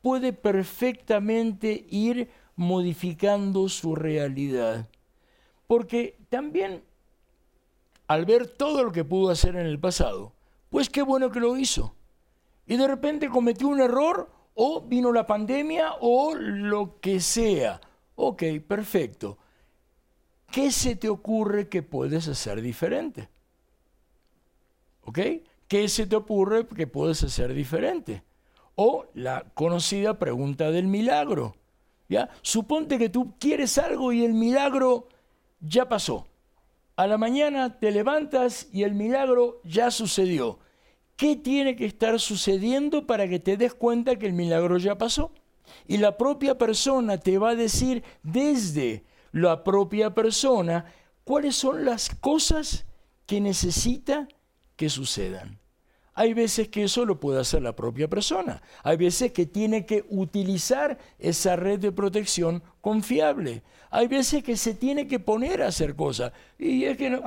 puede 0.02 0.34
perfectamente 0.34 1.86
ir 1.90 2.30
modificando 2.56 3.68
su 3.70 3.96
realidad. 3.96 4.88
Porque 5.68 6.18
también 6.30 6.82
al 8.08 8.26
ver 8.26 8.48
todo 8.48 8.84
lo 8.84 8.92
que 8.92 9.04
pudo 9.04 9.30
hacer 9.30 9.56
en 9.56 9.66
el 9.66 9.80
pasado, 9.80 10.34
pues 10.70 10.90
qué 10.90 11.02
bueno 11.02 11.30
que 11.30 11.40
lo 11.40 11.58
hizo. 11.58 11.94
Y 12.68 12.78
de 12.78 12.88
repente 12.88 13.30
cometió 13.30 13.68
un 13.68 13.82
error 13.82 14.30
o 14.54 14.82
vino 14.82 15.12
la 15.12 15.26
pandemia 15.26 15.94
o 16.02 16.36
lo 16.36 17.00
que 17.00 17.20
sea. 17.20 17.82
Ok, 18.16 18.44
perfecto. 18.68 19.38
¿qué 20.52 20.72
se 20.72 20.96
te 20.96 21.10
ocurre 21.10 21.70
que 21.70 21.84
puedes 21.84 22.28
hacer 22.28 22.62
diferente? 22.62 23.30
¿Ok? 25.04 25.20
¿Qué 25.68 25.88
se 25.88 26.08
te 26.08 26.16
ocurre 26.16 26.66
que 26.68 26.88
puedes 26.88 27.24
hacer 27.24 27.54
diferente? 27.54 28.24
O 28.76 29.06
la 29.14 29.46
conocida 29.54 30.18
pregunta 30.18 30.72
del 30.72 30.88
milagro. 30.88 31.56
¿Ya? 32.10 32.30
Suponte 32.42 32.98
que 32.98 33.10
tú 33.10 33.36
quieres 33.38 33.78
algo 33.78 34.14
y 34.14 34.24
el 34.24 34.34
milagro 34.34 35.10
ya 35.60 35.90
pasó. 35.90 36.28
A 36.96 37.06
la 37.06 37.18
mañana 37.18 37.80
te 37.80 37.92
levantas 37.92 38.68
y 38.72 38.84
el 38.84 38.96
milagro 38.96 39.62
ya 39.64 39.92
sucedió. 39.92 40.60
¿Qué 41.18 41.36
tiene 41.36 41.76
que 41.76 41.86
estar 41.86 42.20
sucediendo 42.20 43.08
para 43.08 43.28
que 43.28 43.40
te 43.40 43.58
des 43.58 43.74
cuenta 43.74 44.18
que 44.18 44.28
el 44.28 44.34
milagro 44.34 44.78
ya 44.78 45.00
pasó? 45.00 45.34
Y 45.88 45.98
la 45.98 46.16
propia 46.16 46.60
persona 46.60 47.18
te 47.18 47.40
va 47.40 47.50
a 47.50 47.56
decir 47.56 48.04
desde 48.22 49.04
la 49.32 49.64
propia 49.64 50.14
persona 50.14 50.86
cuáles 51.24 51.56
son 51.56 51.86
las 51.86 52.14
cosas 52.16 52.86
que 53.26 53.42
necesita 53.42 54.28
que 54.76 54.90
sucedan. 54.90 55.60
Hay 56.14 56.36
veces 56.36 56.70
que 56.70 56.84
eso 56.84 57.04
lo 57.04 57.20
puede 57.20 57.42
hacer 57.42 57.64
la 57.64 57.76
propia 57.76 58.08
persona. 58.08 58.62
Hay 58.84 58.98
veces 58.98 59.32
que 59.32 59.48
tiene 59.48 59.88
que 59.88 60.06
utilizar 60.10 61.00
esa 61.18 61.56
red 61.56 61.80
de 61.80 61.92
protección 61.92 62.64
confiable. 62.82 63.64
Hay 63.90 64.08
veces 64.08 64.44
que 64.44 64.58
se 64.58 64.74
tiene 64.74 65.08
que 65.08 65.20
poner 65.20 65.62
a 65.62 65.68
hacer 65.68 65.96
cosas. 65.96 66.32
Y 66.58 66.84
es 66.86 66.98
que 66.98 67.22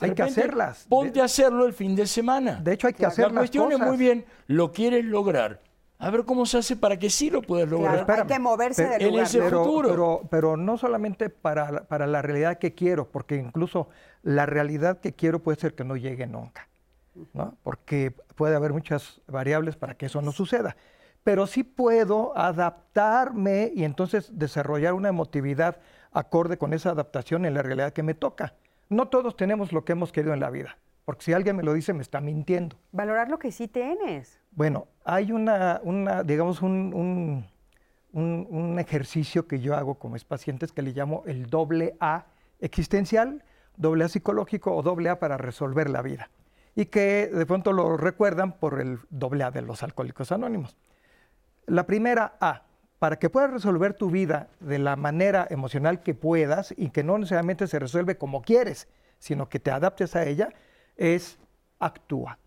hay, 0.00 0.10
que 0.12 0.22
hacerlas. 0.22 0.86
Ponte 0.88 1.20
a 1.20 1.24
hacerlo 1.24 1.66
el 1.66 1.72
fin 1.72 1.96
de 1.96 2.06
semana. 2.06 2.60
De 2.62 2.74
hecho, 2.74 2.86
hay 2.86 2.94
que 2.94 3.06
hacer 3.06 3.32
La 3.32 3.40
cuestión 3.40 3.72
es 3.72 3.78
muy 3.78 3.96
bien, 3.96 4.24
lo 4.46 4.72
quieres 4.72 5.04
lograr 5.04 5.60
a 5.98 6.10
ver 6.10 6.24
cómo 6.24 6.44
se 6.44 6.58
hace 6.58 6.76
para 6.76 6.98
que 6.98 7.08
sí 7.08 7.30
lo 7.30 7.40
puedas 7.40 7.68
lograr. 7.68 8.04
hay 8.10 8.26
que 8.26 8.38
moverse 8.38 8.86
del 8.86 9.10
lugar. 9.10 9.28
pero, 9.32 10.22
Pero, 10.30 10.56
no 10.56 10.76
solamente 10.76 11.30
para, 11.30 11.84
para, 11.84 12.06
la 12.06 12.20
realidad 12.20 12.58
que 12.58 12.74
quiero, 12.74 13.08
porque 13.08 13.36
incluso 13.36 13.88
la 14.22 14.44
realidad 14.44 15.00
que 15.00 15.14
quiero 15.14 15.38
puede 15.38 15.58
ser 15.58 15.74
que 15.74 15.84
no 15.84 15.96
llegue 15.96 16.26
nunca, 16.26 16.68
¿no? 17.32 17.56
porque 17.62 18.14
puede 18.34 18.56
haber 18.56 18.72
muchas 18.72 19.22
variables 19.26 19.76
para 19.76 19.94
que 19.94 20.06
eso 20.06 20.20
no 20.20 20.32
suceda. 20.32 20.76
Pero 21.22 21.46
sí 21.46 21.62
puedo 21.62 22.36
adaptarme 22.36 23.72
y 23.74 23.84
entonces 23.84 24.28
desarrollar 24.38 24.92
una 24.92 25.08
emotividad 25.08 25.78
acorde 26.14 26.56
con 26.56 26.72
esa 26.72 26.90
adaptación 26.90 27.44
en 27.44 27.54
la 27.54 27.62
realidad 27.62 27.92
que 27.92 28.02
me 28.02 28.14
toca. 28.14 28.54
No 28.88 29.08
todos 29.08 29.36
tenemos 29.36 29.72
lo 29.72 29.84
que 29.84 29.92
hemos 29.92 30.12
querido 30.12 30.32
en 30.32 30.40
la 30.40 30.50
vida. 30.50 30.78
Porque 31.04 31.24
si 31.24 31.32
alguien 31.34 31.56
me 31.56 31.62
lo 31.62 31.74
dice, 31.74 31.92
me 31.92 32.02
está 32.02 32.20
mintiendo. 32.20 32.76
Valorar 32.92 33.28
lo 33.28 33.38
que 33.38 33.52
sí 33.52 33.68
tienes. 33.68 34.40
Bueno, 34.52 34.86
hay 35.04 35.32
una, 35.32 35.80
una 35.84 36.22
digamos, 36.22 36.62
un, 36.62 37.44
un, 38.12 38.78
ejercicio 38.78 39.46
que 39.46 39.60
yo 39.60 39.74
hago 39.74 39.96
con 39.96 40.12
mis 40.12 40.24
pacientes 40.24 40.72
que 40.72 40.82
le 40.82 40.92
llamo 40.92 41.22
el 41.26 41.46
doble 41.46 41.96
A 42.00 42.26
existencial, 42.60 43.42
doble 43.76 44.04
A 44.04 44.08
psicológico 44.08 44.74
o 44.74 44.82
doble 44.82 45.10
A 45.10 45.18
para 45.18 45.36
resolver 45.36 45.90
la 45.90 46.00
vida. 46.00 46.30
Y 46.74 46.86
que 46.86 47.28
de 47.28 47.46
pronto 47.46 47.72
lo 47.72 47.96
recuerdan 47.96 48.52
por 48.52 48.80
el 48.80 48.98
doble 49.10 49.44
A 49.44 49.50
de 49.50 49.62
los 49.62 49.82
alcohólicos 49.82 50.32
anónimos. 50.32 50.76
La 51.66 51.86
primera 51.86 52.36
A, 52.40 52.63
para 53.04 53.18
que 53.18 53.28
puedas 53.28 53.50
resolver 53.50 53.92
tu 53.92 54.08
vida 54.08 54.48
de 54.60 54.78
la 54.78 54.96
manera 54.96 55.46
emocional 55.50 56.00
que 56.00 56.14
puedas 56.14 56.72
y 56.74 56.88
que 56.88 57.04
no 57.04 57.18
necesariamente 57.18 57.66
se 57.66 57.78
resuelve 57.78 58.16
como 58.16 58.40
quieres, 58.40 58.88
sino 59.18 59.50
que 59.50 59.60
te 59.60 59.70
adaptes 59.70 60.16
a 60.16 60.24
ella, 60.24 60.48
es 60.96 61.38
actúa. 61.78 62.38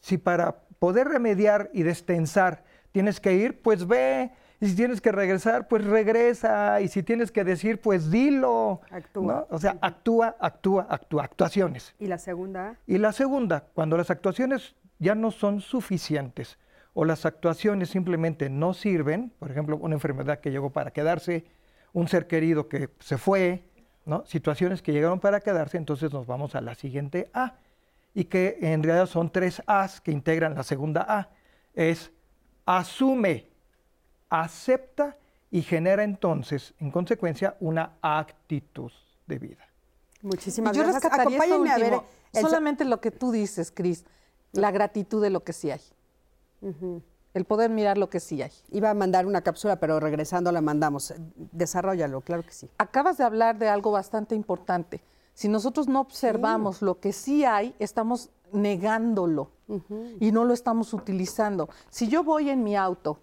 Si 0.00 0.16
para 0.16 0.60
poder 0.78 1.08
remediar 1.08 1.68
y 1.74 1.82
destensar 1.82 2.64
tienes 2.90 3.20
que 3.20 3.34
ir, 3.34 3.60
pues 3.60 3.86
ve. 3.86 4.30
Y 4.60 4.68
si 4.68 4.76
tienes 4.76 5.02
que 5.02 5.12
regresar, 5.12 5.68
pues 5.68 5.84
regresa. 5.84 6.80
Y 6.80 6.88
si 6.88 7.02
tienes 7.02 7.30
que 7.30 7.44
decir, 7.44 7.78
pues 7.82 8.10
dilo. 8.10 8.80
Actúa. 8.90 9.46
O 9.50 9.58
sea, 9.58 9.76
actúa, 9.82 10.36
actúa, 10.40 10.86
actúa. 10.88 11.24
Actuaciones. 11.24 11.94
¿Y 11.98 12.06
la 12.06 12.16
segunda? 12.16 12.76
Y 12.86 12.96
la 12.96 13.12
segunda, 13.12 13.66
cuando 13.74 13.98
las 13.98 14.10
actuaciones 14.10 14.74
ya 14.98 15.14
no 15.14 15.30
son 15.30 15.60
suficientes 15.60 16.56
o 16.98 17.04
las 17.04 17.26
actuaciones 17.26 17.90
simplemente 17.90 18.48
no 18.48 18.72
sirven, 18.72 19.30
por 19.38 19.50
ejemplo, 19.50 19.76
una 19.76 19.94
enfermedad 19.94 20.40
que 20.40 20.50
llegó 20.50 20.70
para 20.70 20.92
quedarse, 20.92 21.44
un 21.92 22.08
ser 22.08 22.26
querido 22.26 22.68
que 22.68 22.88
se 23.00 23.18
fue, 23.18 23.64
situaciones 24.24 24.80
que 24.80 24.92
llegaron 24.94 25.20
para 25.20 25.40
quedarse, 25.40 25.76
entonces 25.76 26.10
nos 26.10 26.26
vamos 26.26 26.54
a 26.54 26.62
la 26.62 26.74
siguiente 26.74 27.28
A, 27.34 27.56
y 28.14 28.24
que 28.24 28.56
en 28.62 28.82
realidad 28.82 29.06
son 29.08 29.30
tres 29.30 29.62
A's 29.66 30.00
que 30.00 30.10
integran 30.10 30.54
la 30.54 30.62
segunda 30.62 31.04
A. 31.06 31.28
Es 31.74 32.12
asume, 32.64 33.46
acepta 34.30 35.18
y 35.50 35.60
genera 35.60 36.02
entonces, 36.02 36.72
en 36.80 36.90
consecuencia, 36.90 37.56
una 37.60 37.92
actitud 38.00 38.90
de 39.26 39.38
vida. 39.38 39.68
Muchísimas 40.22 40.74
yo 40.74 40.82
gracias. 40.82 41.04
Acompáñenme 41.12 41.70
a 41.72 41.76
ver 41.76 42.00
el- 42.32 42.40
solamente 42.40 42.86
lo 42.86 43.02
que 43.02 43.10
tú 43.10 43.32
dices, 43.32 43.70
Cris, 43.70 44.06
la 44.52 44.70
gratitud 44.70 45.22
de 45.22 45.28
lo 45.28 45.44
que 45.44 45.52
sí 45.52 45.70
hay. 45.70 45.80
El 47.34 47.44
poder 47.44 47.70
mirar 47.70 47.98
lo 47.98 48.08
que 48.08 48.20
sí 48.20 48.40
hay. 48.40 48.52
Iba 48.70 48.90
a 48.90 48.94
mandar 48.94 49.26
una 49.26 49.42
cápsula, 49.42 49.78
pero 49.78 50.00
regresando 50.00 50.50
la 50.52 50.60
mandamos. 50.60 51.14
Desarrollalo, 51.52 52.22
claro 52.22 52.42
que 52.42 52.52
sí. 52.52 52.70
Acabas 52.78 53.18
de 53.18 53.24
hablar 53.24 53.58
de 53.58 53.68
algo 53.68 53.90
bastante 53.90 54.34
importante. 54.34 55.02
Si 55.34 55.48
nosotros 55.48 55.86
no 55.86 56.00
observamos 56.00 56.80
lo 56.80 56.98
que 56.98 57.12
sí 57.12 57.44
hay, 57.44 57.74
estamos 57.78 58.30
negándolo 58.52 59.50
y 60.18 60.32
no 60.32 60.44
lo 60.44 60.54
estamos 60.54 60.94
utilizando. 60.94 61.68
Si 61.90 62.08
yo 62.08 62.24
voy 62.24 62.48
en 62.48 62.64
mi 62.64 62.74
auto, 62.74 63.18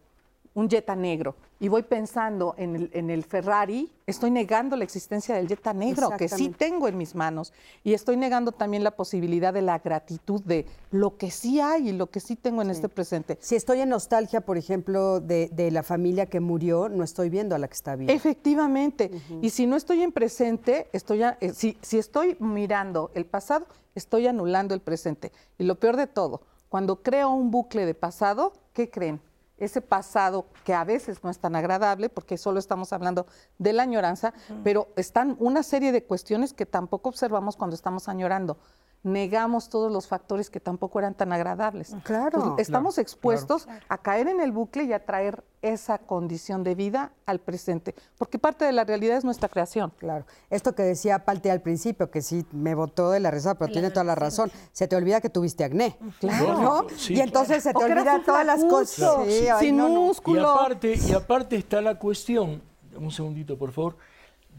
un 0.54 0.70
Jetta 0.70 0.96
negro, 0.96 1.36
y 1.64 1.70
voy 1.70 1.84
pensando 1.84 2.56
en 2.58 2.76
el, 2.76 2.90
en 2.92 3.10
el 3.10 3.24
Ferrari, 3.24 3.90
estoy 4.06 4.32
negando 4.32 4.76
la 4.76 4.84
existencia 4.84 5.34
del 5.36 5.48
Jetta 5.48 5.72
negro, 5.74 6.10
que 6.18 6.28
sí 6.38 6.50
tengo 6.58 6.90
en 6.90 6.98
mis 6.98 7.16
manos. 7.16 7.54
Y 7.86 7.94
estoy 7.94 8.18
negando 8.18 8.52
también 8.52 8.84
la 8.84 8.92
posibilidad 8.92 9.54
de 9.54 9.62
la 9.62 9.80
gratitud 9.80 10.42
de 10.42 10.66
lo 10.92 11.16
que 11.16 11.32
sí 11.32 11.62
hay 11.62 11.88
y 11.88 11.92
lo 11.94 12.08
que 12.08 12.20
sí 12.20 12.36
tengo 12.36 12.62
en 12.62 12.70
este 12.70 12.90
presente. 12.90 13.38
Si 13.40 13.56
estoy 13.56 13.80
en 13.80 13.88
nostalgia, 13.88 14.42
por 14.42 14.58
ejemplo, 14.58 15.22
de, 15.22 15.48
de 15.54 15.72
la 15.72 15.84
familia 15.84 16.26
que 16.26 16.42
murió, 16.42 16.90
no 16.90 17.02
estoy 17.02 17.30
viendo 17.30 17.56
a 17.56 17.60
la 17.60 17.70
que 17.70 17.76
está 17.76 17.96
viva. 17.96 18.12
Efectivamente. 18.12 19.10
Y 19.42 19.50
si 19.52 19.66
no 19.66 19.78
estoy 19.78 20.02
en 20.04 20.12
presente, 20.12 20.90
estoy 20.92 21.24
a- 21.24 21.38
eh, 21.40 21.54
si, 21.54 21.78
si 21.82 21.98
estoy 21.98 22.36
mirando 22.42 23.10
el 23.16 23.26
pasado, 23.26 23.68
estoy 23.96 24.28
anulando 24.28 24.74
el 24.76 24.82
presente. 24.82 25.32
Y 25.58 25.64
lo 25.64 25.76
peor 25.76 25.96
de 25.96 26.08
todo, 26.08 26.42
cuando 26.68 27.02
creo 27.02 27.30
un 27.32 27.52
bucle 27.52 27.86
de 27.86 27.94
pasado, 27.94 28.52
¿qué 28.74 28.90
creen? 28.90 29.22
Ese 29.58 29.82
pasado 29.82 30.48
que 30.64 30.74
a 30.74 30.84
veces 30.84 31.24
no 31.24 31.30
es 31.30 31.40
tan 31.40 31.56
agradable, 31.56 32.10
porque 32.10 32.38
solo 32.38 32.60
estamos 32.60 32.92
hablando 32.92 33.28
de 33.60 33.74
la 33.74 33.84
añoranza, 33.84 34.34
pero 34.64 34.88
están 34.96 35.36
una 35.40 35.64
serie 35.64 35.92
de 35.92 36.04
cuestiones 36.04 36.54
que 36.54 36.66
tampoco 36.66 37.10
observamos 37.10 37.56
cuando 37.56 37.76
estamos 37.76 38.10
añorando. 38.10 38.58
Negamos 39.04 39.70
todos 39.70 39.92
los 39.92 40.08
factores 40.08 40.50
que 40.50 40.62
tampoco 40.62 40.98
eran 40.98 41.14
tan 41.14 41.34
agradables. 41.34 41.94
Claro. 42.04 42.38
Entonces, 42.40 42.68
estamos 42.68 42.96
Claro, 42.96 43.02
expuestos 43.04 43.68
a 43.90 43.98
caer 43.98 44.30
en 44.30 44.40
el 44.40 44.54
bucle 44.54 44.86
y 44.86 44.94
a 44.94 45.04
traer 45.06 45.44
esa 45.62 45.98
condición 45.98 46.64
de 46.64 46.76
vida 46.76 47.12
al 47.26 47.40
presente, 47.40 47.96
porque 48.18 48.40
parte 48.40 48.64
de 48.66 48.72
la 48.72 48.84
realidad 48.86 49.18
es 49.18 49.24
nuestra 49.26 49.50
creación. 49.50 49.92
Claro. 49.98 50.26
Esto 50.50 50.74
que 50.74 50.84
decía 50.84 51.26
Palte 51.26 51.52
al 51.52 51.62
principio, 51.62 52.12
que 52.12 52.22
sí 52.22 52.46
me 52.52 52.76
botó 52.76 53.12
de 53.12 53.20
la 53.20 53.32
risa, 53.32 53.56
pero 53.56 53.72
tiene 53.72 53.90
toda 53.90 54.04
la 54.06 54.16
razón. 54.16 54.52
Se 54.72 54.88
te 54.88 54.96
olvida 54.96 55.20
que 55.22 55.30
tuviste 55.30 55.64
acné. 55.66 55.98
Claro. 56.20 56.62
¿no? 56.62 56.88
Sí, 56.96 57.14
y 57.16 57.22
entonces 57.22 57.64
se 57.64 57.74
te 57.74 57.78
O 57.78 57.86
que 57.86 57.92
eras 57.92 58.00
olvidan 58.04 58.20
un 58.20 58.26
todas 58.26 58.46
las 58.46 58.64
cosas. 58.64 59.26
Sí, 59.28 59.48
ay, 59.48 59.66
sin 59.68 59.78
no, 59.78 59.90
no. 59.90 59.94
Y 59.96 59.98
músculo. 60.08 60.50
aparte, 60.50 60.96
y 60.96 61.12
aparte 61.14 61.56
está 61.58 61.82
la 61.82 62.00
cuestión, 62.00 62.62
un 62.98 63.12
segundito 63.12 63.58
por 63.58 63.72
favor, 63.72 63.98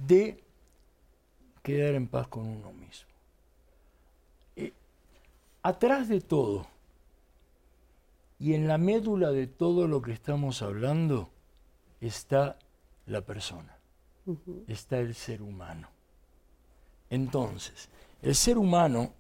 de 0.07 0.43
quedar 1.63 1.95
en 1.95 2.09
paz 2.09 2.29
con 2.29 2.47
uno 2.47 2.73
mismo. 2.73 3.09
Atrás 5.65 6.11
de 6.11 6.21
todo 6.21 6.67
y 8.39 8.53
en 8.53 8.69
la 8.69 8.77
médula 8.77 9.31
de 9.31 9.47
todo 9.47 9.89
lo 9.89 10.03
que 10.03 10.13
estamos 10.13 10.61
hablando 10.61 11.31
está 12.03 12.59
la 13.07 13.23
persona, 13.23 13.75
está 14.69 14.99
el 14.99 15.15
ser 15.15 15.41
humano. 15.41 15.89
Entonces, 17.09 17.89
el 18.21 18.35
ser 18.35 18.59
humano 18.59 19.15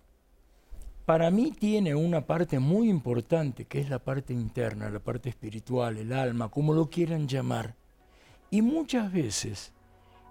para 1.07 1.31
mí 1.31 1.51
tiene 1.51 1.95
una 1.95 2.27
parte 2.27 2.59
muy 2.59 2.91
importante, 2.91 3.65
que 3.65 3.81
es 3.81 3.89
la 3.89 3.99
parte 3.99 4.35
interna, 4.35 4.91
la 4.91 5.01
parte 5.01 5.31
espiritual, 5.31 5.97
el 5.97 6.13
alma, 6.13 6.51
como 6.51 6.75
lo 6.75 6.91
quieran 6.91 7.27
llamar. 7.27 7.75
Y 8.51 8.61
muchas 8.61 9.11
veces 9.11 9.73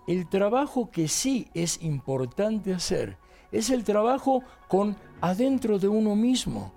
el 0.08 0.30
trabajo 0.30 0.92
que 0.92 1.08
sí 1.08 1.48
es 1.56 1.82
importante 1.82 2.72
hacer 2.72 3.18
es 3.54 3.70
el 3.70 3.86
trabajo 3.86 4.44
con 4.68 4.98
adentro 5.22 5.80
de 5.80 5.88
uno 5.88 6.16
mismo, 6.16 6.74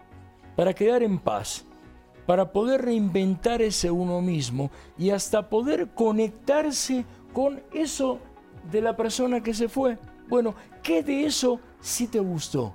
para 0.54 0.72
quedar 0.72 1.02
en 1.02 1.18
paz, 1.18 1.64
para 2.26 2.52
poder 2.52 2.82
reinventar 2.82 3.62
ese 3.62 3.90
uno 3.90 4.20
mismo 4.20 4.70
y 4.96 5.10
hasta 5.10 5.48
poder 5.48 5.88
conectarse 5.94 7.04
con 7.32 7.62
eso 7.72 8.20
de 8.70 8.82
la 8.82 8.96
persona 8.96 9.42
que 9.42 9.54
se 9.54 9.68
fue. 9.68 9.98
Bueno, 10.28 10.54
¿qué 10.82 11.02
de 11.02 11.24
eso 11.24 11.60
sí 11.80 12.06
te 12.06 12.20
gustó? 12.20 12.74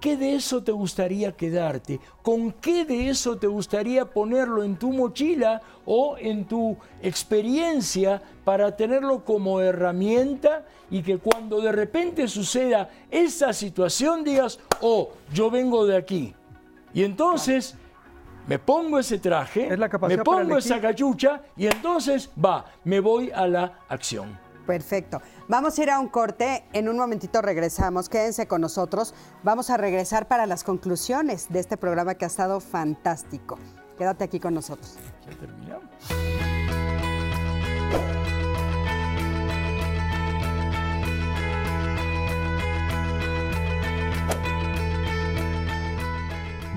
¿Qué 0.00 0.16
de 0.16 0.34
eso 0.34 0.62
te 0.62 0.72
gustaría 0.72 1.32
quedarte? 1.32 1.98
¿Con 2.22 2.52
qué 2.52 2.84
de 2.84 3.08
eso 3.08 3.38
te 3.38 3.46
gustaría 3.46 4.04
ponerlo 4.04 4.62
en 4.62 4.76
tu 4.76 4.92
mochila 4.92 5.62
o 5.86 6.16
en 6.18 6.44
tu 6.44 6.76
experiencia 7.02 8.20
para 8.44 8.76
tenerlo 8.76 9.24
como 9.24 9.60
herramienta 9.60 10.66
y 10.90 11.02
que 11.02 11.18
cuando 11.18 11.60
de 11.60 11.72
repente 11.72 12.28
suceda 12.28 12.90
esa 13.10 13.52
situación 13.52 14.24
digas, 14.24 14.60
oh, 14.82 15.10
yo 15.32 15.50
vengo 15.50 15.86
de 15.86 15.96
aquí? 15.96 16.34
Y 16.92 17.02
entonces 17.02 17.76
me 18.46 18.58
pongo 18.58 18.98
ese 18.98 19.18
traje, 19.18 19.72
Es 19.72 19.78
la 19.78 19.88
capacidad 19.88 20.18
me 20.18 20.24
pongo 20.24 20.58
esa 20.58 20.80
cachucha 20.80 21.42
y 21.56 21.66
entonces 21.66 22.30
va, 22.42 22.66
me 22.84 23.00
voy 23.00 23.30
a 23.30 23.46
la 23.46 23.78
acción. 23.88 24.43
Perfecto. 24.66 25.20
Vamos 25.48 25.78
a 25.78 25.82
ir 25.82 25.90
a 25.90 26.00
un 26.00 26.08
corte. 26.08 26.64
En 26.72 26.88
un 26.88 26.96
momentito 26.96 27.42
regresamos. 27.42 28.08
Quédense 28.08 28.46
con 28.46 28.60
nosotros. 28.60 29.14
Vamos 29.42 29.70
a 29.70 29.76
regresar 29.76 30.28
para 30.28 30.46
las 30.46 30.64
conclusiones 30.64 31.48
de 31.50 31.60
este 31.60 31.76
programa 31.76 32.14
que 32.14 32.24
ha 32.24 32.28
estado 32.28 32.60
fantástico. 32.60 33.58
Quédate 33.98 34.24
aquí 34.24 34.40
con 34.40 34.54
nosotros. 34.54 34.96
Ya 35.26 35.38
terminamos. 35.38 35.84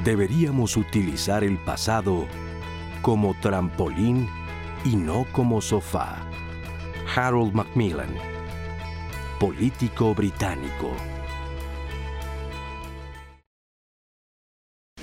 Deberíamos 0.03 0.77
utilizar 0.77 1.43
el 1.43 1.57
pasado 1.57 2.27
como 3.01 3.33
trampolín 3.41 4.29
y 4.85 4.95
no 4.95 5.25
como 5.33 5.59
sofá. 5.59 6.26
Harold 7.15 7.53
Macmillan, 7.53 8.13
político 9.39 10.13
británico. 10.13 10.91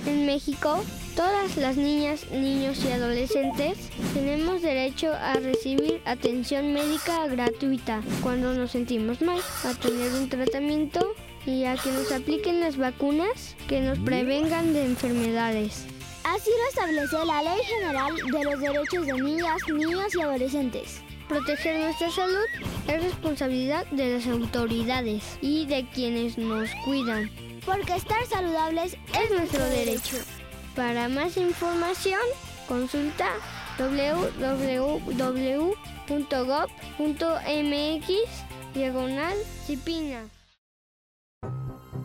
En 0.05 0.25
México, 0.25 0.83
todas 1.15 1.57
las 1.57 1.77
niñas, 1.77 2.29
niños 2.31 2.83
y 2.85 2.91
adolescentes 2.91 3.89
tenemos 4.13 4.61
derecho 4.61 5.13
a 5.13 5.33
recibir 5.33 6.01
atención 6.05 6.73
médica 6.73 7.27
gratuita 7.27 8.01
cuando 8.21 8.53
nos 8.53 8.71
sentimos 8.71 9.21
mal, 9.21 9.39
a 9.63 9.73
tener 9.73 10.13
un 10.13 10.29
tratamiento 10.29 11.15
y 11.45 11.65
a 11.65 11.75
que 11.75 11.91
nos 11.91 12.11
apliquen 12.11 12.59
las 12.59 12.77
vacunas 12.77 13.55
que 13.67 13.81
nos 13.81 13.97
prevengan 13.99 14.73
de 14.73 14.85
enfermedades. 14.85 15.85
Así 16.23 16.49
lo 16.49 16.69
establece 16.69 17.25
la 17.25 17.41
Ley 17.41 17.63
General 17.65 18.15
de 18.15 18.43
los 18.43 18.59
Derechos 18.59 19.05
de 19.05 19.13
Niñas, 19.13 19.61
Niños 19.67 20.15
y 20.15 20.21
Adolescentes. 20.21 21.01
Proteger 21.27 21.79
nuestra 21.79 22.11
salud 22.11 22.45
es 22.87 23.03
responsabilidad 23.03 23.85
de 23.87 24.13
las 24.13 24.27
autoridades 24.27 25.39
y 25.41 25.65
de 25.65 25.87
quienes 25.89 26.37
nos 26.37 26.69
cuidan. 26.85 27.31
Porque 27.65 27.95
estar 27.95 28.23
saludables 28.27 28.95
Es 29.19 29.31
nuestro 29.31 29.65
derecho. 29.65 30.17
Para 30.75 31.09
más 31.09 31.37
información, 31.37 32.19
consulta 32.67 33.29
www.gov.mx 33.79 34.55
diagonal 38.73 39.37
Cipina. 39.65 40.29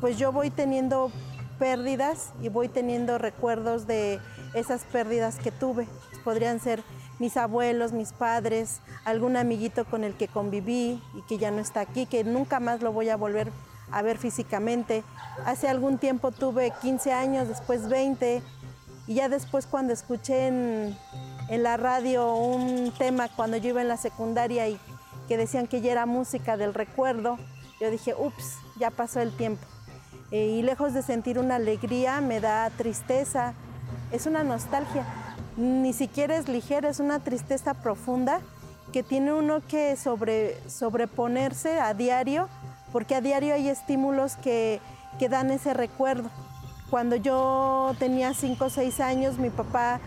pues 0.01 0.18
yo 0.18 0.32
voy 0.32 0.51
teniendo 0.51 1.12
pérdidas 1.59 2.32
y 2.40 2.48
voy 2.48 2.68
teniendo 2.68 3.18
recuerdos 3.18 3.86
de 3.86 4.18
esas 4.55 4.84
pérdidas 4.84 5.38
que 5.38 5.52
tuve. 5.52 5.86
Podrían 6.24 6.59
ser 6.59 6.82
mis 7.20 7.36
abuelos, 7.36 7.92
mis 7.92 8.12
padres, 8.12 8.80
algún 9.05 9.36
amiguito 9.36 9.84
con 9.84 10.02
el 10.02 10.14
que 10.14 10.26
conviví 10.26 11.01
y 11.14 11.22
que 11.28 11.38
ya 11.38 11.51
no 11.52 11.60
está 11.60 11.80
aquí, 11.80 12.06
que 12.06 12.24
nunca 12.24 12.59
más 12.59 12.80
lo 12.80 12.92
voy 12.92 13.10
a 13.10 13.16
volver 13.16 13.52
a 13.92 14.02
ver 14.02 14.18
físicamente. 14.18 15.05
Hace 15.44 15.68
algún 15.68 15.98
tiempo 15.98 16.32
tuve 16.32 16.72
15 16.82 17.12
años, 17.12 17.47
después 17.47 17.88
20, 17.88 18.42
y 19.06 19.14
ya 19.14 19.28
después 19.28 19.66
cuando 19.66 19.92
escuché 19.92 20.48
en, 20.48 20.97
la 21.51 21.76
radio 21.76 22.34
un 22.34 22.92
tema 22.97 23.28
cuando 23.34 23.56
yo 23.56 23.70
iba 23.70 23.82
en 23.82 23.88
la 23.88 23.97
secundaria 23.97 24.68
y 24.68 24.78
que 25.26 25.36
decían 25.36 25.66
que 25.66 25.80
ya 25.80 25.90
era 25.90 26.06
música 26.06 26.56
del 26.56 26.74
recuerdo, 26.74 27.38
yo 27.80 27.90
dije, 27.90 28.14
ups, 28.16 28.56
ya 28.78 28.90
pasó 28.90 29.20
el 29.20 29.36
tiempo. 29.36 29.66
Eh, 30.30 30.47
y 30.47 30.62
lejos 30.62 30.94
de 30.94 31.02
sentir 31.02 31.40
una 31.40 31.56
alegría, 31.56 32.20
me 32.20 32.40
da 32.40 32.70
tristeza, 32.70 33.55
es 34.12 34.27
una 34.27 34.43
nostalgia. 34.43 35.05
Ni 35.57 35.93
siquiera 35.93 36.37
es 36.37 36.49
ligera, 36.49 36.89
es 36.89 37.01
una 37.01 37.20
tristeza 37.20 37.74
profunda 37.74 38.41
que 38.93 39.03
tiene 39.03 39.32
uno 39.32 39.61
que 39.66 39.97
sobre, 39.97 40.59
sobreponerse 40.69 41.81
a 41.81 41.95
diario, 41.95 42.49
porque 42.93 43.15
a 43.15 43.20
diario 43.20 43.55
hay 43.55 43.69
estímulos 43.69 44.37
que, 44.37 44.81
que 45.19 45.28
dan 45.28 45.51
ese 45.51 45.74
recuerdo. 45.74 46.31
Cuando 46.91 47.15
yo 47.15 47.95
tenía 47.99 48.35
5 48.35 48.65
o 48.65 48.70
6 48.70 49.01
años, 49.01 49.39
mi 49.39 49.51
papá 49.51 50.01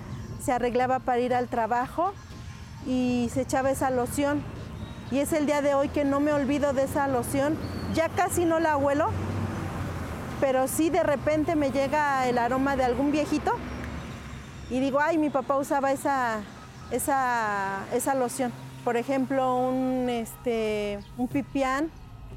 se 0.44 0.52
arreglaba 0.52 1.00
para 1.00 1.20
ir 1.20 1.34
al 1.34 1.48
trabajo 1.48 2.14
y 2.86 3.30
se 3.34 3.42
echaba 3.42 3.72
esa 3.72 3.90
loción. 3.90 4.44
y 5.12 5.20
es 5.20 5.32
el 5.32 5.46
día 5.46 5.62
de 5.62 5.76
hoy 5.76 5.90
que 5.90 6.04
no 6.04 6.20
me 6.20 6.34
olvido 6.34 6.74
de 6.74 6.84
esa 6.84 7.08
loción. 7.08 7.58
Ya 7.94 8.10
casi 8.10 8.46
no 8.46 8.60
la 8.60 8.76
huelo, 8.76 9.12
pero 10.42 10.68
sí 10.68 10.90
de 10.90 11.04
repente 11.04 11.56
me 11.56 11.72
llega 11.72 12.28
el 12.28 12.38
aroma 12.38 12.76
de 12.76 12.84
algún 12.84 13.12
viejito 13.12 13.54
y 14.74 14.80
digo, 14.80 15.00
ay, 15.00 15.20
mi 15.20 15.30
papá 15.30 15.56
usaba 15.56 15.91
esa, 15.91 16.41
esa, 16.90 17.86
esa 17.94 18.16
loción. 18.16 18.52
Por 18.84 18.98
ejemplo, 18.98 19.56
un, 19.56 20.10
este, 20.10 20.98
un 21.16 21.28
pipián, 21.28 21.91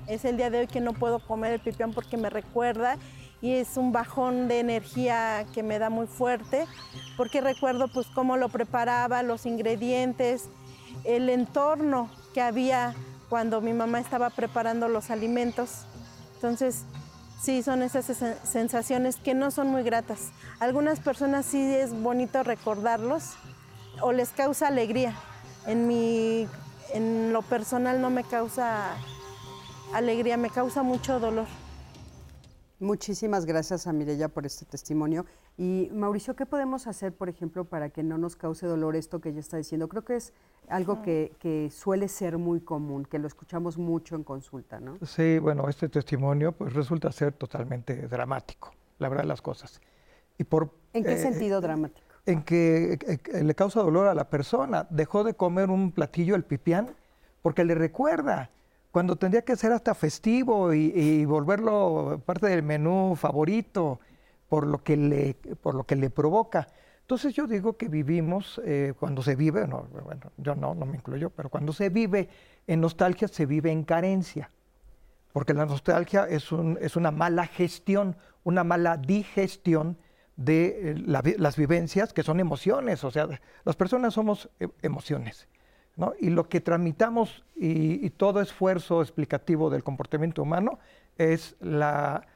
es 0.06 0.26
el 0.26 0.36
día 0.36 0.50
de 0.50 0.58
hoy 0.58 0.66
que 0.66 0.82
no 0.82 0.92
puedo 0.92 1.18
comer 1.18 1.54
el 1.54 1.60
pipián 1.60 1.94
porque 1.94 2.18
me 2.18 2.28
recuerda 2.28 2.98
y 3.40 3.54
es 3.54 3.78
un 3.78 3.90
bajón 3.90 4.48
de 4.48 4.60
energía 4.60 5.46
que 5.54 5.62
me 5.62 5.78
da 5.78 5.88
muy 5.88 6.06
fuerte, 6.06 6.66
porque 7.16 7.40
recuerdo 7.40 7.88
pues 7.88 8.06
cómo 8.08 8.36
lo 8.36 8.50
preparaba, 8.50 9.22
los 9.22 9.46
ingredientes, 9.46 10.50
el 11.04 11.30
entorno 11.30 12.10
que 12.34 12.42
había 12.42 12.94
cuando 13.30 13.62
mi 13.62 13.72
mamá 13.72 13.98
estaba 13.98 14.28
preparando 14.28 14.88
los 14.88 15.10
alimentos. 15.10 15.86
Entonces, 16.34 16.84
sí, 17.46 17.62
son 17.62 17.82
esas 17.84 18.06
sensaciones 18.42 19.16
que 19.16 19.32
no 19.32 19.52
son 19.52 19.68
muy 19.68 19.84
gratas. 19.84 20.32
Algunas 20.58 20.98
personas 20.98 21.46
sí 21.46 21.62
es 21.62 21.92
bonito 21.94 22.42
recordarlos 22.42 23.36
o 24.00 24.10
les 24.10 24.30
causa 24.30 24.66
alegría. 24.66 25.14
En 25.64 25.86
mi 25.86 26.48
en 26.92 27.32
lo 27.32 27.42
personal 27.42 28.00
no 28.00 28.10
me 28.10 28.24
causa 28.24 28.96
alegría, 29.92 30.36
me 30.36 30.50
causa 30.50 30.82
mucho 30.82 31.20
dolor. 31.20 31.46
Muchísimas 32.80 33.46
gracias 33.46 33.86
a 33.86 33.92
Mirella 33.92 34.28
por 34.28 34.44
este 34.44 34.64
testimonio. 34.64 35.24
Y 35.58 35.88
Mauricio, 35.92 36.36
¿qué 36.36 36.44
podemos 36.44 36.86
hacer, 36.86 37.14
por 37.14 37.30
ejemplo, 37.30 37.64
para 37.64 37.88
que 37.88 38.02
no 38.02 38.18
nos 38.18 38.36
cause 38.36 38.66
dolor 38.66 38.94
esto 38.94 39.20
que 39.20 39.30
ella 39.30 39.40
está 39.40 39.56
diciendo? 39.56 39.88
Creo 39.88 40.04
que 40.04 40.16
es 40.16 40.34
algo 40.68 41.00
que, 41.00 41.70
suele 41.72 42.08
ser 42.08 42.36
muy 42.36 42.60
común, 42.60 43.06
que 43.06 43.18
lo 43.18 43.26
escuchamos 43.26 43.78
mucho 43.78 44.16
en 44.16 44.24
consulta, 44.24 44.80
¿no? 44.80 44.98
Sí, 45.06 45.38
bueno, 45.38 45.68
este 45.68 45.88
testimonio 45.88 46.52
pues 46.52 46.74
resulta 46.74 47.10
ser 47.10 47.32
totalmente 47.32 48.06
dramático, 48.06 48.72
la 48.98 49.08
verdad 49.08 49.24
de 49.24 49.28
las 49.28 49.40
cosas. 49.40 49.80
Y 50.36 50.44
por, 50.44 50.70
¿En 50.92 51.04
qué 51.04 51.14
eh, 51.14 51.18
sentido 51.18 51.62
dramático? 51.62 52.06
En 52.26 52.42
que 52.42 52.98
eh, 53.06 53.42
le 53.42 53.54
causa 53.54 53.80
dolor 53.80 54.08
a 54.08 54.14
la 54.14 54.28
persona. 54.28 54.86
Dejó 54.90 55.24
de 55.24 55.32
comer 55.32 55.70
un 55.70 55.90
platillo, 55.90 56.34
el 56.34 56.44
pipián, 56.44 56.90
porque 57.40 57.64
le 57.64 57.74
recuerda 57.74 58.50
cuando 58.90 59.16
tendría 59.16 59.42
que 59.42 59.56
ser 59.56 59.72
hasta 59.72 59.94
festivo 59.94 60.72
y, 60.72 61.24
volverlo 61.26 62.20
parte 62.24 62.46
del 62.46 62.62
menú 62.62 63.14
favorito 63.14 64.00
por 64.48 64.66
lo 64.66 64.82
que 64.82 64.96
le, 64.96 65.34
por 65.60 65.74
lo 65.74 65.84
que 65.84 65.96
le 65.96 66.10
provoca. 66.10 66.68
Entonces 67.00 67.34
yo 67.34 67.46
digo 67.46 67.76
que 67.76 67.88
vivimos, 67.88 68.60
eh, 68.64 68.92
cuando 68.98 69.22
se 69.22 69.36
vive, 69.36 69.66
no, 69.66 69.86
bueno, 70.04 70.32
yo 70.36 70.54
no, 70.54 70.74
no 70.74 70.86
me 70.86 70.96
incluyo, 70.96 71.30
pero 71.30 71.48
cuando 71.48 71.72
se 71.72 71.88
vive 71.88 72.28
en 72.66 72.80
nostalgia, 72.80 73.28
se 73.28 73.46
vive 73.46 73.70
en 73.70 73.84
carencia. 73.84 74.50
Porque 75.32 75.54
la 75.54 75.66
nostalgia 75.66 76.26
es, 76.28 76.50
un, 76.50 76.78
es 76.80 76.96
una 76.96 77.10
mala 77.10 77.46
gestión, 77.46 78.16
una 78.42 78.64
mala 78.64 78.96
digestión 78.96 79.98
de 80.36 80.92
eh, 80.92 80.94
las 81.38 81.56
vivencias 81.56 82.12
que 82.12 82.22
son 82.22 82.40
emociones. 82.40 83.04
O 83.04 83.10
sea, 83.10 83.28
las 83.64 83.76
personas 83.76 84.14
somos 84.14 84.48
eh, 84.60 84.68
emociones. 84.82 85.48
Y 86.20 86.28
lo 86.28 86.48
que 86.48 86.60
tramitamos 86.60 87.44
y, 87.54 88.10
todo 88.10 88.42
esfuerzo 88.42 89.00
explicativo 89.00 89.70
del 89.70 89.82
comportamiento 89.82 90.42
humano 90.42 90.78
es 91.16 91.56
la, 91.60 92.26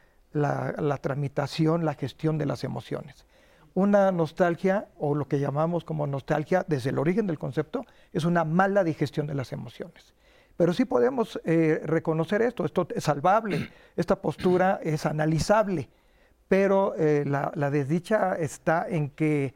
tramitación, 1.00 1.84
la 1.84 1.94
gestión 1.94 2.38
de 2.38 2.46
las 2.46 2.64
emociones. 2.64 3.26
Una 3.74 4.10
nostalgia, 4.10 4.88
o 4.98 5.14
lo 5.14 5.28
que 5.28 5.38
llamamos 5.38 5.84
como 5.84 6.06
nostalgia 6.06 6.64
desde 6.66 6.90
el 6.90 6.98
origen 6.98 7.26
del 7.26 7.38
concepto, 7.38 7.84
es 8.12 8.24
una 8.24 8.44
mala 8.44 8.82
digestión 8.82 9.26
de 9.26 9.34
las 9.34 9.52
emociones. 9.52 10.14
Pero 10.56 10.72
sí 10.72 10.84
podemos 10.84 11.40
eh, 11.44 11.80
reconocer 11.84 12.42
esto, 12.42 12.64
esto 12.64 12.86
es 12.94 13.04
salvable, 13.04 13.70
esta 13.96 14.20
postura 14.20 14.80
es 14.82 15.06
analizable, 15.06 15.88
pero 16.48 16.94
eh, 16.96 17.24
la, 17.24 17.70
desdicha 17.70 18.34
está 18.34 18.86
en 18.88 19.10
que 19.10 19.54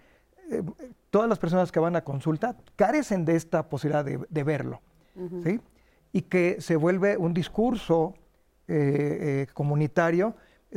eh, 0.51 0.63
todas 1.11 1.29
las 1.29 1.39
personas 1.39 1.73
que 1.73 1.81
van 1.81 1.97
a 1.97 2.05
consulta 2.05 2.57
carecen 2.77 3.25
de 3.25 3.35
esta 3.35 3.69
posibilidad 3.69 4.05
de, 4.05 4.43
verlo, 4.45 4.81
¿sí? 5.43 5.61
Y 6.13 6.23
que 6.23 6.61
se 6.61 6.77
vuelve 6.77 7.17
un 7.17 7.35
discurso 7.35 8.15
eh, 8.69 9.47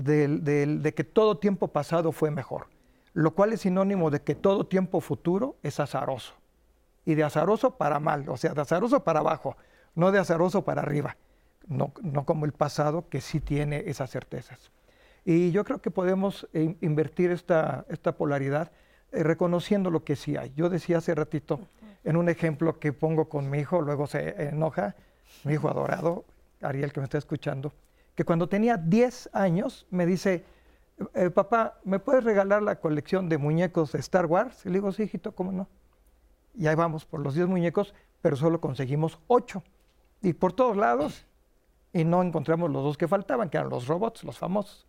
de 0.03 0.93
que 0.95 1.03
todo 1.03 1.37
tiempo 1.37 1.69
pasado 1.69 2.11
fue 2.11 2.31
mejor, 2.31 2.67
lo 3.13 3.33
cual 3.33 3.53
es 3.53 3.61
sinónimo 3.61 4.09
de 4.11 4.21
que 4.21 4.35
todo 4.35 4.65
tiempo 4.65 5.01
futuro 5.01 5.57
es 5.63 5.79
azaroso. 5.79 6.33
Y 7.05 7.15
de 7.15 7.23
azaroso 7.23 7.77
para 7.77 7.99
mal, 7.99 8.27
o 8.29 8.37
sea, 8.37 8.53
de 8.53 8.61
azaroso 8.61 9.03
para 9.03 9.21
abajo, 9.21 9.55
no 9.95 10.11
de 10.11 10.19
azaroso 10.19 10.63
para 10.63 10.81
arriba, 10.81 11.17
no, 11.67 11.93
no 12.01 12.25
como 12.25 12.45
el 12.45 12.51
pasado 12.51 13.09
que 13.09 13.21
sí 13.21 13.39
tiene 13.39 13.83
esas 13.87 14.11
certezas. 14.11 14.71
Y 15.25 15.51
yo 15.51 15.65
creo 15.65 15.81
que 15.81 15.91
podemos 15.91 16.47
invertir 16.53 17.31
esta, 17.31 17.85
esta 17.89 18.15
polaridad 18.15 18.71
eh, 19.11 19.23
reconociendo 19.23 19.89
lo 19.89 20.03
que 20.03 20.15
sí 20.15 20.37
hay. 20.37 20.53
Yo 20.55 20.69
decía 20.69 20.99
hace 20.99 21.15
ratito, 21.15 21.59
en 22.03 22.15
un 22.15 22.29
ejemplo 22.29 22.79
que 22.79 22.93
pongo 22.93 23.27
con 23.27 23.49
mi 23.49 23.59
hijo, 23.59 23.81
luego 23.81 24.07
se 24.07 24.41
enoja, 24.41 24.95
mi 25.43 25.53
hijo 25.53 25.69
adorado, 25.69 26.23
Ariel 26.61 26.93
que 26.93 27.01
me 27.01 27.05
está 27.05 27.17
escuchando, 27.17 27.73
que 28.17 28.25
cuando 28.25 28.49
tenía 28.49 28.77
10 28.77 29.29
años 29.31 29.85
me 29.91 30.07
dice, 30.07 30.43
eh, 31.13 31.29
papá, 31.29 31.79
¿me 31.83 31.99
puedes 31.99 32.23
regalar 32.23 32.63
la 32.63 32.77
colección 32.79 33.29
de 33.29 33.37
muñecos 33.37 33.91
de 33.91 33.99
Star 33.99 34.25
Wars? 34.25 34.65
Y 34.65 34.69
le 34.69 34.79
digo, 34.79 34.91
sí, 34.91 35.03
hijito, 35.03 35.33
¿cómo 35.33 35.51
no? 35.51 35.69
Y 36.55 36.65
ahí 36.65 36.73
vamos 36.73 37.05
por 37.05 37.19
los 37.19 37.35
10 37.35 37.47
muñecos, 37.47 37.93
pero 38.23 38.35
solo 38.35 38.59
conseguimos 38.59 39.19
8. 39.27 39.61
Y 40.23 40.33
por 40.33 40.51
todos 40.51 40.75
lados, 40.75 41.27
y 41.93 42.05
no 42.05 42.23
encontramos 42.23 42.71
los 42.71 42.83
dos 42.83 42.97
que 42.97 43.07
faltaban, 43.07 43.51
que 43.51 43.57
eran 43.57 43.69
los 43.69 43.85
robots, 43.85 44.23
los 44.23 44.39
famosos. 44.39 44.87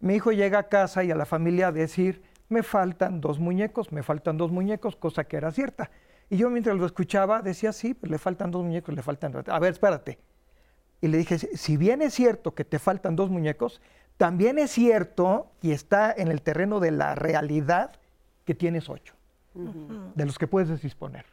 Mi 0.00 0.14
hijo 0.14 0.32
llega 0.32 0.58
a 0.58 0.68
casa 0.70 1.04
y 1.04 1.10
a 1.10 1.14
la 1.14 1.26
familia 1.26 1.68
a 1.68 1.72
decir, 1.72 2.22
me 2.48 2.62
faltan 2.62 3.20
dos 3.20 3.38
muñecos, 3.38 3.92
me 3.92 4.02
faltan 4.02 4.38
dos 4.38 4.50
muñecos, 4.50 4.96
cosa 4.96 5.24
que 5.24 5.36
era 5.36 5.50
cierta. 5.50 5.90
Y 6.30 6.38
yo 6.38 6.48
mientras 6.48 6.74
lo 6.78 6.86
escuchaba 6.86 7.42
decía, 7.42 7.74
sí, 7.74 7.92
pues 7.92 8.10
le 8.10 8.16
faltan 8.16 8.50
dos 8.50 8.64
muñecos, 8.64 8.94
le 8.94 9.02
faltan. 9.02 9.34
A 9.46 9.58
ver, 9.58 9.72
espérate. 9.74 10.18
Y 11.00 11.08
le 11.08 11.18
dije, 11.18 11.38
si 11.38 11.76
bien 11.76 12.02
es 12.02 12.14
cierto 12.14 12.54
que 12.54 12.64
te 12.64 12.78
faltan 12.78 13.16
dos 13.16 13.30
muñecos, 13.30 13.80
también 14.16 14.58
es 14.58 14.70
cierto 14.70 15.50
y 15.60 15.72
está 15.72 16.12
en 16.12 16.28
el 16.28 16.42
terreno 16.42 16.80
de 16.80 16.90
la 16.90 17.14
realidad 17.14 17.92
que 18.44 18.54
tienes 18.54 18.88
ocho, 18.88 19.14
de 19.54 20.24
los 20.24 20.38
que 20.38 20.46
puedes 20.46 20.80
disponer. 20.80 21.26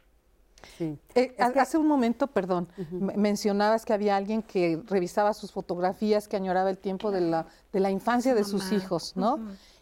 Eh, 1.14 1.36
hace 1.38 1.78
un 1.78 1.86
momento, 1.86 2.26
perdón, 2.26 2.68
mencionabas 2.90 3.84
que 3.84 3.92
había 3.92 4.16
alguien 4.16 4.42
que 4.42 4.82
revisaba 4.86 5.34
sus 5.34 5.52
fotografías, 5.52 6.28
que 6.28 6.36
añoraba 6.36 6.70
el 6.70 6.78
tiempo 6.78 7.10
de 7.10 7.20
la, 7.20 7.46
de 7.72 7.80
la 7.80 7.90
infancia 7.90 8.34
de 8.34 8.44
sus 8.44 8.72
hijos, 8.72 9.16
¿no? 9.16 9.38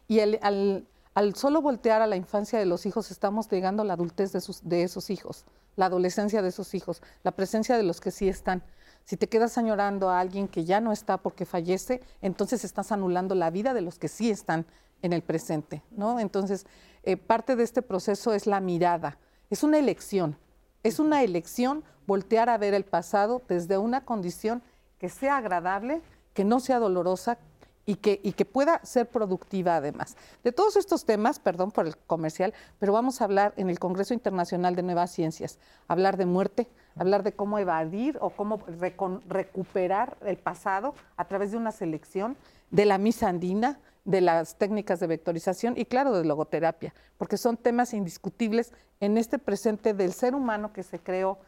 Y 0.08 0.18
el, 0.18 0.38
al, 0.42 0.86
al 1.14 1.34
solo 1.34 1.62
voltear 1.62 2.02
a 2.02 2.06
la 2.06 2.16
infancia 2.16 2.58
de 2.58 2.66
los 2.66 2.86
hijos, 2.86 3.10
estamos 3.10 3.48
llegando 3.50 3.82
a 3.82 3.86
la 3.86 3.94
adultez 3.94 4.32
de, 4.32 4.40
sus, 4.40 4.68
de 4.68 4.82
esos 4.82 5.10
hijos, 5.10 5.44
la 5.76 5.86
adolescencia 5.86 6.42
de 6.42 6.48
esos 6.48 6.74
hijos, 6.74 7.02
la 7.22 7.32
presencia 7.32 7.76
de 7.76 7.82
los 7.82 8.00
que 8.00 8.10
sí 8.10 8.28
están. 8.28 8.62
Si 9.04 9.16
te 9.16 9.28
quedas 9.28 9.58
añorando 9.58 10.10
a 10.10 10.20
alguien 10.20 10.48
que 10.48 10.64
ya 10.64 10.80
no 10.80 10.92
está 10.92 11.18
porque 11.18 11.44
fallece, 11.44 12.00
entonces 12.20 12.64
estás 12.64 12.92
anulando 12.92 13.34
la 13.34 13.50
vida 13.50 13.74
de 13.74 13.80
los 13.80 13.98
que 13.98 14.08
sí 14.08 14.30
están 14.30 14.66
en 15.02 15.12
el 15.12 15.22
presente, 15.22 15.82
¿no? 15.90 16.20
Entonces, 16.20 16.66
eh, 17.02 17.16
parte 17.16 17.56
de 17.56 17.64
este 17.64 17.82
proceso 17.82 18.32
es 18.32 18.46
la 18.46 18.60
mirada, 18.60 19.18
es 19.50 19.62
una 19.62 19.78
elección, 19.78 20.38
es 20.82 20.98
una 20.98 21.22
elección 21.22 21.84
voltear 22.06 22.48
a 22.48 22.58
ver 22.58 22.74
el 22.74 22.84
pasado 22.84 23.42
desde 23.48 23.78
una 23.78 24.04
condición 24.04 24.62
que 24.98 25.08
sea 25.08 25.36
agradable, 25.36 26.00
que 26.34 26.44
no 26.44 26.60
sea 26.60 26.78
dolorosa, 26.78 27.38
y 27.84 27.96
que, 27.96 28.44
pueda 28.44 28.80
ser 28.84 29.08
productiva 29.08 29.76
además. 29.76 30.16
De 30.44 30.52
todos 30.52 30.76
estos 30.76 31.04
temas, 31.04 31.38
perdón 31.38 31.72
por 31.72 31.86
el 31.86 31.96
comercial, 31.96 32.54
pero 32.78 32.92
vamos 32.92 33.20
a 33.20 33.24
hablar 33.24 33.54
en 33.56 33.70
el 33.70 33.78
Congreso 33.78 34.14
Internacional 34.14 34.76
de 34.76 34.82
Nuevas 34.82 35.10
Ciencias, 35.10 35.58
hablar 35.88 36.16
de 36.16 36.26
muerte, 36.26 36.68
hablar 36.96 37.22
de 37.22 37.32
cómo 37.32 37.58
evadir 37.58 38.18
o 38.20 38.30
cómo 38.30 38.60
recuperar 39.28 40.16
el 40.24 40.36
pasado 40.36 40.94
a 41.16 41.26
través 41.26 41.50
de 41.50 41.56
una 41.56 41.72
selección, 41.72 42.36
de 42.70 42.84
la 42.84 42.98
misa 42.98 43.28
andina, 43.28 43.80
de 44.04 44.20
las 44.20 44.56
técnicas 44.56 45.00
de 45.00 45.06
vectorización 45.06 45.74
y 45.76 45.84
claro, 45.84 46.16
de 46.16 46.24
logoterapia, 46.24 46.94
porque 47.18 47.36
son 47.36 47.56
temas 47.56 47.94
indiscutibles 47.94 48.72
en 49.00 49.18
este 49.18 49.38
presente 49.38 49.94
del 49.94 50.12
ser 50.12 50.34
humano 50.34 50.72
que 50.72 50.82
se 50.82 50.98
creó 50.98 51.38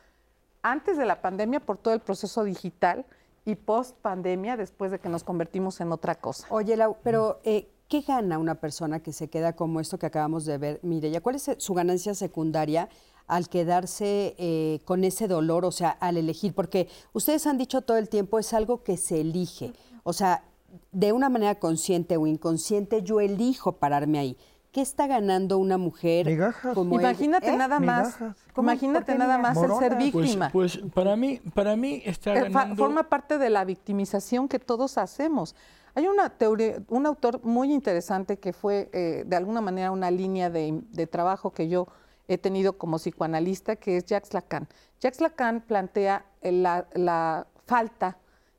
antes 0.62 0.96
de 0.96 1.04
la 1.04 1.20
pandemia 1.20 1.60
por 1.60 1.78
todo 1.78 1.94
el 1.94 2.00
proceso 2.00 2.44
digital 2.44 3.04
y 3.44 3.56
post 3.56 3.96
pandemia 3.98 4.56
después 4.56 4.90
de 4.90 4.98
que 4.98 5.08
nos 5.08 5.24
convertimos 5.24 5.80
en 5.80 5.92
otra 5.92 6.14
cosa. 6.14 6.46
Oye, 6.50 6.76
Lau, 6.76 6.96
pero 7.02 7.40
eh, 7.44 7.68
¿qué 7.88 8.00
gana 8.00 8.38
una 8.38 8.56
persona 8.56 9.00
que 9.00 9.12
se 9.12 9.28
queda 9.28 9.54
como 9.54 9.80
esto 9.80 9.98
que 9.98 10.06
acabamos 10.06 10.44
de 10.44 10.58
ver? 10.58 10.80
Mireya, 10.82 11.20
¿cuál 11.20 11.36
es 11.36 11.50
su 11.58 11.74
ganancia 11.74 12.14
secundaria 12.14 12.88
al 13.26 13.48
quedarse 13.48 14.34
eh, 14.38 14.80
con 14.84 15.04
ese 15.04 15.28
dolor, 15.28 15.64
o 15.64 15.72
sea, 15.72 15.90
al 15.90 16.16
elegir? 16.16 16.54
Porque 16.54 16.88
ustedes 17.12 17.46
han 17.46 17.58
dicho 17.58 17.82
todo 17.82 17.96
el 17.98 18.08
tiempo, 18.08 18.38
es 18.38 18.52
algo 18.54 18.82
que 18.82 18.96
se 18.96 19.20
elige. 19.20 19.72
O 20.02 20.12
sea, 20.12 20.44
de 20.92 21.12
una 21.12 21.28
manera 21.28 21.56
consciente 21.56 22.16
o 22.16 22.26
inconsciente, 22.26 23.02
yo 23.02 23.20
elijo 23.20 23.72
pararme 23.72 24.18
ahí. 24.18 24.36
¿Qué 24.74 24.80
está 24.82 25.06
ganando 25.06 25.56
una 25.58 25.78
mujer? 25.78 26.26
Migajas. 26.26 26.74
como? 26.74 26.98
Imagínate 27.00 27.50
¿Eh? 27.50 27.56
nada 27.56 27.78
más, 27.78 28.16
imagínate 28.56 29.06
¿Por 29.06 29.14
qué 29.14 29.18
nada 29.18 29.38
más 29.38 29.56
el 29.56 29.62
ser 29.62 29.70
Moronas. 29.70 30.10
Pues, 30.12 30.24
víctima. 30.24 30.50
pues 30.52 30.78
para 30.92 31.14
mí, 31.16 31.40
para 31.54 31.76
mí 31.76 32.02
está 32.04 32.34
Eh, 32.34 32.50
fa- 32.50 32.62
ganando. 32.64 32.76
Forma 32.84 33.04
parte 33.08 33.38
de 33.38 33.48
la 33.50 33.64
victimización 33.64 34.48
que 34.48 34.58
todos 34.58 34.98
hacemos. 34.98 35.54
Hay 35.94 36.08
una 36.08 36.28
teoría, 36.28 36.82
un 36.88 37.06
autor 37.06 37.40
muy 37.44 37.72
interesante 37.72 38.38
que 38.40 38.52
fue 38.52 38.90
eh, 38.92 39.22
de 39.24 39.36
alguna 39.36 39.60
manera 39.60 39.92
una 39.92 40.10
línea 40.10 40.50
de, 40.50 40.82
de 40.90 41.06
trabajo 41.06 41.52
que 41.52 41.68
yo 41.68 41.86
he 42.26 42.36
tenido 42.36 42.76
como 42.76 42.96
psicoanalista, 42.98 43.76
que 43.76 43.98
es 43.98 44.04
Jacques 44.06 44.34
Lacan. 44.34 44.66
Jacques 45.00 45.20
Lacan 45.20 45.60
plantea 45.60 46.24
eh, 46.42 46.50
la, 46.50 46.88
la 46.94 47.46
falta 47.64 48.18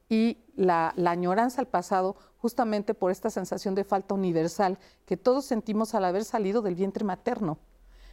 y 0.09 0.37
la, 0.55 0.93
la 0.95 1.11
añoranza 1.11 1.61
al 1.61 1.67
pasado 1.67 2.15
justamente 2.37 2.93
por 2.93 3.11
esta 3.11 3.29
sensación 3.29 3.75
de 3.75 3.83
falta 3.83 4.13
universal 4.13 4.77
que 5.05 5.17
todos 5.17 5.45
sentimos 5.45 5.95
al 5.95 6.05
haber 6.05 6.23
salido 6.23 6.61
del 6.61 6.75
vientre 6.75 7.03
materno. 7.03 7.57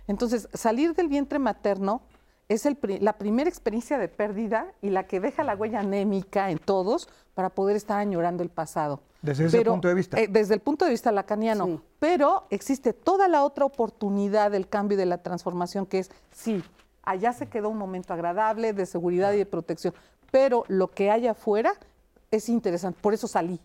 Entonces, 0.07 0.49
salir 0.55 0.95
del 0.95 1.09
vientre 1.09 1.39
materno 1.39 2.03
es 2.49 2.67
el 2.67 2.79
la 3.01 3.15
primera 3.15 3.49
experiencia 3.49 3.99
de 3.99 4.09
pérdida 4.09 4.73
y 4.83 4.91
la 4.91 5.07
que 5.07 5.21
deja 5.21 5.45
la 5.45 5.55
huella 5.55 5.81
anémica 5.81 6.51
en 6.51 6.59
todos 6.59 7.09
para 7.35 7.51
poder 7.51 7.77
estar 7.77 7.99
añorando 7.99 8.43
el 8.43 8.51
pasado. 8.51 9.01
Desde 9.23 9.47
ese 9.47 9.65
punto 9.65 9.89
de 9.89 9.95
vista. 9.95 10.19
eh, 10.21 10.29
desde 10.29 10.55
el 10.55 10.61
punto 10.61 10.85
de 10.85 10.91
vista 10.91 11.13
lacaniano. 11.13 11.67
Sí. 11.67 11.81
Pero 12.01 12.45
existe 12.51 12.93
toda 12.93 13.29
la 13.29 13.45
otra 13.45 13.65
oportunidad 13.65 14.51
del 14.51 14.69
cambio 14.69 14.97
y 14.97 14.99
de 14.99 15.07
la 15.07 15.19
transformación, 15.23 15.87
que 15.87 16.01
es, 16.01 16.11
sí, 16.33 16.63
allá 17.05 17.33
se 17.33 17.49
quedó 17.49 17.69
un 17.69 17.79
momento 17.79 18.13
agradable 18.13 18.73
de 18.73 18.85
seguridad 18.87 19.33
y 19.33 19.39
de 19.39 19.47
protección, 19.47 19.95
pero 20.33 20.65
lo 20.67 20.89
que 20.89 21.13
hay 21.13 21.29
afuera 21.29 21.75
es 22.33 22.49
interesante. 22.49 22.99
Por 23.01 23.15
eso 23.15 23.29
salí. 23.29 23.61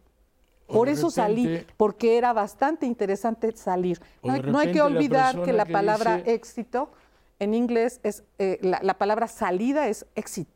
Por 0.68 0.89
eso 0.89 1.10
salí, 1.10 1.65
porque 1.77 2.18
era 2.18 2.34
bastante 2.34 2.85
interesante 2.85 3.56
salir. 3.56 4.02
No 4.22 4.34
hay, 4.34 4.41
no 4.41 4.60
hay 4.60 4.72
que 4.73 4.80
la 4.80 4.85
olvidar 4.85 5.41
que 5.44 5.53
la 5.53 5.65
que 5.65 5.72
palabra 5.72 6.18
dice- 6.18 6.34
éxito 6.34 6.89
en 7.39 7.53
inglés 7.53 8.02
es, 8.03 8.23
eh, 8.38 8.60
la, 8.61 8.80
la 8.84 8.98
palabra 8.98 9.27
salida 9.30 9.88
es 9.88 10.06
exit. 10.15 10.49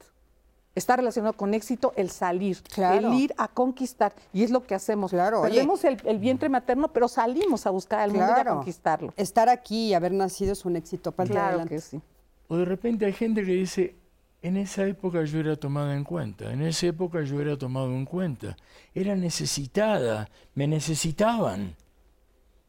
Está 0.76 0.98
relacionado 0.98 1.34
con 1.34 1.54
éxito 1.54 1.94
el 1.96 2.10
salir, 2.10 2.62
Claro. 2.64 3.08
el 3.10 3.14
ir 3.14 3.34
a 3.38 3.48
conquistar. 3.48 4.14
Y 4.34 4.44
es 4.44 4.52
lo 4.52 4.64
que 4.66 4.76
hacemos. 4.76 5.12
Claro. 5.12 5.42
Perdemos 5.44 5.84
el, 5.86 5.98
el 6.06 6.18
vientre 6.20 6.50
materno, 6.50 6.90
pero 6.92 7.08
salimos 7.08 7.66
a 7.66 7.70
buscar 7.70 8.00
al 8.02 8.12
mundo 8.12 8.26
y 8.28 8.32
a 8.32 8.34
Claro. 8.36 8.56
conquistarlo. 8.56 9.14
Estar 9.16 9.48
aquí 9.48 9.88
y 9.90 9.94
haber 9.94 10.12
nacido 10.12 10.52
es 10.52 10.66
un 10.66 10.76
éxito. 10.76 11.14
Para 11.14 11.30
Claro 11.30 11.48
adelante. 11.48 11.76
que 11.76 11.82
sí. 11.82 12.02
O 12.50 12.58
de 12.58 12.66
repente 12.66 13.06
hay 13.06 13.14
gente 13.14 13.46
que 13.46 13.52
dice, 13.54 13.96
en 14.42 14.58
esa 14.58 14.86
época 14.86 15.24
yo 15.24 15.40
era 15.40 15.56
tomada 15.56 15.96
en 15.96 16.04
cuenta, 16.04 16.52
en 16.52 16.62
esa 16.64 16.88
época 16.88 17.22
yo 17.22 17.40
era 17.42 17.58
tomado 17.58 17.88
en 17.92 18.06
cuenta, 18.06 18.58
era 18.94 19.16
necesitada, 19.16 20.30
me 20.56 20.68
necesitaban, 20.68 21.76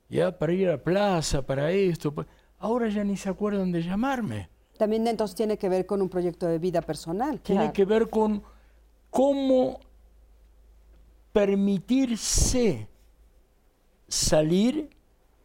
ya 0.08 0.36
para 0.38 0.52
ir 0.52 0.68
a 0.68 0.72
la 0.72 0.78
plaza, 0.82 1.40
para 1.42 1.70
esto, 1.70 2.14
ahora 2.58 2.88
ya 2.88 3.02
ni 3.04 3.16
se 3.16 3.28
acuerdan 3.30 3.72
de 3.72 3.82
llamarme. 3.82 4.48
También 4.76 5.06
entonces 5.06 5.34
tiene 5.34 5.56
que 5.56 5.68
ver 5.68 5.86
con 5.86 6.02
un 6.02 6.08
proyecto 6.08 6.46
de 6.46 6.58
vida 6.58 6.82
personal. 6.82 7.40
Tiene 7.40 7.62
Claro. 7.62 7.72
que 7.72 7.84
ver 7.84 8.10
con 8.10 8.42
cómo 9.10 9.80
permitirse 11.32 12.88
salir 14.08 14.90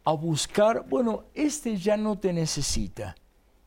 a 0.04 0.12
buscar, 0.12 0.86
bueno, 0.88 1.24
este 1.34 1.76
ya 1.76 1.96
no 1.96 2.18
te 2.18 2.32
necesita. 2.32 3.14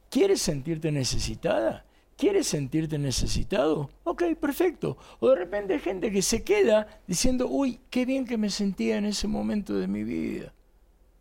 ¿Quieres 0.09 0.41
sentirte 0.41 0.91
necesitada? 0.91 1.85
¿Quieres 2.21 2.45
sentirte 2.45 2.99
necesitado? 2.99 3.89
Ok, 4.03 4.21
perfecto. 4.39 4.95
O 5.19 5.29
de 5.29 5.37
repente 5.37 5.73
hay 5.73 5.79
gente 5.79 6.11
que 6.11 6.21
se 6.21 6.43
queda 6.43 7.01
diciendo, 7.07 7.47
uy, 7.47 7.79
qué 7.89 8.05
bien 8.05 8.25
que 8.27 8.37
me 8.37 8.51
sentía 8.51 8.97
en 8.97 9.05
ese 9.05 9.27
momento 9.27 9.73
de 9.73 9.87
mi 9.87 10.03
vida. 10.03 10.53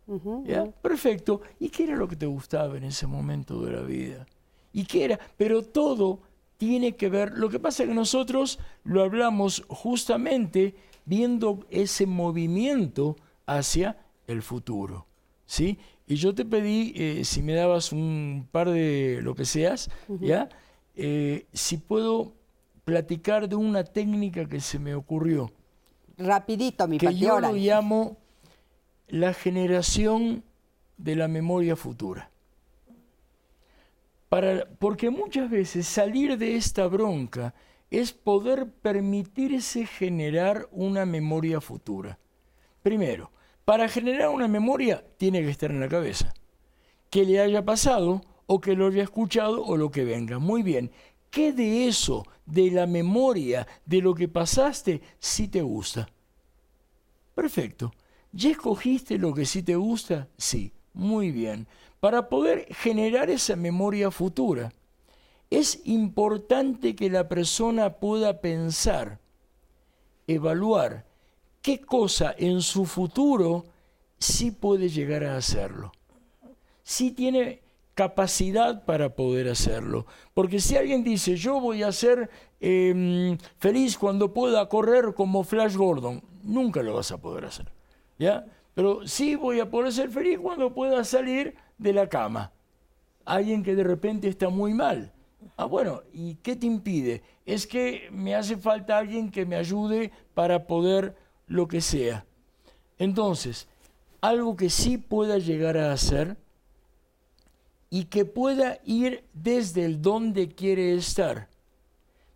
Ujú, 0.05 0.43
¿Ya? 0.45 0.61
ujú. 0.61 0.73
Perfecto. 0.79 1.41
¿Y 1.59 1.69
qué 1.69 1.85
era 1.85 1.95
lo 1.95 2.07
que 2.07 2.15
te 2.15 2.27
gustaba 2.27 2.77
en 2.77 2.83
ese 2.83 3.07
momento 3.07 3.65
de 3.65 3.71
la 3.71 3.81
vida? 3.81 4.27
¿Y 4.73 4.85
qué 4.85 5.05
era? 5.05 5.19
Pero 5.37 5.63
todo 5.63 6.19
tiene 6.57 6.95
que 6.95 7.09
ver, 7.09 7.31
lo 7.35 7.49
que 7.49 7.57
pasa 7.57 7.81
es 7.81 7.89
que 7.89 7.95
nosotros 7.95 8.59
lo 8.83 9.01
hablamos 9.01 9.63
justamente 9.69 10.75
viendo 11.05 11.65
ese 11.71 12.05
movimiento 12.05 13.15
hacia 13.47 13.97
el 14.27 14.43
futuro. 14.43 15.07
¿Sí? 15.47 15.79
Y 16.05 16.17
yo 16.17 16.35
te 16.35 16.45
pedí, 16.45 16.93
eh, 16.95 17.25
si 17.25 17.41
me 17.41 17.53
dabas 17.53 17.91
un 17.91 18.47
par 18.51 18.69
de 18.69 19.19
lo 19.23 19.33
que 19.33 19.45
seas, 19.45 19.89
¿ya? 20.19 20.47
Eh, 20.95 21.45
si 21.53 21.77
puedo 21.77 22.33
platicar 22.83 23.47
de 23.47 23.55
una 23.55 23.83
técnica 23.83 24.47
que 24.47 24.59
se 24.59 24.79
me 24.79 24.95
ocurrió 24.95 25.51
Rapidito, 26.17 26.87
mi 26.87 26.97
que 26.97 27.15
yo 27.15 27.39
lo 27.39 27.53
llamo 27.53 28.17
la 29.07 29.33
generación 29.33 30.43
de 30.97 31.15
la 31.15 31.27
memoria 31.27 31.75
futura. 31.75 32.29
Para, 34.29 34.65
porque 34.79 35.09
muchas 35.09 35.49
veces 35.49 35.87
salir 35.87 36.37
de 36.37 36.55
esta 36.55 36.87
bronca 36.87 37.53
es 37.89 38.13
poder 38.13 38.71
permitirse 38.71 39.85
generar 39.85 40.69
una 40.71 41.05
memoria 41.05 41.59
futura. 41.59 42.17
Primero, 42.81 43.31
para 43.65 43.89
generar 43.89 44.29
una 44.29 44.47
memoria 44.47 45.03
tiene 45.17 45.41
que 45.41 45.49
estar 45.49 45.71
en 45.71 45.81
la 45.81 45.89
cabeza. 45.89 46.33
Que 47.09 47.25
le 47.25 47.41
haya 47.41 47.65
pasado 47.65 48.21
o 48.53 48.59
que 48.59 48.75
lo 48.75 48.87
haya 48.87 49.03
escuchado 49.03 49.63
o 49.63 49.77
lo 49.77 49.89
que 49.91 50.03
venga. 50.03 50.37
Muy 50.37 50.61
bien. 50.61 50.91
¿Qué 51.29 51.53
de 51.53 51.87
eso, 51.87 52.25
de 52.45 52.69
la 52.69 52.85
memoria, 52.85 53.65
de 53.85 54.01
lo 54.01 54.13
que 54.13 54.27
pasaste, 54.27 55.01
sí 55.19 55.47
te 55.47 55.61
gusta? 55.61 56.09
Perfecto. 57.33 57.93
¿Ya 58.33 58.49
escogiste 58.49 59.17
lo 59.17 59.33
que 59.33 59.45
sí 59.45 59.63
te 59.63 59.77
gusta? 59.77 60.27
Sí, 60.37 60.73
muy 60.93 61.31
bien. 61.31 61.65
Para 62.01 62.27
poder 62.27 62.67
generar 62.75 63.29
esa 63.29 63.55
memoria 63.55 64.11
futura, 64.11 64.73
es 65.49 65.79
importante 65.85 66.93
que 66.93 67.09
la 67.09 67.29
persona 67.29 67.99
pueda 67.99 68.41
pensar, 68.41 69.21
evaluar 70.27 71.05
qué 71.61 71.79
cosa 71.79 72.35
en 72.37 72.61
su 72.61 72.85
futuro 72.85 73.63
sí 74.19 74.51
puede 74.51 74.89
llegar 74.89 75.23
a 75.23 75.37
hacerlo. 75.37 75.93
Sí 76.83 77.11
tiene 77.11 77.60
capacidad 77.93 78.85
para 78.85 79.15
poder 79.15 79.49
hacerlo. 79.49 80.05
Porque 80.33 80.59
si 80.59 80.75
alguien 80.75 81.03
dice, 81.03 81.35
yo 81.35 81.59
voy 81.59 81.83
a 81.83 81.91
ser 81.91 82.29
em, 82.59 83.37
feliz 83.57 83.97
cuando 83.97 84.33
pueda 84.33 84.67
correr 84.69 85.13
como 85.13 85.43
Flash 85.43 85.75
Gordon, 85.75 86.23
nunca 86.43 86.81
lo 86.81 86.95
vas 86.95 87.11
a 87.11 87.19
poder 87.19 87.45
hacer. 87.45 87.71
¿Ya? 88.17 88.45
Pero 88.73 89.05
sí 89.07 89.35
voy 89.35 89.59
a 89.59 89.69
poder 89.69 89.91
ser 89.91 90.09
feliz 90.09 90.39
cuando 90.39 90.73
pueda 90.73 91.03
salir 91.03 91.55
de 91.77 91.93
la 91.93 92.07
cama. 92.07 92.51
Alguien 93.25 93.63
que 93.63 93.75
de 93.75 93.83
repente 93.83 94.27
está 94.27 94.49
muy 94.49 94.73
mal. 94.73 95.11
Ah, 95.57 95.65
bueno, 95.65 96.03
¿y 96.13 96.35
qué 96.35 96.55
te 96.55 96.67
impide? 96.67 97.23
Es 97.45 97.67
que 97.67 98.09
me 98.11 98.35
hace 98.35 98.57
falta 98.57 98.97
alguien 98.97 99.31
que 99.31 99.45
me 99.45 99.55
ayude 99.55 100.11
para 100.33 100.67
poder 100.67 101.15
lo 101.47 101.67
que 101.67 101.81
sea. 101.81 102.25
Entonces, 102.97 103.67
algo 104.21 104.55
que 104.55 104.69
sí 104.69 104.97
pueda 104.97 105.39
llegar 105.39 105.77
a 105.77 105.91
hacer 105.91 106.37
y 107.93 108.05
que 108.05 108.25
pueda 108.25 108.79
ir 108.85 109.25
desde 109.33 109.85
el 109.85 110.01
donde 110.01 110.47
quiere 110.47 110.95
estar. 110.95 111.49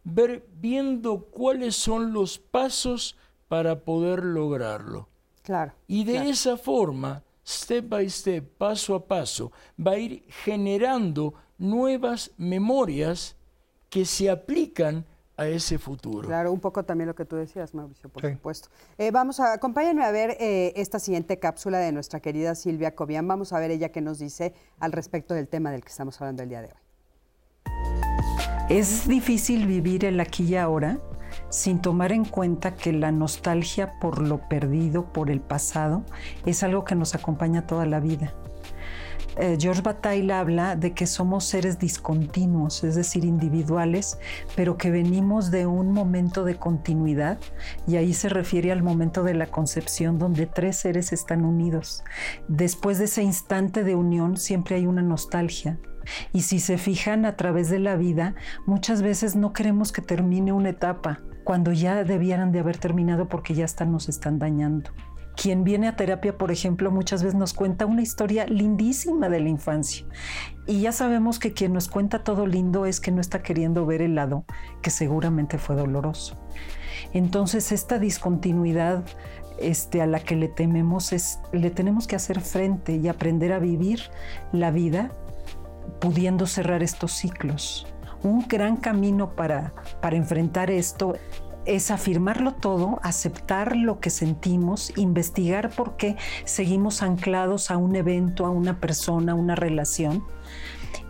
Ver 0.04 0.46
viendo 0.60 1.22
cuáles 1.32 1.76
son 1.76 2.14
los 2.14 2.38
pasos 2.38 3.16
para 3.48 3.80
poder 3.80 4.24
lograrlo. 4.24 5.08
Claro. 5.42 5.74
Y 5.88 6.04
de 6.04 6.14
claro. 6.14 6.30
esa 6.30 6.58
forma, 6.58 7.24
step 7.48 7.88
by 7.88 8.10
step, 8.10 8.46
paso 8.58 8.96
a 8.96 9.08
paso, 9.08 9.52
va 9.80 9.92
a 9.92 9.98
ir 9.98 10.26
generando 10.44 11.34
nuevas 11.58 12.32
memorias 12.38 13.36
que 13.90 14.04
se 14.04 14.30
aplican 14.30 15.06
a 15.38 15.48
ese 15.48 15.78
futuro. 15.78 16.28
Claro, 16.28 16.52
un 16.52 16.60
poco 16.60 16.84
también 16.84 17.08
lo 17.08 17.16
que 17.16 17.26
tú 17.26 17.36
decías, 17.36 17.74
Mauricio, 17.74 18.10
por 18.10 18.24
Sí. 18.26 18.32
supuesto. 18.34 18.70
Eh, 18.98 19.12
vamos 19.12 19.40
a, 19.40 19.54
acompáñenme 19.54 20.04
a 20.06 20.12
ver 20.12 20.38
eh, 20.40 20.74
esta 20.76 21.00
siguiente 21.00 21.40
cápsula 21.40 21.80
de 21.80 21.92
nuestra 21.92 22.20
querida 22.20 22.56
Silvia 22.56 22.96
Cobian. 22.96 23.28
Vamos 23.28 23.52
a 23.54 23.60
ver 23.60 23.72
ella 23.72 23.90
qué 23.90 24.02
nos 24.02 24.20
dice 24.20 24.54
al 24.80 24.92
respecto 24.92 25.34
del 25.34 25.48
tema 25.48 25.72
del 25.72 25.82
que 25.84 25.90
estamos 25.90 26.20
hablando 26.22 26.44
el 26.44 26.50
día 26.50 26.62
de 26.62 26.68
hoy. 26.68 26.74
Es 28.70 29.08
difícil 29.08 29.68
vivir 29.68 30.06
el 30.06 30.20
aquí 30.20 30.44
y 30.44 30.56
ahora 30.56 31.00
sin 31.50 31.82
tomar 31.82 32.12
en 32.14 32.24
cuenta 32.26 32.76
que 32.76 32.94
la 32.94 33.12
nostalgia 33.12 34.00
por 34.00 34.20
lo 34.22 34.48
perdido, 34.48 35.12
por 35.12 35.30
el 35.30 35.42
pasado, 35.42 36.04
es 36.46 36.64
algo 36.64 36.86
que 36.86 36.96
nos 36.96 37.14
acompaña 37.14 37.68
toda 37.68 37.86
la 37.86 38.00
vida. 38.00 38.34
Eh, 39.38 39.58
George 39.60 39.82
Bataille 39.82 40.32
habla 40.32 40.76
de 40.76 40.94
que 40.94 41.06
somos 41.06 41.44
seres 41.44 41.78
discontinuos, 41.80 42.84
es 42.84 42.96
decir, 42.96 43.26
individuales, 43.26 44.18
pero 44.56 44.78
que 44.78 44.92
venimos 44.92 45.52
de 45.52 45.66
un 45.66 45.92
momento 45.92 46.44
de 46.44 46.56
continuidad 46.56 47.38
y 47.88 47.98
ahí 47.98 48.14
se 48.14 48.30
refiere 48.30 48.72
al 48.72 48.84
momento 48.84 49.24
de 49.24 49.34
la 49.34 49.48
concepción 49.48 50.20
donde 50.20 50.46
tres 50.46 50.78
seres 50.78 51.12
están 51.12 51.44
unidos. 51.44 52.04
Después 52.48 52.98
de 52.98 53.06
ese 53.06 53.24
instante 53.24 53.84
de 53.84 53.96
unión 53.96 54.38
siempre 54.38 54.76
hay 54.76 54.86
una 54.86 55.02
nostalgia, 55.02 55.80
y 56.34 56.42
si 56.42 56.60
se 56.60 56.78
fijan 56.78 57.26
a 57.26 57.36
través 57.36 57.70
de 57.70 57.80
la 57.80 57.96
vida, 57.96 58.36
muchas 58.66 59.02
veces 59.02 59.36
no 59.36 59.54
queremos 59.54 59.92
que 59.92 60.02
termine 60.02 60.54
una 60.54 60.70
etapa 60.70 61.22
cuando 61.44 61.72
ya 61.72 62.04
debieran 62.04 62.52
de 62.52 62.60
haber 62.60 62.78
terminado 62.78 63.28
porque 63.28 63.54
ya 63.54 63.66
hasta 63.66 63.86
nos 63.86 64.10
están 64.10 64.40
dañando. 64.40 64.92
Quien 65.36 65.64
viene 65.64 65.88
a 65.88 65.96
terapia, 65.96 66.38
por 66.38 66.52
ejemplo, 66.52 66.92
muchas 66.92 67.24
veces 67.24 67.38
nos 67.38 67.54
cuenta 67.54 67.86
una 67.86 68.02
historia 68.02 68.46
lindísima 68.46 69.30
de 69.30 69.40
la 69.40 69.50
infancia. 69.50 70.06
Y 70.66 70.82
ya 70.82 70.92
sabemos 70.92 71.40
que 71.40 71.54
quien 71.54 71.74
nos 71.74 71.88
cuenta 71.88 72.24
todo 72.24 72.48
lindo 72.48 72.86
es 72.86 73.00
que 73.00 73.12
no 73.12 73.22
está 73.22 73.44
queriendo 73.44 73.86
ver 73.86 74.02
el 74.02 74.16
lado 74.16 74.46
que 74.82 74.90
seguramente 74.90 75.58
fue 75.58 75.76
doloroso. 75.76 76.38
Entonces, 77.14 77.72
esta 77.72 78.00
discontinuidad 78.00 79.04
este, 79.60 80.02
a 80.02 80.08
la 80.08 80.20
que 80.20 80.36
le 80.36 80.48
tememos 80.48 81.14
es, 81.14 81.40
le 81.52 81.70
tenemos 81.70 82.08
que 82.08 82.16
hacer 82.16 82.42
frente 82.42 82.96
y 82.96 83.08
aprender 83.08 83.54
a 83.54 83.60
vivir 83.60 84.02
la 84.52 84.72
vida 84.72 85.12
pudiendo 86.00 86.48
cerrar 86.48 86.84
estos 86.84 87.12
ciclos. 87.12 87.88
Un 88.24 88.48
gran 88.48 88.78
camino 88.78 89.36
para, 89.36 89.74
para 90.02 90.16
enfrentar 90.16 90.72
esto 90.72 91.14
es 91.66 91.92
afirmarlo 91.92 92.54
todo, 92.54 93.00
aceptar 93.04 93.76
lo 93.76 94.00
que 94.00 94.10
sentimos, 94.10 94.94
investigar 94.98 95.70
por 95.70 95.98
qué 95.98 96.16
seguimos 96.46 97.02
anclados 97.02 97.72
a 97.72 97.78
un 97.78 97.96
evento, 97.96 98.46
a 98.46 98.50
una 98.50 98.80
persona, 98.80 99.34
a 99.34 99.36
una 99.36 99.56
relación 99.56 100.24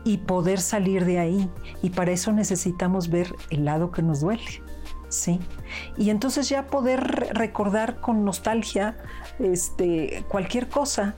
y 0.03 0.19
poder 0.19 0.59
salir 0.59 1.05
de 1.05 1.19
ahí. 1.19 1.49
Y 1.81 1.89
para 1.89 2.11
eso 2.11 2.31
necesitamos 2.31 3.09
ver 3.09 3.35
el 3.49 3.65
lado 3.65 3.91
que 3.91 4.01
nos 4.01 4.21
duele. 4.21 4.63
¿sí? 5.09 5.39
Y 5.97 6.09
entonces 6.09 6.49
ya 6.49 6.67
poder 6.67 7.01
recordar 7.33 7.99
con 7.99 8.23
nostalgia 8.23 8.97
este, 9.39 10.23
cualquier 10.29 10.69
cosa, 10.69 11.15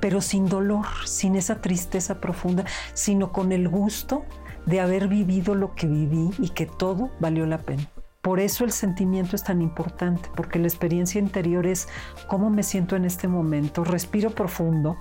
pero 0.00 0.20
sin 0.20 0.48
dolor, 0.48 0.86
sin 1.06 1.36
esa 1.36 1.60
tristeza 1.60 2.20
profunda, 2.20 2.64
sino 2.92 3.32
con 3.32 3.52
el 3.52 3.68
gusto 3.68 4.24
de 4.66 4.80
haber 4.80 5.08
vivido 5.08 5.54
lo 5.54 5.74
que 5.74 5.86
viví 5.86 6.30
y 6.38 6.50
que 6.50 6.66
todo 6.66 7.10
valió 7.20 7.46
la 7.46 7.58
pena. 7.58 7.93
Por 8.24 8.40
eso 8.40 8.64
el 8.64 8.72
sentimiento 8.72 9.36
es 9.36 9.44
tan 9.44 9.60
importante, 9.60 10.30
porque 10.34 10.58
la 10.58 10.66
experiencia 10.66 11.18
interior 11.18 11.66
es 11.66 11.88
cómo 12.26 12.48
me 12.48 12.62
siento 12.62 12.96
en 12.96 13.04
este 13.04 13.28
momento, 13.28 13.84
respiro 13.84 14.30
profundo 14.30 14.96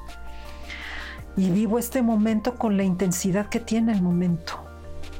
y 1.37 1.49
vivo 1.49 1.79
este 1.79 2.01
momento 2.01 2.55
con 2.55 2.75
la 2.75 2.83
intensidad 2.83 3.47
que 3.47 3.61
tiene 3.61 3.93
el 3.93 4.01
momento 4.01 4.61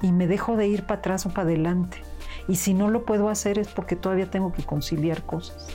y 0.02 0.12
me 0.12 0.28
dejo 0.28 0.58
de 0.58 0.68
ir 0.68 0.84
para 0.84 1.00
atrás 1.00 1.26
o 1.26 1.30
para 1.30 1.44
adelante. 1.44 2.04
Y 2.50 2.58
si 2.58 2.74
no 2.74 2.90
lo 2.90 3.06
puedo 3.06 3.30
hacer 3.30 3.58
es 3.58 3.70
porque 3.70 3.96
todavía 3.96 4.30
tengo 4.30 4.52
que 4.52 4.64
conciliar 4.64 5.26
cosas. 5.26 5.70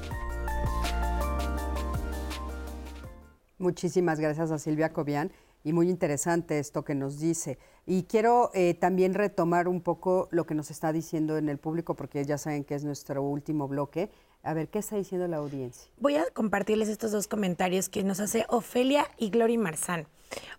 Muchísimas 3.56 4.20
gracias 4.20 4.50
a 4.50 4.58
Silvia 4.58 4.92
Cobian 4.92 5.32
y 5.64 5.72
muy 5.72 5.88
interesante 5.88 6.58
esto 6.58 6.84
que 6.84 6.94
nos 6.94 7.18
dice. 7.18 7.58
Y 7.90 8.02
quiero 8.02 8.50
eh, 8.52 8.74
también 8.74 9.14
retomar 9.14 9.66
un 9.66 9.80
poco 9.80 10.28
lo 10.30 10.44
que 10.44 10.54
nos 10.54 10.70
está 10.70 10.92
diciendo 10.92 11.38
en 11.38 11.48
el 11.48 11.56
público, 11.56 11.94
porque 11.94 12.22
ya 12.22 12.36
saben 12.36 12.62
que 12.62 12.74
es 12.74 12.84
nuestro 12.84 13.22
último 13.22 13.66
bloque. 13.66 14.10
A 14.42 14.52
ver, 14.52 14.68
¿qué 14.68 14.80
está 14.80 14.96
diciendo 14.96 15.26
la 15.26 15.38
audiencia? 15.38 15.90
Voy 15.96 16.16
a 16.16 16.26
compartirles 16.34 16.90
estos 16.90 17.12
dos 17.12 17.28
comentarios 17.28 17.88
que 17.88 18.04
nos 18.04 18.20
hace 18.20 18.44
Ofelia 18.50 19.06
y 19.16 19.30
Glory 19.30 19.56
Marzán. 19.56 20.06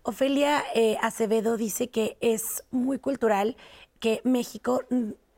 Ofelia 0.02 0.64
eh, 0.74 0.96
Acevedo 1.02 1.56
dice 1.56 1.88
que 1.88 2.16
es 2.20 2.64
muy 2.72 2.98
cultural 2.98 3.56
que 4.00 4.20
México 4.24 4.80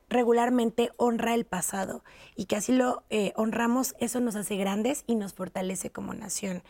regularmente 0.09 0.93
honra 0.97 1.35
el 1.35 1.45
pasado 1.45 2.05
y 2.37 2.47
que 2.47 2.57
así 2.57 2.73
lo 2.73 3.03
eh, 3.11 3.35
honramos, 3.37 3.95
eso 3.99 4.19
nos 4.21 4.35
hace 4.37 4.57
grandes 4.57 5.05
y 5.07 5.15
nos 5.15 5.35
fortalece 5.35 5.91
como 5.91 6.15
nación. 6.15 6.63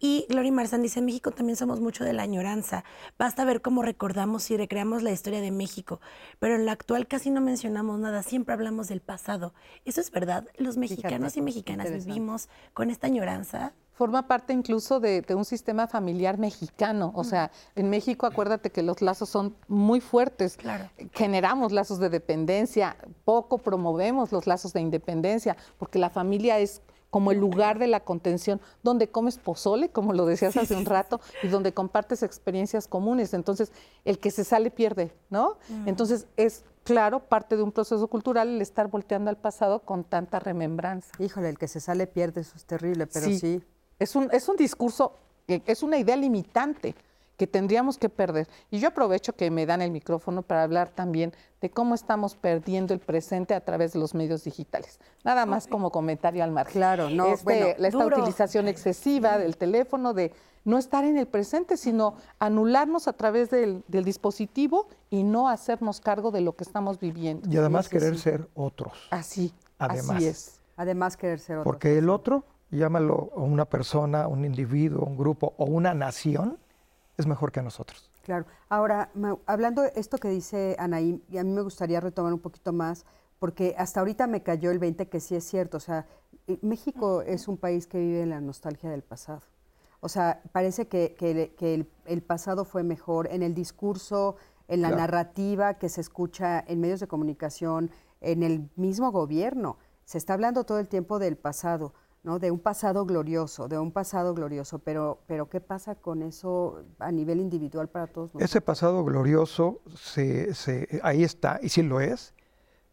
Y 0.00 0.24
Gloria 0.30 0.50
Marzán 0.50 0.82
dice, 0.82 0.98
en 0.98 1.04
México 1.04 1.30
también 1.30 1.56
somos 1.56 1.78
mucho 1.80 2.04
de 2.04 2.14
la 2.14 2.22
añoranza. 2.22 2.84
Basta 3.18 3.44
ver 3.44 3.60
cómo 3.60 3.82
recordamos 3.82 4.50
y 4.50 4.56
recreamos 4.56 5.02
la 5.02 5.12
historia 5.12 5.42
de 5.42 5.50
México, 5.50 6.00
pero 6.38 6.54
en 6.54 6.64
la 6.64 6.72
actual 6.72 7.06
casi 7.06 7.30
no 7.30 7.42
mencionamos 7.42 8.00
nada, 8.00 8.22
siempre 8.22 8.54
hablamos 8.54 8.88
del 8.88 9.02
pasado. 9.02 9.52
¿Eso 9.84 10.00
es 10.00 10.10
verdad? 10.10 10.48
¿Los 10.56 10.78
mexicanos 10.78 11.36
y 11.36 11.42
mexicanas 11.42 11.92
vivimos 11.92 12.48
con 12.72 12.90
esta 12.90 13.06
añoranza? 13.06 13.74
forma 14.00 14.26
parte 14.26 14.54
incluso 14.54 14.98
de, 14.98 15.22
un 15.36 15.44
sistema 15.44 15.86
familiar 15.86 16.38
mexicano. 16.38 17.12
O 17.14 17.22
sea, 17.22 17.50
en 17.76 17.90
México 17.90 18.24
acuérdate 18.24 18.70
que 18.70 18.82
los 18.82 19.02
lazos 19.02 19.28
son 19.28 19.54
muy 19.68 20.00
fuertes. 20.00 20.56
Generamos 21.12 21.70
lazos 21.70 21.98
de 21.98 22.08
dependencia, 22.08 22.96
poco 23.26 23.58
promovemos 23.58 24.32
los 24.32 24.46
lazos 24.46 24.72
de 24.72 24.80
independencia, 24.80 25.54
porque 25.76 25.98
la 25.98 26.08
familia 26.08 26.58
es 26.58 26.80
como 27.10 27.32
el 27.32 27.38
lugar 27.38 27.78
de 27.78 27.88
la 27.88 28.00
contención, 28.00 28.60
donde 28.82 29.08
comes 29.08 29.36
pozole, 29.36 29.90
como 29.90 30.12
lo 30.12 30.26
decías 30.26 30.56
hace 30.56 30.74
un 30.74 30.86
rato, 30.86 31.20
y 31.42 31.48
donde 31.48 31.74
compartes 31.74 32.22
experiencias 32.22 32.86
comunes. 32.86 33.34
Entonces, 33.34 33.72
el 34.04 34.18
que 34.18 34.30
se 34.30 34.44
sale 34.44 34.70
pierde, 34.70 35.12
¿no? 35.28 35.58
Mm. 35.68 35.88
Entonces, 35.88 36.26
es 36.36 36.64
claro, 36.84 37.20
parte 37.20 37.56
de 37.56 37.62
un 37.62 37.72
proceso 37.72 38.06
cultural 38.08 38.48
el 38.48 38.62
estar 38.62 38.88
volteando 38.88 39.30
al 39.30 39.36
pasado 39.36 39.80
con 39.80 40.04
tanta 40.04 40.38
remembranza. 40.38 41.10
Híjole, 41.18 41.48
el 41.48 41.58
que 41.58 41.68
se 41.68 41.80
sale 41.80 42.06
pierde, 42.06 42.40
eso 42.40 42.52
es 42.56 42.64
terrible, 42.64 43.06
pero 43.06 43.26
sí. 43.26 43.62
Es 43.98 44.16
un, 44.16 44.30
es 44.32 44.48
un 44.48 44.56
discurso, 44.56 45.14
es 45.46 45.82
una 45.82 45.98
idea 45.98 46.16
limitante 46.16 46.94
que 47.40 47.46
tendríamos 47.46 47.96
que 47.96 48.10
perder. 48.10 48.48
Y 48.70 48.80
yo 48.80 48.88
aprovecho 48.88 49.32
que 49.32 49.50
me 49.50 49.64
dan 49.64 49.80
el 49.80 49.90
micrófono 49.90 50.42
para 50.42 50.62
hablar 50.62 50.90
también 50.90 51.32
de 51.62 51.70
cómo 51.70 51.94
estamos 51.94 52.36
perdiendo 52.36 52.92
el 52.92 53.00
presente 53.00 53.54
a 53.54 53.64
través 53.64 53.94
de 53.94 53.98
los 53.98 54.14
medios 54.14 54.44
digitales. 54.44 55.00
Nada 55.24 55.46
más 55.46 55.66
como 55.66 55.90
comentario 55.90 56.44
al 56.44 56.52
margen. 56.52 56.74
Claro, 56.74 57.08
no, 57.08 57.28
este, 57.28 57.44
bueno, 57.44 57.66
esta 57.78 58.04
utilización 58.04 58.68
excesiva 58.68 59.38
del 59.38 59.56
teléfono, 59.56 60.12
de 60.12 60.34
no 60.66 60.76
estar 60.76 61.06
en 61.06 61.16
el 61.16 61.26
presente, 61.26 61.78
sino 61.78 62.16
anularnos 62.38 63.08
a 63.08 63.14
través 63.14 63.48
del, 63.48 63.84
dispositivo 63.88 64.88
y 65.08 65.22
no 65.22 65.48
hacernos 65.48 66.02
cargo 66.02 66.32
de 66.32 66.42
lo 66.42 66.56
que 66.56 66.64
estamos 66.64 67.00
viviendo. 67.00 67.48
Y 67.50 67.56
además 67.56 67.88
querer 67.88 68.18
ser 68.18 68.50
otros. 68.52 69.08
Así, 69.10 69.54
además. 69.78 70.16
así 70.16 70.26
es. 70.26 70.60
Además 70.76 71.16
querer 71.16 71.38
ser 71.38 71.56
otros. 71.56 71.72
Porque 71.72 71.96
el 71.96 72.10
otro 72.10 72.44
llámalo 72.70 73.30
una 73.34 73.64
persona, 73.64 74.28
un 74.28 74.44
individuo, 74.44 75.06
un 75.06 75.16
grupo 75.16 75.54
o 75.56 75.64
una 75.64 75.94
nación, 75.94 76.58
es 77.20 77.26
mejor 77.26 77.52
que 77.52 77.62
nosotros. 77.62 78.10
Claro. 78.22 78.46
Ahora, 78.68 79.10
hablando 79.46 79.82
de 79.82 79.92
esto 79.96 80.18
que 80.18 80.28
dice 80.28 80.76
Anaí, 80.78 81.22
y 81.28 81.38
a 81.38 81.44
mí 81.44 81.52
me 81.52 81.62
gustaría 81.62 82.00
retomar 82.00 82.32
un 82.32 82.40
poquito 82.40 82.72
más, 82.72 83.04
porque 83.38 83.74
hasta 83.78 84.00
ahorita 84.00 84.26
me 84.26 84.42
cayó 84.42 84.70
el 84.70 84.78
20 84.78 85.08
que 85.08 85.20
sí 85.20 85.34
es 85.34 85.44
cierto. 85.44 85.78
O 85.78 85.80
sea, 85.80 86.06
eh, 86.46 86.58
México 86.62 87.22
es 87.22 87.48
un 87.48 87.56
país 87.56 87.86
que 87.86 87.98
vive 87.98 88.22
en 88.22 88.30
la 88.30 88.40
nostalgia 88.40 88.90
del 88.90 89.02
pasado. 89.02 89.42
O 90.00 90.08
sea, 90.08 90.42
parece 90.52 90.88
que, 90.88 91.14
el, 92.06 92.22
pasado 92.22 92.64
fue 92.64 92.82
mejor 92.82 93.28
en 93.30 93.42
el 93.42 93.54
discurso, 93.54 94.36
en 94.66 94.82
la 94.82 94.90
narrativa 94.90 95.74
que 95.74 95.88
se 95.88 96.00
escucha 96.00 96.64
en 96.66 96.80
medios 96.80 97.00
de 97.00 97.06
comunicación, 97.06 97.90
en 98.20 98.42
el 98.42 98.70
mismo 98.76 99.12
gobierno. 99.12 99.76
Se 100.04 100.16
está 100.16 100.34
hablando 100.34 100.64
todo 100.64 100.78
el 100.78 100.88
tiempo 100.88 101.18
del 101.18 101.36
pasado. 101.36 101.92
¿No? 102.22 102.38
de 102.38 102.50
un 102.50 102.58
pasado 102.58 103.04
glorioso, 103.06 103.68
de 103.68 103.78
un 103.78 103.92
pasado 103.92 104.34
glorioso, 104.34 104.78
pero, 104.78 105.22
pero 105.26 105.48
¿qué 105.48 105.60
pasa 105.60 105.94
con 105.94 106.22
eso 106.22 106.84
a 106.98 107.10
nivel 107.10 107.40
individual 107.40 107.88
para 107.88 108.06
todos 108.06 108.28
nosotros? 108.28 108.50
Ese 108.50 108.60
pasado 108.60 109.04
glorioso, 109.04 109.80
se, 109.96 110.54
se, 110.54 111.00
ahí 111.02 111.24
está, 111.24 111.58
y 111.62 111.68
sí 111.68 111.82
lo 111.82 112.00
es, 112.00 112.34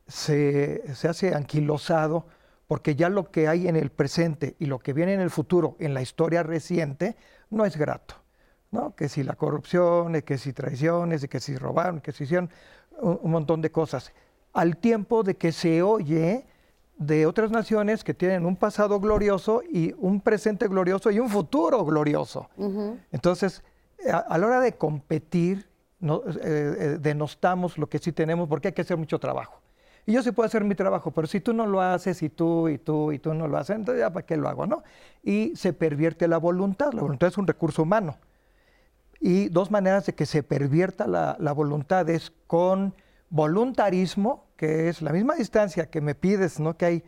se, 0.08 0.84
se, 0.96 1.08
hace 1.08 1.36
anquilosado 1.36 2.26
porque 2.68 2.96
ya 2.96 3.10
lo 3.10 3.32
que 3.32 3.48
hay 3.48 3.68
en 3.68 3.76
el 3.76 3.92
presente 3.92 4.56
y 4.60 4.66
lo 4.66 4.80
que 4.80 4.94
viene 4.94 5.14
en 5.14 5.22
el 5.22 5.30
futuro, 5.30 5.76
en 5.80 5.94
la 5.94 6.02
historia 6.02 6.44
reciente, 6.44 7.16
no 7.50 7.66
es 7.66 7.78
grato. 7.78 8.16
¿no? 8.72 8.96
Que 8.96 9.10
si 9.10 9.24
la 9.24 9.36
corrupción, 9.36 10.22
que 10.22 10.38
si 10.38 10.54
traiciones, 10.54 11.28
que 11.28 11.40
si 11.40 11.56
robaron, 11.56 12.02
que 12.02 12.12
si 12.12 12.26
hicieron 12.26 12.50
un 13.00 13.32
montón 13.32 13.62
de 13.62 13.72
cosas. 13.72 14.12
Al 14.54 14.78
tiempo 14.78 15.24
de 15.24 15.38
que 15.38 15.52
se 15.52 15.82
oye 15.82 16.46
de 16.98 17.26
otras 17.26 17.52
naciones 17.52 18.04
que 18.04 18.14
tienen 18.14 18.46
un 18.46 18.56
pasado 18.56 19.00
glorioso 19.00 19.62
y 19.70 19.94
un 19.98 20.20
presente 20.20 20.68
glorioso 20.68 21.12
y 21.12 21.20
un 21.20 21.30
futuro 21.30 21.86
glorioso. 21.86 22.50
Entonces, 23.12 23.64
a, 24.12 24.38
la 24.38 24.48
hora 24.48 24.60
de 24.60 24.74
competir, 24.74 25.68
no, 26.00 26.24
eh, 26.28 26.34
eh, 26.44 26.98
denostamos 27.00 27.78
lo 27.78 27.88
que 27.88 28.00
sí 28.00 28.12
tenemos 28.12 28.48
porque 28.48 28.70
hay 28.70 28.74
que 28.74 28.82
hacer 28.82 28.98
mucho 28.98 29.20
trabajo. 29.20 29.62
Y 30.06 30.14
yo 30.14 30.24
sí 30.24 30.32
puedo 30.32 30.48
hacer 30.48 30.64
mi 30.64 30.74
trabajo, 30.74 31.12
pero 31.12 31.28
si 31.28 31.42
tú 31.42 31.54
no 31.54 31.66
lo 31.66 31.82
haces 31.82 32.24
y 32.24 32.30
tú 32.30 32.70
y 32.70 32.78
tú 32.78 33.12
y 33.12 33.20
tú 33.20 33.34
no 33.34 33.48
lo 33.48 33.58
haces, 33.58 33.76
entonces 33.76 34.00
ya 34.00 34.12
para 34.12 34.26
qué 34.26 34.38
lo 34.38 34.48
hago, 34.48 34.66
¿no? 34.66 34.84
Y 35.22 35.54
se 35.56 35.74
pervierte 35.74 36.28
la 36.28 36.38
voluntad. 36.38 36.94
La 36.94 37.02
voluntad 37.02 37.28
es 37.28 37.38
un 37.38 37.46
recurso 37.46 37.84
humano. 37.84 38.18
Y 39.20 39.50
dos 39.50 39.70
maneras 39.70 40.06
de 40.06 40.14
que 40.14 40.26
se 40.26 40.44
pervierta 40.44 41.08
la, 41.08 41.36
la 41.40 41.52
voluntad 41.52 42.10
es 42.10 42.32
con 42.48 42.94
voluntarismo, 43.30 44.47
que 44.58 44.90
es 44.90 45.02
la 45.02 45.14
misma 45.14 45.36
distancia 45.36 45.90
que 45.90 46.02
me 46.02 46.16
pides, 46.16 46.60
¿no? 46.60 46.76
Que 46.76 46.86
hay 46.86 47.04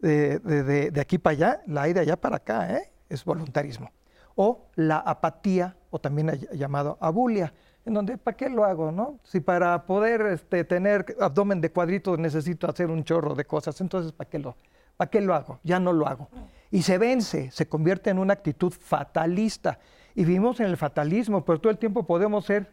de, 0.00 0.92
aquí 1.00 1.18
para 1.18 1.32
allá, 1.32 1.62
la 1.66 1.82
hay 1.82 1.92
de 1.92 2.00
allá 2.00 2.16
para 2.16 2.36
acá, 2.36 2.76
¿eh? 2.76 2.92
es 3.08 3.24
voluntarismo. 3.24 3.90
O 4.34 4.66
la 4.74 4.98
apatía, 4.98 5.76
o 5.90 6.00
también 6.00 6.28
llamado 6.52 6.98
abulia, 7.00 7.52
en 7.84 7.94
donde, 7.94 8.16
¿para 8.18 8.36
qué 8.36 8.48
lo 8.48 8.64
hago, 8.64 8.90
no? 8.90 9.20
Si 9.22 9.40
para 9.40 9.86
poder 9.86 10.22
este, 10.22 10.64
tener 10.64 11.16
abdomen 11.20 11.60
de 11.60 11.70
cuadritos 11.70 12.18
necesito 12.18 12.68
hacer 12.68 12.90
un 12.90 13.04
chorro 13.04 13.34
de 13.34 13.44
cosas, 13.44 13.80
entonces, 13.80 14.12
¿para 14.12 14.28
qué, 14.28 14.38
lo, 14.38 14.56
¿para 14.96 15.10
qué 15.10 15.20
lo 15.20 15.34
hago? 15.34 15.60
Ya 15.62 15.78
no 15.78 15.92
lo 15.92 16.06
hago. 16.06 16.28
Y 16.70 16.82
se 16.82 16.98
vence, 16.98 17.50
se 17.50 17.68
convierte 17.68 18.10
en 18.10 18.18
una 18.18 18.32
actitud 18.32 18.72
fatalista. 18.72 19.78
Y 20.14 20.24
vivimos 20.24 20.60
en 20.60 20.66
el 20.66 20.76
fatalismo, 20.76 21.44
pero 21.44 21.60
todo 21.60 21.70
el 21.70 21.78
tiempo 21.78 22.06
podemos 22.06 22.46
ser 22.46 22.72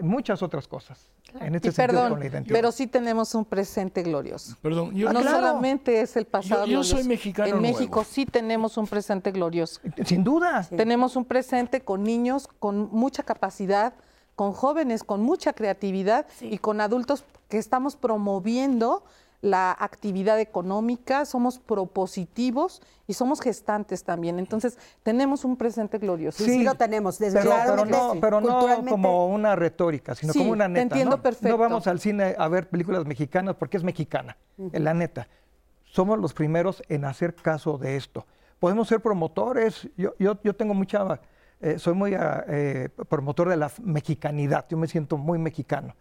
muchas 0.00 0.42
otras 0.42 0.66
cosas. 0.66 1.08
En 1.40 1.54
este 1.54 1.68
Y 1.68 1.72
sentido, 1.72 1.86
perdón, 1.98 2.10
con 2.10 2.20
la 2.20 2.26
identidad. 2.26 2.54
pero 2.54 2.72
sí 2.72 2.86
tenemos 2.86 3.34
un 3.34 3.44
presente 3.44 4.02
glorioso. 4.02 4.56
Perdón, 4.60 4.94
yo- 4.94 5.12
no 5.12 5.20
Claro. 5.20 5.36
solamente 5.36 6.00
es 6.00 6.16
el 6.16 6.26
pasado 6.26 6.66
Yo- 6.66 6.72
yo 6.72 6.84
soy 6.84 7.04
mexicano 7.04 7.48
En 7.56 7.60
nuevo. 7.62 7.78
México 7.78 8.04
sí 8.04 8.26
tenemos 8.26 8.76
un 8.76 8.86
presente 8.86 9.30
glorioso. 9.30 9.80
Sin 10.04 10.24
duda. 10.24 10.66
Tenemos 10.68 11.16
un 11.16 11.24
presente 11.24 11.80
con 11.82 12.02
niños 12.02 12.48
con 12.58 12.88
mucha 12.92 13.22
capacidad, 13.22 13.94
con 14.34 14.52
jóvenes 14.52 15.04
con 15.04 15.20
mucha 15.22 15.52
creatividad 15.52 16.26
y 16.40 16.58
con 16.58 16.80
adultos 16.80 17.24
que 17.48 17.58
estamos 17.58 17.96
promoviendo 17.96 19.04
la 19.42 19.72
actividad 19.78 20.38
económica, 20.40 21.24
somos 21.26 21.58
propositivos 21.58 22.80
y 23.08 23.14
somos 23.14 23.40
gestantes 23.40 24.04
también. 24.04 24.38
Entonces, 24.38 24.78
tenemos 25.02 25.44
un 25.44 25.56
presente 25.56 25.98
glorioso. 25.98 26.44
Sí, 26.44 26.50
sí 26.50 26.62
lo 26.62 26.76
tenemos, 26.76 27.18
Pero, 27.18 27.32
pero 27.32 27.42
desgraciadamente, 27.50 27.98
no, 27.98 28.20
pero 28.20 28.40
no 28.40 28.48
culturalmente- 28.60 28.90
como 28.90 29.26
una 29.26 29.56
retórica, 29.56 30.14
sino 30.14 30.32
Sí, 30.32 30.38
como 30.38 30.52
una 30.52 30.64
te 30.66 30.70
neta. 30.70 30.82
entiendo 30.82 31.16
¿no? 31.16 31.22
perfecto. 31.22 31.48
No 31.48 31.58
vamos 31.58 31.86
al 31.88 31.98
cine 31.98 32.34
a 32.38 32.48
ver 32.48 32.68
películas 32.68 33.04
mexicanas 33.04 33.56
porque 33.56 33.76
es 33.76 33.82
mexicana, 33.82 34.36
en 34.58 34.84
la 34.84 34.94
neta. 34.94 35.28
Somos 35.84 36.18
los 36.18 36.32
primeros 36.32 36.82
en 36.88 37.04
hacer 37.04 37.34
caso 37.34 37.78
de 37.78 37.96
esto. 37.96 38.26
Podemos 38.60 38.86
ser 38.86 39.00
promotores. 39.00 39.88
Yo, 39.96 40.14
yo, 40.20 40.38
yo 40.44 40.54
tengo 40.54 40.72
mucha, 40.72 41.20
eh, 41.60 41.80
soy 41.80 41.94
muy 41.94 42.14
ah, 42.14 42.44
eh, 42.46 42.88
promotor 43.08 43.48
de 43.48 43.56
la 43.56 43.70
mexicanidad. 43.82 44.66
Yo 44.70 44.76
me 44.78 44.86
siento 44.86 45.18
muy 45.18 45.38
mexicano. 45.38 45.96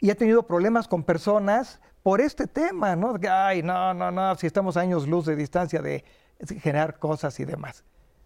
Y 0.00 0.10
he 0.10 0.14
tenido 0.14 0.46
problemas 0.46 0.88
con 0.88 1.02
personas 1.02 1.80
por 2.02 2.20
este 2.20 2.46
tema, 2.46 2.96
¿no? 2.96 3.14
De 3.14 3.20
que, 3.20 3.28
Ay, 3.28 3.62
no, 3.62 3.94
no, 3.94 4.10
no, 4.10 4.34
si 4.36 4.46
estamos 4.46 4.76
a 4.76 4.80
años 4.80 5.08
luz 5.08 5.26
de 5.26 5.36
distancia 5.36 5.80
de 5.82 6.04
generar 6.60 6.98
cosas 6.98 7.38
y 7.40 7.44
demás. 7.44 7.84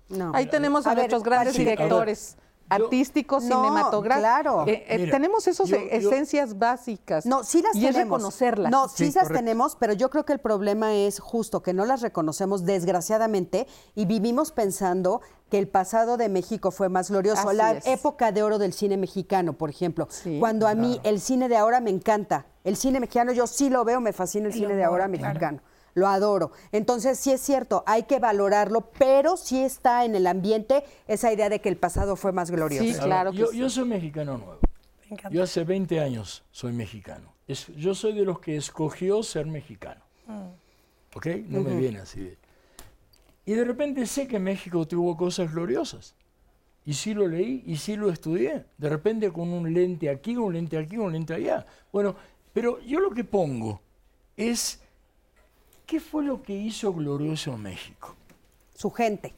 No. 0.09 0.33
Ahí 0.35 0.47
tenemos 0.47 0.87
a, 0.87 0.91
A 0.91 0.95
ver, 0.95 1.05
nuestros 1.05 1.23
grandes 1.23 1.55
Pati, 1.55 1.65
directores 1.65 2.37
artísticos, 2.71 3.45
No, 3.45 3.57
cinematográficos. 3.65 4.21
claro. 4.31 4.65
Eh, 4.67 4.85
eh, 4.89 4.99
Mira, 4.99 5.11
tenemos 5.13 5.47
esas 5.47 5.69
yo- 5.69 5.77
esencias 5.77 6.59
básicas. 6.59 7.27
No, 7.27 7.45
sí 7.45 7.61
las 7.63 7.75
y 7.77 7.81
tenemos. 7.81 7.97
es 7.97 8.05
reconocerlas. 8.05 8.71
No, 8.73 8.89
sí, 8.89 9.11
las 9.13 9.29
tenemos, 9.29 9.77
pero 9.77 9.93
yo 9.93 10.09
creo 10.11 10.25
que 10.25 10.33
el 10.33 10.39
problema 10.41 10.95
es 10.95 11.19
justo 11.21 11.63
que 11.63 11.73
no 11.75 11.85
las 11.85 12.01
reconocemos 12.03 12.65
desgraciadamente 12.65 13.67
y 13.95 14.07
vivimos 14.07 14.53
pensando 14.53 15.21
que 15.51 15.59
el 15.59 15.67
pasado 15.69 16.17
de 16.17 16.29
México 16.29 16.71
fue 16.71 16.89
más 16.89 17.11
glorioso. 17.11 17.49
Así 17.49 17.57
la 17.57 17.73
es. 17.73 17.87
época 17.87 18.31
de 18.33 18.43
oro 18.43 18.59
del 18.59 18.73
cine 18.73 18.97
mexicano, 18.97 19.53
por 19.55 19.69
ejemplo. 19.71 20.07
Cuando 20.39 20.69
a 20.69 20.75
mí 20.75 21.01
el 21.03 21.21
cine 21.21 21.49
de 21.49 21.57
ahora 21.57 21.81
me 21.81 21.91
encanta. 21.91 22.47
El 22.63 22.77
cine 22.77 23.01
mexicano 23.01 23.33
yo 23.33 23.47
sí 23.47 23.69
lo 23.71 23.85
veo, 23.85 24.01
me 24.01 24.13
fascina 24.13 24.47
el 24.47 24.53
El 24.53 24.59
cine 24.61 24.75
de 24.77 24.85
ahora 24.85 25.09
claro. 25.09 25.23
mexicano. 25.29 25.61
Lo 25.95 26.07
adoro. 26.09 26.53
Entonces, 26.73 27.19
sí 27.19 27.33
es 27.33 27.41
cierto, 27.41 27.83
hay 27.87 28.05
que 28.05 28.19
valorarlo, 28.19 28.91
pero 28.99 29.37
sí 29.37 29.63
está 29.63 30.05
en 30.05 30.15
el 30.15 30.27
ambiente 30.27 30.85
esa 31.09 31.33
idea 31.33 31.49
de 31.49 31.61
que 31.61 31.69
el 31.69 31.77
pasado 31.77 32.17
fue 32.17 32.33
más 32.33 32.51
glorioso. 32.51 33.03
A 33.03 33.25
ver, 33.25 33.33
yo, 33.33 33.53
yo 33.53 33.69
soy 33.71 33.85
mexicano 33.87 34.39
nuevo. 34.39 34.59
Yo 35.31 35.43
hace 35.43 35.65
20 35.65 35.99
años 36.01 36.45
soy 36.53 36.73
mexicano. 36.73 37.33
Es- 37.49 37.67
yo 37.77 37.95
soy 37.95 38.13
de 38.13 38.25
los 38.25 38.39
que 38.39 38.57
escogió 38.57 39.23
ser 39.25 39.47
mexicano. 39.47 40.03
¿Ok? 41.15 41.27
No 41.49 41.61
me 41.63 41.75
viene 41.75 41.99
así 41.99 42.21
de... 42.21 42.39
Y 43.45 43.55
de 43.55 43.65
repente 43.65 44.07
sé 44.07 44.29
que 44.29 44.39
México 44.39 44.87
tuvo 44.87 45.17
cosas 45.17 45.53
gloriosas. 45.53 46.15
Y 46.85 46.95
sí 46.95 47.15
lo 47.15 47.27
leí 47.27 47.65
y 47.67 47.77
sí 47.77 47.97
lo 47.97 48.11
estudié. 48.11 48.65
De 48.79 48.89
repente 48.89 49.33
con 49.33 49.49
un 49.53 49.73
lente 49.75 50.09
aquí, 50.09 50.37
un 50.37 50.53
lente 50.53 50.79
aquí, 50.79 50.97
un 50.99 51.13
lente 51.13 51.35
allá. 51.35 51.67
Bueno, 51.93 52.15
pero 52.53 52.79
yo 52.81 53.01
lo 53.01 53.11
que 53.11 53.25
pongo 53.25 53.81
es, 54.37 54.81
¿qué 55.91 55.99
fue 55.99 56.25
lo 56.25 56.41
que 56.41 56.53
hizo 56.53 56.93
glorioso 56.93 57.59
México? 57.59 58.15
Su 58.77 58.93
gente. 58.93 59.35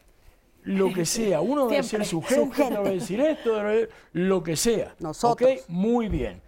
Lo 0.65 0.93
que 0.93 1.07
sea. 1.07 1.41
Uno 1.41 1.67
va 1.67 1.73
a 1.73 1.77
decir 1.77 2.05
su 2.05 2.21
Su 2.21 2.23
gente, 2.23 2.63
a 2.63 2.67
gente. 2.77 2.91
decir 2.91 3.21
esto, 3.21 3.59
a 3.59 3.73
lo 4.13 4.43
que 4.43 4.55
sea. 4.55 4.95
Nosotros. 5.01 5.51
¿Ok? 5.51 5.69
Muy 5.69 6.11
bien. 6.11 6.43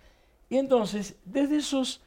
Y 0.51 0.59
entonces, 0.59 1.16
desde 1.24 1.56
esos 1.56 2.02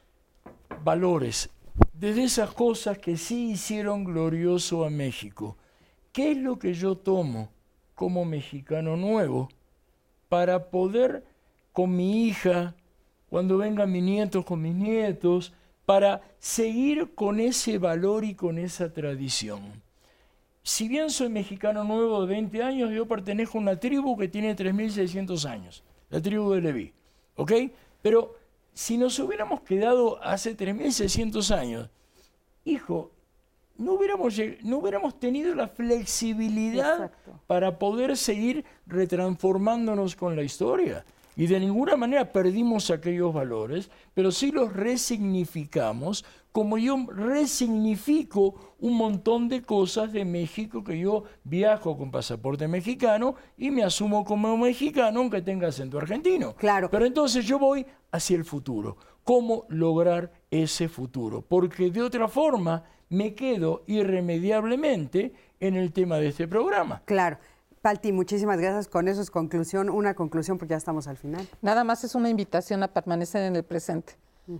valores, 0.84 1.50
desde 1.92 2.22
esas 2.22 2.52
cosas 2.52 2.98
que 2.98 3.16
sí 3.16 3.50
hicieron 3.50 4.04
glorioso 4.04 4.84
a 4.84 4.90
México, 4.90 5.56
¿qué 6.12 6.30
es 6.30 6.36
lo 6.36 6.56
que 6.56 6.74
yo 6.74 6.96
tomo 6.96 7.50
como 7.96 8.24
mexicano 8.24 8.96
nuevo 8.96 9.48
para 10.28 10.70
poder 10.70 11.24
con 11.72 11.96
mi 11.96 12.26
hija, 12.28 12.76
cuando 13.28 13.58
vengan 13.58 13.90
mis 13.90 14.04
nietos 14.04 14.44
con 14.44 14.62
mis 14.62 14.74
nietos, 14.74 15.52
para 15.88 16.20
seguir 16.38 17.14
con 17.14 17.40
ese 17.40 17.78
valor 17.78 18.22
y 18.22 18.34
con 18.34 18.58
esa 18.58 18.92
tradición? 18.92 19.82
Si 20.62 20.86
bien 20.86 21.08
soy 21.08 21.30
mexicano 21.30 21.82
nuevo 21.82 22.20
de 22.20 22.26
20 22.26 22.62
años, 22.62 22.90
yo 22.90 23.06
pertenezco 23.08 23.56
a 23.56 23.62
una 23.62 23.80
tribu 23.80 24.14
que 24.14 24.28
tiene 24.28 24.54
3.600 24.54 25.48
años, 25.48 25.82
la 26.10 26.20
tribu 26.20 26.52
de 26.52 26.60
Leví. 26.60 26.92
¿Ok? 27.36 27.52
Pero 28.02 28.36
si 28.74 28.98
nos 28.98 29.18
hubiéramos 29.18 29.62
quedado 29.62 30.22
hace 30.22 30.54
3.600 30.54 31.56
años, 31.56 31.88
hijo, 32.66 33.10
no 33.78 33.94
hubiéramos, 33.94 34.38
no 34.64 34.80
hubiéramos 34.80 35.18
tenido 35.18 35.54
la 35.54 35.68
flexibilidad 35.68 37.10
para 37.46 37.78
poder 37.78 38.14
seguir 38.18 38.62
retransformándonos 38.86 40.16
con 40.16 40.36
la 40.36 40.42
historia. 40.42 41.02
Y 41.38 41.46
de 41.46 41.60
ninguna 41.60 41.96
manera 41.96 42.32
perdimos 42.32 42.90
aquellos 42.90 43.32
valores, 43.32 43.92
pero 44.12 44.32
sí 44.32 44.50
los 44.50 44.72
resignificamos, 44.72 46.24
como 46.50 46.78
yo 46.78 47.06
resignifico 47.14 48.74
un 48.80 48.96
montón 48.96 49.48
de 49.48 49.62
cosas 49.62 50.12
de 50.12 50.24
México 50.24 50.82
que 50.82 50.98
yo 50.98 51.22
viajo 51.44 51.96
con 51.96 52.10
pasaporte 52.10 52.66
mexicano 52.66 53.36
y 53.56 53.70
me 53.70 53.84
asumo 53.84 54.24
como 54.24 54.56
mexicano 54.56 55.20
aunque 55.20 55.40
tenga 55.40 55.68
acento 55.68 55.98
argentino. 55.98 56.56
Claro. 56.56 56.90
Pero 56.90 57.06
entonces 57.06 57.46
yo 57.46 57.60
voy 57.60 57.86
hacia 58.10 58.36
el 58.36 58.44
futuro. 58.44 58.96
¿Cómo 59.22 59.64
lograr 59.68 60.32
ese 60.50 60.88
futuro? 60.88 61.42
Porque 61.42 61.88
de 61.92 62.02
otra 62.02 62.26
forma 62.26 62.82
me 63.10 63.34
quedo 63.34 63.84
irremediablemente 63.86 65.32
en 65.60 65.76
el 65.76 65.92
tema 65.92 66.16
de 66.16 66.28
este 66.28 66.48
programa. 66.48 67.02
Claro. 67.04 67.38
Palti, 67.82 68.12
muchísimas 68.12 68.58
gracias. 68.60 68.88
Con 68.88 69.08
eso 69.08 69.20
es 69.20 69.30
conclusión, 69.30 69.88
una 69.90 70.14
conclusión 70.14 70.58
porque 70.58 70.72
ya 70.72 70.76
estamos 70.78 71.06
al 71.06 71.16
final. 71.16 71.48
Nada 71.62 71.84
más 71.84 72.04
es 72.04 72.14
una 72.14 72.28
invitación 72.28 72.82
a 72.82 72.88
permanecer 72.88 73.42
en 73.44 73.56
el 73.56 73.64
presente. 73.64 74.14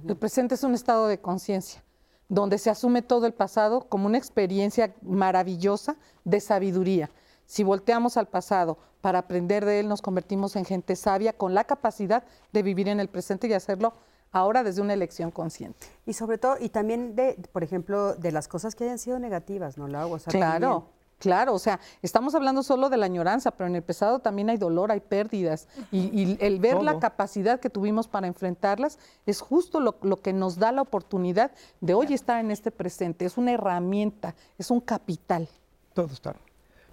El 0.06 0.16
presente 0.16 0.54
es 0.54 0.62
un 0.64 0.74
estado 0.74 1.06
de 1.08 1.18
conciencia, 1.18 1.82
donde 2.28 2.58
se 2.58 2.68
asume 2.68 3.00
todo 3.00 3.26
el 3.26 3.32
pasado 3.32 3.88
como 3.88 4.06
una 4.06 4.18
experiencia 4.18 4.94
maravillosa 5.00 5.96
de 6.24 6.40
sabiduría. 6.40 7.10
Si 7.46 7.64
volteamos 7.64 8.18
al 8.18 8.28
pasado 8.28 8.76
para 9.00 9.20
aprender 9.20 9.64
de 9.64 9.80
él, 9.80 9.88
nos 9.88 10.02
convertimos 10.02 10.56
en 10.56 10.66
gente 10.66 10.94
sabia 10.94 11.32
con 11.32 11.54
la 11.54 11.64
capacidad 11.64 12.22
de 12.52 12.62
vivir 12.62 12.88
en 12.88 13.00
el 13.00 13.08
presente 13.08 13.46
y 13.48 13.54
hacerlo 13.54 13.94
ahora 14.30 14.62
desde 14.62 14.82
una 14.82 14.92
elección 14.92 15.30
consciente. 15.30 15.86
Y 16.04 16.12
sobre 16.12 16.36
todo, 16.36 16.56
y 16.60 16.68
también 16.68 17.16
de, 17.16 17.38
por 17.50 17.64
ejemplo, 17.64 18.14
de 18.14 18.30
las 18.30 18.46
cosas 18.46 18.74
que 18.74 18.84
hayan 18.84 18.98
sido 18.98 19.18
negativas, 19.18 19.78
¿no, 19.78 19.88
Lau? 19.88 20.12
O 20.12 20.18
sea, 20.18 20.30
Claro, 20.30 20.68
también- 20.70 20.97
claro, 21.18 21.54
o 21.54 21.58
sea, 21.58 21.80
estamos 22.02 22.34
hablando 22.34 22.62
solo 22.62 22.88
de 22.88 22.96
la 22.96 23.06
añoranza, 23.06 23.50
pero 23.50 23.68
en 23.68 23.76
el 23.76 23.82
pasado 23.82 24.18
también 24.20 24.50
hay 24.50 24.56
dolor, 24.56 24.90
hay 24.90 25.00
pérdidas, 25.00 25.68
y, 25.90 25.98
y 26.18 26.38
el 26.40 26.58
ver 26.60 26.82
la 26.82 26.98
capacidad 26.98 27.60
que 27.60 27.70
tuvimos 27.70 28.08
para 28.08 28.26
enfrentarlas 28.26 28.98
es 29.26 29.40
justo 29.40 29.80
lo, 29.80 29.96
lo 30.02 30.16
que 30.16 30.32
nos 30.32 30.58
da 30.58 30.72
la 30.72 30.82
oportunidad 30.82 31.50
de 31.80 31.94
hoy 31.94 32.14
estar 32.14 32.40
en 32.40 32.50
este 32.50 32.70
presente, 32.70 33.24
es 33.24 33.36
una 33.36 33.52
herramienta, 33.52 34.34
es 34.56 34.70
un 34.70 34.80
capital. 34.80 35.48
Todo 35.94 36.12
está. 36.12 36.34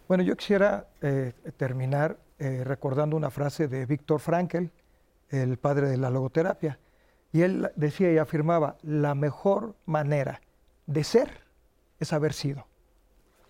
Bueno, 0.07 0.23
yo 0.23 0.35
quisiera 0.35 0.87
eh, 1.01 1.33
terminar 1.57 2.17
eh, 2.37 2.63
recordando 2.63 3.15
una 3.15 3.31
frase 3.31 3.67
de 3.67 3.85
Víctor 3.85 4.19
Frankl, 4.19 4.65
el 5.29 5.57
padre 5.57 5.89
de 5.89 5.97
la 5.97 6.09
logoterapia. 6.09 6.79
Y 7.31 7.41
él 7.41 7.71
decía 7.75 8.11
y 8.11 8.17
afirmaba, 8.17 8.77
la 8.83 9.15
mejor 9.15 9.75
manera 9.85 10.41
de 10.85 11.03
ser 11.03 11.41
es 11.99 12.13
haber 12.13 12.33
sido. 12.33 12.67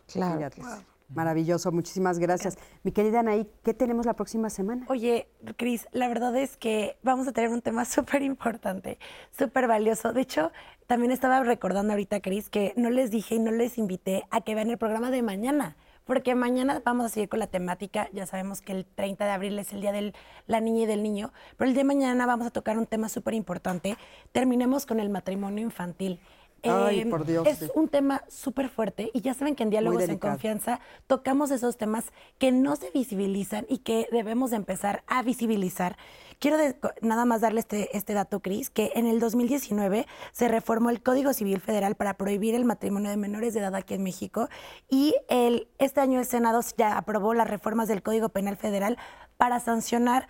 Claro. 0.07 0.37
Fíjate. 0.37 0.61
Maravilloso, 1.09 1.71
muchísimas 1.71 2.17
gracias. 2.17 2.57
Mi 2.83 2.91
querida 2.91 3.19
Anaí, 3.19 3.47
¿qué 3.63 3.73
tenemos 3.75 4.07
la 4.07 4.15
próxima 4.15 4.49
semana? 4.49 4.85
Oye, 4.89 5.27
Cris, 5.55 5.87
la 5.91 6.07
verdad 6.07 6.35
es 6.35 6.57
que 6.57 6.97
vamos 7.03 7.27
a 7.27 7.31
tener 7.31 7.51
un 7.51 7.61
tema 7.61 7.85
súper 7.85 8.23
importante, 8.23 8.97
súper 9.37 9.67
valioso. 9.67 10.13
De 10.13 10.21
hecho, 10.21 10.51
también 10.87 11.11
estaba 11.11 11.43
recordando 11.43 11.93
ahorita, 11.93 12.21
Cris, 12.21 12.49
que 12.49 12.73
no 12.75 12.89
les 12.89 13.11
dije 13.11 13.35
y 13.35 13.39
no 13.39 13.51
les 13.51 13.77
invité 13.77 14.25
a 14.31 14.41
que 14.41 14.55
vean 14.55 14.71
el 14.71 14.77
programa 14.79 15.11
de 15.11 15.21
mañana, 15.21 15.75
porque 16.05 16.33
mañana 16.33 16.81
vamos 16.83 17.05
a 17.05 17.09
seguir 17.09 17.29
con 17.29 17.39
la 17.39 17.47
temática. 17.47 18.09
Ya 18.11 18.25
sabemos 18.25 18.61
que 18.61 18.71
el 18.71 18.85
30 18.85 19.25
de 19.25 19.31
abril 19.31 19.59
es 19.59 19.73
el 19.73 19.81
Día 19.81 19.91
de 19.91 20.13
la 20.47 20.59
Niña 20.59 20.83
y 20.83 20.85
del 20.87 21.03
Niño, 21.03 21.31
pero 21.55 21.67
el 21.67 21.75
día 21.75 21.83
de 21.83 21.87
mañana 21.87 22.25
vamos 22.25 22.47
a 22.47 22.51
tocar 22.51 22.79
un 22.79 22.87
tema 22.87 23.09
súper 23.09 23.35
importante. 23.35 23.95
Terminemos 24.31 24.87
con 24.87 24.99
el 24.99 25.09
matrimonio 25.09 25.63
infantil. 25.63 26.19
Ay, 26.69 27.01
Eh, 27.01 27.05
por 27.07 27.25
Dios, 27.25 27.47
Es 27.47 27.59
sí. 27.59 27.65
un 27.75 27.87
tema 27.87 28.23
súper 28.27 28.69
fuerte 28.69 29.11
y 29.13 29.21
ya 29.21 29.33
saben 29.33 29.55
que 29.55 29.63
en 29.63 29.69
Diálogos 29.69 30.03
en. 30.03 30.17
Confianza 30.19 30.79
tocamos 31.07 31.51
esos 31.51 31.77
temas 31.77 32.05
que 32.37 32.51
no 32.51 32.75
se 32.75 32.89
visibilizan 32.91 33.65
y 33.69 33.79
que 33.79 34.07
debemos 34.11 34.51
de 34.51 34.57
empezar 34.57 35.03
a 35.07 35.21
visibilizar. 35.23 35.97
Quiero 36.39 36.57
de- 36.57 36.75
nada 37.01 37.25
más 37.25 37.41
darle 37.41 37.59
este, 37.61 37.95
este 37.95 38.13
dato, 38.13 38.39
Cris, 38.41 38.69
que 38.69 38.91
en 38.95 39.07
el 39.07 39.19
2019 39.19 40.05
se 40.33 40.47
reformó 40.47 40.89
el 40.89 41.01
Código 41.01 41.33
Civil 41.33 41.61
Federal 41.61 41.95
para 41.95 42.15
prohibir 42.15 42.55
el 42.55 42.65
matrimonio 42.65 43.09
de 43.09 43.17
menores 43.17 43.53
de 43.53 43.61
edad 43.61 43.75
aquí 43.75 43.93
en 43.93 44.03
México 44.03 44.49
y 44.89 45.15
el, 45.29 45.67
este 45.77 46.01
año 46.01 46.19
el 46.19 46.25
Senado 46.25 46.59
ya 46.77 46.97
aprobó 46.97 47.33
las 47.33 47.49
reformas 47.49 47.87
del 47.87 48.03
Código 48.03 48.29
Penal 48.29 48.57
Federal 48.57 48.97
para 49.37 49.59
sancionar 49.59 50.27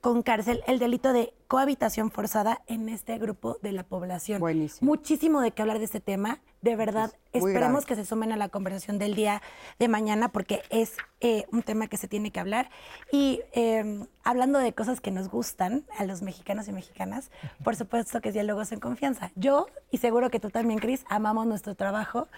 con 0.00 0.22
cárcel 0.22 0.62
el 0.66 0.78
delito 0.78 1.12
de 1.12 1.34
cohabitación 1.48 2.10
forzada 2.10 2.62
en 2.66 2.88
este 2.88 3.18
grupo 3.18 3.58
de 3.62 3.72
la 3.72 3.82
población. 3.82 4.40
Buenísimo. 4.40 4.88
Muchísimo 4.88 5.40
de 5.40 5.50
qué 5.50 5.62
hablar 5.62 5.78
de 5.78 5.84
este 5.84 6.00
tema. 6.00 6.40
De 6.60 6.76
verdad, 6.76 7.12
muy 7.32 7.50
esperemos 7.50 7.84
grave. 7.84 7.86
que 7.86 7.94
se 7.96 8.04
sumen 8.04 8.32
a 8.32 8.36
la 8.36 8.48
conversación 8.48 8.98
del 8.98 9.14
día 9.14 9.42
de 9.78 9.88
mañana 9.88 10.30
porque 10.30 10.62
es 10.70 10.96
eh, 11.20 11.46
un 11.52 11.62
tema 11.62 11.86
que 11.86 11.96
se 11.96 12.08
tiene 12.08 12.30
que 12.30 12.40
hablar. 12.40 12.70
Y 13.10 13.40
eh, 13.52 14.04
hablando 14.24 14.58
de 14.58 14.72
cosas 14.72 15.00
que 15.00 15.10
nos 15.10 15.28
gustan 15.28 15.84
a 15.96 16.04
los 16.04 16.22
mexicanos 16.22 16.68
y 16.68 16.72
mexicanas, 16.72 17.30
por 17.64 17.76
supuesto 17.76 18.20
que 18.20 18.28
es 18.28 18.34
diálogos 18.34 18.72
en 18.72 18.80
confianza. 18.80 19.32
Yo, 19.36 19.66
y 19.90 19.98
seguro 19.98 20.30
que 20.30 20.40
tú 20.40 20.50
también, 20.50 20.80
Cris, 20.80 21.04
amamos 21.08 21.46
nuestro 21.46 21.74
trabajo. 21.74 22.28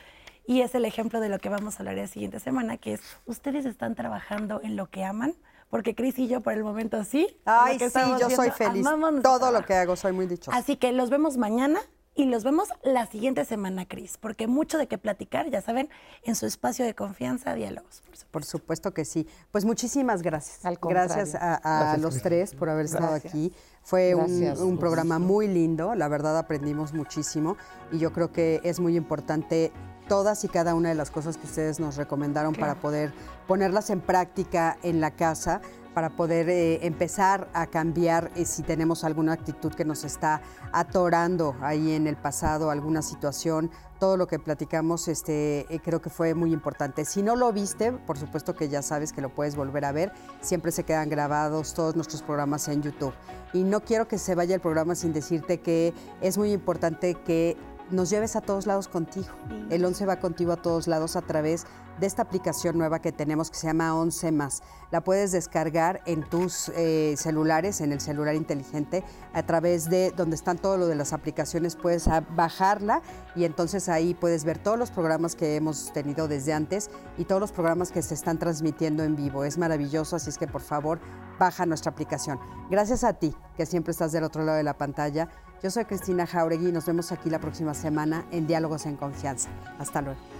Y 0.46 0.62
es 0.62 0.74
el 0.74 0.84
ejemplo 0.84 1.20
de 1.20 1.28
lo 1.28 1.38
que 1.38 1.48
vamos 1.48 1.76
a 1.76 1.78
hablar 1.80 1.96
la 1.96 2.06
siguiente 2.06 2.40
semana, 2.40 2.76
que 2.76 2.94
es, 2.94 3.00
ustedes 3.26 3.66
están 3.66 3.94
trabajando 3.94 4.60
en 4.62 4.74
lo 4.74 4.90
que 4.90 5.04
aman, 5.04 5.34
porque 5.70 5.94
Cris 5.94 6.18
y 6.18 6.28
yo 6.28 6.40
por 6.40 6.52
el 6.52 6.64
momento 6.64 7.02
sí. 7.04 7.26
Ay, 7.44 7.78
sí, 7.78 8.00
yo 8.20 8.28
soy 8.30 8.50
feliz. 8.50 8.86
Todo 9.22 9.52
lo 9.52 9.64
que 9.64 9.74
hago, 9.74 9.96
soy 9.96 10.12
muy 10.12 10.26
dichosa. 10.26 10.56
Así 10.56 10.76
que 10.76 10.92
los 10.92 11.10
vemos 11.10 11.36
mañana 11.36 11.80
y 12.16 12.24
los 12.24 12.42
vemos 12.42 12.68
la 12.82 13.06
siguiente 13.06 13.44
semana, 13.44 13.86
Cris, 13.86 14.18
porque 14.18 14.46
mucho 14.48 14.76
de 14.78 14.88
qué 14.88 14.98
platicar, 14.98 15.48
ya 15.48 15.62
saben, 15.62 15.88
en 16.24 16.34
su 16.34 16.44
espacio 16.44 16.84
de 16.84 16.94
confianza, 16.94 17.54
diálogos. 17.54 18.02
por 18.02 18.16
supuesto. 18.16 18.26
Por 18.30 18.44
supuesto 18.44 18.94
que 18.94 19.04
sí. 19.04 19.26
Pues 19.52 19.64
muchísimas 19.64 20.20
gracias. 20.22 20.64
Al 20.66 20.78
contrario. 20.80 21.14
gracias 21.14 21.40
a, 21.40 21.54
a 21.54 21.80
Gracias, 21.94 22.02
los 22.02 22.22
tres 22.22 22.54
por 22.54 22.68
haber 22.68 22.86
estado 22.86 23.10
Gracias. 23.12 23.32
aquí. 23.32 23.52
Fue 23.82 24.14
un 24.14 24.76
programa 24.78 25.18
muy 25.18 25.48
lindo, 25.48 25.94
la 25.94 26.08
verdad 26.08 26.36
aprendimos 26.36 26.92
muchísimo 26.92 27.56
y 27.92 27.98
yo 27.98 28.12
creo 28.12 28.32
que 28.32 28.60
es 28.64 28.80
muy 28.80 28.96
importante 28.96 29.72
todas 30.10 30.42
y 30.42 30.48
cada 30.48 30.74
una 30.74 30.88
de 30.88 30.96
las 30.96 31.12
cosas 31.12 31.36
que 31.36 31.46
ustedes 31.46 31.78
nos 31.78 31.94
recomendaron 31.94 32.52
para 32.52 32.74
poder 32.74 33.12
ponerlas 33.46 33.90
en 33.90 34.00
práctica 34.00 34.76
en 34.82 35.00
la 35.00 35.12
casa, 35.12 35.60
para 35.94 36.10
poder 36.10 36.50
eh, 36.50 36.84
empezar 36.84 37.48
a 37.54 37.68
cambiar 37.68 38.32
eh, 38.34 38.44
si 38.44 38.64
tenemos 38.64 39.04
alguna 39.04 39.34
actitud 39.34 39.72
que 39.72 39.84
nos 39.84 40.02
está 40.02 40.42
atorando 40.72 41.54
ahí 41.60 41.92
en 41.92 42.08
el 42.08 42.16
pasado, 42.16 42.72
alguna 42.72 43.02
situación, 43.02 43.70
todo 44.00 44.16
lo 44.16 44.26
que 44.26 44.40
platicamos 44.40 45.06
este, 45.06 45.72
eh, 45.72 45.78
creo 45.78 46.00
que 46.00 46.10
fue 46.10 46.34
muy 46.34 46.52
importante. 46.52 47.04
Si 47.04 47.22
no 47.22 47.36
lo 47.36 47.52
viste, 47.52 47.92
por 47.92 48.18
supuesto 48.18 48.56
que 48.56 48.68
ya 48.68 48.82
sabes 48.82 49.12
que 49.12 49.20
lo 49.20 49.28
puedes 49.32 49.54
volver 49.54 49.84
a 49.84 49.92
ver. 49.92 50.10
Siempre 50.40 50.72
se 50.72 50.82
quedan 50.82 51.08
grabados 51.08 51.72
todos 51.72 51.94
nuestros 51.94 52.22
programas 52.22 52.66
en 52.66 52.82
YouTube. 52.82 53.14
Y 53.52 53.62
no 53.62 53.78
quiero 53.78 54.08
que 54.08 54.18
se 54.18 54.34
vaya 54.34 54.56
el 54.56 54.60
programa 54.60 54.96
sin 54.96 55.12
decirte 55.12 55.60
que 55.60 55.94
es 56.20 56.36
muy 56.36 56.50
importante 56.50 57.14
que 57.14 57.56
nos 57.90 58.10
lleves 58.10 58.36
a 58.36 58.40
todos 58.40 58.66
lados 58.66 58.88
contigo. 58.88 59.28
El 59.70 59.84
11 59.84 60.06
va 60.06 60.20
contigo 60.20 60.52
a 60.52 60.56
todos 60.56 60.86
lados 60.86 61.16
a 61.16 61.22
través 61.22 61.66
de 61.98 62.06
esta 62.06 62.22
aplicación 62.22 62.78
nueva 62.78 63.00
que 63.00 63.12
tenemos 63.12 63.50
que 63.50 63.56
se 63.56 63.66
llama 63.66 63.94
11 63.94 64.32
más. 64.32 64.62
La 64.90 65.02
puedes 65.02 65.32
descargar 65.32 66.00
en 66.06 66.22
tus 66.22 66.70
eh, 66.70 67.14
celulares, 67.16 67.80
en 67.80 67.92
el 67.92 68.00
celular 68.00 68.34
inteligente, 68.34 69.04
a 69.34 69.44
través 69.44 69.90
de 69.90 70.10
donde 70.16 70.34
están 70.34 70.58
todo 70.58 70.78
lo 70.78 70.86
de 70.86 70.94
las 70.94 71.12
aplicaciones, 71.12 71.76
puedes 71.76 72.08
bajarla 72.34 73.02
y 73.36 73.44
entonces 73.44 73.88
ahí 73.88 74.14
puedes 74.14 74.44
ver 74.44 74.58
todos 74.58 74.78
los 74.78 74.90
programas 74.90 75.36
que 75.36 75.56
hemos 75.56 75.92
tenido 75.92 76.26
desde 76.26 76.54
antes 76.54 76.90
y 77.18 77.24
todos 77.24 77.40
los 77.40 77.52
programas 77.52 77.92
que 77.92 78.02
se 78.02 78.14
están 78.14 78.38
transmitiendo 78.38 79.04
en 79.04 79.14
vivo. 79.14 79.44
Es 79.44 79.58
maravilloso, 79.58 80.16
así 80.16 80.30
es 80.30 80.38
que 80.38 80.46
por 80.46 80.62
favor 80.62 81.00
baja 81.38 81.66
nuestra 81.66 81.92
aplicación. 81.92 82.38
Gracias 82.70 83.04
a 83.04 83.12
ti, 83.14 83.34
que 83.56 83.66
siempre 83.66 83.92
estás 83.92 84.12
del 84.12 84.24
otro 84.24 84.42
lado 84.42 84.56
de 84.56 84.64
la 84.64 84.76
pantalla. 84.76 85.28
Yo 85.62 85.70
soy 85.70 85.84
Cristina 85.84 86.26
Jauregui 86.26 86.68
y 86.68 86.72
nos 86.72 86.86
vemos 86.86 87.12
aquí 87.12 87.28
la 87.28 87.38
próxima 87.38 87.74
semana 87.74 88.24
en 88.30 88.46
Diálogos 88.46 88.86
en 88.86 88.96
Confianza. 88.96 89.50
Hasta 89.78 90.00
luego. 90.00 90.39